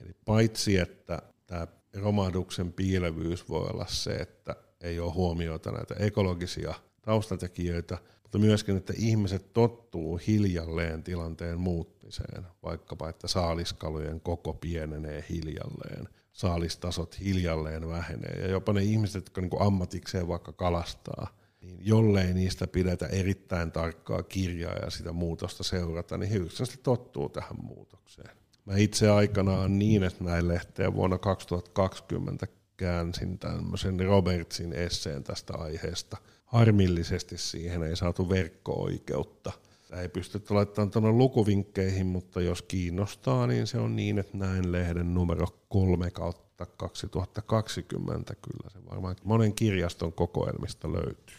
Eli 0.00 0.10
paitsi, 0.24 0.76
että 0.78 1.22
tämä 1.46 1.66
romahduksen 1.94 2.72
piilevyys 2.72 3.48
voi 3.48 3.66
olla 3.72 3.86
se, 3.88 4.14
että 4.14 4.56
ei 4.80 5.00
ole 5.00 5.12
huomioita 5.12 5.70
näitä 5.70 5.94
ekologisia 5.98 6.74
taustatekijöitä, 7.02 7.98
mutta 8.22 8.38
myöskin, 8.38 8.76
että 8.76 8.92
ihmiset 8.96 9.52
tottuu 9.52 10.20
hiljalleen 10.26 11.02
tilanteen 11.02 11.60
muutmiseen, 11.60 12.46
vaikkapa 12.62 13.08
että 13.08 13.28
saaliskalojen 13.28 14.20
koko 14.20 14.54
pienenee 14.54 15.24
hiljalleen, 15.30 16.08
saalistasot 16.36 17.20
hiljalleen 17.20 17.88
vähenee 17.88 18.40
ja 18.40 18.48
jopa 18.48 18.72
ne 18.72 18.82
ihmiset, 18.82 19.24
jotka 19.24 19.40
niin 19.40 19.50
ammatikseen 19.58 20.28
vaikka 20.28 20.52
kalastaa, 20.52 21.28
niin 21.60 21.78
jollei 21.80 22.34
niistä 22.34 22.66
pidetä 22.66 23.06
erittäin 23.06 23.72
tarkkaa 23.72 24.22
kirjaa 24.22 24.74
ja 24.74 24.90
sitä 24.90 25.12
muutosta 25.12 25.64
seurata, 25.64 26.18
niin 26.18 26.30
he 26.30 26.36
yksinkertaisesti 26.36 26.82
tottuu 26.82 27.28
tähän 27.28 27.56
muutokseen. 27.62 28.36
Mä 28.64 28.76
itse 28.76 29.10
aikanaan 29.10 29.78
niin, 29.78 30.02
että 30.02 30.24
näin 30.24 30.48
lehteen 30.48 30.94
vuonna 30.94 31.18
2020 31.18 32.46
käänsin 32.76 33.38
tämmöisen 33.38 34.00
Robertsin 34.00 34.72
esseen 34.72 35.24
tästä 35.24 35.54
aiheesta. 35.54 36.16
Harmillisesti 36.44 37.38
siihen 37.38 37.82
ei 37.82 37.96
saatu 37.96 38.28
verkko-oikeutta 38.28 39.52
ei 40.00 40.08
pystytty 40.08 40.54
laittamaan 40.54 40.90
tuonne 40.90 41.10
lukuvinkkeihin, 41.10 42.06
mutta 42.06 42.40
jos 42.40 42.62
kiinnostaa, 42.62 43.46
niin 43.46 43.66
se 43.66 43.78
on 43.78 43.96
niin, 43.96 44.18
että 44.18 44.36
näin 44.36 44.72
lehden 44.72 45.14
numero 45.14 45.46
3 45.68 46.10
kautta 46.10 46.66
2020 46.66 48.34
kyllä 48.34 48.70
se 48.70 48.78
varmaan 48.90 49.16
monen 49.24 49.54
kirjaston 49.54 50.12
kokoelmista 50.12 50.92
löytyy. 50.92 51.36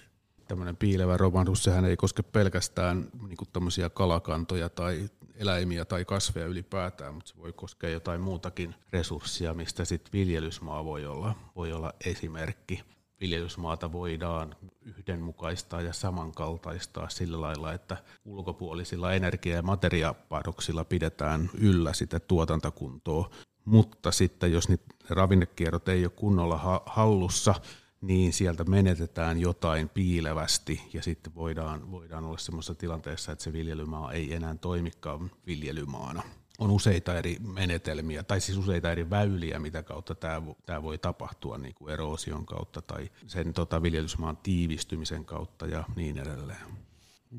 Tämmöinen 0.47 0.77
piilevä 0.77 1.17
romahdus, 1.17 1.63
sehän 1.63 1.85
ei 1.85 1.97
koske 1.97 2.23
pelkästään 2.23 3.09
niin 3.27 3.91
kalakantoja 3.93 4.69
tai 4.69 5.09
eläimiä 5.35 5.85
tai 5.85 6.05
kasveja 6.05 6.45
ylipäätään, 6.45 7.13
mutta 7.13 7.29
se 7.29 7.38
voi 7.38 7.53
koskea 7.53 7.89
jotain 7.89 8.21
muutakin 8.21 8.75
resurssia, 8.93 9.53
mistä 9.53 9.85
sitten 9.85 10.13
viljelysmaa 10.13 10.85
voi 10.85 11.05
olla, 11.05 11.35
voi 11.55 11.73
olla 11.73 11.93
esimerkki 12.05 12.84
viljelysmaata 13.21 13.91
voidaan 13.91 14.55
yhdenmukaistaa 14.88 15.81
ja 15.81 15.93
samankaltaistaa 15.93 17.09
sillä 17.09 17.41
lailla, 17.41 17.73
että 17.73 17.97
ulkopuolisilla 18.26 19.14
energia- 19.14 19.55
ja 19.55 19.61
materiapadoksilla 19.61 20.85
pidetään 20.85 21.49
yllä 21.53 21.93
sitä 21.93 22.19
tuotantokuntoa, 22.19 23.30
mutta 23.65 24.11
sitten 24.11 24.51
jos 24.51 24.69
niitä 24.69 24.85
ravinnekierrot 25.09 25.89
ei 25.89 26.05
ole 26.05 26.14
kunnolla 26.15 26.84
hallussa, 26.85 27.55
niin 28.01 28.34
sieltä 28.34 28.64
menetetään 28.64 29.39
jotain 29.39 29.89
piilevästi 29.89 30.81
ja 30.93 31.03
sitten 31.03 31.35
voidaan, 31.35 31.91
voidaan 31.91 32.26
olla 32.26 32.38
sellaisessa 32.38 32.76
tilanteessa, 32.76 33.31
että 33.31 33.43
se 33.43 33.53
viljelymaa 33.53 34.11
ei 34.11 34.34
enää 34.34 34.55
toimikaan 34.55 35.31
viljelymaana 35.47 36.23
on 36.57 36.71
useita 36.71 37.17
eri 37.17 37.38
menetelmiä, 37.53 38.23
tai 38.23 38.41
siis 38.41 38.57
useita 38.57 38.91
eri 38.91 39.09
väyliä, 39.09 39.59
mitä 39.59 39.84
kautta 39.84 40.15
tämä, 40.15 40.41
tämä 40.65 40.84
voi 40.84 40.97
tapahtua, 40.97 41.57
niin 41.57 41.73
kuin 41.75 41.93
eroosion 41.93 42.45
kautta 42.45 42.81
tai 42.81 43.09
sen 43.27 43.53
tota, 43.53 43.81
viljelysmaan 43.81 44.38
tiivistymisen 44.38 45.25
kautta 45.25 45.67
ja 45.67 45.84
niin 45.95 46.17
edelleen. 46.17 46.65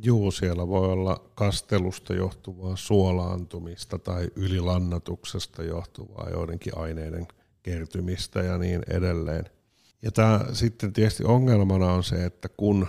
Joo, 0.03 0.31
siellä 0.31 0.69
voi 0.69 0.93
olla 0.93 1.21
kastelusta 1.35 2.15
johtuvaa 2.15 2.77
suolaantumista 2.77 3.99
tai 3.99 4.29
ylilannatuksesta 4.37 5.63
johtuvaa 5.63 6.31
joidenkin 6.31 6.79
aineiden 6.79 7.27
kertymistä 7.63 8.43
ja 8.43 8.59
niin 8.59 8.83
edelleen. 8.89 9.45
Ja 10.03 10.13
tämä 10.13 10.45
sitten 10.53 10.93
tietysti 10.93 11.25
ongelmana 11.25 11.93
on 11.93 12.05
se, 12.05 12.25
että 12.25 12.49
kun 12.49 12.87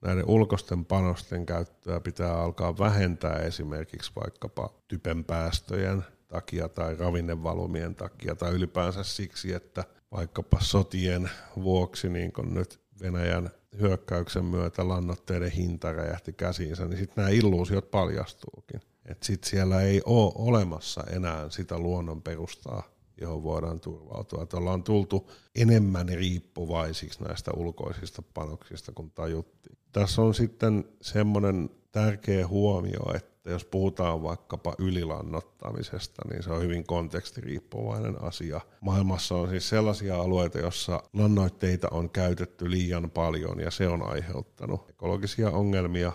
näiden 0.00 0.28
ulkoisten 0.28 0.84
panosten 0.84 1.46
käyttöä 1.46 2.00
pitää 2.00 2.42
alkaa 2.42 2.78
vähentää 2.78 3.36
esimerkiksi 3.36 4.12
vaikkapa 4.16 4.70
typen 4.88 5.24
päästöjen 5.24 6.04
takia 6.28 6.68
tai 6.68 6.96
ravinnevalumien 6.96 7.94
takia 7.94 8.34
tai 8.34 8.52
ylipäänsä 8.52 9.02
siksi, 9.02 9.52
että 9.52 9.84
vaikkapa 10.12 10.58
sotien 10.60 11.30
vuoksi, 11.56 12.08
niin 12.08 12.32
kuin 12.32 12.54
nyt 12.54 12.80
Venäjän 13.02 13.50
hyökkäyksen 13.80 14.44
myötä 14.44 14.88
lannoitteiden 14.88 15.50
hinta 15.50 15.92
räjähti 15.92 16.32
käsiinsä, 16.32 16.84
niin 16.84 16.98
sitten 16.98 17.14
nämä 17.16 17.28
illuusiot 17.28 17.90
paljastuukin. 17.90 18.80
Että 19.04 19.26
sitten 19.26 19.50
siellä 19.50 19.80
ei 19.80 20.02
ole 20.04 20.32
olemassa 20.34 21.04
enää 21.10 21.50
sitä 21.50 21.78
luonnon 21.78 22.22
perustaa, 22.22 22.82
johon 23.20 23.42
voidaan 23.42 23.80
turvautua. 23.80 24.42
Että 24.42 24.56
ollaan 24.56 24.82
tultu 24.82 25.30
enemmän 25.54 26.08
riippuvaisiksi 26.08 27.22
näistä 27.22 27.50
ulkoisista 27.56 28.22
panoksista 28.34 28.92
kuin 28.92 29.10
tajuttiin. 29.10 29.77
Tässä 29.92 30.22
on 30.22 30.34
sitten 30.34 30.84
semmoinen 31.00 31.70
tärkeä 31.92 32.46
huomio, 32.46 33.14
että 33.14 33.50
jos 33.50 33.64
puhutaan 33.64 34.22
vaikkapa 34.22 34.74
ylilannottamisesta, 34.78 36.22
niin 36.30 36.42
se 36.42 36.50
on 36.50 36.62
hyvin 36.62 36.84
kontekstiriippuvainen 36.86 38.22
asia. 38.22 38.60
Maailmassa 38.80 39.34
on 39.34 39.48
siis 39.48 39.68
sellaisia 39.68 40.16
alueita, 40.16 40.58
joissa 40.58 41.02
lannoitteita 41.12 41.88
on 41.90 42.10
käytetty 42.10 42.70
liian 42.70 43.10
paljon 43.10 43.60
ja 43.60 43.70
se 43.70 43.88
on 43.88 44.02
aiheuttanut 44.02 44.90
ekologisia 44.90 45.50
ongelmia, 45.50 46.12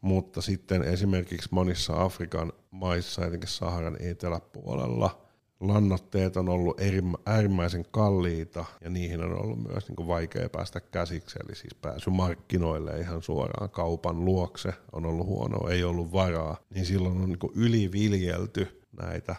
mutta 0.00 0.42
sitten 0.42 0.82
esimerkiksi 0.82 1.48
monissa 1.50 2.02
Afrikan 2.02 2.52
maissa, 2.70 3.26
etenkin 3.26 3.48
Saharan 3.48 3.96
eteläpuolella, 4.00 5.23
lannoitteet 5.68 6.36
on 6.36 6.48
ollut 6.48 6.80
äärimmäisen 7.26 7.84
kalliita 7.90 8.64
ja 8.80 8.90
niihin 8.90 9.24
on 9.24 9.42
ollut 9.42 9.62
myös 9.68 9.88
niin 9.88 9.96
kuin 9.96 10.08
vaikea 10.08 10.48
päästä 10.48 10.80
käsiksi, 10.80 11.38
eli 11.44 11.54
siis 11.54 11.74
pääsy 11.74 12.10
markkinoille 12.10 13.00
ihan 13.00 13.22
suoraan 13.22 13.70
kaupan 13.70 14.24
luokse 14.24 14.72
on 14.92 15.06
ollut 15.06 15.26
huonoa, 15.26 15.70
ei 15.70 15.84
ollut 15.84 16.12
varaa, 16.12 16.56
niin 16.74 16.86
silloin 16.86 17.20
on 17.20 17.28
niin 17.28 17.38
kuin 17.38 17.52
yliviljelty 17.56 18.82
näitä 19.02 19.36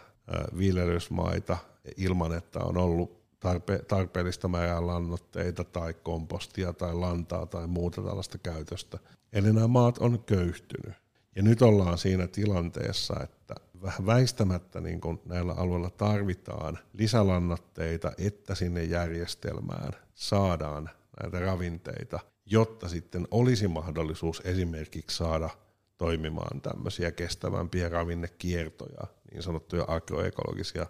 viljelysmaita 0.58 1.58
ilman, 1.98 2.38
että 2.38 2.60
on 2.60 2.78
ollut 2.78 3.26
tarpe- 3.46 3.86
tarpeellista 3.88 4.48
määrää 4.48 4.88
lannoitteita 4.88 5.64
tai 5.64 5.94
kompostia 5.94 6.74
tai 6.74 6.94
lantaa 6.94 7.46
tai 7.46 7.68
muuta 7.68 8.02
tällaista 8.02 8.38
käytöstä. 8.38 9.00
Eli 9.34 9.54
nämä 9.54 9.68
maat 9.68 9.98
on 9.98 10.24
köyhtynyt. 10.24 10.96
Ja 11.36 11.44
nyt 11.44 11.62
ollaan 11.62 11.98
siinä 11.98 12.28
tilanteessa, 12.28 13.16
että 13.24 13.56
väistämättä 14.06 14.82
niin 14.82 15.02
kun 15.02 15.22
näillä 15.26 15.54
alueilla 15.54 15.90
tarvitaan 15.90 16.80
lisälannoitteita, 16.94 18.12
että 18.18 18.56
sinne 18.56 18.84
järjestelmään 18.84 19.94
saadaan 20.14 20.90
näitä 21.22 21.40
ravinteita, 21.40 22.20
jotta 22.46 22.90
sitten 22.90 23.28
olisi 23.32 23.68
mahdollisuus 23.68 24.42
esimerkiksi 24.46 25.18
saada 25.18 25.50
toimimaan 25.98 26.62
tämmöisiä 26.62 27.12
kestävämpiä 27.12 27.90
ravinnekiertoja, 27.90 29.08
niin 29.32 29.44
sanottuja 29.44 29.86
agroekologisia 29.88 30.86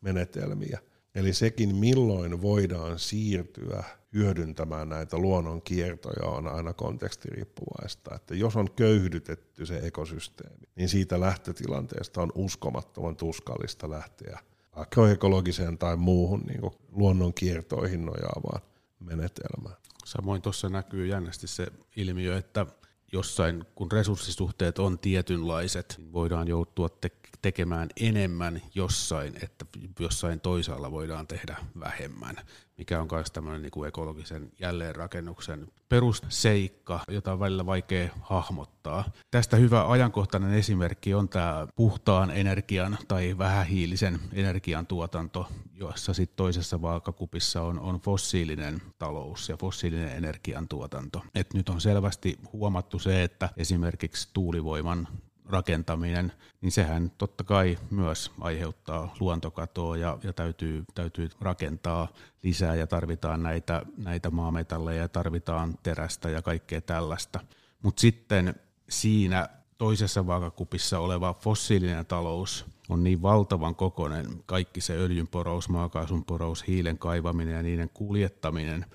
menetelmiä. 0.00 0.78
Eli 1.14 1.32
sekin, 1.32 1.76
milloin 1.76 2.42
voidaan 2.42 2.98
siirtyä 2.98 3.84
hyödyntämään 4.14 4.88
näitä 4.88 5.18
luonnon 5.18 5.62
kiertoja 5.62 6.28
on 6.28 6.48
aina 6.48 6.72
kontekstiriippuvaista. 6.72 8.14
Että 8.14 8.34
jos 8.34 8.56
on 8.56 8.70
köyhdytetty 8.70 9.66
se 9.66 9.78
ekosysteemi, 9.78 10.68
niin 10.76 10.88
siitä 10.88 11.20
lähtötilanteesta 11.20 12.22
on 12.22 12.32
uskomattoman 12.34 13.16
tuskallista 13.16 13.90
lähteä 13.90 14.38
agroekologiseen 14.72 15.78
tai 15.78 15.96
muuhun 15.96 16.40
niin 16.40 16.60
luonnon 16.92 17.34
kiertoihin 17.34 18.06
nojaavaan 18.06 18.62
menetelmään. 19.00 19.76
Samoin 20.04 20.42
tuossa 20.42 20.68
näkyy 20.68 21.06
jännästi 21.06 21.46
se 21.46 21.66
ilmiö, 21.96 22.38
että 22.38 22.66
jossain, 23.12 23.64
kun 23.74 23.92
resurssisuhteet 23.92 24.78
on 24.78 24.98
tietynlaiset, 24.98 25.94
niin 25.98 26.12
voidaan 26.12 26.48
joutua 26.48 26.88
te- 26.88 27.10
tekemään 27.42 27.88
enemmän 28.00 28.62
jossain, 28.74 29.36
että 29.42 29.64
jossain 29.98 30.40
toisaalla 30.40 30.90
voidaan 30.90 31.26
tehdä 31.26 31.56
vähemmän 31.80 32.36
mikä 32.80 33.00
on 33.00 33.08
myös 33.12 33.30
tämmöinen 33.30 33.62
niin 33.62 33.70
kuin 33.70 33.88
ekologisen 33.88 34.52
jälleenrakennuksen 34.60 35.68
perusseikka, 35.88 37.00
jota 37.08 37.32
on 37.32 37.40
välillä 37.40 37.66
vaikea 37.66 38.08
hahmottaa. 38.20 39.04
Tästä 39.30 39.56
hyvä 39.56 39.90
ajankohtainen 39.90 40.54
esimerkki 40.54 41.14
on 41.14 41.28
tämä 41.28 41.66
puhtaan 41.76 42.30
energian 42.30 42.98
tai 43.08 43.38
vähähiilisen 43.38 44.20
energian 44.32 44.86
tuotanto, 44.86 45.48
jossa 45.74 46.14
sitten 46.14 46.36
toisessa 46.36 46.82
vaakakupissa 46.82 47.62
on, 47.62 47.80
on 47.80 48.00
fossiilinen 48.00 48.82
talous 48.98 49.48
ja 49.48 49.56
fossiilinen 49.56 50.16
energiantuotanto. 50.16 51.24
Et 51.34 51.54
nyt 51.54 51.68
on 51.68 51.80
selvästi 51.80 52.38
huomattu 52.52 52.98
se, 52.98 53.22
että 53.22 53.48
esimerkiksi 53.56 54.28
tuulivoiman 54.32 55.08
rakentaminen, 55.50 56.32
niin 56.60 56.72
sehän 56.72 57.12
totta 57.18 57.44
kai 57.44 57.78
myös 57.90 58.32
aiheuttaa 58.40 59.14
luontokatoa 59.20 59.96
ja, 59.96 60.18
ja 60.22 60.32
täytyy, 60.32 60.84
täytyy 60.94 61.28
rakentaa 61.40 62.08
lisää 62.42 62.74
ja 62.74 62.86
tarvitaan 62.86 63.42
näitä, 63.42 63.82
näitä 63.96 64.30
maametalleja 64.30 65.02
ja 65.02 65.08
tarvitaan 65.08 65.78
terästä 65.82 66.30
ja 66.30 66.42
kaikkea 66.42 66.80
tällaista. 66.80 67.40
Mutta 67.82 68.00
sitten 68.00 68.54
siinä 68.88 69.48
toisessa 69.78 70.26
vaakakupissa 70.26 70.98
oleva 70.98 71.34
fossiilinen 71.34 72.06
talous 72.06 72.66
on 72.88 73.04
niin 73.04 73.22
valtavan 73.22 73.74
kokoinen, 73.74 74.26
kaikki 74.46 74.80
se 74.80 74.96
öljynporous, 74.96 75.68
maakaasun 75.68 76.24
porous, 76.24 76.66
hiilen 76.66 76.98
kaivaminen 76.98 77.54
ja 77.54 77.62
niiden 77.62 77.90
kuljettaminen, 77.94 78.86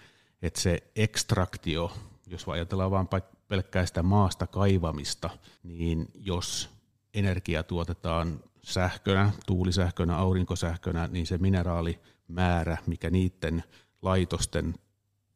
että 0.42 0.62
se 0.62 0.84
ekstraktio, 0.96 1.92
jos 2.28 2.48
ajatellaan 2.48 2.92
vain 2.92 3.08
pelkkää 3.48 3.86
sitä 3.86 4.04
maasta 4.04 4.48
kaivamista, 4.48 5.30
niin 5.64 6.08
jos 6.14 6.70
energia 7.14 7.64
tuotetaan 7.64 8.40
sähkönä, 8.62 9.32
tuulisähkönä, 9.46 10.18
aurinkosähkönä, 10.18 11.08
niin 11.08 11.26
se 11.26 11.38
mineraalimäärä, 11.38 12.78
mikä 12.88 13.10
niiden 13.10 13.64
laitosten 14.02 14.76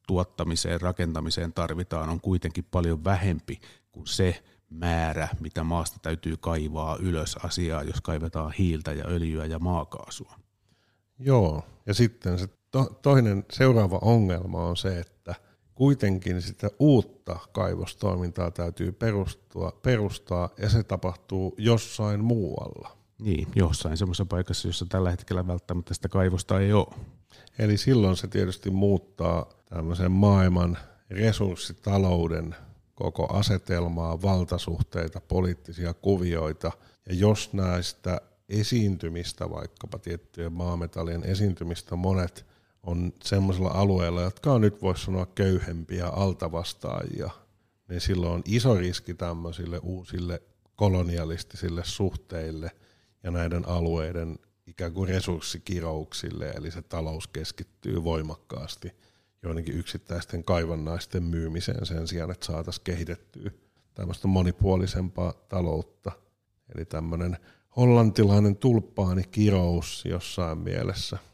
tuottamiseen, 0.07 0.81
rakentamiseen 0.81 1.53
tarvitaan, 1.53 2.09
on 2.09 2.21
kuitenkin 2.21 2.65
paljon 2.71 3.03
vähempi 3.03 3.59
kuin 3.91 4.07
se 4.07 4.43
määrä, 4.69 5.27
mitä 5.39 5.63
maasta 5.63 5.99
täytyy 6.01 6.37
kaivaa 6.37 6.97
ylös 6.97 7.37
asiaa, 7.43 7.83
jos 7.83 8.01
kaivetaan 8.01 8.51
hiiltä 8.51 8.93
ja 8.93 9.05
öljyä 9.07 9.45
ja 9.45 9.59
maakaasua. 9.59 10.35
Joo, 11.19 11.65
ja 11.85 11.93
sitten 11.93 12.39
se 12.39 12.47
to- 12.71 12.99
toinen 13.01 13.45
seuraava 13.51 13.99
ongelma 14.01 14.65
on 14.65 14.77
se, 14.77 14.99
että– 14.99 15.35
kuitenkin 15.79 16.41
sitä 16.41 16.69
uutta 16.79 17.39
kaivostoimintaa 17.51 18.51
täytyy 18.51 18.91
perustua, 18.91 19.79
perustaa 19.81 20.49
ja 20.57 20.69
se 20.69 20.83
tapahtuu 20.83 21.55
jossain 21.57 22.23
muualla. 22.23 22.97
Niin, 23.19 23.47
jossain 23.55 23.97
semmoisessa 23.97 24.25
paikassa, 24.25 24.67
jossa 24.67 24.85
tällä 24.89 25.11
hetkellä 25.11 25.47
välttämättä 25.47 25.93
sitä 25.93 26.09
kaivosta 26.09 26.59
ei 26.59 26.73
ole. 26.73 26.87
Eli 27.59 27.77
silloin 27.77 28.17
se 28.17 28.27
tietysti 28.27 28.69
muuttaa 28.69 29.49
tämmöisen 29.69 30.11
maailman 30.11 30.77
resurssitalouden 31.09 32.55
koko 32.95 33.33
asetelmaa, 33.33 34.21
valtasuhteita, 34.21 35.21
poliittisia 35.21 35.93
kuvioita. 35.93 36.71
Ja 37.09 37.15
jos 37.15 37.53
näistä 37.53 38.21
esiintymistä, 38.49 39.49
vaikkapa 39.49 39.99
tiettyjen 39.99 40.53
maametallien 40.53 41.23
esiintymistä, 41.23 41.95
monet 41.95 42.45
on 42.83 43.13
semmoisilla 43.23 43.69
alueilla, 43.69 44.21
jotka 44.21 44.53
on 44.53 44.61
nyt 44.61 44.81
voisi 44.81 45.05
sanoa 45.05 45.25
köyhempiä 45.25 46.07
altavastaajia, 46.07 47.29
niin 47.89 48.01
silloin 48.01 48.33
on 48.33 48.41
iso 48.45 48.75
riski 48.75 49.13
tämmöisille 49.13 49.79
uusille 49.83 50.41
kolonialistisille 50.75 51.81
suhteille 51.85 52.71
ja 53.23 53.31
näiden 53.31 53.67
alueiden 53.67 54.39
ikään 54.67 54.93
kuin 54.93 55.09
resurssikirouksille, 55.09 56.49
eli 56.49 56.71
se 56.71 56.81
talous 56.81 57.27
keskittyy 57.27 58.03
voimakkaasti 58.03 58.91
joidenkin 59.43 59.77
yksittäisten 59.77 60.43
kaivannaisten 60.43 61.23
myymiseen 61.23 61.85
sen 61.85 62.07
sijaan, 62.07 62.31
että 62.31 62.45
saataisiin 62.45 62.83
kehitettyä 62.83 63.51
tämmöistä 63.93 64.27
monipuolisempaa 64.27 65.33
taloutta. 65.33 66.11
Eli 66.75 66.85
tämmöinen 66.85 67.37
hollantilainen 67.75 68.57
tulppaani 68.57 69.23
kirous 69.31 70.03
jossain 70.05 70.57
mielessä– 70.57 71.17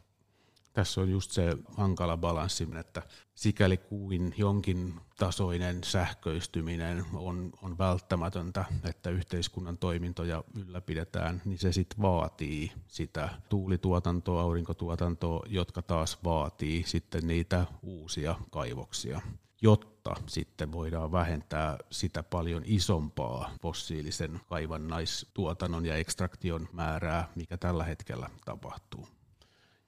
tässä 0.75 1.01
on 1.01 1.09
just 1.09 1.31
se 1.31 1.57
hankala 1.77 2.17
balanssi, 2.17 2.67
että 2.79 3.01
sikäli 3.35 3.77
kuin 3.77 4.33
jonkin 4.37 4.93
tasoinen 5.17 5.83
sähköistyminen 5.83 7.05
on, 7.13 7.51
on 7.61 7.77
välttämätöntä, 7.77 8.65
että 8.83 9.09
yhteiskunnan 9.09 9.77
toimintoja 9.77 10.43
ylläpidetään, 10.55 11.41
niin 11.45 11.59
se 11.59 11.71
sitten 11.71 12.01
vaatii 12.01 12.71
sitä 12.87 13.29
tuulituotantoa, 13.49 14.41
aurinkotuotantoa, 14.41 15.43
jotka 15.49 15.81
taas 15.81 16.23
vaatii 16.23 16.83
sitten 16.87 17.27
niitä 17.27 17.65
uusia 17.81 18.35
kaivoksia 18.51 19.21
jotta 19.61 20.15
sitten 20.27 20.71
voidaan 20.71 21.11
vähentää 21.11 21.77
sitä 21.91 22.23
paljon 22.23 22.63
isompaa 22.65 23.51
fossiilisen 23.61 24.39
kaivannaistuotannon 24.49 25.85
ja 25.85 25.95
ekstraktion 25.95 26.67
määrää, 26.71 27.29
mikä 27.35 27.57
tällä 27.57 27.83
hetkellä 27.83 28.29
tapahtuu. 28.45 29.07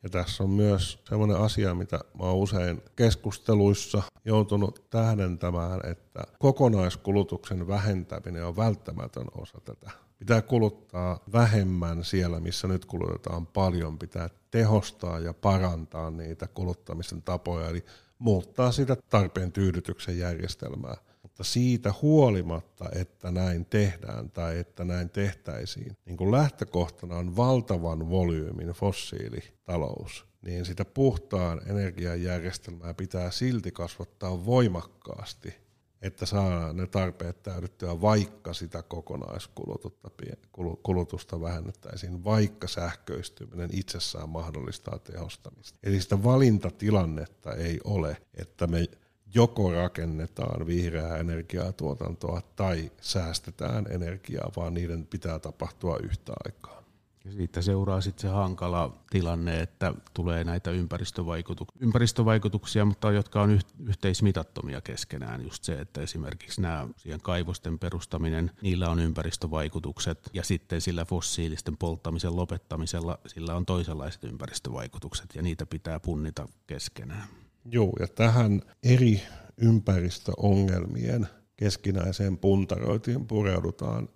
Ja 0.04 0.10
tässä 0.10 0.44
on 0.44 0.50
myös 0.50 1.00
sellainen 1.10 1.38
asia, 1.38 1.76
mitä 1.76 2.00
mä 2.20 2.24
oon 2.24 2.36
usein 2.36 2.82
keskusteluissa 2.96 4.02
joutunut 4.26 4.90
tähdentämään, 4.90 5.80
että 5.84 6.24
kokonaiskulutuksen 6.40 7.68
vähentäminen 7.68 8.46
on 8.46 8.56
välttämätön 8.56 9.26
osa 9.36 9.62
tätä. 9.66 9.92
Pitää 10.20 10.42
kuluttaa 10.42 11.20
vähemmän 11.32 12.04
siellä, 12.04 12.40
missä 12.40 12.68
nyt 12.68 12.86
kulutetaan 12.86 13.48
paljon. 13.48 14.00
Pitää 14.00 14.30
tehostaa 14.52 15.20
ja 15.20 15.34
parantaa 15.34 16.12
niitä 16.12 16.48
kuluttamisen 16.48 17.22
tapoja, 17.22 17.70
eli 17.70 17.86
muuttaa 18.20 18.72
sitä 18.72 18.98
tarpeen 19.10 19.52
tyydytyksen 19.52 20.18
järjestelmää. 20.18 20.98
Mutta 21.38 21.54
siitä 21.54 21.94
huolimatta, 22.02 22.90
että 22.96 23.32
näin 23.32 23.66
tehdään 23.66 24.32
tai 24.32 24.60
että 24.60 24.84
näin 24.84 25.10
tehtäisiin, 25.10 25.98
niin 26.06 26.18
kun 26.18 26.32
lähtökohtana 26.32 27.18
on 27.18 27.36
valtavan 27.36 28.10
volyymin 28.10 28.68
fossiilitalous, 28.68 30.26
niin 30.42 30.66
sitä 30.66 30.86
puhtaan 30.86 31.62
energiajärjestelmää 31.70 32.94
pitää 32.94 33.32
silti 33.32 33.72
kasvattaa 33.72 34.46
voimakkaasti, 34.46 35.54
että 36.02 36.26
saa 36.26 36.74
ne 36.74 36.88
tarpeet 36.88 37.44
täydyttyä, 37.44 38.02
vaikka 38.02 38.54
sitä 38.54 38.84
kokonaiskulutusta 38.84 41.42
vähennettäisiin, 41.42 42.24
vaikka 42.24 42.68
sähköistyminen 42.68 43.70
itsessään 43.74 44.30
mahdollistaa 44.30 45.00
tehostamista. 45.00 45.80
Eli 45.84 46.02
sitä 46.02 46.24
valintatilannetta 46.24 47.54
ei 47.54 47.80
ole, 47.84 48.18
että 48.34 48.68
me 48.68 48.88
joko 49.36 49.72
rakennetaan 49.72 50.68
vihreää 50.68 51.18
energiatuotantoa 51.18 52.42
tai 52.56 52.92
säästetään 53.02 53.86
energiaa, 53.90 54.52
vaan 54.56 54.74
niiden 54.74 55.08
pitää 55.08 55.40
tapahtua 55.40 55.98
yhtä 56.04 56.34
aikaa. 56.46 56.78
Ja 57.26 57.34
siitä 57.34 57.62
seuraa 57.62 58.02
sitten 58.02 58.22
se 58.22 58.28
hankala 58.28 59.04
tilanne, 59.10 59.62
että 59.62 59.94
tulee 60.14 60.44
näitä 60.44 60.72
ympäristövaikutuksia, 60.72 61.78
ympäristövaikutuksia 61.82 62.86
mutta 62.86 63.12
jotka 63.12 63.42
on 63.42 63.60
yhteismitattomia 63.86 64.82
keskenään. 64.82 65.44
Just 65.44 65.64
se, 65.64 65.74
että 65.74 66.02
esimerkiksi 66.02 66.62
nämä 66.62 66.88
siihen 66.98 67.22
kaivosten 67.22 67.80
perustaminen, 67.80 68.52
niillä 68.62 68.90
on 68.90 69.00
ympäristövaikutukset 69.00 70.30
ja 70.34 70.44
sitten 70.44 70.82
sillä 70.82 71.06
fossiilisten 71.06 71.78
polttamisen 71.78 72.36
lopettamisella 72.36 73.20
sillä 73.28 73.56
on 73.56 73.66
toisenlaiset 73.66 74.24
ympäristövaikutukset 74.24 75.36
ja 75.36 75.42
niitä 75.42 75.66
pitää 75.66 76.00
punnita 76.00 76.48
keskenään. 76.68 77.28
Joo, 77.72 77.94
ja 78.00 78.08
tähän 78.08 78.62
eri 78.84 79.22
ympäristöongelmien 79.58 81.28
keskinäiseen 81.56 82.38
puntaroitiin 82.38 83.28
pureudutaan 83.28 84.10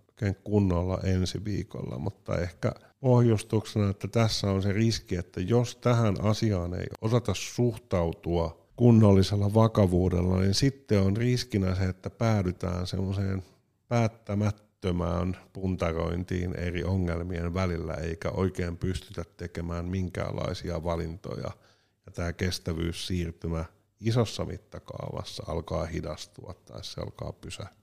kunnolla 0.44 1.00
ensi 1.04 1.46
viikolla, 1.46 2.00
mutta 2.00 2.38
ehkä 2.38 2.72
pohjustuksena, 3.00 3.90
että 3.90 4.08
tässä 4.08 4.52
on 4.52 4.62
se 4.62 4.72
riski, 4.72 5.16
että 5.16 5.42
jos 5.42 5.76
tähän 5.76 6.16
asiaan 6.22 6.74
ei 6.74 6.88
osata 7.02 7.34
suhtautua 7.34 8.68
kunnollisella 8.76 9.54
vakavuudella, 9.54 10.40
niin 10.40 10.54
sitten 10.54 11.02
on 11.02 11.18
riskinä 11.18 11.76
se, 11.76 11.84
että 11.84 12.10
päädytään 12.10 12.88
semmoiseen 12.88 13.44
päättämättömään 13.88 15.38
puntarointiin 15.54 16.56
eri 16.56 16.84
ongelmien 16.84 17.54
välillä, 17.54 17.94
eikä 17.94 18.30
oikein 18.30 18.78
pystytä 18.78 19.24
tekemään 19.38 19.86
minkäänlaisia 19.86 20.84
valintoja– 20.84 21.52
ja 22.06 22.12
tämä 22.12 22.34
kestävyyssiirtymä 22.34 23.66
isossa 24.00 24.46
mittakaavassa 24.46 25.44
alkaa 25.48 25.86
hidastua 25.86 26.54
tai 26.66 26.84
se 26.84 27.02
alkaa 27.02 27.34
pysähtyä. 27.34 27.82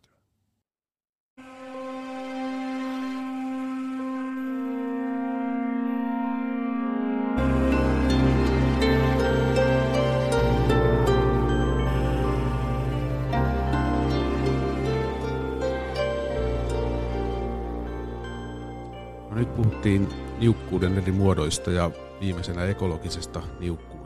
No 19.31 19.35
nyt 19.35 19.55
puhuttiin 19.55 20.09
niukkuuden 20.39 20.99
eri 20.99 21.13
muodoista 21.13 21.71
ja 21.71 21.91
viimeisenä 22.21 22.65
ekologisesta 22.65 23.43
niukkuudesta, 23.61 23.98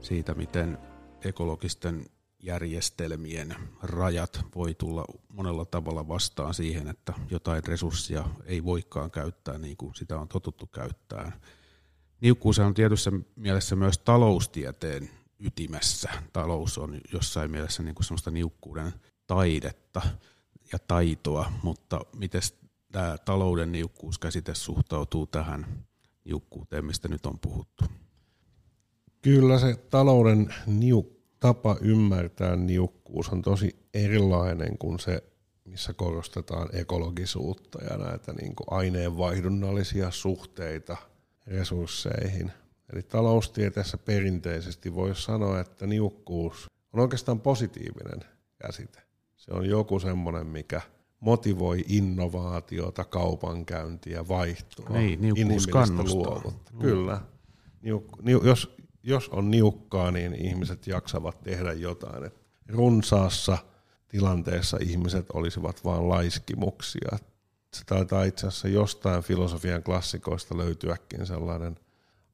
siitä 0.00 0.34
miten 0.34 0.78
ekologisten 1.24 2.06
järjestelmien 2.42 3.56
rajat 3.82 4.44
voi 4.54 4.74
tulla 4.74 5.04
monella 5.28 5.64
tavalla 5.64 6.08
vastaan 6.08 6.54
siihen, 6.54 6.88
että 6.88 7.12
jotain 7.30 7.64
resurssia 7.64 8.24
ei 8.44 8.64
voikaan 8.64 9.10
käyttää 9.10 9.58
niin 9.58 9.76
kuin 9.76 9.94
sitä 9.94 10.18
on 10.18 10.28
totuttu 10.28 10.66
käyttää. 10.66 11.40
Niukkuus 12.20 12.58
on 12.58 12.74
tietyssä 12.74 13.12
mielessä 13.36 13.76
myös 13.76 13.98
taloustieteen 13.98 15.10
ytimessä. 15.38 16.10
Talous 16.32 16.78
on 16.78 17.00
jossain 17.12 17.50
mielessä 17.50 17.82
niin 17.82 17.94
kuin 17.94 18.04
sellaista 18.04 18.30
niukkuuden 18.30 18.92
taidetta 19.26 20.02
ja 20.72 20.78
taitoa, 20.78 21.52
mutta 21.62 22.00
miten 22.16 22.42
tämä 22.92 23.18
talouden 23.18 23.72
niukkuuskäsite 23.72 24.54
suhtautuu 24.54 25.26
tähän 25.26 25.86
niukkuuteen, 26.24 26.84
mistä 26.84 27.08
nyt 27.08 27.26
on 27.26 27.38
puhuttu? 27.38 27.84
Kyllä 29.24 29.58
se 29.58 29.76
talouden 29.90 30.54
niuk- 30.66 31.14
tapa 31.40 31.76
ymmärtää 31.80 32.56
niukkuus 32.56 33.28
on 33.28 33.42
tosi 33.42 33.76
erilainen 33.94 34.78
kuin 34.78 34.98
se, 34.98 35.22
missä 35.64 35.92
korostetaan 35.92 36.68
ekologisuutta 36.72 37.84
ja 37.84 37.96
näitä 37.96 38.32
niin 38.32 38.56
kuin 38.56 38.66
aineenvaihdunnallisia 38.70 40.10
suhteita 40.10 40.96
resursseihin. 41.46 42.52
Eli 42.92 43.02
taloustieteessä 43.02 43.98
perinteisesti 43.98 44.94
voisi 44.94 45.22
sanoa, 45.22 45.60
että 45.60 45.86
niukkuus 45.86 46.66
on 46.92 47.00
oikeastaan 47.00 47.40
positiivinen 47.40 48.20
käsite. 48.58 49.02
Se 49.36 49.50
on 49.54 49.66
joku 49.66 50.00
semmoinen, 50.00 50.46
mikä– 50.46 50.80
motivoi 51.24 51.84
innovaatiota, 51.88 53.04
kaupankäyntiä, 53.04 54.28
vaihtoa, 54.28 54.88
niin, 54.88 55.20
niukkuus 55.20 55.66
kannustaa. 55.66 56.20
luovuutta. 56.20 56.72
Mm. 56.72 56.78
Kyllä. 56.78 57.20
Niuk, 57.82 58.22
niu, 58.22 58.40
jos, 58.44 58.73
jos 59.04 59.28
on 59.28 59.50
niukkaa, 59.50 60.10
niin 60.10 60.34
ihmiset 60.34 60.86
jaksavat 60.86 61.40
tehdä 61.42 61.72
jotain. 61.72 62.24
Et 62.24 62.34
runsaassa 62.68 63.58
tilanteessa 64.08 64.78
ihmiset 64.80 65.26
olisivat 65.32 65.84
vain 65.84 66.08
laiskimuksia. 66.08 67.18
Se 67.74 67.84
taitaa 67.86 68.24
itse 68.24 68.46
asiassa 68.46 68.68
jostain 68.68 69.22
filosofian 69.22 69.82
klassikoista 69.82 70.56
löytyäkin 70.56 71.26
sellainen 71.26 71.76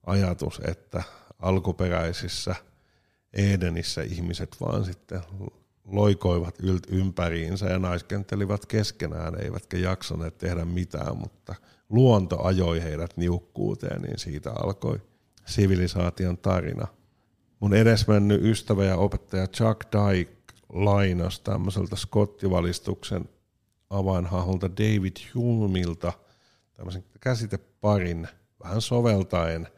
ajatus, 0.07 0.61
että 0.65 1.03
alkuperäisissä 1.39 2.55
Edenissä 3.33 4.03
ihmiset 4.03 4.57
vaan 4.61 4.85
sitten 4.85 5.21
loikoivat 5.85 6.55
ympäriinsä 6.89 7.67
ja 7.67 7.79
naiskentelivat 7.79 8.67
keskenään, 8.67 9.43
eivätkä 9.43 9.77
jaksaneet 9.77 10.39
tehdä 10.39 10.65
mitään, 10.65 11.17
mutta 11.17 11.55
luonto 11.89 12.43
ajoi 12.43 12.83
heidät 12.83 13.17
niukkuuteen, 13.17 14.03
niin 14.03 14.19
siitä 14.19 14.53
alkoi 14.53 15.01
sivilisaation 15.47 16.39
tarina. 16.39 16.87
Mun 17.61 17.75
edesmennyt 17.75 18.43
ystävä 18.43 18.85
ja 18.85 18.97
opettaja 18.97 19.47
Chuck 19.47 19.81
Dyke 19.93 20.41
lainas 20.69 21.41
tämmöiseltä 21.41 21.97
skottivalistuksen 21.97 23.29
avainhahmolta 23.91 24.71
David 24.71 25.17
Humilta 25.35 26.13
tämmöisen 26.75 27.05
käsiteparin 27.21 28.29
vähän 28.65 28.81
soveltaen 28.81 29.69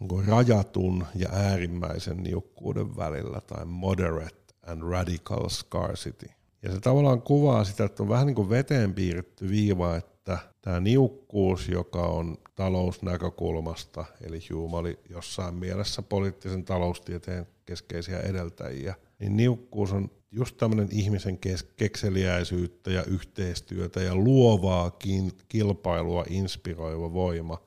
niin 0.00 0.26
rajatun 0.26 1.06
ja 1.14 1.28
äärimmäisen 1.32 2.16
niukkuuden 2.16 2.96
välillä 2.96 3.40
tai 3.40 3.64
moderate 3.64 4.54
and 4.66 4.82
radical 4.82 5.48
scarcity. 5.48 6.26
Ja 6.62 6.72
se 6.72 6.80
tavallaan 6.80 7.22
kuvaa 7.22 7.64
sitä, 7.64 7.84
että 7.84 8.02
on 8.02 8.08
vähän 8.08 8.26
niin 8.26 8.34
kuin 8.34 8.50
veteen 8.50 8.94
piirretty 8.94 9.48
viiva, 9.48 9.96
että 9.96 10.13
tämä 10.62 10.80
niukkuus, 10.80 11.68
joka 11.68 12.02
on 12.02 12.36
talousnäkökulmasta, 12.54 14.04
eli 14.20 14.38
Hume 14.52 14.76
oli 14.76 14.98
jossain 15.10 15.54
mielessä 15.54 16.02
poliittisen 16.02 16.64
taloustieteen 16.64 17.46
keskeisiä 17.66 18.20
edeltäjiä, 18.20 18.94
niin 19.18 19.36
niukkuus 19.36 19.92
on 19.92 20.10
just 20.30 20.56
tämmöinen 20.56 20.88
ihmisen 20.90 21.38
kekseliäisyyttä 21.76 22.90
ja 22.90 23.04
yhteistyötä 23.04 24.00
ja 24.00 24.14
luovaakin 24.14 25.32
kilpailua 25.48 26.24
inspiroiva 26.28 27.12
voima, 27.12 27.62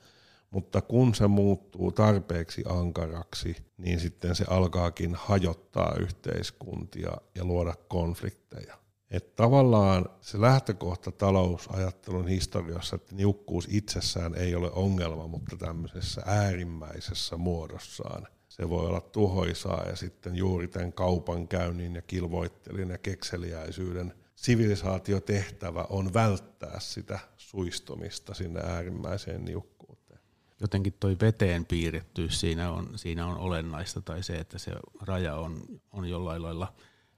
mutta 0.51 0.81
kun 0.81 1.15
se 1.15 1.27
muuttuu 1.27 1.91
tarpeeksi 1.91 2.63
ankaraksi, 2.69 3.55
niin 3.77 3.99
sitten 3.99 4.35
se 4.35 4.45
alkaakin 4.49 5.15
hajottaa 5.15 5.95
yhteiskuntia 5.99 7.11
ja 7.35 7.45
luoda 7.45 7.73
konflikteja. 7.87 8.86
Että 9.11 9.31
tavallaan 9.35 10.05
se 10.21 10.41
lähtökohta 10.41 11.11
talousajattelun 11.11 12.27
historiassa, 12.27 12.95
että 12.95 13.15
niukkuus 13.15 13.67
itsessään 13.71 14.35
ei 14.35 14.55
ole 14.55 14.71
ongelma, 14.71 15.27
mutta 15.27 15.57
tämmöisessä 15.57 16.21
äärimmäisessä 16.25 17.37
muodossaan 17.37 18.27
se 18.49 18.69
voi 18.69 18.85
olla 18.85 19.01
tuhoisaa 19.01 19.83
ja 19.89 19.95
sitten 19.95 20.35
juuri 20.35 20.67
tämän 20.67 20.93
kaupankäynnin 20.93 21.95
ja 21.95 22.01
kilvoittelin 22.01 22.89
ja 22.89 22.97
kekseliäisyyden 22.97 24.13
sivilisaatiotehtävä 24.35 25.85
on 25.89 26.13
välttää 26.13 26.79
sitä 26.79 27.19
suistumista 27.37 28.33
sinne 28.33 28.59
äärimmäiseen 28.59 29.45
niukkuuteen. 29.45 30.19
Jotenkin 30.61 30.93
toi 30.99 31.17
veteen 31.21 31.65
piirrettyys 31.65 32.39
siinä 32.39 32.71
on, 32.71 32.89
siinä 32.95 33.27
on 33.27 33.37
olennaista 33.37 34.01
tai 34.01 34.23
se, 34.23 34.35
että 34.35 34.57
se 34.57 34.71
raja 35.01 35.35
on, 35.35 35.61
on 35.91 36.09
jollain 36.09 36.43
lailla– 36.43 36.73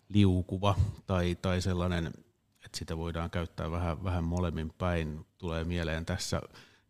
liukuva 0.10 0.76
tai, 1.08 1.38
tai 1.42 1.62
sellainen, 1.62 2.08
että 2.66 2.78
sitä 2.78 2.98
voidaan 2.98 3.30
käyttää 3.30 3.72
vähän, 3.72 4.04
vähän 4.04 4.24
molemmin 4.24 4.74
päin. 4.78 5.26
Tulee 5.38 5.64
mieleen 5.64 6.06
tässä 6.06 6.42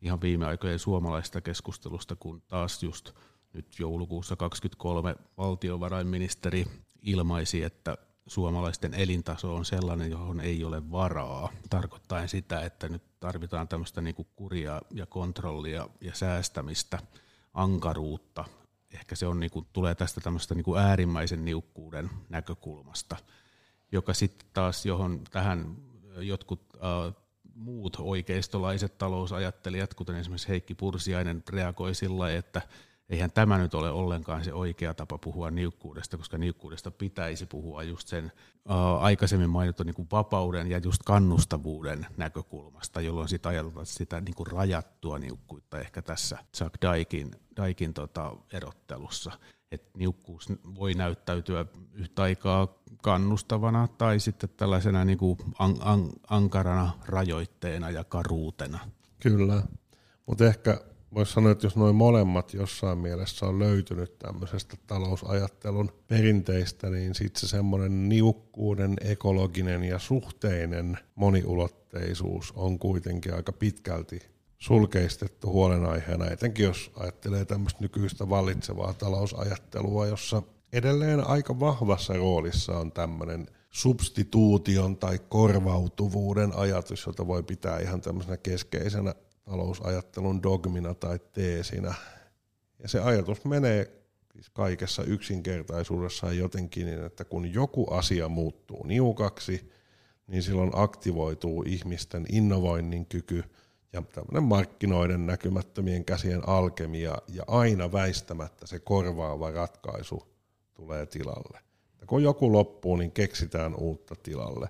ihan 0.02 0.22
viime 0.22 0.46
aikojen 0.46 0.80
suomalaista 0.80 1.42
keskustelusta, 1.42 2.16
kun 2.16 2.42
taas 2.42 2.84
just 2.84 3.12
nyt 3.54 3.80
joulukuussa 3.80 4.36
2023 4.36 5.16
valtiovarainministeri 5.38 6.66
ilmaisi, 7.02 7.64
että 7.64 7.98
suomalaisten 8.28 8.94
elintaso 8.94 9.56
on 9.56 9.66
sellainen, 9.66 10.12
johon 10.12 10.40
ei 10.40 10.64
ole 10.64 10.92
varaa, 10.92 11.50
tarkoittaen 11.70 12.30
sitä, 12.30 12.62
että 12.66 12.90
nyt 12.90 13.04
tarvitaan 13.20 13.68
tämmöistä 13.68 14.02
niin 14.02 14.16
kuria 14.36 14.82
ja 14.92 15.06
kontrollia 15.06 15.90
ja 16.02 16.16
säästämistä, 16.16 17.00
ankaruutta 17.54 18.46
ehkä 18.94 19.16
se 19.16 19.28
on, 19.28 19.40
niin 19.40 19.52
kuin, 19.52 19.68
tulee 19.74 19.96
tästä 19.96 20.22
tämmöistä 20.22 20.56
niin 20.56 20.64
kuin 20.64 20.82
äärimmäisen 20.82 21.46
niukkuuden 21.46 22.10
näkökulmasta, 22.30 23.18
joka 23.92 24.14
sitten 24.14 24.48
taas 24.54 24.86
johon 24.86 25.24
tähän 25.32 25.76
jotkut 26.18 26.62
äh, 26.76 27.16
muut 27.56 27.98
oikeistolaiset 28.00 28.98
talousajattelijat, 28.98 29.94
kuten 29.94 30.16
esimerkiksi 30.16 30.50
Heikki 30.50 30.76
Pursiainen, 30.76 31.44
reagoi 31.50 31.96
sillä 31.96 32.32
että 32.32 32.62
eihän 33.10 33.32
tämä 33.32 33.58
nyt 33.58 33.74
ole 33.74 33.92
ollenkaan 33.92 34.44
se 34.44 34.54
oikea 34.54 34.94
tapa 34.94 35.18
puhua 35.18 35.52
niukkuudesta, 35.52 36.18
koska 36.18 36.38
niukkuudesta 36.38 36.92
pitäisi 36.92 37.46
puhua 37.46 37.84
just 37.84 38.08
sen 38.08 38.26
äh, 38.26 39.04
aikaisemmin 39.04 39.50
mainittu 39.50 39.84
niin 39.84 39.96
kuin 39.96 40.08
vapauden 40.12 40.68
ja 40.68 40.78
just 40.78 41.04
kannustavuuden 41.06 42.08
näkökulmasta, 42.18 43.02
jolloin 43.02 43.30
sitä 43.30 43.50
ajatellaan 43.50 43.86
sitä 43.86 44.22
niin 44.22 44.36
kuin 44.36 44.48
rajattua 44.48 45.20
niukkuutta 45.20 45.80
ehkä 45.80 46.02
tässä 46.02 46.38
Chuck 46.58 46.74
Daikin, 46.82 47.32
Daikin 47.58 47.94
tota 47.94 48.36
erottelussa. 48.54 49.32
Että 49.72 49.90
niukkuus 49.98 50.48
voi 50.76 50.94
näyttäytyä 50.94 51.66
yhtä 51.94 52.22
aikaa 52.24 52.68
kannustavana 53.02 53.88
tai 53.88 54.20
sitten 54.20 54.50
tällaisena 54.58 55.06
niin 55.06 55.18
kuin 55.18 55.38
an, 55.60 55.76
an, 55.80 56.10
ankarana 56.30 56.92
rajoitteena 57.06 57.90
ja 57.90 58.04
karuutena. 58.04 58.80
Kyllä, 59.20 59.64
mutta 60.26 60.46
ehkä 60.46 60.82
voisi 61.14 61.34
sanoa, 61.34 61.52
että 61.52 61.66
jos 61.66 61.76
noin 61.76 61.96
molemmat 61.96 62.54
jossain 62.54 62.98
mielessä 62.98 63.46
on 63.46 63.60
löytynyt 63.60 64.20
tämmöisestä 64.20 64.78
talousajattelun 64.88 65.92
perinteistä, 66.08 66.90
niin 66.90 67.16
sitten 67.16 67.40
se 67.42 67.48
semmoinen 67.48 68.10
niukkuuden, 68.10 68.94
ekologinen 69.02 69.84
ja 69.84 70.00
suhteinen 70.00 70.98
moniulotteisuus 71.16 72.52
on 72.56 72.80
kuitenkin 72.80 73.34
aika 73.34 73.52
pitkälti 73.52 74.20
sulkeistettu 74.58 75.52
huolenaiheena, 75.52 76.32
etenkin 76.32 76.66
jos 76.66 76.92
ajattelee 76.96 77.46
tämmöistä 77.46 77.80
nykyistä 77.82 78.30
vallitsevaa 78.30 78.94
talousajattelua, 78.94 80.08
jossa 80.08 80.44
edelleen 80.74 81.28
aika 81.28 81.60
vahvassa 81.60 82.14
roolissa 82.14 82.78
on 82.78 82.92
tämmöinen 82.92 83.48
substituution 83.70 84.98
tai 84.98 85.20
korvautuvuuden 85.30 86.56
ajatus, 86.56 87.06
jota 87.06 87.28
voi 87.28 87.44
pitää 87.44 87.80
ihan 87.80 88.02
tämmöisenä 88.02 88.38
keskeisenä 88.38 89.16
talousajattelun 89.50 90.44
dogmina 90.44 90.94
tai 90.94 91.20
teesinä. 91.32 91.94
Ja 92.80 92.90
se 92.90 93.00
ajatus 93.00 93.46
menee 93.46 93.92
siis 94.34 94.50
kaikessa 94.50 95.04
yksinkertaisuudessaan 95.04 96.38
jotenkin 96.38 96.86
niin, 96.86 97.04
että 97.04 97.26
kun 97.26 97.54
joku 97.54 97.94
asia 97.94 98.30
muuttuu 98.30 98.84
niukaksi, 98.84 99.72
niin 100.28 100.44
silloin 100.44 100.72
aktivoituu 100.74 101.64
ihmisten 101.68 102.26
innovoinnin 102.32 103.06
kyky 103.06 103.44
ja 103.94 104.02
tämmöinen 104.02 104.44
markkinoiden 104.44 105.26
näkymättömien 105.26 106.06
käsien 106.06 106.50
alkemia 106.50 107.18
ja 107.28 107.44
aina 107.48 107.92
väistämättä 107.92 108.68
se 108.68 108.80
korvaava 108.80 109.52
ratkaisu 109.52 110.24
tulee 110.74 111.06
tilalle. 111.06 111.60
Ja 112.02 112.08
kun 112.08 112.24
joku 112.24 112.54
loppuu, 112.54 112.96
niin 112.96 113.12
keksitään 113.12 113.76
uutta 113.76 114.16
tilalle. 114.24 114.70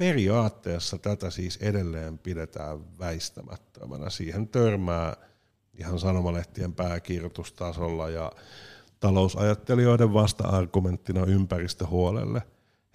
Periaatteessa 0.00 0.98
tätä 0.98 1.30
siis 1.30 1.56
edelleen 1.56 2.18
pidetään 2.18 2.98
väistämättömänä. 2.98 4.10
Siihen 4.10 4.48
törmää 4.48 5.16
ihan 5.74 5.98
sanomalehtien 5.98 6.74
pääkirjoitustasolla 6.74 8.08
ja 8.08 8.32
talousajattelijoiden 9.00 10.12
vasta-argumenttina 10.12 11.24
ympäristöhuolelle. 11.24 12.42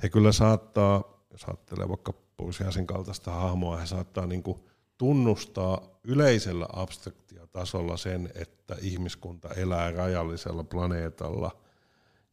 He 0.04 0.10
kyllä 0.10 0.32
saattaa, 0.32 1.04
jos 1.32 1.44
ajattelee 1.44 1.90
vaikka 1.90 2.14
Pursiasin 2.38 2.88
kaltaista 2.88 3.32
hahmoa, 3.32 3.78
he 3.78 3.86
saattaa 3.86 4.26
niin 4.26 4.44
kuin 4.44 4.60
tunnustaa 4.98 5.82
yleisellä 6.04 6.68
abstraktiotasolla 6.74 7.98
sen, 7.98 8.30
että 8.36 8.76
ihmiskunta 8.82 9.50
elää 9.54 9.92
rajallisella 9.92 10.64
planeetalla– 10.64 11.52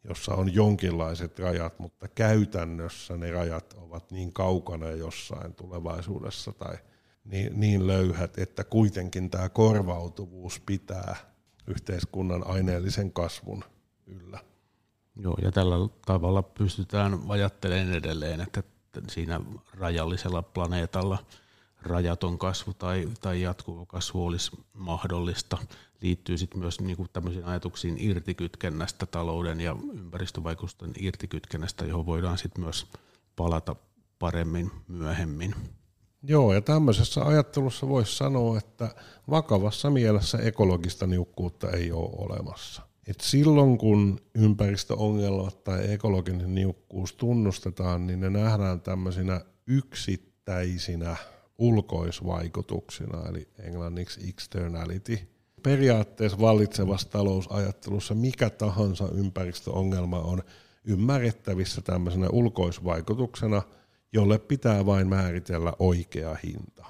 jossa 0.05 0.35
on 0.35 0.55
jonkinlaiset 0.55 1.39
rajat, 1.39 1.79
mutta 1.79 2.09
käytännössä 2.09 3.17
ne 3.17 3.31
rajat 3.31 3.75
ovat 3.79 4.11
niin 4.11 4.33
kaukana 4.33 4.91
jossain 4.91 5.55
tulevaisuudessa 5.55 6.53
tai 6.53 6.77
niin, 7.25 7.61
niin 7.61 7.87
löyhät, 7.87 8.39
että 8.39 8.65
kuitenkin 8.65 9.31
tämä 9.31 9.49
korvautuvuus 9.49 10.61
pitää 10.67 11.17
yhteiskunnan 11.67 12.47
aineellisen 12.47 13.13
kasvun 13.13 13.65
yllä. 14.07 14.39
Joo, 15.17 15.37
ja 15.43 15.53
tällä 15.53 15.77
tavalla 16.07 16.43
pystytään 16.43 17.19
ajattelemaan 17.29 17.95
edelleen, 17.95 18.41
että 18.41 18.63
siinä 19.09 19.41
rajallisella 19.75 20.43
planeetalla– 20.43 21.19
rajaton 21.85 22.39
kasvu 22.39 22.75
tai, 22.75 23.09
tai 23.21 23.43
jatkuva 23.43 23.87
kasvu 23.87 24.27
olisi 24.27 24.51
mahdollista. 24.73 25.59
Liittyy 26.01 26.39
sitten 26.39 26.61
myös 26.61 26.81
niin 26.81 27.09
tämmöisiin 27.13 27.45
ajatuksiin 27.45 27.97
irtikytkennästä, 27.99 29.07
talouden 29.07 29.61
ja 29.61 29.77
ympäristövaikutusten 29.99 30.93
irtikytkennästä, 30.99 31.85
johon 31.85 32.07
voidaan 32.07 32.39
sitten 32.39 32.65
myös 32.65 32.87
palata 33.37 33.77
paremmin 34.19 34.71
myöhemmin. 34.89 35.55
Joo, 36.23 36.55
ja 36.55 36.61
tämmöisessä 36.61 37.25
ajattelussa 37.25 37.89
voisi 37.89 38.17
sanoa, 38.17 38.59
että 38.59 38.95
vakavassa 39.31 39.91
mielessä 39.91 40.39
ekologista 40.39 41.07
niukkuutta 41.07 41.71
ei 41.71 41.93
ole 41.93 42.11
olemassa. 42.13 42.83
Et 43.07 43.21
silloin 43.21 43.79
kun 43.79 44.21
ympäristöongelmat 44.35 45.65
tai 45.65 45.93
ekologinen 45.93 46.55
niukkuus 46.55 47.13
tunnustetaan, 47.13 48.07
niin 48.07 48.21
ne 48.21 48.31
nähdään 48.31 48.81
tämmöisinä 48.81 49.41
yksittäisinä 49.67 51.17
ulkoisvaikutuksina, 51.63 53.29
eli 53.29 53.49
englanniksi 53.59 54.29
externality. 54.29 55.19
Periaatteessa 55.63 56.41
vallitsevassa 56.41 57.11
talousajattelussa 57.11 58.15
mikä 58.15 58.51
tahansa 58.51 59.09
ympäristöongelma 59.15 60.19
on 60.19 60.43
ymmärrettävissä 60.85 61.81
tämmöisenä 61.81 62.29
ulkoisvaikutuksena, 62.33 63.63
jolle 64.13 64.39
pitää 64.39 64.87
vain 64.87 65.09
määritellä 65.09 65.73
oikea 65.79 66.37
hinta. 66.45 66.85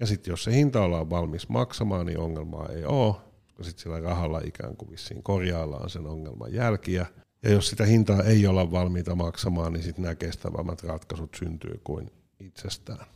Ja 0.00 0.06
sitten 0.06 0.32
jos 0.32 0.44
se 0.44 0.52
hinta 0.52 0.82
ollaan 0.82 1.10
valmis 1.10 1.48
maksamaan, 1.48 2.06
niin 2.06 2.18
ongelmaa 2.18 2.68
ei 2.68 2.84
ole, 2.84 3.14
koska 3.46 3.62
sitten 3.62 3.82
sillä 3.82 4.00
rahalla 4.00 4.40
ikään 4.44 4.76
kuin 4.76 4.90
vissiin 4.90 5.22
korjaillaan 5.22 5.90
sen 5.90 6.06
ongelman 6.06 6.52
jälkiä. 6.52 7.06
Ja 7.42 7.50
jos 7.50 7.68
sitä 7.68 7.84
hintaa 7.84 8.22
ei 8.22 8.46
olla 8.46 8.70
valmiita 8.70 9.14
maksamaan, 9.14 9.72
niin 9.72 9.82
sitten 9.82 10.02
nämä 10.02 10.14
kestävämmät 10.14 10.82
ratkaisut 10.82 11.34
syntyy 11.38 11.80
kuin 11.84 12.10
itsestään. 12.40 13.06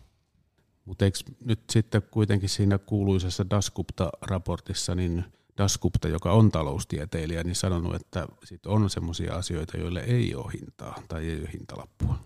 Mutta 0.84 1.04
eikö 1.04 1.18
nyt 1.44 1.60
sitten 1.70 2.02
kuitenkin 2.10 2.48
siinä 2.48 2.78
kuuluisessa 2.78 3.44
Dasgupta-raportissa, 3.50 4.94
niin 4.94 5.24
Dasgupta, 5.58 6.08
joka 6.08 6.32
on 6.32 6.50
taloustieteilijä, 6.50 7.44
niin 7.44 7.54
sanonut, 7.54 7.94
että 7.94 8.26
sit 8.44 8.66
on 8.66 8.90
sellaisia 8.90 9.34
asioita, 9.34 9.76
joille 9.76 10.00
ei 10.00 10.34
ole 10.34 10.52
hintaa 10.52 11.02
tai 11.08 11.28
ei 11.28 11.40
ole 11.40 11.50
hintalappua. 11.52 12.18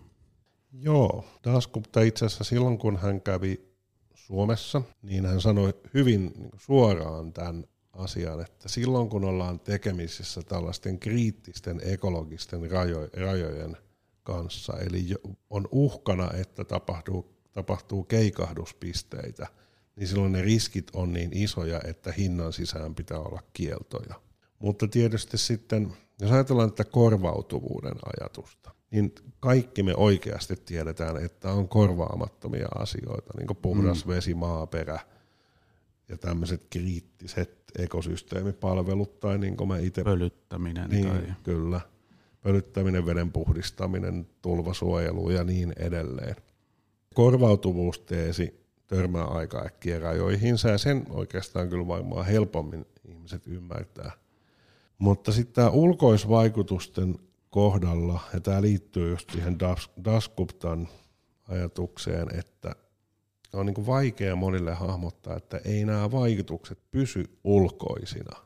Joo, 0.71 1.25
Dasgupta 1.43 2.01
itse 2.01 2.25
asiassa 2.25 2.43
silloin, 2.43 2.77
kun 2.77 2.97
hän 2.97 3.21
kävi 3.21 3.61
Suomessa, 4.13 4.81
niin 5.01 5.25
hän 5.25 5.41
sanoi 5.41 5.73
hyvin 5.93 6.33
niin 6.37 6.51
suoraan 6.57 7.33
tämän 7.33 7.65
asian, 7.93 8.41
että 8.41 8.69
silloin 8.69 9.09
kun 9.09 9.23
ollaan 9.25 9.59
tekemisissä 9.59 10.41
tällaisten 10.41 10.99
kriittisten 10.99 11.81
ekologisten 11.83 12.71
rajo, 12.71 13.07
rajojen 13.17 13.77
kanssa, 14.23 14.73
eli 14.79 15.07
on 15.49 15.67
uhkana, 15.71 16.31
että 16.33 16.63
tapahtuu, 16.63 17.36
tapahtuu 17.57 18.03
keikahduspisteitä, 18.03 19.47
niin 19.95 20.07
silloin 20.07 20.31
ne 20.31 20.41
riskit 20.41 20.87
on 20.93 21.13
niin 21.13 21.29
isoja, 21.33 21.81
että 21.83 22.11
hinnan 22.11 22.53
sisään 22.53 22.95
pitää 22.95 23.19
olla 23.19 23.43
kieltoja. 23.53 24.15
Mutta 24.59 24.87
tietysti 24.87 25.37
sitten, 25.37 25.93
jos 26.21 26.31
ajatellaan 26.31 26.71
tätä 26.71 26.89
korvautuvuuden 26.91 27.95
ajatusta, 28.05 28.71
niin 28.91 29.15
kaikki 29.39 29.83
me 29.83 29.95
oikeasti 29.95 30.55
tiedetään, 30.55 31.25
että 31.25 31.51
on 31.51 31.69
korvaamattomia 31.69 32.67
asioita, 32.75 33.33
niin 33.37 33.47
kuin 33.47 33.57
puhdas 33.57 34.05
mm. 34.05 34.11
vesi, 34.11 34.33
maaperä 34.33 34.99
ja 36.09 36.17
tämmöiset 36.17 36.67
kriittiset 36.69 37.63
ekosysteemipalvelut, 37.79 39.19
tai 39.19 39.37
niin 39.37 39.57
kuin 39.57 39.67
me 39.67 39.81
itse... 39.83 40.03
Pölyttäminen. 40.03 40.89
Niin, 40.89 41.07
tai... 41.07 41.33
kyllä. 41.43 41.81
Pölyttäminen, 42.41 43.05
veden 43.05 43.31
puhdistaminen, 43.31 44.27
tulvasuojelu 44.41 45.29
ja 45.29 45.43
niin 45.43 45.73
edelleen. 45.77 46.35
Korvautuvuusteesi 47.17 48.67
törmää 48.87 49.25
aika 49.25 49.65
äkkiä 49.65 49.99
rajoihinsa, 49.99 50.69
ja 50.69 50.77
sen 50.77 51.05
oikeastaan 51.09 51.69
kyllä 51.69 51.87
varmaan 51.87 52.25
helpommin 52.25 52.85
ihmiset 53.07 53.47
ymmärtää. 53.47 54.11
Mutta 54.97 55.31
sitten 55.31 55.53
tämä 55.53 55.69
ulkoisvaikutusten 55.69 57.19
kohdalla, 57.49 58.19
ja 58.33 58.39
tämä 58.39 58.61
liittyy 58.61 59.09
just 59.09 59.29
siihen 59.29 59.57
Dasguptan 60.03 60.87
ajatukseen, 61.47 62.39
että 62.39 62.75
on 63.53 63.65
niin 63.65 63.85
vaikea 63.85 64.35
monille 64.35 64.73
hahmottaa, 64.73 65.37
että 65.37 65.61
ei 65.65 65.85
nämä 65.85 66.11
vaikutukset 66.11 66.79
pysy 66.91 67.37
ulkoisina, 67.43 68.37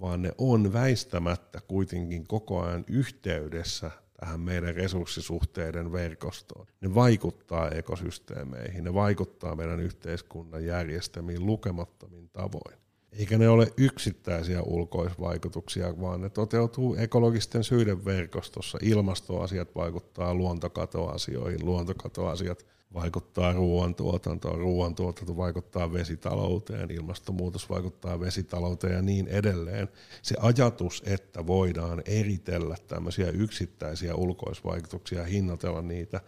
vaan 0.00 0.22
ne 0.22 0.32
on 0.38 0.72
väistämättä 0.72 1.60
kuitenkin 1.68 2.26
koko 2.26 2.60
ajan 2.60 2.84
yhteydessä 2.88 3.90
tähän 4.20 4.40
meidän 4.40 4.74
resurssisuhteiden 4.74 5.92
verkostoon. 5.92 6.66
Ne 6.80 6.94
vaikuttaa 6.94 7.70
ekosysteemeihin, 7.70 8.84
ne 8.84 8.94
vaikuttaa 8.94 9.56
meidän 9.56 9.80
yhteiskunnan 9.80 10.64
järjestelmiin 10.64 11.46
lukemattomin 11.46 12.28
tavoin. 12.32 12.80
Eikä 13.12 13.38
ne 13.38 13.48
ole 13.48 13.72
yksittäisiä 13.76 14.62
ulkoisvaikutuksia, 14.62 16.00
vaan 16.00 16.20
ne 16.20 16.30
toteutuu 16.30 16.94
ekologisten 16.94 17.64
syiden 17.64 18.04
verkostossa. 18.04 18.78
Ilmastoasiat 18.82 19.74
vaikuttaa 19.74 20.34
luontokatoasioihin, 20.34 21.64
luontokatoasiat 21.64 22.66
vaikuttaa 22.94 23.52
ruoantuotantoon, 23.52 24.58
ruoantuotanto 24.58 25.36
vaikuttaa 25.36 25.92
vesitalouteen, 25.92 26.90
ilmastonmuutos 26.90 27.70
vaikuttaa 27.70 28.20
vesitalouteen 28.20 28.92
ja 28.92 29.02
niin 29.02 29.28
edelleen. 29.28 29.88
Se 30.22 30.36
ajatus, 30.40 31.02
että 31.06 31.46
voidaan 31.46 32.02
eritellä 32.06 32.76
tämmöisiä 32.88 33.30
yksittäisiä 33.30 34.14
ulkoisvaikutuksia 34.14 35.18
ja 35.18 35.26
hinnoitella 35.26 35.82
niitä, 35.82 36.20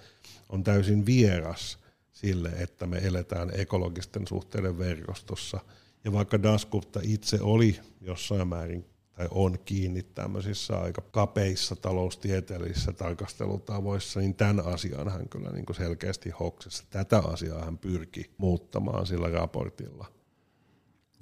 on 0.48 0.64
täysin 0.64 1.06
vieras 1.06 1.78
sille, 2.12 2.48
että 2.48 2.86
me 2.86 2.98
eletään 2.98 3.50
ekologisten 3.54 4.26
suhteiden 4.26 4.78
verkostossa– 4.78 5.60
ja 6.04 6.12
vaikka 6.12 6.42
Dasgupta 6.42 7.00
itse 7.02 7.38
oli 7.40 7.80
jossain 8.00 8.48
määrin 8.48 8.84
on 9.30 9.58
kiinni 9.64 10.02
tämmöisissä 10.02 10.78
aika 10.78 11.02
kapeissa 11.10 11.76
taloustieteellisissä 11.76 12.92
tarkastelutavoissa, 12.92 14.20
niin 14.20 14.34
tämän 14.34 14.66
asian 14.66 15.08
hän 15.08 15.28
kyllä 15.28 15.50
niin 15.50 15.66
kuin 15.66 15.76
selkeästi 15.76 16.30
hoksessa. 16.30 16.84
Tätä 16.90 17.18
asiaa 17.18 17.64
hän 17.64 17.78
pyrki 17.78 18.30
muuttamaan 18.38 19.06
sillä 19.06 19.28
raportilla. 19.28 20.06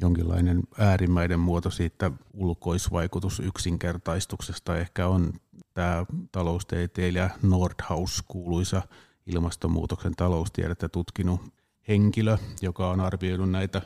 Jonkinlainen 0.00 0.62
äärimmäinen 0.78 1.40
muoto 1.40 1.70
siitä 1.70 2.10
ulkoisvaikutus 2.34 3.40
yksinkertaistuksesta 3.40 4.78
ehkä 4.78 5.06
on 5.06 5.32
tämä 5.74 6.06
taloustieteilijä 6.32 7.30
Nordhaus, 7.42 8.24
kuuluisa 8.28 8.82
ilmastonmuutoksen 9.26 10.16
taloustiedettä 10.16 10.88
tutkinut 10.88 11.40
henkilö, 11.88 12.38
joka 12.62 12.90
on 12.90 13.00
arvioinut 13.00 13.50
näitä 13.50 13.82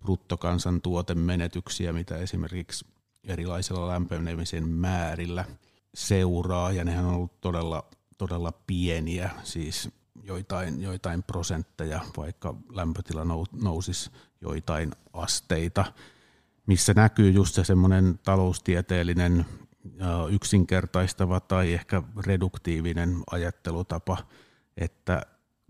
bruttokansantuotemenetyksiä, 0.00 1.92
mitä 1.92 2.16
esimerkiksi 2.16 2.86
erilaisilla 3.26 3.88
lämpenemisen 3.88 4.68
määrillä 4.68 5.44
seuraa, 5.94 6.72
ja 6.72 6.84
nehän 6.84 7.04
on 7.04 7.14
ollut 7.14 7.40
todella, 7.40 7.84
todella 8.18 8.52
pieniä, 8.66 9.30
siis 9.42 9.90
joitain, 10.22 10.82
joitain 10.82 11.22
prosentteja, 11.22 12.00
vaikka 12.16 12.54
lämpötila 12.72 13.26
nousisi 13.52 14.10
joitain 14.40 14.92
asteita, 15.12 15.84
missä 16.66 16.94
näkyy 16.94 17.30
just 17.30 17.54
se 17.54 17.64
semmoinen 17.64 18.18
taloustieteellinen 18.24 19.46
yksinkertaistava 20.30 21.40
tai 21.40 21.72
ehkä 21.72 22.02
reduktiivinen 22.26 23.22
ajattelutapa, 23.30 24.16
että 24.76 25.22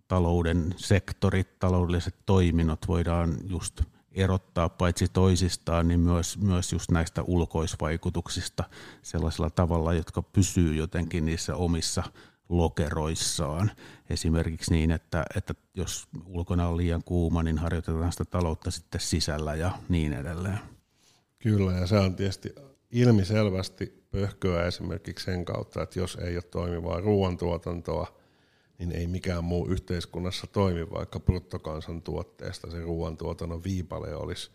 talouden 0.08 0.74
sektorit, 0.76 1.58
taloudelliset 1.58 2.14
toiminnot 2.26 2.88
voidaan 2.88 3.38
just– 3.48 3.82
erottaa 4.16 4.68
paitsi 4.68 5.06
toisistaan, 5.12 5.88
niin 5.88 6.00
myös, 6.00 6.38
myös 6.38 6.72
just 6.72 6.90
näistä 6.90 7.22
ulkoisvaikutuksista 7.22 8.64
sellaisella 9.02 9.50
tavalla, 9.50 9.94
jotka 9.94 10.22
pysyy 10.22 10.74
jotenkin 10.74 11.26
niissä 11.26 11.56
omissa 11.56 12.02
lokeroissaan. 12.48 13.70
Esimerkiksi 14.10 14.70
niin, 14.70 14.90
että, 14.90 15.24
että 15.36 15.54
jos 15.74 16.08
ulkona 16.26 16.68
on 16.68 16.76
liian 16.76 17.02
kuuma, 17.04 17.42
niin 17.42 17.58
harjoitetaan 17.58 18.12
sitä 18.12 18.24
taloutta 18.24 18.70
sitten 18.70 19.00
sisällä 19.00 19.54
ja 19.54 19.70
niin 19.88 20.12
edelleen. 20.12 20.58
Kyllä, 21.38 21.72
ja 21.72 21.86
se 21.86 21.98
on 21.98 22.16
tietysti 22.16 22.54
ilmiselvästi 22.90 24.06
pöhköä 24.10 24.66
esimerkiksi 24.66 25.24
sen 25.24 25.44
kautta, 25.44 25.82
että 25.82 25.98
jos 25.98 26.18
ei 26.20 26.36
ole 26.36 26.42
toimivaa 26.42 27.00
ruoantuotantoa– 27.00 28.06
niin 28.78 28.92
ei 28.92 29.06
mikään 29.06 29.44
muu 29.44 29.66
yhteiskunnassa 29.66 30.46
toimi, 30.46 30.90
vaikka 30.90 31.20
bruttokansantuotteesta 31.20 32.70
se 32.70 32.80
ruoantuotannon 32.80 33.64
viipale 33.64 34.14
olisi 34.14 34.50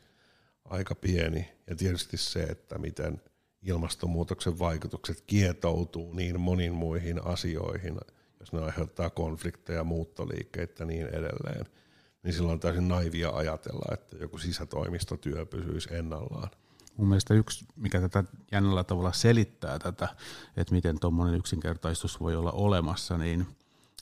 aika 0.66 0.96
pieni. 0.96 1.50
Ja 1.68 1.76
tietysti 1.76 2.18
se, 2.18 2.44
että 2.44 2.78
miten 2.78 3.22
ilmastonmuutoksen 3.62 4.60
vaikutukset 4.60 5.24
kietoutuu 5.28 6.14
niin 6.14 6.40
monin 6.40 6.74
muihin 6.74 7.26
asioihin, 7.26 8.00
jos 8.40 8.54
ne 8.54 8.62
aiheuttaa 8.62 9.10
konflikteja, 9.10 9.84
muuttoliikkeitä 9.84 10.84
ja 10.84 10.88
niin 10.88 11.08
edelleen, 11.08 11.66
niin 12.24 12.34
silloin 12.34 12.54
on 12.54 12.60
täysin 12.60 12.88
naivia 12.88 13.30
ajatella, 13.30 13.94
että 13.94 14.18
joku 14.18 14.38
sisätoimistotyö 14.38 15.46
pysyisi 15.46 15.96
ennallaan. 15.96 16.50
Mun 16.98 17.08
mielestä 17.08 17.34
yksi, 17.34 17.66
mikä 17.76 18.02
tätä 18.02 18.24
jännällä 18.52 18.84
tavalla 18.84 19.12
selittää 19.12 19.80
tätä, 19.80 20.08
että 20.58 20.76
miten 20.76 21.00
tuommoinen 21.00 21.40
yksinkertaistus 21.40 22.20
voi 22.20 22.36
olla 22.36 22.52
olemassa, 22.52 23.18
niin– 23.18 23.46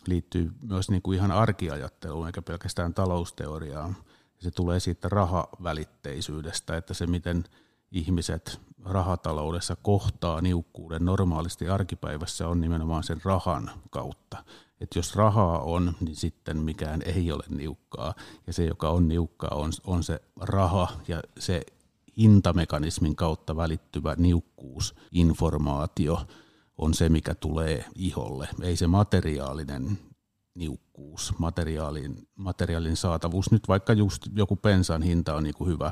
liittyy 0.10 0.52
myös 0.68 0.90
niin 0.90 1.02
kuin 1.02 1.18
ihan 1.18 1.32
arkiajatteluun 1.32 2.28
eikä 2.28 2.42
pelkästään 2.42 2.94
talousteoriaan. 2.94 3.96
Se 4.40 4.52
tulee 4.52 4.80
siitä 4.80 5.10
rahavälitteisyydestä, 5.10 6.78
että 6.78 6.94
se 6.94 7.08
miten 7.08 7.44
ihmiset 7.92 8.62
rahataloudessa 8.86 9.76
kohtaa 9.76 10.42
niukkuuden 10.42 11.06
normaalisti 11.06 11.70
arkipäivässä 11.70 12.48
on 12.48 12.62
nimenomaan 12.62 13.04
sen 13.04 13.22
rahan 13.24 13.72
kautta. 13.90 14.44
Että 14.82 15.00
jos 15.00 15.16
rahaa 15.16 15.60
on, 15.60 15.94
niin 16.00 16.16
sitten 16.16 16.58
mikään 16.58 17.02
ei 17.06 17.32
ole 17.32 17.44
niukkaa. 17.50 18.14
Ja 18.48 18.54
se, 18.54 18.66
joka 18.66 18.90
on 18.90 19.08
niukkaa, 19.08 19.52
on, 19.54 19.72
on 19.84 20.04
se 20.04 20.22
raha 20.42 20.88
ja 21.08 21.22
se 21.40 21.62
hintamekanismin 22.18 23.16
kautta 23.16 23.56
välittyvä 23.56 24.16
niukkuusinformaatio– 24.18 26.22
on 26.80 26.94
se, 26.94 27.10
mikä 27.10 27.36
tulee 27.36 27.86
iholle. 27.96 28.48
Ei 28.62 28.76
se 28.76 28.88
materiaalinen 28.88 30.00
niukkuus, 30.56 31.34
materiaalin, 31.38 32.28
materiaalin 32.36 32.96
saatavuus. 32.96 33.52
Nyt 33.52 33.68
vaikka 33.68 33.94
just 33.94 34.28
joku 34.36 34.56
pensan 34.56 35.02
hinta 35.02 35.36
on 35.36 35.44
niin 35.44 35.56
kuin 35.56 35.70
hyvä, 35.70 35.92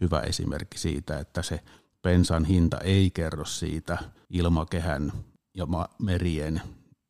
hyvä 0.00 0.20
esimerkki 0.20 0.78
siitä, 0.78 1.18
että 1.18 1.42
se 1.42 1.60
pensan 2.02 2.44
hinta 2.44 2.78
ei 2.78 3.10
kerro 3.10 3.44
siitä 3.44 3.98
ilmakehän 4.30 5.12
ja 5.54 5.66
merien 5.98 6.62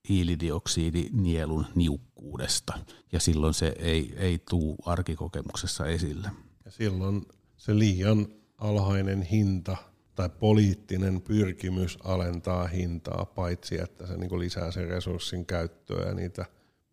hiilidioksidinielun 0.09 1.67
niukkuudesta, 1.75 2.79
ja 3.13 3.21
silloin 3.21 3.55
se 3.55 3.75
ei, 3.79 4.15
ei 4.17 4.39
tule 4.51 4.77
arkikokemuksessa 4.87 5.87
esille. 5.87 6.31
Ja 6.65 6.71
silloin 6.71 7.27
se 7.57 7.79
liian 7.79 8.27
alhainen 8.59 9.23
hinta 9.23 9.77
tai 10.17 10.29
poliittinen 10.29 11.21
pyrkimys 11.21 11.99
alentaa 12.05 12.67
hintaa, 12.67 13.25
paitsi 13.25 13.81
että 13.81 14.07
se 14.07 14.17
niin 14.17 14.39
lisää 14.39 14.71
sen 14.71 14.89
resurssin 14.89 15.47
käyttöä 15.47 16.09
ja 16.09 16.15
niitä 16.15 16.47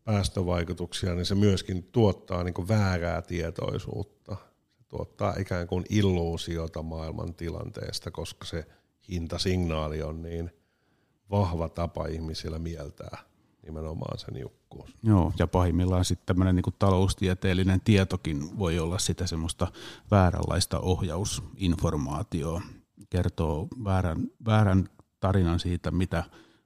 päästövaikutuksia, 0.03 1.15
niin 1.15 1.25
se 1.25 1.35
myöskin 1.35 1.83
tuottaa 1.83 2.43
niin 2.43 2.67
väärää 2.67 3.21
tietoisuutta. 3.21 4.37
Se 4.77 4.83
tuottaa 4.87 5.35
ikään 5.39 5.67
kuin 5.67 5.85
illuusiota 5.89 6.83
maailman 6.83 7.33
tilanteesta, 7.33 8.11
koska 8.11 8.45
se 8.45 8.65
hintasignaali 9.09 10.01
on 10.01 10.21
niin 10.21 10.51
vahva 11.31 11.69
tapa 11.69 12.07
ihmisillä 12.07 12.59
mieltää 12.59 13.17
nimenomaan 13.65 14.19
se 14.19 14.31
niukkuus. 14.31 14.95
Joo, 15.03 15.33
ja 15.39 15.47
pahimmillaan 15.47 16.05
sitten 16.05 16.25
tämmöinen 16.25 16.55
niin 16.55 16.75
taloustieteellinen 16.79 17.81
tietokin 17.81 18.59
voi 18.59 18.79
olla 18.79 18.99
sitä 18.99 19.27
semmoista 19.27 19.67
vääränlaista 20.11 20.79
ohjausinformaatioa, 20.79 22.61
kertoo 23.09 23.67
väärän, 23.83 24.27
väärän 24.45 24.89
tarinan 25.19 25.59
siitä, 25.59 25.91
mitä 25.91 26.23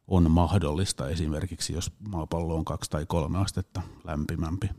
on 0.07 0.31
mahdollista 0.31 1.09
esimerkiksi, 1.09 1.73
jos 1.73 1.91
maapallo 1.99 2.55
on 2.55 2.65
kaksi 2.65 2.89
tai 2.89 3.05
kolme 3.05 3.37
astetta 3.37 3.81
lämpimämpi. 4.03 4.69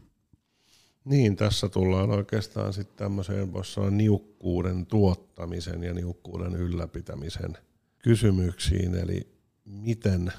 Niin, 1.05 1.37
tässä 1.37 1.69
tullaan 1.69 2.11
oikeastaan 2.11 2.73
sitten 2.73 2.97
tämmöiseen, 2.97 3.53
voisi 3.53 3.73
sanoa, 3.73 3.91
niukkuuden 3.91 4.87
tuottamisen 4.87 5.83
ja 5.83 5.95
niukkuuden 5.95 6.57
ylläpitämisen 6.57 7.59
kysymyksiin, 7.99 8.95
eli 8.95 9.29
miten 9.65 10.33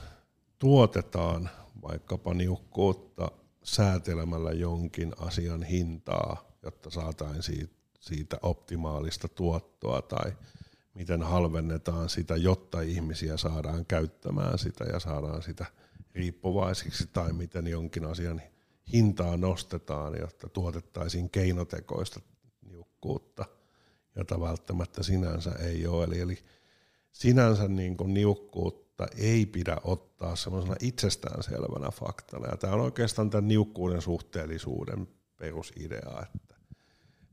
tuotetaan 0.60 1.50
vaikkapa 1.82 2.34
niukkuutta 2.34 3.32
säätelemällä 3.64 4.52
jonkin 4.52 5.14
asian 5.20 5.64
hintaa, 5.64 6.58
jotta 6.64 6.90
saataisiin 6.90 7.70
siitä 8.00 8.38
optimaalista 8.42 9.28
tuottoa 9.28 10.02
tai 10.02 10.32
miten 11.00 11.24
halvennetaan 11.24 12.10
sitä, 12.10 12.36
jotta 12.36 12.82
ihmisiä 12.82 13.38
saadaan 13.38 13.86
käyttämään 13.86 14.58
sitä 14.58 14.84
ja 14.84 15.00
saadaan 15.00 15.42
sitä 15.42 15.66
riippuvaisiksi 16.16 17.10
tai 17.14 17.34
miten 17.34 17.68
jonkin 17.68 18.06
asian 18.06 18.42
hintaa 18.94 19.38
nostetaan, 19.38 20.16
jotta 20.20 20.50
tuotettaisiin 20.50 21.30
keinotekoista 21.30 22.20
niukkuutta, 22.72 23.46
jota 24.16 24.40
välttämättä 24.40 25.04
sinänsä 25.04 25.52
ei 25.52 25.88
ole. 25.88 26.04
Eli, 26.04 26.20
eli 26.20 26.38
sinänsä 27.12 27.68
niin 27.68 27.98
kuin 27.98 28.14
niukkuutta 28.14 29.08
ei 29.18 29.46
pidä 29.46 29.78
ottaa 29.84 30.36
semmoisena 30.36 30.76
itsestäänselvänä 30.82 31.92
faktana. 31.92 32.48
Ja 32.48 32.58
tämä 32.58 32.74
on 32.74 32.82
oikeastaan 32.82 33.30
tämän 33.30 33.48
niukkuuden 33.48 34.02
suhteellisuuden 34.02 35.08
perusidea, 35.38 36.24
että 36.36 36.56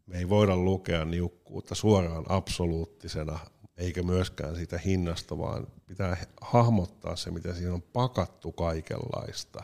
me 0.06 0.18
ei 0.18 0.28
voida 0.28 0.56
lukea 0.56 1.04
niukkuutta 1.04 1.74
suoraan 1.74 2.24
absoluuttisena, 2.28 3.38
eikä 3.76 4.02
myöskään 4.02 4.56
siitä 4.56 4.78
hinnasta, 4.78 5.38
vaan 5.38 5.66
pitää 5.86 6.16
hahmottaa 6.40 7.16
se, 7.16 7.30
miten 7.30 7.54
siinä 7.54 7.74
on 7.74 7.82
pakattu 7.82 8.52
kaikenlaista 8.52 9.62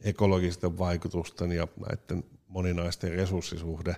ekologisten 0.00 0.78
vaikutusten 0.78 1.52
ja 1.52 1.68
näiden 1.86 2.24
moninaisten 2.48 3.12
resurssisuhde 3.12 3.96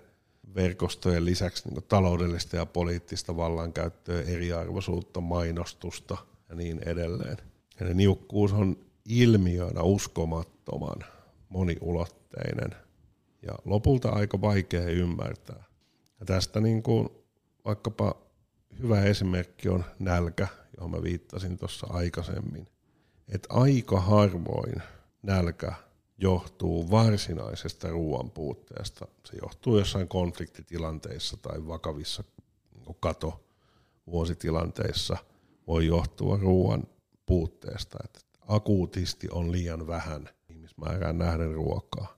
verkostojen 0.55 1.25
lisäksi 1.25 1.69
niin 1.69 1.85
taloudellista 1.89 2.57
ja 2.57 2.67
poliittista 2.67 3.37
vallankäyttöä, 3.37 4.23
eriarvoisuutta, 4.23 5.21
mainostusta 5.21 6.17
ja 6.49 6.55
niin 6.55 6.81
edelleen. 6.87 7.37
Ja 7.81 7.95
niukkuus 7.95 8.53
on 8.53 8.77
ilmiönä 9.05 9.83
uskomattoman 9.83 11.05
moniulotteinen 11.49 12.71
ja 13.43 13.53
lopulta 13.65 14.09
aika 14.09 14.41
vaikea 14.41 14.85
ymmärtää. 14.85 15.65
Ja 16.21 16.27
tästä 16.27 16.61
niin 16.61 16.83
kuin 16.83 17.09
vaikkapa 17.65 18.28
hyvä 18.83 19.03
esimerkki 19.03 19.69
on 19.69 19.85
nälkä, 19.99 20.49
johon 20.77 20.91
mä 20.91 21.03
viittasin 21.03 21.59
tuossa 21.59 21.87
aikaisemmin. 21.91 22.69
Että 23.29 23.49
aika 23.51 24.01
harvoin 24.01 24.83
nälkä 25.23 25.73
johtuu 26.19 26.91
varsinaisesta 26.91 27.91
ruoan 27.91 28.31
puutteesta. 28.31 29.09
Se 29.25 29.37
johtuu 29.43 29.79
jossain 29.79 30.09
konfliktitilanteissa 30.09 31.37
tai 31.37 31.67
vakavissa 31.67 32.25
niin 32.75 32.97
kato 33.01 33.45
vuositilanteissa 34.07 35.17
voi 35.67 35.87
johtua 35.87 36.37
ruoan 36.37 36.85
puutteesta. 37.27 37.99
Että 38.05 38.21
akuutisti 38.49 39.29
on 39.31 39.53
liian 39.53 39.87
vähän 39.87 40.29
ihmismäärään 40.49 41.19
nähden 41.19 41.55
ruokaa. 41.55 42.18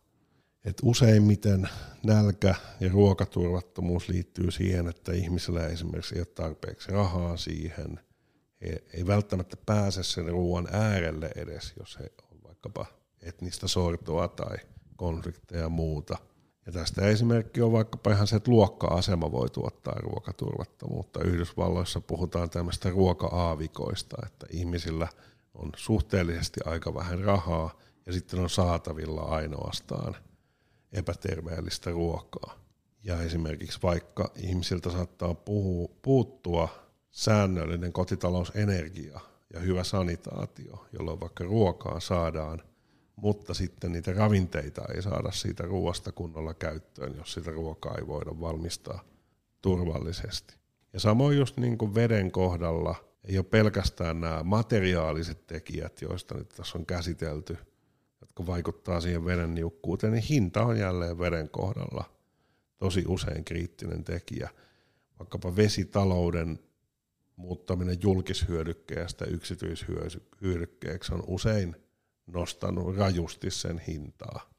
Et 0.65 0.77
useimmiten 0.83 1.69
nälkä 2.03 2.55
ja 2.81 2.89
ruokaturvattomuus 2.93 4.09
liittyy 4.09 4.51
siihen, 4.51 4.89
että 4.89 5.13
ihmisellä 5.13 5.67
esimerkiksi 5.67 6.15
ei 6.15 6.21
ole 6.21 6.27
tarpeeksi 6.27 6.93
rahaa 6.93 7.37
siihen. 7.37 8.01
He 8.61 8.85
ei 8.95 9.07
välttämättä 9.07 9.57
pääse 9.67 10.03
sen 10.03 10.29
ruoan 10.29 10.69
äärelle 10.73 11.31
edes, 11.37 11.75
jos 11.79 11.99
he 11.99 12.13
on 12.33 12.43
vaikkapa 12.45 12.87
etnistä 13.23 13.69
sortoa 13.69 14.29
tai 14.29 14.57
konflikteja 14.97 15.63
ja 15.63 15.69
muuta. 15.69 16.19
Ja 16.67 16.73
tästä 16.73 17.07
esimerkki 17.07 17.63
on 17.63 17.73
vaikkapa 17.73 18.11
ihan 18.11 18.27
se, 18.27 18.37
että 18.37 18.51
luokka-asema 18.51 19.33
voi 19.33 19.51
tuottaa 19.51 19.95
ruokaturvattomuutta. 20.01 21.25
Yhdysvalloissa 21.25 22.01
puhutaan 22.01 22.51
tämmöistä 22.51 22.91
ruoka-aavikoista, 22.91 24.17
että 24.27 24.47
ihmisillä 24.51 25.09
on 25.55 25.71
suhteellisesti 25.77 26.61
aika 26.65 26.95
vähän 26.95 27.21
rahaa 27.21 27.79
ja 28.07 28.13
sitten 28.13 28.41
on 28.41 28.51
saatavilla 28.51 29.23
ainoastaan– 29.23 30.17
epäterveellistä 30.93 31.91
ruokaa. 31.91 32.61
Ja 33.05 33.23
esimerkiksi 33.23 33.79
vaikka 33.83 34.31
ihmisiltä 34.37 34.91
saattaa 34.91 35.35
puhua, 35.35 35.89
puuttua 36.03 36.69
säännöllinen 37.11 37.93
kotitalousenergia 37.93 39.21
ja 39.55 39.61
hyvä 39.61 39.85
sanitaatio, 39.85 40.87
jolloin 40.93 41.21
vaikka 41.21 41.45
ruokaa 41.45 42.01
saadaan, 42.01 42.63
mutta 43.17 43.55
sitten 43.55 43.93
niitä 43.93 44.13
ravinteita 44.13 44.83
ei 44.95 45.03
saada 45.03 45.31
siitä 45.31 45.63
ruoasta 45.63 46.13
kunnolla 46.13 46.55
käyttöön, 46.55 47.17
jos 47.17 47.33
sitä 47.33 47.51
ruokaa 47.51 47.95
ei 47.99 48.07
voida 48.07 48.41
valmistaa 48.41 49.05
turvallisesti. 49.63 50.55
Ja 50.93 51.01
samoin 51.01 51.39
just 51.39 51.57
niin 51.57 51.79
kuin 51.79 51.95
veden 51.95 52.31
kohdalla 52.31 52.95
ei 53.25 53.39
ole 53.39 53.45
pelkästään 53.45 54.21
nämä 54.21 54.43
materiaaliset 54.43 55.47
tekijät, 55.47 56.03
joista 56.03 56.35
nyt 56.35 56.49
tässä 56.49 56.79
on 56.79 56.87
käsitelty– 56.87 57.59
jotka 58.31 58.47
vaikuttaa 58.47 59.01
siihen 59.01 59.25
veden 59.25 59.55
niukkuuteen, 59.55 60.13
niin 60.13 60.23
hinta 60.23 60.63
on 60.63 60.79
jälleen 60.79 61.19
veden 61.19 61.49
kohdalla 61.49 62.05
tosi 62.79 63.05
usein 63.09 63.45
kriittinen 63.45 64.05
tekijä. 64.05 64.51
Vaikkapa 65.19 65.57
vesitalouden 65.57 66.59
muuttaminen 67.37 67.97
julkishyödykkeestä 68.03 69.25
yksityishyödykkeeksi 69.25 71.15
on 71.15 71.23
usein 71.27 71.77
nostanut 72.27 72.97
rajusti 72.97 73.51
sen 73.51 73.79
hintaa, 73.79 74.51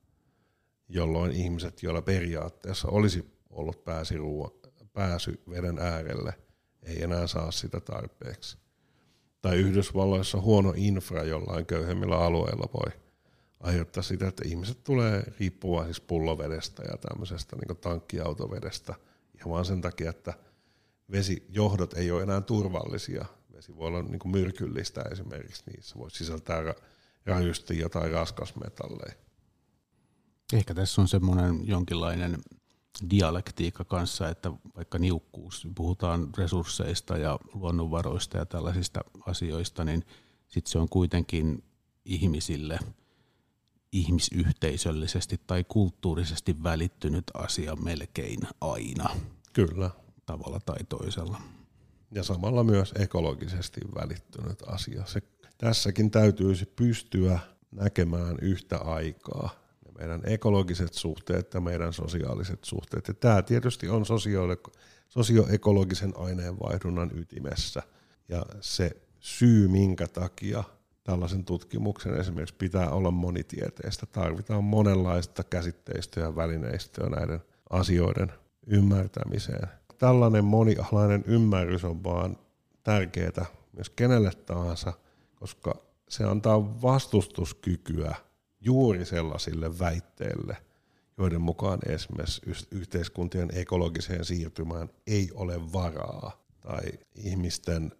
jolloin 0.89 1.31
ihmiset, 1.31 1.83
joilla 1.83 2.01
periaatteessa 2.01 2.87
olisi 2.87 3.25
ollut 3.49 3.83
pääsi 3.83 4.17
ruo- 4.17 4.61
pääsy 4.93 5.41
veden 5.49 5.79
äärelle, 5.79 6.33
ei 6.83 7.03
enää 7.03 7.27
saa 7.27 7.51
sitä 7.51 7.79
tarpeeksi. 7.79 8.57
Tai 9.41 9.57
Yhdysvalloissa 9.57 10.41
huono 10.41 10.73
infra 10.75 11.23
jollain 11.23 11.65
köyhemmillä 11.65 12.17
alueilla 12.17 12.69
voi 12.73 13.01
aiheuttaa 13.63 14.03
sitä, 14.03 14.27
että 14.27 14.47
ihmiset 14.47 14.83
tulee 14.83 15.23
riippuvaisiksi 15.39 16.03
pullovedestä 16.07 16.83
ja 16.83 16.97
tämmöisestä 16.97 17.55
niin 17.55 17.77
tankkiautovedestä 17.77 18.95
ihan 19.35 19.49
vaan 19.49 19.65
sen 19.65 19.81
takia, 19.81 20.09
että 20.09 20.33
vesijohdot 21.11 21.93
ei 21.93 22.11
ole 22.11 22.23
enää 22.23 22.41
turvallisia. 22.41 23.25
Vesi 23.53 23.75
voi 23.75 23.87
olla 23.87 24.01
niin 24.01 24.19
myrkyllistä 24.25 25.01
esimerkiksi, 25.11 25.63
niissä 25.71 25.95
voi 25.99 26.11
sisältää 26.11 26.73
rajusti 27.25 27.79
jotain 27.79 28.11
raskasmetalleja. 28.11 29.13
Ehkä 30.53 30.73
tässä 30.73 31.01
on 31.01 31.07
semmoinen 31.07 31.67
jonkinlainen 31.67 32.37
dialektiikka 33.09 33.85
kanssa, 33.85 34.29
että 34.29 34.51
vaikka 34.75 34.99
niukkuus, 34.99 35.67
puhutaan 35.75 36.29
resursseista 36.37 37.17
ja 37.17 37.39
luonnonvaroista 37.53 38.37
ja 38.37 38.45
tällaisista 38.45 39.01
asioista, 39.25 39.83
niin 39.83 40.05
sitten 40.47 40.71
se 40.71 40.79
on 40.79 40.89
kuitenkin 40.89 41.63
ihmisille– 42.05 42.79
ihmisyhteisöllisesti 43.91 45.39
tai 45.47 45.63
kulttuurisesti 45.67 46.63
välittynyt 46.63 47.23
asia 47.33 47.75
melkein 47.75 48.39
aina. 48.61 49.09
Kyllä. 49.53 49.89
Tavalla 50.25 50.59
tai 50.59 50.83
toisella. 50.89 51.41
Ja 52.11 52.23
samalla 52.23 52.63
myös 52.63 52.93
ekologisesti 52.99 53.81
välittynyt 53.95 54.63
asia. 54.67 55.05
Se, 55.05 55.21
tässäkin 55.57 56.11
täytyisi 56.11 56.65
pystyä 56.65 57.39
näkemään 57.71 58.37
yhtä 58.41 58.77
aikaa 58.77 59.49
ne 59.85 59.91
meidän 59.97 60.21
ekologiset 60.25 60.93
suhteet 60.93 61.53
ja 61.53 61.61
meidän 61.61 61.93
sosiaaliset 61.93 62.63
suhteet. 62.63 63.07
Ja 63.07 63.13
tämä 63.13 63.41
tietysti 63.41 63.89
on 63.89 64.05
sosioekologisen 65.09 66.13
aineenvaihdunnan 66.17 67.11
ytimessä. 67.13 67.83
Ja 68.29 68.45
se 68.61 68.91
syy, 69.19 69.67
minkä 69.67 70.07
takia– 70.07 70.63
tällaisen 71.03 71.45
tutkimuksen 71.45 72.17
esimerkiksi 72.17 72.55
pitää 72.55 72.89
olla 72.89 73.11
monitieteistä. 73.11 74.05
Tarvitaan 74.05 74.63
monenlaista 74.63 75.43
käsitteistöä 75.43 76.23
ja 76.23 76.35
välineistöä 76.35 77.09
näiden 77.09 77.41
asioiden 77.69 78.31
ymmärtämiseen. 78.67 79.67
Tällainen 79.97 80.45
monialainen 80.45 81.23
ymmärrys 81.27 81.85
on 81.85 82.03
vaan 82.03 82.37
tärkeää 82.83 83.45
myös 83.73 83.89
kenelle 83.89 84.31
tahansa, 84.45 84.93
koska 85.35 85.75
se 86.09 86.23
antaa 86.23 86.81
vastustuskykyä 86.81 88.15
juuri 88.61 89.05
sellaisille 89.05 89.79
väitteille, 89.79 90.57
joiden 91.17 91.41
mukaan 91.41 91.79
esimerkiksi 91.85 92.67
yhteiskuntien 92.71 93.49
ekologiseen 93.53 94.25
siirtymään 94.25 94.89
ei 95.07 95.29
ole 95.33 95.73
varaa 95.73 96.41
tai 96.61 96.81
ihmisten 97.15 97.91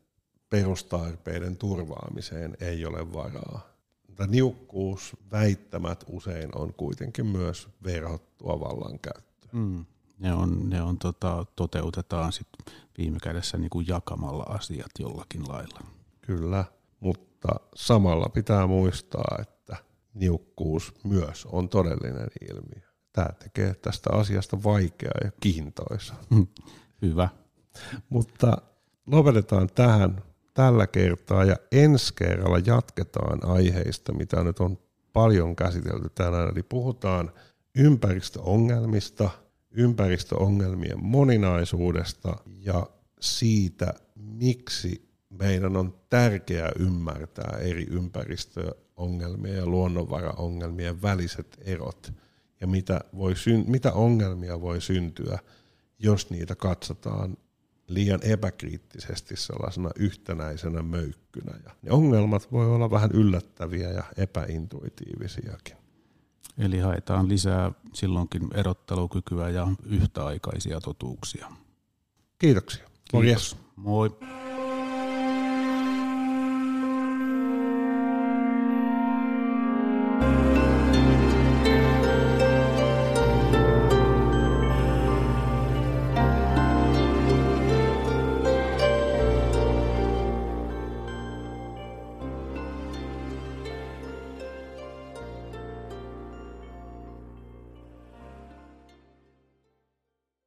perustarpeiden 0.51 1.57
turvaamiseen 1.57 2.57
ei 2.59 2.85
ole 2.85 3.13
varaa. 3.13 3.71
Mutta 4.07 4.27
niukkuus 4.27 5.17
väittämät 5.31 6.03
usein 6.07 6.49
on 6.55 6.73
kuitenkin 6.73 7.25
myös 7.25 7.67
verhottua 7.83 8.59
vallankäyttöä. 8.59 9.49
Mm. 9.51 9.85
Ne, 10.19 10.33
on, 10.33 10.69
ne 10.69 10.81
on, 10.81 10.97
tota, 10.97 11.45
toteutetaan 11.55 12.33
sit 12.33 12.47
viime 12.97 13.17
kädessä 13.23 13.57
niin 13.57 13.69
kuin 13.69 13.87
jakamalla 13.87 14.43
asiat 14.43 14.91
jollakin 14.99 15.47
lailla. 15.47 15.79
Kyllä, 16.21 16.65
mutta 16.99 17.47
samalla 17.75 18.29
pitää 18.29 18.67
muistaa, 18.67 19.37
että 19.39 19.77
niukkuus 20.13 20.93
myös 21.03 21.45
on 21.45 21.69
todellinen 21.69 22.27
ilmiö. 22.51 22.91
Tämä 23.13 23.29
tekee 23.43 23.73
tästä 23.73 24.09
asiasta 24.13 24.63
vaikeaa 24.63 25.19
ja 25.23 25.31
kiintoisa. 25.39 26.13
Hyvä. 27.01 27.29
Mutta 28.09 28.57
lopetetaan 29.07 29.69
tähän 29.75 30.23
tällä 30.53 30.87
kertaa 30.87 31.45
ja 31.45 31.55
ensi 31.71 32.13
kerralla 32.15 32.59
jatketaan 32.65 33.45
aiheista, 33.45 34.13
mitä 34.13 34.43
nyt 34.43 34.59
on 34.59 34.77
paljon 35.13 35.55
käsitelty 35.55 36.09
tänään. 36.15 36.49
Eli 36.49 36.63
puhutaan 36.63 37.31
ympäristöongelmista, 37.75 39.29
ympäristöongelmien 39.71 41.03
moninaisuudesta 41.03 42.37
ja 42.45 42.87
siitä, 43.19 43.93
miksi 44.15 45.11
meidän 45.29 45.77
on 45.77 45.93
tärkeää 46.09 46.71
ymmärtää 46.79 47.57
eri 47.59 47.87
ympäristöongelmien 47.89 49.57
ja 49.57 49.65
luonnonvaraongelmien 49.65 51.01
väliset 51.01 51.57
erot 51.61 52.13
ja 52.61 52.67
mitä, 52.67 53.01
voi, 53.17 53.33
mitä 53.67 53.93
ongelmia 53.93 54.61
voi 54.61 54.81
syntyä, 54.81 55.39
jos 55.99 56.29
niitä 56.29 56.55
katsotaan 56.55 57.37
liian 57.93 58.19
epäkriittisesti 58.23 59.35
sellaisena 59.35 59.89
yhtenäisenä 59.95 60.81
möykkynä. 60.81 61.53
Ja 61.65 61.71
ne 61.81 61.91
ongelmat 61.91 62.51
voi 62.51 62.65
olla 62.65 62.91
vähän 62.91 63.11
yllättäviä 63.13 63.89
ja 63.89 64.03
epäintuitiivisiakin. 64.17 65.77
Eli 66.57 66.79
haetaan 66.79 67.29
lisää 67.29 67.71
silloinkin 67.93 68.47
erottelukykyä 68.53 69.49
ja 69.49 69.67
yhtäaikaisia 69.85 70.81
totuuksia. 70.81 71.47
Kiitoksia. 72.37 72.89
Kiitos. 73.11 73.57
Moi. 73.75 74.17